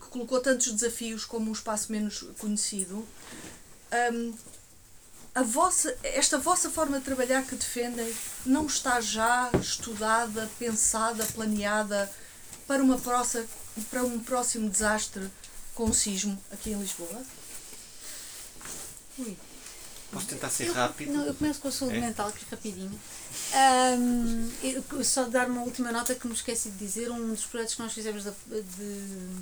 que 0.00 0.06
colocou 0.08 0.40
tantos 0.40 0.72
desafios 0.72 1.24
como 1.24 1.50
um 1.50 1.52
espaço 1.52 1.92
menos 1.92 2.24
conhecido, 2.38 3.06
um, 4.12 4.34
a 5.34 5.42
vossa, 5.42 5.96
esta 6.02 6.38
vossa 6.38 6.68
forma 6.70 6.98
de 6.98 7.04
trabalhar 7.04 7.44
que 7.44 7.54
defendem 7.54 8.12
não 8.44 8.66
está 8.66 9.00
já 9.00 9.50
estudada, 9.60 10.50
pensada, 10.58 11.24
planeada 11.26 12.10
para 12.70 12.84
uma 12.84 12.98
próxima 12.98 13.44
para 13.90 14.04
um 14.04 14.20
próximo 14.20 14.70
desastre 14.70 15.28
com 15.74 15.86
o 15.86 15.94
sismo 15.94 16.40
aqui 16.52 16.70
em 16.70 16.78
Lisboa? 16.78 17.20
Ui. 19.18 19.36
Posso 20.12 20.26
tentar 20.26 20.50
ser 20.50 20.68
eu, 20.68 20.74
rápido? 20.74 21.12
Não, 21.12 21.26
eu 21.26 21.34
começo 21.34 21.60
com 21.60 21.66
a 21.66 21.72
saúde 21.72 21.96
é? 21.96 22.00
mental, 22.00 22.30
que 22.30 22.44
é 22.44 22.48
rapidinho. 22.48 23.00
Um, 23.98 24.50
eu, 24.62 25.04
só 25.04 25.24
dar 25.24 25.48
uma 25.48 25.62
última 25.62 25.90
nota 25.90 26.14
que 26.14 26.28
me 26.28 26.32
esqueci 26.32 26.70
de 26.70 26.78
dizer. 26.78 27.10
Um 27.10 27.30
dos 27.30 27.44
projetos 27.44 27.74
que 27.74 27.82
nós 27.82 27.92
fizemos 27.92 28.22
de, 28.22 28.62
de 28.62 29.36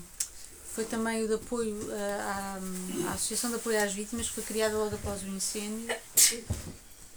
foi 0.75 0.87
também 0.87 1.25
o 1.25 1.29
de 1.29 1.35
apoio 1.35 1.77
à, 1.93 2.59
à, 3.09 3.13
Associação 3.13 3.51
de 3.51 3.57
Apoio 3.57 3.83
às 3.83 3.93
Vítimas, 3.93 4.29
que 4.29 4.37
foi 4.37 4.45
criada 4.45 4.75
logo 4.75 4.95
após 4.95 5.23
o 5.23 5.27
incêndio. 5.27 5.95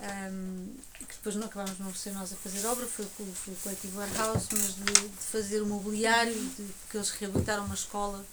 Um, 0.02 0.74
que 1.08 1.16
depois 1.16 1.36
não 1.36 1.46
acabámos 1.46 1.78
não 1.78 1.94
ser 1.94 2.12
nós 2.12 2.34
a 2.34 2.36
fazer 2.36 2.66
obra, 2.66 2.88
foi, 2.88 3.06
foi 3.06 3.54
o 3.54 3.58
coletivo 3.58 4.00
Warehouse, 4.00 4.48
mas 4.52 4.76
de, 4.76 4.84
de, 4.84 5.24
fazer 5.32 5.62
o 5.62 5.68
mobiliário, 5.68 6.34
de, 6.34 6.68
que 6.90 6.98
eles 6.98 7.12
reabilitaram 7.12 7.66
uma 7.66 7.76
escola 7.76 8.26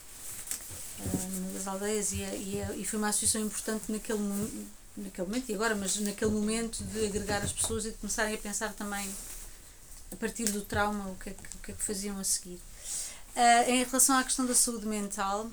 uh, 1.00 1.30
numa 1.30 1.52
das 1.52 1.66
aldeias 1.66 2.12
e, 2.12 2.22
e, 2.22 2.64
e, 2.76 2.84
foi 2.86 2.98
uma 2.98 3.08
associação 3.08 3.42
importante 3.42 3.92
naquele, 3.92 4.18
naquele 4.96 5.26
momento, 5.26 5.50
e 5.50 5.54
agora, 5.54 5.74
mas 5.74 5.96
naquele 5.98 6.30
momento 6.30 6.82
de 6.84 7.04
agregar 7.04 7.42
as 7.42 7.52
pessoas 7.52 7.84
e 7.84 7.90
de 7.90 7.98
começarem 7.98 8.34
a 8.34 8.38
pensar 8.38 8.72
também 8.72 9.06
a 10.10 10.16
partir 10.16 10.46
do 10.46 10.62
trauma 10.62 11.10
o 11.10 11.16
que 11.16 11.30
é 11.30 11.34
que, 11.34 11.58
que, 11.64 11.72
é 11.72 11.74
que 11.74 11.82
faziam 11.82 12.18
a 12.18 12.24
seguir. 12.24 12.58
Uh, 13.36 13.70
em 13.70 13.84
relação 13.84 14.16
à 14.16 14.24
questão 14.24 14.46
da 14.46 14.54
saúde 14.54 14.86
mental, 14.86 15.50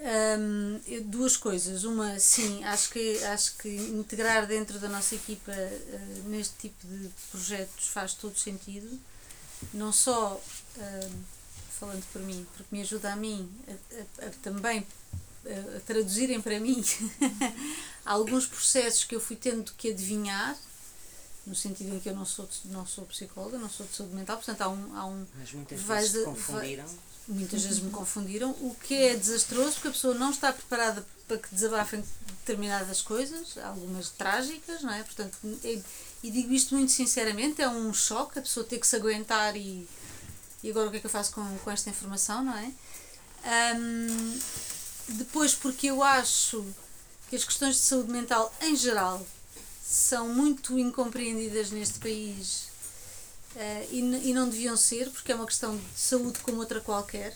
um, 0.00 0.80
duas 1.04 1.36
coisas. 1.36 1.84
Uma, 1.84 2.18
sim, 2.18 2.62
acho 2.64 2.90
que, 2.90 3.24
acho 3.24 3.56
que 3.58 3.68
integrar 3.68 4.46
dentro 4.46 4.78
da 4.78 4.88
nossa 4.88 5.14
equipa 5.14 5.52
uh, 5.52 6.28
neste 6.28 6.54
tipo 6.58 6.86
de 6.86 7.08
projetos 7.30 7.88
faz 7.88 8.14
todo 8.14 8.38
sentido. 8.38 8.98
Não 9.72 9.92
só 9.92 10.34
uh, 10.34 11.12
falando 11.78 12.04
por 12.12 12.22
mim, 12.22 12.46
porque 12.56 12.74
me 12.74 12.82
ajuda 12.82 13.12
a 13.12 13.16
mim 13.16 13.50
a, 13.68 14.24
a, 14.24 14.28
a 14.28 14.30
também 14.42 14.86
a 15.76 15.80
traduzirem 15.80 16.40
para 16.40 16.58
mim 16.58 16.84
alguns 18.04 18.46
processos 18.46 19.04
que 19.04 19.14
eu 19.14 19.20
fui 19.20 19.36
tendo 19.36 19.72
que 19.74 19.90
adivinhar 19.90 20.56
no 21.46 21.54
sentido 21.54 21.94
em 21.94 22.00
que 22.00 22.08
eu 22.08 22.14
não 22.16 22.24
sou 22.24 22.48
não 22.64 22.84
sou 22.84 23.04
psicóloga, 23.06 23.56
não 23.56 23.70
sou 23.70 23.86
de 23.86 23.94
saúde 23.94 24.14
mental, 24.14 24.36
portanto 24.36 24.62
há 24.62 24.68
um 24.68 24.96
há 24.96 25.06
um 25.06 25.26
mas 25.38 25.52
muitas 25.52 25.80
vezes 25.80 26.12
vai, 26.12 26.24
confundiram 26.24 26.84
vai, 26.84 26.96
muitas 27.28 27.62
vezes 27.62 27.80
me 27.80 27.90
confundiram, 27.90 28.50
o 28.50 28.76
que 28.82 28.94
é 28.94 29.16
desastroso 29.16 29.72
porque 29.72 29.88
a 29.88 29.92
pessoa 29.92 30.14
não 30.14 30.30
está 30.30 30.52
preparada 30.52 31.04
para 31.26 31.38
que 31.38 31.54
desabafem 31.54 32.04
determinadas 32.26 33.02
coisas, 33.02 33.58
algumas 33.58 34.10
trágicas, 34.10 34.82
não 34.82 34.92
é? 34.92 35.02
Portanto, 35.02 35.36
e, 35.64 35.82
e 36.22 36.30
digo 36.30 36.52
isto 36.52 36.74
muito 36.74 36.92
sinceramente, 36.92 37.60
é 37.60 37.68
um 37.68 37.92
choque 37.92 38.38
a 38.38 38.42
pessoa 38.42 38.64
ter 38.64 38.78
que 38.78 38.86
se 38.86 38.96
aguentar 38.96 39.56
e, 39.56 39.88
e 40.62 40.70
agora 40.70 40.88
o 40.88 40.90
que 40.90 40.98
é 40.98 41.00
que 41.00 41.06
eu 41.06 41.10
faço 41.10 41.32
com, 41.32 41.58
com 41.58 41.70
esta 41.70 41.90
informação, 41.90 42.44
não 42.44 42.56
é? 42.56 42.70
Um, 43.76 44.38
depois, 45.08 45.54
porque 45.54 45.88
eu 45.88 46.02
acho 46.02 46.64
que 47.28 47.36
as 47.36 47.44
questões 47.44 47.76
de 47.76 47.82
saúde 47.82 48.10
mental 48.10 48.52
em 48.60 48.74
geral 48.76 49.26
são 49.84 50.28
muito 50.28 50.78
incompreendidas 50.78 51.70
neste 51.70 51.98
país 51.98 52.68
Uh, 53.56 53.88
e, 53.90 54.30
e 54.30 54.34
não 54.34 54.48
deviam 54.48 54.76
ser, 54.76 55.10
porque 55.10 55.32
é 55.32 55.34
uma 55.34 55.46
questão 55.46 55.76
de 55.76 55.82
saúde 55.98 56.38
como 56.40 56.58
outra 56.58 56.78
qualquer, 56.78 57.34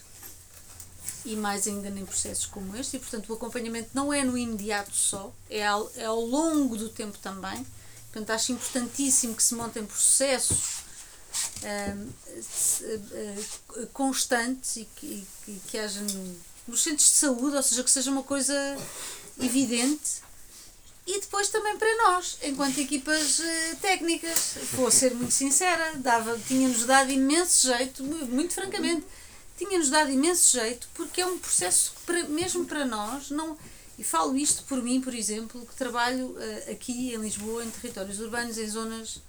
e 1.24 1.34
mais 1.34 1.66
ainda 1.66 1.88
em 1.88 2.04
processos 2.04 2.46
como 2.46 2.76
este, 2.76 2.96
e 2.96 3.00
portanto 3.00 3.30
o 3.30 3.34
acompanhamento 3.34 3.90
não 3.94 4.12
é 4.12 4.22
no 4.22 4.36
imediato 4.36 4.94
só, 4.94 5.32
é 5.48 5.66
ao, 5.66 5.90
é 5.96 6.04
ao 6.04 6.20
longo 6.20 6.76
do 6.76 6.90
tempo 6.90 7.16
também, 7.18 7.66
Portanto, 8.12 8.30
acho 8.30 8.52
importantíssimo 8.52 9.36
que 9.36 9.42
se 9.42 9.54
montem 9.54 9.86
processos 9.86 10.82
constantes 13.92 14.76
e 14.76 14.84
que, 14.96 15.26
que, 15.44 15.60
que 15.68 15.78
haja 15.78 16.00
no, 16.00 16.36
nos 16.66 16.82
centros 16.82 17.08
de 17.08 17.16
saúde, 17.16 17.56
ou 17.56 17.62
seja, 17.62 17.84
que 17.84 17.90
seja 17.90 18.10
uma 18.10 18.24
coisa 18.24 18.54
evidente 19.40 20.22
e 21.10 21.20
depois 21.20 21.48
também 21.48 21.76
para 21.76 21.96
nós, 22.04 22.38
enquanto 22.42 22.78
equipas 22.78 23.40
uh, 23.40 23.76
técnicas. 23.80 24.54
Vou 24.74 24.90
ser 24.90 25.12
muito 25.14 25.32
sincera, 25.32 25.96
dava, 25.96 26.38
tinha-nos 26.46 26.86
dado 26.86 27.10
imenso 27.10 27.66
jeito, 27.66 28.04
muito 28.04 28.54
francamente, 28.54 29.04
tinha-nos 29.58 29.90
dado 29.90 30.10
imenso 30.10 30.52
jeito, 30.58 30.88
porque 30.94 31.20
é 31.20 31.26
um 31.26 31.36
processo 31.38 31.92
que, 31.92 32.02
para, 32.06 32.24
mesmo 32.24 32.64
para 32.64 32.84
nós, 32.84 33.30
não. 33.30 33.58
E 33.98 34.04
falo 34.04 34.36
isto 34.36 34.62
por 34.64 34.80
mim, 34.82 35.00
por 35.00 35.12
exemplo, 35.12 35.66
que 35.66 35.74
trabalho 35.74 36.28
uh, 36.28 36.70
aqui 36.70 37.12
em 37.12 37.18
Lisboa, 37.18 37.64
em 37.64 37.70
territórios 37.70 38.20
urbanos, 38.20 38.56
em 38.56 38.68
zonas 38.68 39.20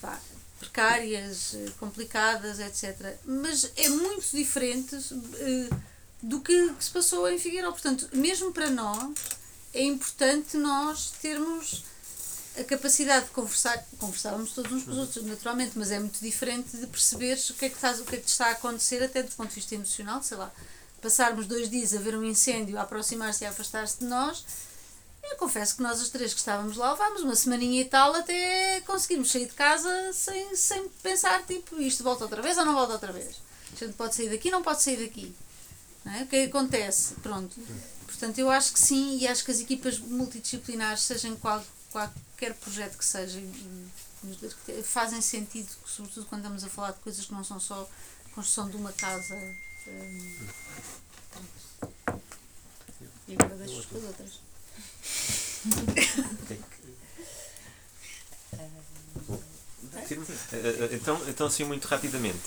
pá, 0.00 0.20
precárias, 0.60 1.54
uh, 1.54 1.72
complicadas, 1.80 2.60
etc. 2.60 3.16
Mas 3.24 3.72
é 3.76 3.88
muito 3.88 4.30
diferente 4.30 4.96
do 6.22 6.40
que, 6.40 6.72
se 6.78 6.90
passou 6.90 7.28
em 7.28 7.38
Figueiredo. 7.38 7.72
Portanto, 7.72 8.08
mesmo 8.12 8.52
para 8.52 8.70
nós 8.70 9.41
é 9.74 9.82
importante 9.82 10.56
nós 10.56 11.12
termos 11.22 11.82
a 12.58 12.64
capacidade 12.64 13.26
de 13.26 13.30
conversar, 13.30 13.82
conversávamos 13.98 14.52
todos 14.52 14.70
uns 14.70 14.84
com 14.84 14.90
os 14.90 14.98
outros, 14.98 15.24
naturalmente, 15.24 15.72
mas 15.74 15.90
é 15.90 15.98
muito 15.98 16.20
diferente 16.20 16.76
de 16.76 16.86
perceberes 16.86 17.48
o 17.48 17.54
que 17.54 17.64
é 17.64 17.68
que, 17.70 17.76
estás, 17.76 17.98
o 18.00 18.04
que, 18.04 18.16
é 18.16 18.18
que 18.18 18.28
está 18.28 18.48
a 18.48 18.50
acontecer, 18.50 19.02
até 19.02 19.22
do 19.22 19.30
ponto 19.34 19.48
de 19.48 19.54
vista 19.54 19.74
emocional, 19.74 20.22
sei 20.22 20.36
lá, 20.36 20.52
passarmos 21.00 21.46
dois 21.46 21.70
dias 21.70 21.94
a 21.94 21.98
ver 21.98 22.14
um 22.14 22.22
incêndio, 22.22 22.78
a 22.78 22.82
aproximar-se 22.82 23.44
e 23.44 23.46
a 23.46 23.50
afastar-se 23.50 24.00
de 24.00 24.04
nós. 24.04 24.44
Eu 25.22 25.36
confesso 25.36 25.76
que 25.76 25.82
nós 25.82 26.00
as 26.00 26.10
três 26.10 26.34
que 26.34 26.40
estávamos 26.40 26.76
lá 26.76 26.92
levámos 26.92 27.22
uma 27.22 27.34
semaninha 27.34 27.80
e 27.80 27.84
tal 27.86 28.14
até 28.14 28.80
conseguirmos 28.82 29.30
sair 29.30 29.46
de 29.46 29.54
casa 29.54 30.12
sem, 30.12 30.54
sem 30.54 30.88
pensar, 31.02 31.42
tipo, 31.46 31.80
isto 31.80 32.04
volta 32.04 32.24
outra 32.24 32.42
vez 32.42 32.58
ou 32.58 32.66
não 32.66 32.74
volta 32.74 32.94
outra 32.94 33.12
vez. 33.12 33.36
A 33.72 33.76
gente 33.84 33.94
pode 33.94 34.14
sair 34.14 34.28
daqui, 34.28 34.50
não 34.50 34.62
pode 34.62 34.82
sair 34.82 34.98
daqui. 34.98 35.34
Não 36.04 36.12
é? 36.12 36.22
O 36.22 36.26
que 36.26 36.36
é 36.36 36.42
que 36.46 36.50
acontece? 36.50 37.14
Pronto. 37.22 37.54
Portanto, 38.22 38.38
eu 38.38 38.50
acho 38.50 38.72
que 38.72 38.78
sim, 38.78 39.18
e 39.18 39.26
acho 39.26 39.44
que 39.44 39.50
as 39.50 39.58
equipas 39.58 39.98
multidisciplinares, 39.98 41.02
seja 41.02 41.26
em 41.26 41.34
qual, 41.34 41.60
qualquer 41.90 42.54
projeto 42.54 42.96
que 42.96 43.04
seja, 43.04 43.42
fazem 44.84 45.20
sentido, 45.20 45.68
sobretudo 45.84 46.26
quando 46.26 46.42
estamos 46.42 46.62
a 46.62 46.68
falar 46.68 46.92
de 46.92 47.00
coisas 47.00 47.26
que 47.26 47.32
não 47.32 47.42
são 47.42 47.58
só 47.58 47.90
construção 48.32 48.70
de 48.70 48.76
uma 48.76 48.92
casa. 48.92 49.34
Hum. 49.88 50.36
Então, 60.92 61.20
então, 61.28 61.46
assim, 61.46 61.64
muito 61.64 61.86
rapidamente. 61.86 62.38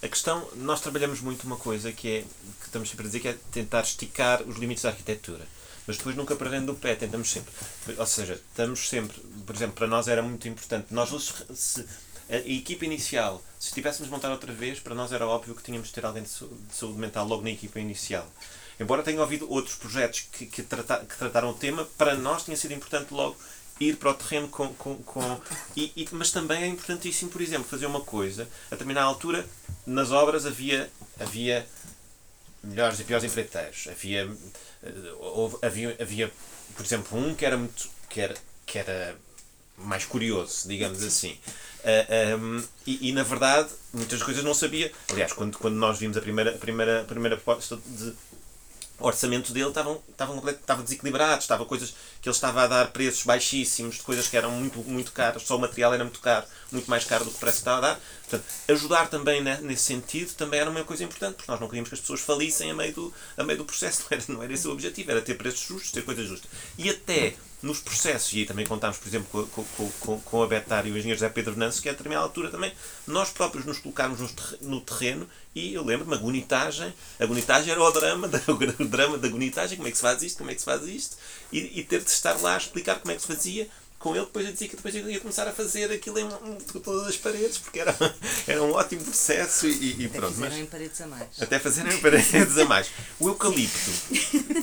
A 0.00 0.08
questão, 0.08 0.48
nós 0.54 0.80
trabalhamos 0.80 1.20
muito 1.20 1.44
uma 1.44 1.56
coisa 1.56 1.92
que 1.92 2.08
é, 2.08 2.24
estamos 2.68 2.88
sempre 2.88 3.04
a 3.04 3.08
dizer, 3.08 3.20
que 3.20 3.28
é 3.28 3.36
tentar 3.52 3.82
esticar 3.82 4.42
os 4.42 4.56
limites 4.56 4.82
da 4.82 4.90
arquitetura. 4.90 5.46
Mas 5.86 5.96
depois 5.96 6.14
nunca 6.14 6.36
perdendo 6.36 6.72
o 6.72 6.76
pé, 6.76 6.94
tentamos 6.94 7.30
sempre. 7.30 7.52
Ou 7.96 8.06
seja, 8.06 8.34
estamos 8.34 8.88
sempre, 8.88 9.18
por 9.46 9.54
exemplo, 9.54 9.74
para 9.74 9.86
nós 9.86 10.06
era 10.06 10.22
muito 10.22 10.46
importante, 10.46 10.92
nós 10.92 11.10
se, 11.54 11.84
a 12.28 12.36
equipa 12.36 12.84
inicial, 12.84 13.42
se 13.58 13.68
estivéssemos 13.68 14.10
montar 14.10 14.30
outra 14.30 14.52
vez, 14.52 14.78
para 14.78 14.94
nós 14.94 15.12
era 15.12 15.26
óbvio 15.26 15.54
que 15.54 15.62
tínhamos 15.62 15.88
de 15.88 15.94
ter 15.94 16.04
alguém 16.04 16.22
de 16.22 16.28
saúde 16.28 16.98
mental 16.98 17.26
logo 17.26 17.42
na 17.42 17.50
equipa 17.50 17.80
inicial. 17.80 18.30
Embora 18.78 19.02
tenha 19.02 19.20
ouvido 19.20 19.50
outros 19.50 19.76
projetos 19.76 20.26
que, 20.30 20.46
que, 20.46 20.62
trata, 20.62 21.04
que 21.04 21.16
trataram 21.16 21.50
o 21.50 21.54
tema, 21.54 21.88
para 21.96 22.14
nós 22.14 22.44
tinha 22.44 22.56
sido 22.56 22.74
importante 22.74 23.12
logo 23.12 23.36
ir 23.80 23.96
para 23.96 24.10
o 24.10 24.14
terreno 24.14 24.48
com. 24.48 24.68
com, 24.74 24.96
com 24.96 25.40
e, 25.76 25.92
e, 25.96 26.08
mas 26.12 26.30
também 26.30 26.62
é 26.62 26.66
importantíssimo, 26.66 27.30
por 27.30 27.40
exemplo, 27.40 27.64
fazer 27.64 27.86
uma 27.86 28.00
coisa, 28.00 28.48
a 28.66 28.74
determinada 28.74 29.06
altura, 29.06 29.46
nas 29.86 30.10
obras 30.10 30.46
havia, 30.46 30.90
havia 31.18 31.66
melhores 32.68 33.00
e 33.00 33.04
piores 33.04 33.24
empreiteiros. 33.24 33.88
Havia, 33.88 34.30
eh, 34.82 35.14
houve, 35.18 35.56
havia, 35.62 35.96
havia, 36.00 36.30
por 36.76 36.84
exemplo, 36.84 37.18
um 37.18 37.34
que 37.34 37.44
era 37.44 37.56
muito. 37.56 37.88
que 38.08 38.20
era, 38.20 38.34
que 38.66 38.78
era 38.78 39.16
mais 39.76 40.04
curioso, 40.04 40.68
digamos 40.68 41.02
assim. 41.02 41.32
Uh, 41.32 42.04
eh, 42.08 42.36
um, 42.36 42.56
ehm, 42.56 42.64
e, 42.84 43.08
e, 43.08 43.12
na 43.12 43.22
verdade 43.22 43.70
muitas 43.92 44.22
coisas 44.22 44.42
não 44.42 44.52
sabia. 44.54 44.90
Aliás, 45.10 45.32
quando, 45.32 45.56
quando 45.58 45.76
nós 45.76 45.98
vimos 45.98 46.16
a 46.16 46.20
primeira, 46.20 46.50
a 46.50 46.58
primeira, 46.58 47.02
a 47.02 47.04
primeira 47.04 47.36
proposta 47.36 47.78
de, 47.86 48.14
orçamento 48.98 49.52
dele 49.52 49.68
estavam, 49.68 50.02
estavam, 50.08 50.48
estavam 50.48 50.84
desequilibrados, 50.84 51.44
estava 51.44 51.64
coisas 51.64 51.94
que 52.20 52.28
ele 52.28 52.34
estava 52.34 52.62
a 52.62 52.66
dar 52.66 52.90
preços 52.90 53.24
baixíssimos 53.24 53.96
de 53.96 54.02
coisas 54.02 54.26
que 54.26 54.36
eram 54.36 54.50
muito, 54.50 54.78
muito 54.80 55.12
caras, 55.12 55.42
só 55.42 55.56
o 55.56 55.60
material 55.60 55.94
era 55.94 56.04
muito 56.04 56.20
caro, 56.20 56.46
muito 56.72 56.90
mais 56.90 57.04
caro 57.04 57.24
do 57.24 57.30
que 57.30 57.36
o 57.36 57.40
preço 57.40 57.56
que 57.56 57.60
estava 57.60 57.78
a 57.78 57.80
dar. 57.80 58.00
Portanto, 58.22 58.44
ajudar 58.68 59.08
também 59.08 59.42
né, 59.42 59.58
nesse 59.62 59.84
sentido 59.84 60.34
também 60.34 60.60
era 60.60 60.70
uma 60.70 60.84
coisa 60.84 61.04
importante, 61.04 61.36
porque 61.36 61.50
nós 61.50 61.60
não 61.60 61.68
queríamos 61.68 61.88
que 61.88 61.94
as 61.94 62.00
pessoas 62.00 62.20
falissem 62.20 62.70
a 62.70 62.74
meio 62.74 62.92
do, 62.92 63.14
a 63.36 63.44
meio 63.44 63.58
do 63.58 63.64
processo, 63.64 64.02
não 64.10 64.18
era, 64.18 64.24
não 64.28 64.42
era 64.42 64.52
esse 64.52 64.66
o 64.66 64.72
objetivo, 64.72 65.10
era 65.10 65.22
ter 65.22 65.34
preços 65.34 65.60
justos, 65.60 65.92
ter 65.92 66.04
coisas 66.04 66.26
justas. 66.26 66.50
E 66.76 66.90
até 66.90 67.36
nos 67.60 67.80
processos, 67.80 68.32
e 68.32 68.38
aí 68.38 68.46
também 68.46 68.64
contámos, 68.64 68.98
por 68.98 69.08
exemplo, 69.08 69.48
com, 69.48 69.64
com, 69.64 69.90
com, 70.00 70.20
com 70.20 70.42
a 70.42 70.46
Betar 70.46 70.86
e 70.86 70.90
o 70.90 70.96
engenheiro 70.96 71.18
José 71.18 71.28
Pedro 71.28 71.56
Nancy, 71.56 71.82
que 71.82 71.88
a 71.88 71.92
determinada 71.92 72.24
altura 72.24 72.50
também 72.50 72.72
nós 73.06 73.30
próprios 73.30 73.64
nos 73.64 73.78
colocámos 73.78 74.20
no 74.60 74.80
terreno 74.80 75.28
e 75.54 75.74
eu 75.74 75.84
lembro-me, 75.84 76.14
a 76.14 76.18
gunitagem, 76.18 76.94
a 77.18 77.26
gunitagem 77.26 77.72
era 77.72 77.82
o 77.82 77.90
drama, 77.90 78.28
da, 78.28 78.40
o 78.52 78.84
drama 78.84 79.18
da 79.18 79.28
gunitagem, 79.28 79.76
como 79.76 79.88
é 79.88 79.90
que 79.90 79.96
se 79.96 80.02
faz 80.02 80.22
isto, 80.22 80.38
como 80.38 80.50
é 80.50 80.54
que 80.54 80.60
se 80.60 80.64
faz 80.64 80.82
isto, 80.86 81.16
e, 81.52 81.80
e 81.80 81.84
ter 81.84 82.02
de 82.02 82.10
estar 82.10 82.40
lá 82.40 82.54
a 82.54 82.58
explicar 82.58 83.00
como 83.00 83.10
é 83.12 83.16
que 83.16 83.22
se 83.22 83.28
fazia, 83.28 83.68
com 83.98 84.14
ele, 84.14 84.24
depois 84.26 84.46
eu 84.46 84.52
dizia 84.52 84.68
que 84.68 84.76
depois 84.76 84.94
eu 84.94 85.10
ia 85.10 85.18
começar 85.18 85.48
a 85.48 85.52
fazer 85.52 85.90
aquilo 85.90 86.18
em, 86.20 86.28
todas 86.80 87.08
as 87.08 87.16
paredes, 87.16 87.58
porque 87.58 87.80
era, 87.80 87.96
era 88.46 88.62
um 88.62 88.72
ótimo 88.72 89.02
processo 89.02 89.66
e, 89.66 90.04
e 90.04 90.08
pronto. 90.08 90.34
Até 90.34 90.48
fazerem 90.48 90.66
paredes 90.66 91.00
a 91.00 91.06
mais. 91.06 91.42
Até 91.42 91.58
fazerem 91.58 91.98
paredes 92.00 92.58
a 92.58 92.64
mais. 92.64 92.90
O 93.18 93.28
eucalipto, 93.28 93.90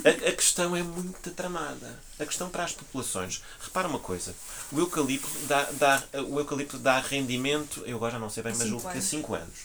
a, 0.05 0.29
a, 0.29 0.31
questão 0.31 0.75
é 0.75 0.81
muito 0.81 1.31
tramada. 1.31 1.99
A 2.17 2.25
questão 2.25 2.49
para 2.49 2.63
as 2.63 2.71
populações. 2.71 3.43
Repara 3.59 3.89
uma 3.89 3.99
coisa, 3.99 4.33
o 4.71 4.79
eucalipto 4.79 5.29
dá, 5.47 5.63
dá, 5.73 6.03
o 6.29 6.39
eucalipto 6.39 6.77
dá 6.77 6.99
rendimento, 6.99 7.83
eu 7.86 7.97
agora 7.97 8.13
já 8.13 8.19
não 8.19 8.29
sei 8.29 8.41
bem, 8.41 8.55
mas 8.57 8.67
julgo 8.69 8.89
que 8.89 8.97
é 8.97 9.01
5 9.01 9.36
anos. 9.36 9.59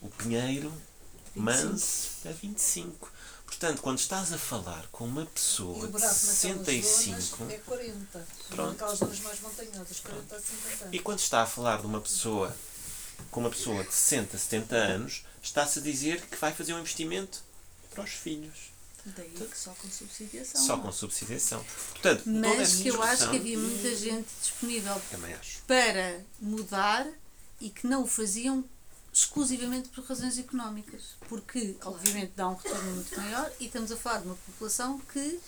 O 0.00 0.08
pinheiro, 0.08 0.72
manso, 1.36 2.10
é 2.24 2.32
25. 2.32 3.11
Portanto, 3.62 3.80
quando 3.80 3.98
estás 4.00 4.32
a 4.32 4.38
falar 4.38 4.88
com 4.90 5.04
uma 5.04 5.24
pessoa 5.24 5.86
de 5.86 6.00
65. 6.00 7.44
é 7.48 7.58
40. 7.58 8.26
Pronto. 8.48 8.70
Naquelas 8.72 8.98
zonas 8.98 9.20
mais 9.20 9.40
montanhosas, 9.40 10.00
40 10.00 10.34
a 10.34 10.40
50 10.40 10.84
anos. 10.84 10.88
E 10.90 10.98
quando 10.98 11.18
está 11.20 11.42
a 11.42 11.46
falar 11.46 11.78
de 11.80 11.86
uma 11.86 12.00
pessoa 12.00 12.56
com 13.30 13.38
uma 13.38 13.50
pessoa 13.50 13.84
de 13.84 13.94
60, 13.94 14.36
70 14.36 14.74
anos, 14.74 15.24
está-se 15.40 15.78
a 15.78 15.82
dizer 15.82 16.22
que 16.22 16.36
vai 16.38 16.52
fazer 16.52 16.74
um 16.74 16.80
investimento 16.80 17.40
para 17.94 18.02
os 18.02 18.10
filhos. 18.10 18.72
Daí 19.06 19.30
que 19.30 19.56
só 19.56 19.70
com 19.74 19.88
subsidiação. 19.88 20.66
Só 20.66 20.78
com 20.78 20.90
subsidiação. 20.90 21.64
Portanto, 21.92 22.24
Mas 22.26 22.80
que 22.80 22.88
eu 22.88 23.00
acho 23.00 23.30
que 23.30 23.36
havia 23.36 23.58
muita 23.58 23.94
gente 23.94 24.26
disponível 24.40 25.00
para 25.68 26.20
mudar 26.40 27.06
e 27.60 27.70
que 27.70 27.86
não 27.86 28.02
o 28.02 28.06
faziam 28.08 28.64
exclusivamente 29.12 29.90
por 29.90 30.04
razões 30.04 30.38
económicas, 30.38 31.02
porque 31.28 31.76
obviamente 31.84 32.32
dá 32.34 32.48
um 32.48 32.54
retorno 32.54 32.92
muito 32.92 33.14
maior 33.20 33.52
e 33.60 33.66
estamos 33.66 33.92
a 33.92 33.96
falar 33.96 34.20
de 34.20 34.26
uma 34.26 34.36
população 34.36 34.98
que 35.12 35.40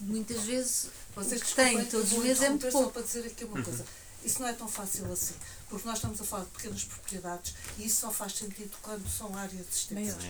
muitas 0.00 0.42
vezes 0.42 0.88
Vocês 1.14 1.42
que 1.42 1.54
têm 1.54 1.84
todos 1.86 2.12
os 2.12 2.18
meses 2.18 2.42
é 2.42 2.48
muito 2.48 2.68
pouco. 2.68 2.86
Só 2.86 2.90
para 2.90 3.02
dizer 3.02 3.26
aqui 3.26 3.44
uma 3.44 3.62
coisa, 3.62 3.84
isso 4.24 4.40
não 4.40 4.48
é 4.48 4.52
tão 4.52 4.68
fácil 4.68 5.12
assim, 5.12 5.34
porque 5.68 5.86
nós 5.86 5.98
estamos 5.98 6.20
a 6.20 6.24
falar 6.24 6.44
de 6.44 6.50
pequenas 6.50 6.84
propriedades 6.84 7.54
e 7.76 7.86
isso 7.86 8.00
só 8.00 8.10
faz 8.10 8.34
sentido 8.34 8.74
quando 8.80 9.06
são 9.08 9.36
áreas 9.36 9.66
extensas. 9.70 10.24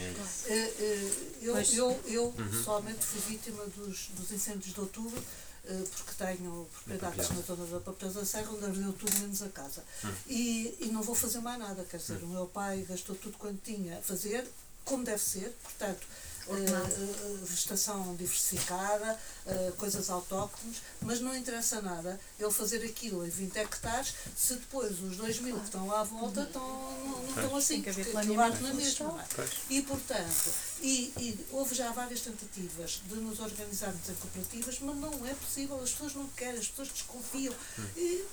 É, 0.46 0.52
é, 0.52 1.12
eu, 1.42 1.56
eu, 1.56 2.00
eu 2.06 2.24
uhum. 2.24 2.48
pessoalmente 2.50 3.04
fui 3.04 3.20
vítima 3.20 3.64
dos, 3.66 4.08
dos 4.14 4.32
incêndios 4.32 4.74
de 4.74 4.80
outubro 4.80 5.16
eh, 5.18 5.47
porque 5.74 6.24
tenho 6.24 6.68
propriedades 6.72 7.30
na 7.30 7.42
zona 7.42 7.66
da 7.66 7.80
Papel 7.80 8.10
da 8.10 8.24
Serra, 8.24 8.50
onde 8.50 8.64
ardeu 8.64 8.92
tudo 8.92 9.18
menos 9.20 9.42
a 9.42 9.48
casa. 9.48 9.84
Hum. 10.04 10.12
E, 10.26 10.76
e 10.80 10.86
não 10.86 11.02
vou 11.02 11.14
fazer 11.14 11.40
mais 11.40 11.58
nada, 11.58 11.84
quer 11.84 11.98
dizer, 11.98 12.22
hum. 12.22 12.26
o 12.26 12.28
meu 12.28 12.46
pai 12.46 12.84
gastou 12.88 13.14
tudo 13.16 13.36
quanto 13.36 13.60
tinha 13.62 13.98
a 13.98 14.02
fazer, 14.02 14.46
como 14.84 15.04
deve 15.04 15.22
ser, 15.22 15.54
portanto, 15.62 16.06
uh, 16.54 17.44
vegetação 17.44 18.14
diversificada, 18.16 19.18
uh, 19.46 19.72
coisas 19.72 20.10
autóctones, 20.10 20.82
mas 21.00 21.20
não 21.20 21.36
interessa 21.36 21.80
nada 21.80 22.18
ele 22.38 22.50
fazer 22.50 22.84
aquilo 22.84 23.26
em 23.26 23.30
20 23.30 23.56
hectares 23.56 24.14
se 24.36 24.54
depois 24.54 25.00
os 25.02 25.16
2 25.16 25.40
mil 25.40 25.58
que 25.58 25.64
estão 25.64 25.86
lá 25.86 26.00
à 26.00 26.04
volta 26.04 26.42
estão, 26.42 26.62
não, 26.62 27.22
não 27.22 27.28
estão 27.28 27.56
assim, 27.56 27.82
porque 27.82 28.00
aquilo 28.00 28.40
arte 28.40 28.62
na 28.62 28.74
mesma. 28.74 29.24
E, 29.68 29.82
portanto, 29.82 30.52
e, 30.80 31.12
e, 31.18 31.46
houve 31.50 31.74
já 31.74 31.90
várias 31.92 32.20
tentativas 32.20 33.00
de 33.06 33.14
nos 33.16 33.40
organizarmos 33.40 34.08
em 34.08 34.14
cooperativas, 34.14 34.78
mas 34.80 34.96
não 34.96 35.26
é 35.26 35.34
possível, 35.34 35.80
as 35.82 35.90
pessoas 35.90 36.14
não 36.14 36.26
querem, 36.28 36.58
as 36.58 36.68
pessoas 36.68 36.88
desconfiam. 36.88 37.54
Hum. 37.78 37.84
E, 37.96 38.24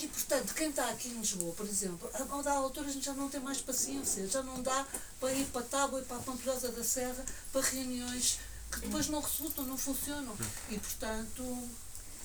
e, 0.00 0.06
portanto, 0.06 0.54
quem 0.54 0.70
está 0.70 0.88
aqui 0.90 1.08
em 1.08 1.18
Lisboa, 1.18 1.52
por 1.54 1.66
exemplo, 1.66 2.08
a 2.14 2.22
dada 2.22 2.52
altura 2.52 2.88
a 2.88 2.92
gente 2.92 3.04
já 3.04 3.14
não 3.14 3.28
tem 3.28 3.40
mais 3.40 3.60
paciência, 3.60 4.28
já 4.28 4.42
não 4.42 4.62
dá 4.62 4.86
para 5.18 5.32
ir 5.32 5.46
para 5.46 5.62
Tábua 5.62 6.00
e 6.00 6.04
para 6.04 6.18
a 6.18 6.20
Pampilhosa 6.20 6.70
da 6.70 6.84
Serra 6.84 7.24
para 7.52 7.62
reuniões 7.62 8.38
que 8.70 8.80
depois 8.80 9.08
não 9.08 9.20
resultam, 9.20 9.64
não 9.64 9.76
funcionam. 9.76 10.36
E, 10.70 10.78
portanto, 10.78 11.68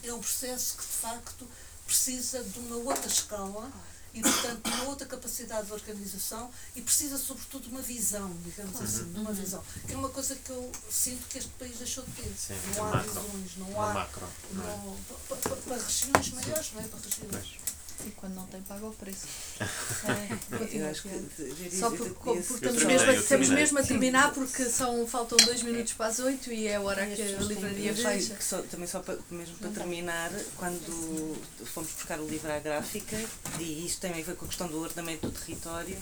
é 0.03 0.13
um 0.13 0.19
processo 0.19 0.77
que 0.77 0.83
de 0.83 0.93
facto 0.93 1.47
precisa 1.85 2.43
de 2.43 2.59
uma 2.59 2.75
outra 2.75 3.07
escala 3.07 3.71
e, 4.13 4.21
portanto, 4.21 4.67
uma 4.67 4.83
outra 4.85 5.07
capacidade 5.07 5.65
de 5.65 5.73
organização 5.73 6.49
e 6.75 6.81
precisa, 6.81 7.17
sobretudo, 7.17 7.63
de 7.63 7.69
uma 7.69 7.81
visão, 7.81 8.31
digamos 8.43 8.75
uhum. 8.75 8.83
assim, 8.83 9.11
de 9.11 9.19
uma 9.19 9.33
visão. 9.33 9.63
Que 9.87 9.93
é 9.93 9.97
uma 9.97 10.09
coisa 10.09 10.35
que 10.35 10.51
eu 10.51 10.71
sinto 10.89 11.27
que 11.27 11.39
este 11.39 11.49
país 11.51 11.77
deixou 11.77 12.03
de 12.03 12.11
ter. 12.11 12.33
Sim, 12.37 12.53
não 12.75 12.85
há 12.85 12.91
macro. 12.91 13.09
visões, 13.09 13.57
não 13.57 13.81
há. 13.81 13.93
Macro, 13.93 14.27
não, 14.51 14.63
não, 14.63 14.97
para, 15.27 15.37
para, 15.37 15.55
para 15.55 15.77
regiões 15.77 16.29
maiores, 16.31 16.71
não 16.73 16.81
é? 16.81 16.87
Para 16.87 16.99
regiões. 16.99 17.72
E 18.05 18.11
quando 18.11 18.35
não 18.35 18.45
tem, 18.47 18.61
paga 18.61 18.85
o 18.85 18.93
preço. 18.93 19.27
É, 20.03 20.77
eu 20.77 20.89
acho 20.89 21.03
que 21.03 21.71
Só 21.71 21.89
porque, 21.89 22.13
porque 22.13 22.65
estamos, 22.65 22.83
mesmo, 22.83 23.09
a, 23.09 23.13
estamos 23.13 23.49
mesmo 23.49 23.79
a 23.79 23.83
terminar 23.83 24.33
porque 24.33 24.65
são, 24.65 25.07
faltam 25.07 25.37
dois 25.37 25.63
minutos 25.63 25.93
para 25.93 26.07
as 26.07 26.19
oito 26.19 26.51
e 26.51 26.67
é 26.67 26.75
a 26.75 26.81
hora 26.81 27.05
que 27.05 27.21
a 27.21 27.39
livraria 27.39 27.95
fecha. 27.95 28.35
Só, 28.41 28.61
também 28.63 28.87
só 28.87 28.99
para, 28.99 29.17
mesmo 29.31 29.55
para 29.57 29.69
terminar, 29.69 30.31
quando 30.57 31.41
fomos 31.65 31.91
buscar 31.91 32.19
o 32.19 32.27
livro 32.27 32.51
à 32.51 32.59
gráfica, 32.59 33.17
e 33.59 33.85
isto 33.85 34.01
também 34.01 34.23
foi 34.23 34.35
com 34.35 34.45
a 34.45 34.47
questão 34.47 34.67
do 34.67 34.81
ordenamento 34.81 35.27
do 35.27 35.39
território, 35.39 35.97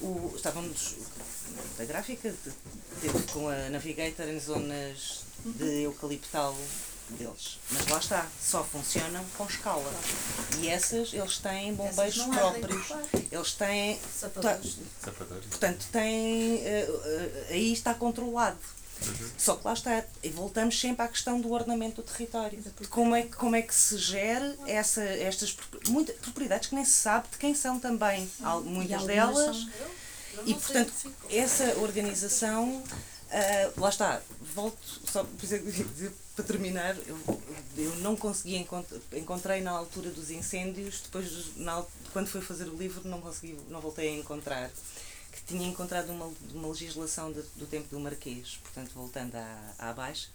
o, 0.00 0.32
estávamos 0.34 0.96
da 1.76 1.84
gráfica, 1.84 2.34
teve 3.00 3.22
com 3.32 3.48
a 3.48 3.68
Navigator 3.68 4.26
em 4.28 4.40
zonas 4.40 5.24
de 5.44 5.82
eucaliptal 5.82 6.56
deles. 7.14 7.58
Mas 7.70 7.86
lá 7.86 7.98
está, 7.98 8.26
só 8.40 8.64
funcionam 8.64 9.24
com 9.36 9.44
escala. 9.46 9.92
E 10.60 10.68
essas, 10.68 11.12
eles 11.12 11.38
têm 11.38 11.74
bombeiros 11.74 12.22
próprios. 12.22 12.86
Eles 13.30 13.52
têm. 13.52 14.00
Sapadores. 14.18 14.76
Portanto, 15.50 15.86
têm. 15.92 16.56
Uh, 16.56 16.92
uh, 16.92 17.44
aí 17.50 17.72
está 17.72 17.94
controlado. 17.94 18.58
Uhum. 19.06 19.30
Só 19.38 19.54
que 19.56 19.64
lá 19.64 19.72
está, 19.72 20.04
e 20.24 20.28
voltamos 20.30 20.78
sempre 20.78 21.04
à 21.04 21.08
questão 21.08 21.40
do 21.40 21.52
ordenamento 21.52 22.02
do 22.02 22.02
território. 22.02 22.60
De 22.60 22.88
como 22.88 23.14
é, 23.14 23.22
como 23.22 23.54
é 23.54 23.62
que 23.62 23.74
se 23.74 23.96
gera 23.96 24.56
essa, 24.66 25.02
estas 25.02 25.56
muitas 25.88 26.16
propriedades 26.16 26.68
que 26.68 26.74
nem 26.74 26.84
se 26.84 26.92
sabe 26.92 27.28
de 27.30 27.38
quem 27.38 27.54
são 27.54 27.78
também. 27.78 28.28
Há 28.42 28.56
muitas 28.56 29.04
delas. 29.04 29.56
São... 29.56 29.98
E, 30.46 30.54
portanto, 30.54 30.92
essa 31.30 31.78
organização, 31.78 32.68
uh, 32.68 33.80
lá 33.80 33.88
está, 33.88 34.20
volto 34.54 34.78
só 35.10 35.24
para 36.38 36.44
terminar, 36.44 36.96
eu, 37.08 37.18
eu 37.76 37.96
não 37.96 38.14
consegui 38.14 38.54
encontrar, 38.54 39.00
encontrei 39.12 39.60
na 39.60 39.72
altura 39.72 40.10
dos 40.10 40.30
incêndios, 40.30 41.00
depois 41.00 41.56
na, 41.56 41.84
quando 42.12 42.28
fui 42.28 42.40
fazer 42.40 42.68
o 42.68 42.76
livro 42.76 43.08
não 43.08 43.20
consegui, 43.20 43.58
não 43.68 43.80
voltei 43.80 44.10
a 44.10 44.12
encontrar 44.12 44.70
que 45.32 45.42
tinha 45.48 45.66
encontrado 45.66 46.10
uma, 46.10 46.32
uma 46.54 46.68
legislação 46.68 47.32
de, 47.32 47.42
do 47.56 47.66
tempo 47.66 47.88
do 47.88 47.98
Marquês, 47.98 48.60
portanto 48.62 48.92
voltando 48.94 49.34
à, 49.34 49.74
à 49.80 49.92
baixa, 49.92 50.28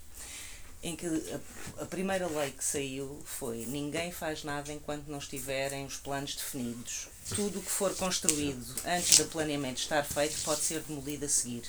em 0.84 0.94
que 0.94 1.06
a, 1.08 1.84
a, 1.84 1.86
primeira 1.86 2.28
lei 2.28 2.52
que 2.52 2.66
saiu 2.66 3.22
foi 3.24 3.66
ninguém 3.66 4.12
faz 4.12 4.44
nada 4.44 4.74
enquanto 4.74 5.08
não 5.08 5.20
estiverem 5.20 5.86
os 5.86 5.96
planos 5.96 6.36
definidos. 6.36 7.08
Tudo 7.30 7.60
o 7.60 7.64
que 7.64 7.72
for 7.72 7.96
construído 7.96 8.66
antes 8.86 9.20
do 9.20 9.26
planeamento 9.26 9.80
estar 9.80 10.04
feito 10.04 10.38
pode 10.44 10.60
ser 10.60 10.82
demolido 10.82 11.24
a 11.24 11.30
seguir. 11.30 11.64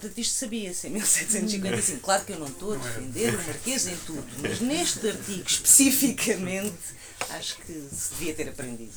Portanto, 0.00 0.18
isto 0.18 0.34
sabia-se 0.34 0.86
em 0.86 0.90
1755. 0.90 2.00
Claro 2.00 2.24
que 2.24 2.32
eu 2.32 2.38
não 2.38 2.46
estou 2.46 2.74
a 2.74 2.76
defender 2.76 3.34
o 3.34 3.42
Marquês 3.44 3.86
em 3.88 3.96
tudo, 4.06 4.24
mas 4.40 4.60
neste 4.60 5.08
artigo 5.08 5.44
especificamente 5.44 6.78
acho 7.30 7.56
que 7.58 7.72
se 7.92 8.10
devia 8.14 8.34
ter 8.34 8.48
aprendido. 8.48 8.92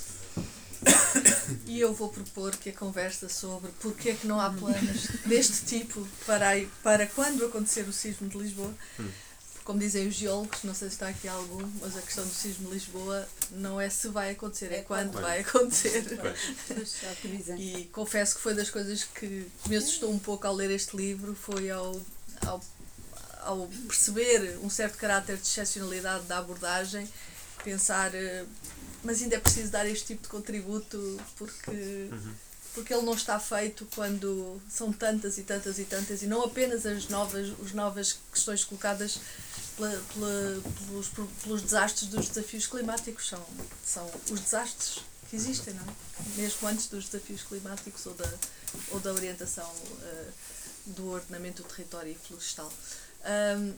E 1.65 1.80
eu 1.80 1.94
vou 1.94 2.10
propor 2.10 2.56
que 2.56 2.69
a 2.69 2.73
conversa 2.73 3.30
sobre 3.30 3.72
porque 3.80 4.10
é 4.10 4.14
que 4.14 4.28
não 4.28 4.40
há 4.40 4.49
planos 4.52 5.07
deste 5.26 5.65
tipo 5.65 6.07
para, 6.26 6.48
para 6.84 7.07
quando 7.07 7.45
acontecer 7.45 7.88
o 7.88 7.94
sismo 7.94 8.30
de 8.30 8.38
Lisboa 8.38 8.73
como 9.72 9.80
dizem 9.80 10.06
os 10.06 10.15
geólogos, 10.15 10.64
não 10.64 10.76
sei 10.76 10.89
se 10.89 10.95
está 10.95 11.07
aqui 11.07 11.30
algum, 11.30 11.65
mas 11.80 11.95
a 11.95 12.02
questão 12.02 12.27
do 12.27 12.34
sismo 12.34 12.68
de 12.68 12.73
Lisboa 12.73 13.26
não 13.52 13.80
é 13.80 13.89
se 13.89 14.10
vai 14.10 14.31
acontecer, 14.31 14.69
é, 14.69 14.80
é 14.80 14.81
quando 14.81 15.14
vai 15.14 15.39
acontecer. 15.39 16.03
e 17.57 17.85
confesso 17.85 18.35
que 18.35 18.41
foi 18.41 18.53
das 18.53 18.69
coisas 18.69 19.06
que 19.06 19.48
me 19.69 19.77
assustou 19.77 20.11
um 20.11 20.19
pouco 20.19 20.45
ao 20.45 20.53
ler 20.53 20.69
este 20.72 20.98
livro, 20.98 21.34
foi 21.34 21.69
ao, 21.69 22.02
ao, 22.45 22.61
ao 23.43 23.68
perceber 23.88 24.60
um 24.61 24.69
certo 24.69 24.98
caráter 24.98 25.38
de 25.38 25.43
excepcionalidade 25.43 26.26
da 26.26 26.39
abordagem, 26.39 27.07
pensar, 27.64 28.14
eh, 28.14 28.43
mas 29.06 29.22
ainda 29.22 29.38
é 29.38 29.39
preciso 29.39 29.72
dar 29.72 29.88
este 29.88 30.07
tipo 30.07 30.23
de 30.23 30.27
contributo 30.27 31.18
porque. 31.38 31.72
Uhum 31.72 32.34
porque 32.73 32.93
ele 32.93 33.03
não 33.03 33.14
está 33.14 33.39
feito 33.39 33.85
quando 33.93 34.61
são 34.69 34.93
tantas 34.93 35.38
e 35.38 35.43
tantas 35.43 35.77
e 35.77 35.84
tantas 35.84 36.23
e 36.23 36.27
não 36.27 36.43
apenas 36.43 36.85
as 36.85 37.10
novas, 37.10 37.52
as 37.64 37.73
novas 37.73 38.18
questões 38.31 38.64
colocadas 38.64 39.19
pela, 39.81 40.01
pela, 40.13 40.61
pelos, 40.87 41.09
pelos 41.43 41.61
desastres 41.63 42.09
dos 42.09 42.27
desafios 42.27 42.67
climáticos, 42.67 43.27
são, 43.27 43.43
são 43.83 44.09
os 44.29 44.39
desastres 44.39 44.99
que 45.29 45.35
existem, 45.35 45.73
não 45.73 45.83
é? 45.83 46.37
Mesmo 46.37 46.67
antes 46.67 46.87
dos 46.87 47.05
desafios 47.05 47.41
climáticos 47.41 48.05
ou 48.05 48.13
da, 48.13 48.31
ou 48.91 48.99
da 48.99 49.11
orientação 49.13 49.67
uh, 49.67 50.31
do 50.85 51.11
ordenamento 51.11 51.63
do 51.63 51.69
território 51.69 52.15
florestal. 52.15 52.71
Um, 53.57 53.73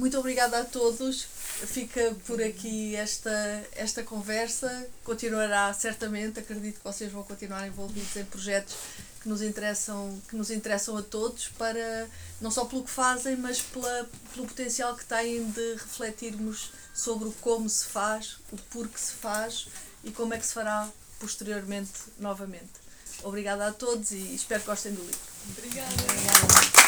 muito 0.00 0.18
obrigada 0.18 0.58
a 0.58 0.64
todos. 0.64 1.26
Fica 1.66 2.16
por 2.26 2.42
aqui 2.42 2.96
esta, 2.96 3.62
esta 3.72 4.02
conversa. 4.02 4.88
Continuará 5.04 5.72
certamente, 5.74 6.40
acredito 6.40 6.78
que 6.78 6.84
vocês 6.84 7.12
vão 7.12 7.22
continuar 7.22 7.66
envolvidos 7.66 8.16
em 8.16 8.24
projetos 8.24 8.74
que 9.20 9.28
nos 9.28 9.42
interessam, 9.42 10.18
que 10.26 10.34
nos 10.34 10.50
interessam 10.50 10.96
a 10.96 11.02
todos, 11.02 11.48
para 11.48 12.08
não 12.40 12.50
só 12.50 12.64
pelo 12.64 12.82
que 12.82 12.90
fazem, 12.90 13.36
mas 13.36 13.60
pela, 13.60 14.08
pelo 14.32 14.46
potencial 14.46 14.96
que 14.96 15.04
têm 15.04 15.44
de 15.50 15.74
refletirmos 15.74 16.72
sobre 16.94 17.28
o 17.28 17.32
como 17.32 17.68
se 17.68 17.84
faz, 17.84 18.38
o 18.50 18.56
porquê 18.56 18.96
se 18.96 19.12
faz 19.12 19.68
e 20.02 20.10
como 20.10 20.32
é 20.32 20.38
que 20.38 20.46
se 20.46 20.54
fará 20.54 20.88
posteriormente 21.18 21.92
novamente. 22.18 22.80
Obrigada 23.22 23.66
a 23.66 23.72
todos 23.72 24.12
e 24.12 24.34
espero 24.34 24.62
que 24.62 24.66
gostem 24.66 24.94
do 24.94 25.02
livro. 25.02 25.18
Obrigada. 25.58 25.92
Obrigada. 25.92 26.80